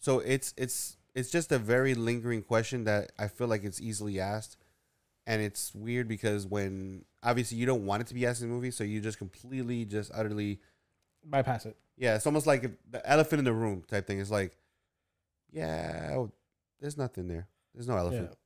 So 0.00 0.20
it's 0.20 0.54
it's 0.56 0.96
it's 1.14 1.30
just 1.30 1.50
a 1.52 1.58
very 1.58 1.94
lingering 1.94 2.42
question 2.42 2.84
that 2.84 3.12
I 3.18 3.28
feel 3.28 3.48
like 3.48 3.64
it's 3.64 3.80
easily 3.80 4.20
asked, 4.20 4.56
and 5.26 5.40
it's 5.42 5.74
weird 5.74 6.08
because 6.08 6.46
when 6.46 7.04
obviously 7.22 7.58
you 7.58 7.66
don't 7.66 7.86
want 7.86 8.02
it 8.02 8.06
to 8.08 8.14
be 8.14 8.26
asked 8.26 8.42
in 8.42 8.48
the 8.48 8.54
movie, 8.54 8.70
so 8.70 8.84
you 8.84 9.00
just 9.00 9.18
completely 9.18 9.84
just 9.84 10.10
utterly 10.14 10.60
Bypass 11.24 11.66
it. 11.66 11.76
yeah. 11.96 12.14
It's 12.16 12.26
almost 12.26 12.46
like 12.46 12.70
the 12.90 13.08
elephant 13.08 13.40
in 13.40 13.44
the 13.44 13.52
room 13.52 13.82
type 13.88 14.06
thing. 14.06 14.20
It's 14.20 14.30
like, 14.30 14.56
yeah, 15.50 16.12
oh, 16.14 16.30
there's 16.80 16.96
nothing 16.96 17.28
there. 17.28 17.48
There's 17.74 17.88
no 17.88 17.96
elephant. 17.96 18.28
Yeah. 18.30 18.36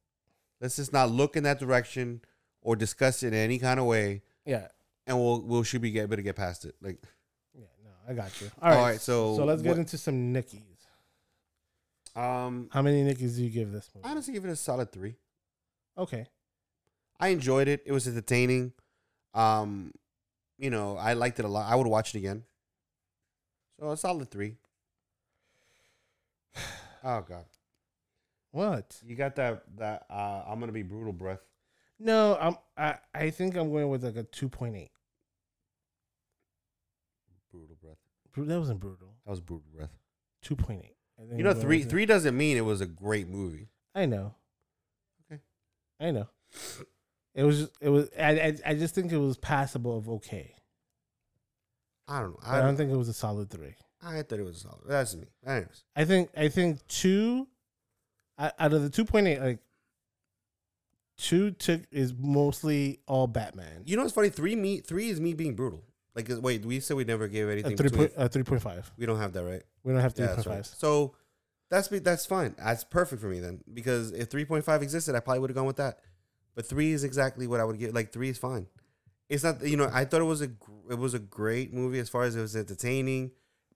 Let's 0.61 0.76
just 0.76 0.92
not 0.92 1.11
look 1.11 1.36
in 1.36 1.44
that 1.44 1.58
direction 1.58 2.20
or 2.62 2.76
discuss 2.76 3.22
it 3.22 3.28
in 3.28 3.34
any 3.34 3.58
kind 3.58 3.80
of 3.80 3.86
way, 3.86 4.22
Yeah. 4.44 4.68
and 5.06 5.16
we'll 5.18 5.40
we'll 5.40 5.62
should 5.62 5.80
be 5.82 5.98
able 5.98 6.16
to 6.16 6.22
get 6.22 6.36
past 6.36 6.64
it. 6.64 6.74
Like, 6.80 6.98
Yeah. 7.54 7.64
No, 7.82 7.90
I 8.08 8.12
got 8.14 8.38
you. 8.40 8.50
All 8.61 8.68
right. 8.68 8.76
all 8.76 8.82
right, 8.84 9.00
so 9.00 9.36
So 9.36 9.44
let's 9.44 9.62
get 9.62 9.70
what- 9.70 9.78
into 9.78 9.96
some 9.98 10.32
Nickies. 10.34 10.62
um, 12.14 12.68
How 12.72 12.82
many 12.82 13.02
Nickies 13.02 13.36
do 13.36 13.44
you 13.44 13.50
give 13.50 13.72
this 13.72 13.88
movie? 13.94 14.06
I 14.06 14.11
honestly 14.11 14.34
give 14.34 14.44
it 14.44 14.50
a 14.50 14.56
solid 14.56 14.92
three. 14.92 15.16
Okay. 15.96 16.26
I 17.18 17.28
enjoyed 17.28 17.68
it. 17.68 17.82
It 17.86 17.92
was 17.92 18.06
entertaining. 18.08 18.72
Um, 19.34 19.92
you 20.58 20.70
know, 20.70 20.96
I 20.96 21.12
liked 21.14 21.38
it 21.38 21.44
a 21.44 21.48
lot. 21.48 21.70
I 21.70 21.74
would 21.76 21.86
watch 21.86 22.14
it 22.14 22.18
again. 22.18 22.44
So 23.78 23.90
a 23.90 23.96
solid 23.96 24.30
three. 24.30 24.56
Oh 27.02 27.22
God, 27.22 27.46
What? 28.53 29.01
you 29.05 29.16
got 29.16 29.36
that 29.36 29.64
that 29.78 30.07
uh, 30.11 30.42
I'm 30.48 30.61
gonna 30.61 30.72
be 30.72 30.82
brutal 30.82 31.12
breath. 31.12 31.40
No, 31.98 32.36
I'm. 32.40 32.57
I 32.76 32.96
I 33.14 33.30
think 33.30 33.57
I'm 33.57 33.70
going 33.70 33.88
with 33.88 34.03
like 34.03 34.16
a 34.16 34.24
two 34.24 34.48
point 34.48 34.76
eight. 34.76 34.90
Brutal 37.53 37.76
breath. 37.80 37.98
That 38.36 38.59
wasn't 38.59 38.80
brutal. 38.80 39.14
That 39.24 39.30
was 39.30 39.40
brutal 39.40 39.66
breath. 39.74 39.90
Two 40.42 40.57
point 40.57 40.82
eight. 40.84 40.96
You 41.36 41.44
know, 41.44 41.53
three 41.53 41.82
three 41.82 42.07
doesn't 42.07 42.36
mean 42.36 42.57
it 42.57 42.64
was 42.64 42.80
a 42.80 42.86
great 42.86 43.28
movie. 43.28 43.68
I 43.94 44.07
know. 44.07 44.34
Okay. 45.30 45.42
I 46.01 46.11
know. 46.11 46.28
It 47.34 47.44
was. 47.44 47.61
Just, 47.61 47.72
it 47.80 47.90
was. 47.90 48.09
I, 48.18 48.30
I. 48.30 48.57
I 48.66 48.74
just 48.74 48.94
think 48.94 49.12
it 49.12 49.18
was 49.18 49.36
passable 49.36 49.96
of 49.96 50.09
okay. 50.09 50.55
I 52.09 52.20
don't 52.20 52.30
know. 52.30 52.38
I, 52.42 52.59
I 52.59 52.62
don't 52.62 52.76
think 52.76 52.90
it 52.90 52.96
was 52.96 53.09
a 53.09 53.14
solid 53.14 53.51
three. 53.51 53.74
I 54.03 54.22
thought 54.22 54.38
it 54.38 54.44
was 54.44 54.62
solid. 54.62 54.80
That's 54.88 55.14
me. 55.14 55.26
Anyways, 55.46 55.84
I 55.94 56.05
think. 56.05 56.30
I 56.36 56.48
think 56.48 56.86
two. 56.88 57.46
Out 58.41 58.72
of 58.72 58.82
the 58.82 58.88
two 58.91 59.05
point 59.05 59.26
eight, 59.26 59.41
like 59.41 59.59
two 61.18 61.51
took 61.51 61.82
is 61.91 62.14
mostly 62.18 63.01
all 63.07 63.26
Batman. 63.26 63.82
you 63.86 63.97
know 63.97 64.03
what's 64.03 64.14
funny? 64.14 64.30
Three 64.30 64.57
me 64.57 64.78
three 64.80 65.11
is 65.11 65.20
me 65.20 65.34
being 65.34 65.55
brutal. 65.55 65.84
Like, 66.14 66.28
wait, 66.41 66.64
we 66.64 66.80
said 66.80 66.97
we 66.97 67.05
never 67.05 67.28
gave 67.28 67.49
A 67.49 67.53
anything. 67.53 67.76
three 67.76 67.88
between- 67.91 68.09
point. 68.09 68.12
A 68.24 68.28
three 68.28 68.43
point 68.43 68.62
five. 68.62 68.91
we 68.97 69.07
don't 69.07 69.18
have 69.18 69.32
that, 69.34 69.45
right? 69.45 69.62
We 69.84 69.93
don't 69.93 70.01
have 70.03 70.14
three 70.14 70.24
Yeah, 70.24 70.34
point 70.34 70.36
that's 70.38 70.47
right. 70.49 70.57
five. 70.57 70.66
So 70.66 71.14
that's 71.70 71.91
me. 71.91 71.99
That's 71.99 72.26
fine. 72.26 72.55
That's 72.59 72.82
perfect 72.84 73.20
for 73.22 73.28
me 73.28 73.41
then, 73.41 73.62
because 73.72 74.11
if 74.12 74.28
three 74.28 74.45
point 74.45 74.64
five 74.64 74.82
existed, 74.82 75.14
I 75.14 75.20
probably 75.20 75.41
would 75.41 75.51
have 75.51 75.57
gone 75.57 75.66
with 75.66 75.76
that. 75.76 75.99
But 76.55 76.66
three 76.66 76.93
is 76.93 77.05
exactly 77.05 77.47
what 77.47 77.61
I 77.61 77.64
would 77.64 77.78
get. 77.78 77.95
Like 77.95 78.12
three 78.12 78.30
is 78.30 78.38
fine. 78.38 78.66
It's 79.28 79.45
not. 79.45 79.62
You 79.64 79.76
know, 79.76 79.88
I 79.93 80.05
thought 80.05 80.20
it 80.20 80.24
was 80.24 80.41
a 80.41 80.49
gr- 80.49 80.93
it 80.93 80.99
was 80.99 81.14
a 81.14 81.20
great 81.20 81.72
movie 81.72 82.01
as 82.01 82.09
far 82.09 82.24
as 82.24 82.34
it 82.34 82.41
was 82.41 82.57
entertaining, 82.57 83.30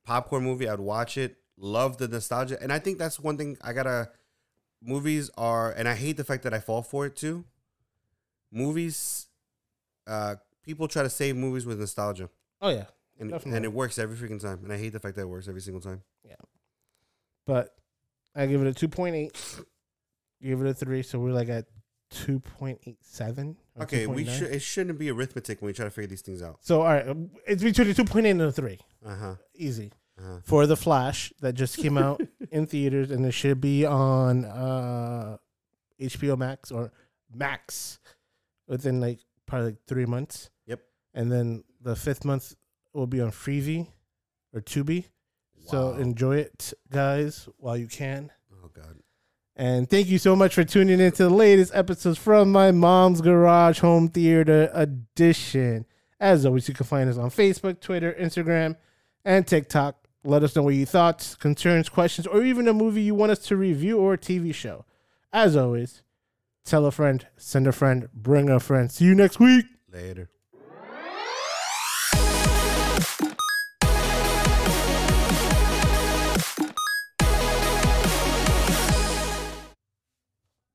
popcorn 0.04 0.42
movie. 0.42 0.68
I'd 0.68 0.80
watch 0.80 1.16
it. 1.18 1.36
Love 1.56 1.98
the 1.98 2.08
nostalgia, 2.08 2.60
and 2.60 2.72
I 2.72 2.80
think 2.80 2.98
that's 2.98 3.20
one 3.20 3.36
thing 3.38 3.56
I 3.62 3.72
gotta. 3.74 4.10
Movies 4.84 5.30
are, 5.38 5.72
and 5.72 5.88
I 5.88 5.94
hate 5.94 6.16
the 6.16 6.24
fact 6.24 6.42
that 6.42 6.52
I 6.52 6.60
fall 6.60 6.82
for 6.82 7.06
it 7.06 7.16
too. 7.16 7.44
Movies, 8.52 9.26
uh, 10.06 10.36
people 10.62 10.88
try 10.88 11.02
to 11.02 11.10
save 11.10 11.36
movies 11.36 11.64
with 11.66 11.80
nostalgia, 11.80 12.28
Oh 12.60 12.68
yeah, 12.68 12.84
and 13.18 13.30
Definitely. 13.30 13.56
and 13.56 13.64
it 13.64 13.72
works 13.72 13.98
every 13.98 14.16
freaking 14.16 14.40
time. 14.40 14.60
And 14.62 14.72
I 14.72 14.76
hate 14.78 14.92
the 14.92 15.00
fact 15.00 15.16
that 15.16 15.22
it 15.22 15.28
works 15.28 15.48
every 15.48 15.60
single 15.60 15.80
time. 15.80 16.02
Yeah. 16.24 16.34
But 17.46 17.74
I 18.34 18.46
give 18.46 18.60
it 18.62 18.66
a 18.66 18.74
two 18.74 18.88
point 18.88 19.16
eight. 19.16 19.60
Give 20.42 20.60
it 20.60 20.66
a 20.66 20.74
three, 20.74 21.02
so 21.02 21.18
we're 21.18 21.32
like 21.32 21.48
at 21.48 21.66
two 22.10 22.40
point 22.40 22.80
eight 22.86 22.98
seven. 23.00 23.56
Okay, 23.80 24.06
we 24.06 24.24
should. 24.24 24.52
It 24.52 24.60
shouldn't 24.62 24.98
be 24.98 25.10
arithmetic 25.10 25.60
when 25.62 25.68
we 25.68 25.72
try 25.72 25.86
to 25.86 25.90
figure 25.90 26.08
these 26.08 26.22
things 26.22 26.42
out. 26.42 26.58
So 26.60 26.82
all 26.82 26.88
right, 26.88 27.08
um, 27.08 27.30
it's 27.46 27.62
between 27.62 27.88
a 27.88 27.94
two 27.94 28.04
point 28.04 28.26
eight 28.26 28.30
and 28.32 28.42
a 28.42 28.52
three. 28.52 28.78
Uh 29.04 29.16
huh. 29.16 29.34
Easy 29.54 29.92
Uh-huh. 30.18 30.38
for 30.44 30.66
the 30.66 30.76
Flash 30.76 31.32
that 31.40 31.54
just 31.54 31.76
came 31.76 31.98
out 31.98 32.20
in 32.50 32.66
theaters, 32.66 33.10
and 33.10 33.26
it 33.26 33.32
should 33.32 33.60
be 33.60 33.84
on 33.84 34.44
uh, 34.44 35.38
HBO 36.00 36.38
Max 36.38 36.70
or 36.70 36.92
Max 37.34 37.98
within 38.68 39.00
like 39.00 39.18
probably 39.46 39.70
like 39.70 39.78
three 39.86 40.06
months. 40.06 40.50
Yep. 40.66 40.80
And 41.14 41.30
then 41.30 41.64
the 41.80 41.96
fifth 41.96 42.24
month 42.24 42.54
will 42.92 43.06
be 43.06 43.20
on 43.20 43.30
Freevee 43.30 43.88
or 44.52 44.60
Tubi. 44.60 45.06
So 45.66 45.92
enjoy 45.94 46.36
it, 46.36 46.74
guys, 46.90 47.48
while 47.56 47.76
you 47.76 47.86
can. 47.86 48.30
Oh 48.52 48.68
God. 48.74 48.98
And 49.56 49.88
thank 49.88 50.08
you 50.08 50.18
so 50.18 50.36
much 50.36 50.54
for 50.54 50.64
tuning 50.64 51.00
in 51.00 51.12
to 51.12 51.24
the 51.24 51.30
latest 51.30 51.74
episodes 51.74 52.18
from 52.18 52.52
my 52.52 52.70
mom's 52.70 53.20
garage 53.20 53.78
home 53.78 54.08
theater 54.08 54.70
edition. 54.74 55.86
As 56.20 56.44
always, 56.44 56.68
you 56.68 56.74
can 56.74 56.86
find 56.86 57.08
us 57.08 57.16
on 57.16 57.30
Facebook, 57.30 57.80
Twitter, 57.80 58.14
Instagram, 58.18 58.76
and 59.24 59.46
TikTok. 59.46 60.03
Let 60.26 60.42
us 60.42 60.56
know 60.56 60.62
what 60.62 60.74
your 60.74 60.86
thoughts, 60.86 61.34
concerns, 61.34 61.90
questions, 61.90 62.26
or 62.26 62.42
even 62.42 62.66
a 62.66 62.72
movie 62.72 63.02
you 63.02 63.14
want 63.14 63.32
us 63.32 63.40
to 63.40 63.56
review 63.56 63.98
or 63.98 64.14
a 64.14 64.18
TV 64.18 64.54
show. 64.54 64.86
As 65.32 65.54
always, 65.54 66.02
tell 66.64 66.86
a 66.86 66.90
friend, 66.90 67.26
send 67.36 67.66
a 67.66 67.72
friend, 67.72 68.08
bring 68.14 68.48
a 68.48 68.58
friend. 68.58 68.90
See 68.90 69.04
you 69.04 69.14
next 69.14 69.38
week. 69.38 69.66
Later. 69.92 70.30